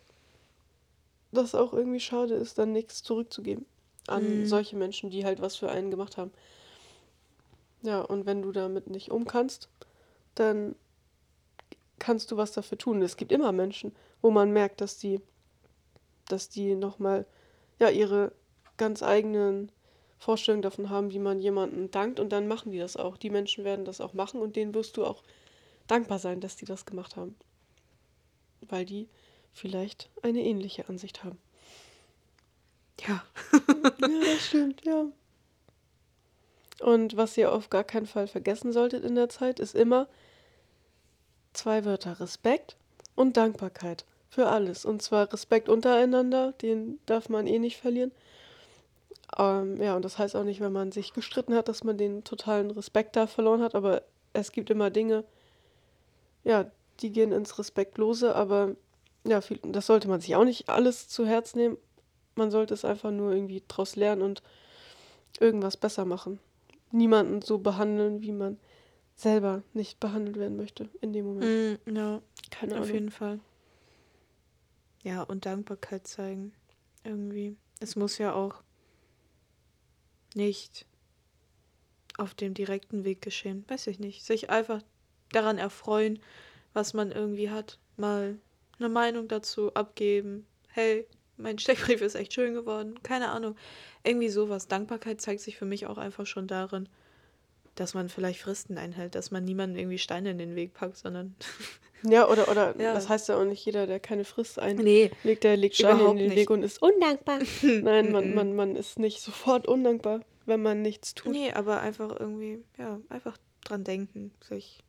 das 1.33 1.55
auch 1.55 1.73
irgendwie 1.73 2.01
schade 2.01 2.35
ist, 2.35 2.59
dann 2.59 2.73
nichts 2.73 3.03
zurückzugeben 3.03 3.67
an 4.07 4.41
mhm. 4.41 4.47
solche 4.47 4.77
Menschen, 4.77 5.11
die 5.11 5.25
halt 5.25 5.41
was 5.41 5.57
für 5.57 5.71
einen 5.71 5.91
gemacht 5.91 6.17
haben. 6.17 6.33
Ja, 7.83 8.01
und 8.01 8.27
wenn 8.27 8.43
du 8.43 8.53
damit 8.53 8.89
nicht 8.89 9.11
um 9.11 9.27
kannst, 9.27 9.69
dann 10.35 10.75
kannst 12.01 12.33
du 12.33 12.37
was 12.37 12.51
dafür 12.51 12.79
tun. 12.79 13.01
Es 13.03 13.17
gibt 13.17 13.31
immer 13.31 13.53
Menschen, 13.53 13.95
wo 14.21 14.33
man 14.33 14.51
merkt, 14.51 14.81
dass 14.81 14.99
die, 14.99 15.21
dass 16.27 16.49
die 16.49 16.75
nochmal 16.75 17.27
ja, 17.79 17.89
ihre 17.89 18.33
ganz 18.77 19.05
eigenen 19.05 19.71
Vorstellungen 20.19 20.63
davon 20.63 20.91
haben, 20.91 21.13
wie 21.13 21.19
man 21.19 21.41
jemanden 21.41 21.91
dankt 21.91 22.19
und 22.19 22.31
dann 22.31 22.49
machen 22.49 22.73
die 22.73 22.79
das 22.79 22.97
auch. 22.97 23.17
Die 23.17 23.31
Menschen 23.31 23.65
werden 23.65 23.85
das 23.85 24.01
auch 24.01 24.13
machen 24.13 24.41
und 24.41 24.57
denen 24.57 24.75
wirst 24.75 24.97
du 24.97 25.05
auch 25.05 25.23
dankbar 25.87 26.19
sein, 26.19 26.41
dass 26.41 26.57
die 26.57 26.65
das 26.65 26.85
gemacht 26.85 27.17
haben. 27.17 27.37
Weil 28.69 28.85
die 28.85 29.09
vielleicht 29.53 30.11
eine 30.23 30.41
ähnliche 30.41 30.89
Ansicht 30.89 31.25
haben. 31.25 31.39
Ja. 33.07 33.25
ja, 33.53 34.21
das 34.25 34.47
stimmt, 34.47 34.85
ja. 34.85 35.07
Und 36.81 37.17
was 37.17 37.37
ihr 37.37 37.53
auf 37.53 37.71
gar 37.71 37.85
keinen 37.85 38.07
Fall 38.07 38.27
vergessen 38.27 38.73
solltet 38.73 39.05
in 39.05 39.15
der 39.15 39.29
Zeit, 39.29 39.61
ist 39.61 39.75
immer 39.75 40.09
zwei 41.53 41.85
Wörter 41.85 42.21
Respekt 42.21 42.77
und 43.15 43.37
Dankbarkeit 43.37 44.05
für 44.29 44.49
alles. 44.49 44.85
Und 44.85 45.03
zwar 45.03 45.33
Respekt 45.33 45.69
untereinander, 45.69 46.53
den 46.53 46.99
darf 47.07 47.29
man 47.29 47.47
eh 47.47 47.59
nicht 47.59 47.79
verlieren. 47.79 48.13
Ähm, 49.39 49.81
ja, 49.81 49.97
und 49.97 50.05
das 50.05 50.19
heißt 50.19 50.37
auch 50.37 50.45
nicht, 50.45 50.61
wenn 50.61 50.73
man 50.73 50.93
sich 50.93 51.13
gestritten 51.13 51.55
hat, 51.55 51.69
dass 51.69 51.85
man 51.85 51.99
den 51.99 52.25
totalen 52.25 52.71
Respekt 52.71 53.17
da 53.17 53.27
verloren 53.27 53.63
hat, 53.63 53.75
aber 53.75 54.03
es 54.33 54.53
gibt 54.53 54.71
immer 54.71 54.91
Dinge, 54.91 55.25
ja, 56.45 56.71
die 57.01 57.11
gehen 57.11 57.33
ins 57.33 57.59
Respektlose, 57.59 58.35
aber 58.35 58.75
ja, 59.25 59.41
viel, 59.41 59.59
das 59.63 59.87
sollte 59.87 60.09
man 60.09 60.21
sich 60.21 60.35
auch 60.37 60.45
nicht 60.45 60.69
alles 60.69 61.09
zu 61.09 61.27
Herz 61.27 61.55
nehmen. 61.55 61.77
Man 62.35 62.51
sollte 62.51 62.75
es 62.75 62.85
einfach 62.85 63.11
nur 63.11 63.33
irgendwie 63.33 63.63
draus 63.69 63.97
lernen 63.97 64.23
und 64.23 64.43
irgendwas 65.39 65.77
besser 65.77 66.05
machen 66.05 66.41
niemanden 66.93 67.43
so 67.43 67.59
behandeln, 67.59 68.23
wie 68.23 68.33
man 68.33 68.59
selber 69.21 69.63
nicht 69.73 70.01
behandelt 70.01 70.39
werden 70.39 70.57
möchte 70.57 70.89
in 71.01 71.13
dem 71.13 71.27
Moment. 71.27 71.87
Mm, 71.87 71.97
ja, 71.97 72.23
keine 72.51 72.73
Ahnung. 72.73 72.85
Auf 72.85 72.93
jeden 72.93 73.11
Fall. 73.11 73.41
Ja, 75.03 75.23
und 75.23 75.47
Dankbarkeit 75.47 76.07
zeigen. 76.07 76.53
Irgendwie. 77.05 77.57
Es 77.81 77.97
muss 77.97 78.19
ja 78.19 78.35
auch 78.35 78.63
nicht 80.35 80.87
auf 82.19 82.35
dem 82.35 82.55
direkten 82.55 83.05
Weg 83.05 83.23
geschehen. 83.23 83.65
Weiß 83.69 83.87
ich 83.87 83.99
nicht. 83.99 84.25
Sich 84.25 84.51
einfach 84.51 84.83
daran 85.33 85.59
erfreuen, 85.59 86.19
was 86.73 86.93
man 86.93 87.11
irgendwie 87.11 87.51
hat. 87.51 87.79
Mal 87.97 88.39
eine 88.79 88.89
Meinung 88.89 89.29
dazu 89.29 89.73
abgeben. 89.75 90.47
Hey, 90.69 91.07
mein 91.37 91.59
Steckbrief 91.59 92.03
ist 92.03 92.15
echt 92.15 92.35
schön 92.35 92.55
geworden. 92.55 93.03
Keine 93.03 93.31
Ahnung. 93.31 93.57
Irgendwie 94.05 94.29
sowas. 94.29 94.69
Dankbarkeit 94.69 95.21
zeigt 95.21 95.41
sich 95.41 95.57
für 95.57 95.65
mich 95.65 95.87
auch 95.87 95.99
einfach 95.99 96.27
schon 96.27 96.47
darin, 96.47 96.89
dass 97.81 97.95
man 97.95 98.11
vielleicht 98.11 98.41
Fristen 98.41 98.77
einhält, 98.77 99.15
dass 99.15 99.31
man 99.31 99.43
niemanden 99.43 99.77
irgendwie 99.77 99.99
Steine 99.99 100.31
in 100.31 100.39
den 100.39 100.55
Weg 100.55 100.75
packt, 100.75 100.99
sondern. 100.99 101.35
Ja, 102.03 102.29
oder, 102.29 102.49
oder 102.49 102.75
ja. 102.81 102.93
das 102.93 103.09
heißt 103.09 103.31
ja 103.31 103.39
auch 103.39 103.45
nicht 103.45 103.65
jeder, 103.65 103.87
der 103.87 103.99
keine 104.01 104.25
Frist 104.25 104.59
einlegt, 104.59 105.17
nee, 105.25 105.35
der 105.37 105.57
legt 105.57 105.77
Steine 105.77 106.03
in 106.03 106.17
den 106.17 106.27
nicht. 106.27 106.37
Weg 106.37 106.51
und 106.51 106.63
ist 106.63 106.83
undankbar. 106.83 107.39
Nein, 107.63 108.13
man, 108.13 108.35
man, 108.35 108.55
man 108.55 108.77
ist 108.77 108.99
nicht 108.99 109.23
sofort 109.23 109.67
undankbar, 109.67 110.21
wenn 110.45 110.61
man 110.61 110.83
nichts 110.83 111.15
tut. 111.15 111.33
Nee, 111.33 111.53
aber 111.53 111.81
einfach 111.81 112.21
irgendwie, 112.21 112.63
ja, 112.79 113.01
einfach 113.09 113.39
dran 113.65 113.83
denken, 113.83 114.31
sich 114.47 114.85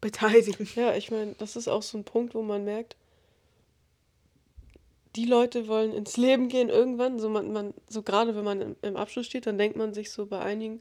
beteiligen. 0.00 0.66
Ja, 0.76 0.94
ich 0.94 1.10
meine, 1.10 1.34
das 1.36 1.56
ist 1.56 1.68
auch 1.68 1.82
so 1.82 1.98
ein 1.98 2.04
Punkt, 2.04 2.34
wo 2.34 2.40
man 2.40 2.64
merkt, 2.64 2.96
die 5.14 5.26
Leute 5.26 5.68
wollen 5.68 5.92
ins 5.92 6.16
Leben 6.16 6.48
gehen 6.48 6.70
irgendwann. 6.70 7.18
So, 7.18 7.28
man, 7.28 7.52
man, 7.52 7.74
so 7.88 8.02
gerade 8.02 8.34
wenn 8.34 8.44
man 8.44 8.60
im, 8.62 8.76
im 8.80 8.96
Abschluss 8.96 9.26
steht, 9.26 9.46
dann 9.46 9.58
denkt 9.58 9.76
man 9.76 9.92
sich 9.92 10.10
so 10.10 10.26
bei 10.26 10.38
einigen, 10.38 10.80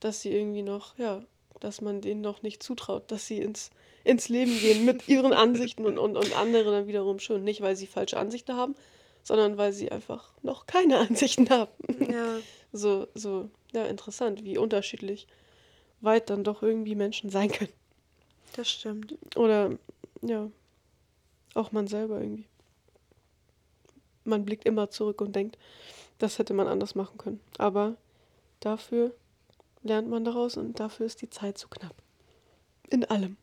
dass 0.00 0.20
sie 0.20 0.32
irgendwie 0.32 0.62
noch, 0.62 0.98
ja, 0.98 1.22
dass 1.60 1.80
man 1.80 2.00
denen 2.00 2.20
noch 2.20 2.42
nicht 2.42 2.62
zutraut, 2.62 3.10
dass 3.10 3.26
sie 3.26 3.38
ins, 3.38 3.70
ins 4.04 4.28
Leben 4.28 4.58
gehen 4.58 4.84
mit 4.84 5.08
ihren 5.08 5.32
Ansichten 5.32 5.84
und, 5.84 5.98
und, 5.98 6.16
und 6.16 6.36
andere 6.36 6.70
dann 6.70 6.86
wiederum 6.86 7.18
schon. 7.18 7.44
Nicht, 7.44 7.60
weil 7.60 7.76
sie 7.76 7.86
falsche 7.86 8.18
Ansichten 8.18 8.56
haben, 8.56 8.74
sondern 9.22 9.58
weil 9.58 9.72
sie 9.72 9.92
einfach 9.92 10.32
noch 10.42 10.66
keine 10.66 10.98
Ansichten 11.08 11.48
haben. 11.50 11.72
Ja. 12.10 12.38
So, 12.72 13.08
so, 13.14 13.50
ja, 13.72 13.84
interessant, 13.84 14.44
wie 14.44 14.58
unterschiedlich 14.58 15.26
weit 16.00 16.30
dann 16.30 16.44
doch 16.44 16.62
irgendwie 16.62 16.94
Menschen 16.94 17.30
sein 17.30 17.50
können. 17.50 17.72
Das 18.56 18.70
stimmt. 18.70 19.16
Oder, 19.36 19.78
ja, 20.22 20.50
auch 21.54 21.72
man 21.72 21.86
selber 21.86 22.20
irgendwie 22.20 22.46
man 24.24 24.44
blickt 24.44 24.64
immer 24.64 24.90
zurück 24.90 25.20
und 25.20 25.36
denkt, 25.36 25.58
das 26.18 26.38
hätte 26.38 26.54
man 26.54 26.68
anders 26.68 26.94
machen 26.94 27.18
können. 27.18 27.40
Aber 27.58 27.96
dafür 28.60 29.14
lernt 29.82 30.08
man 30.08 30.24
daraus 30.24 30.56
und 30.56 30.78
dafür 30.80 31.06
ist 31.06 31.22
die 31.22 31.30
Zeit 31.30 31.58
zu 31.58 31.68
knapp. 31.68 31.94
In 32.88 33.04
allem. 33.04 33.36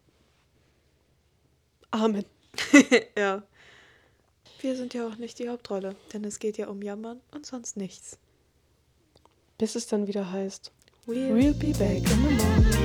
Amen. 1.92 2.26
ja. 3.18 3.44
Wir 4.60 4.76
sind 4.76 4.94
ja 4.94 5.08
auch 5.08 5.18
nicht 5.18 5.40
die 5.40 5.50
Hauptrolle, 5.50 5.96
denn 6.14 6.24
es 6.24 6.40
geht 6.40 6.58
ja 6.58 6.68
um 6.68 6.82
Jammern 6.82 7.22
und 7.32 7.46
sonst 7.46 7.78
nichts. 7.78 8.18
Bis 9.58 9.76
es 9.76 9.88
dann 9.88 10.08
wieder 10.08 10.32
heißt, 10.32 10.72
We'll, 11.06 11.34
we'll 11.34 11.54
be 11.54 11.72
back 11.78 12.00
in 12.00 12.06
the 12.06 12.16
morning. 12.16 12.77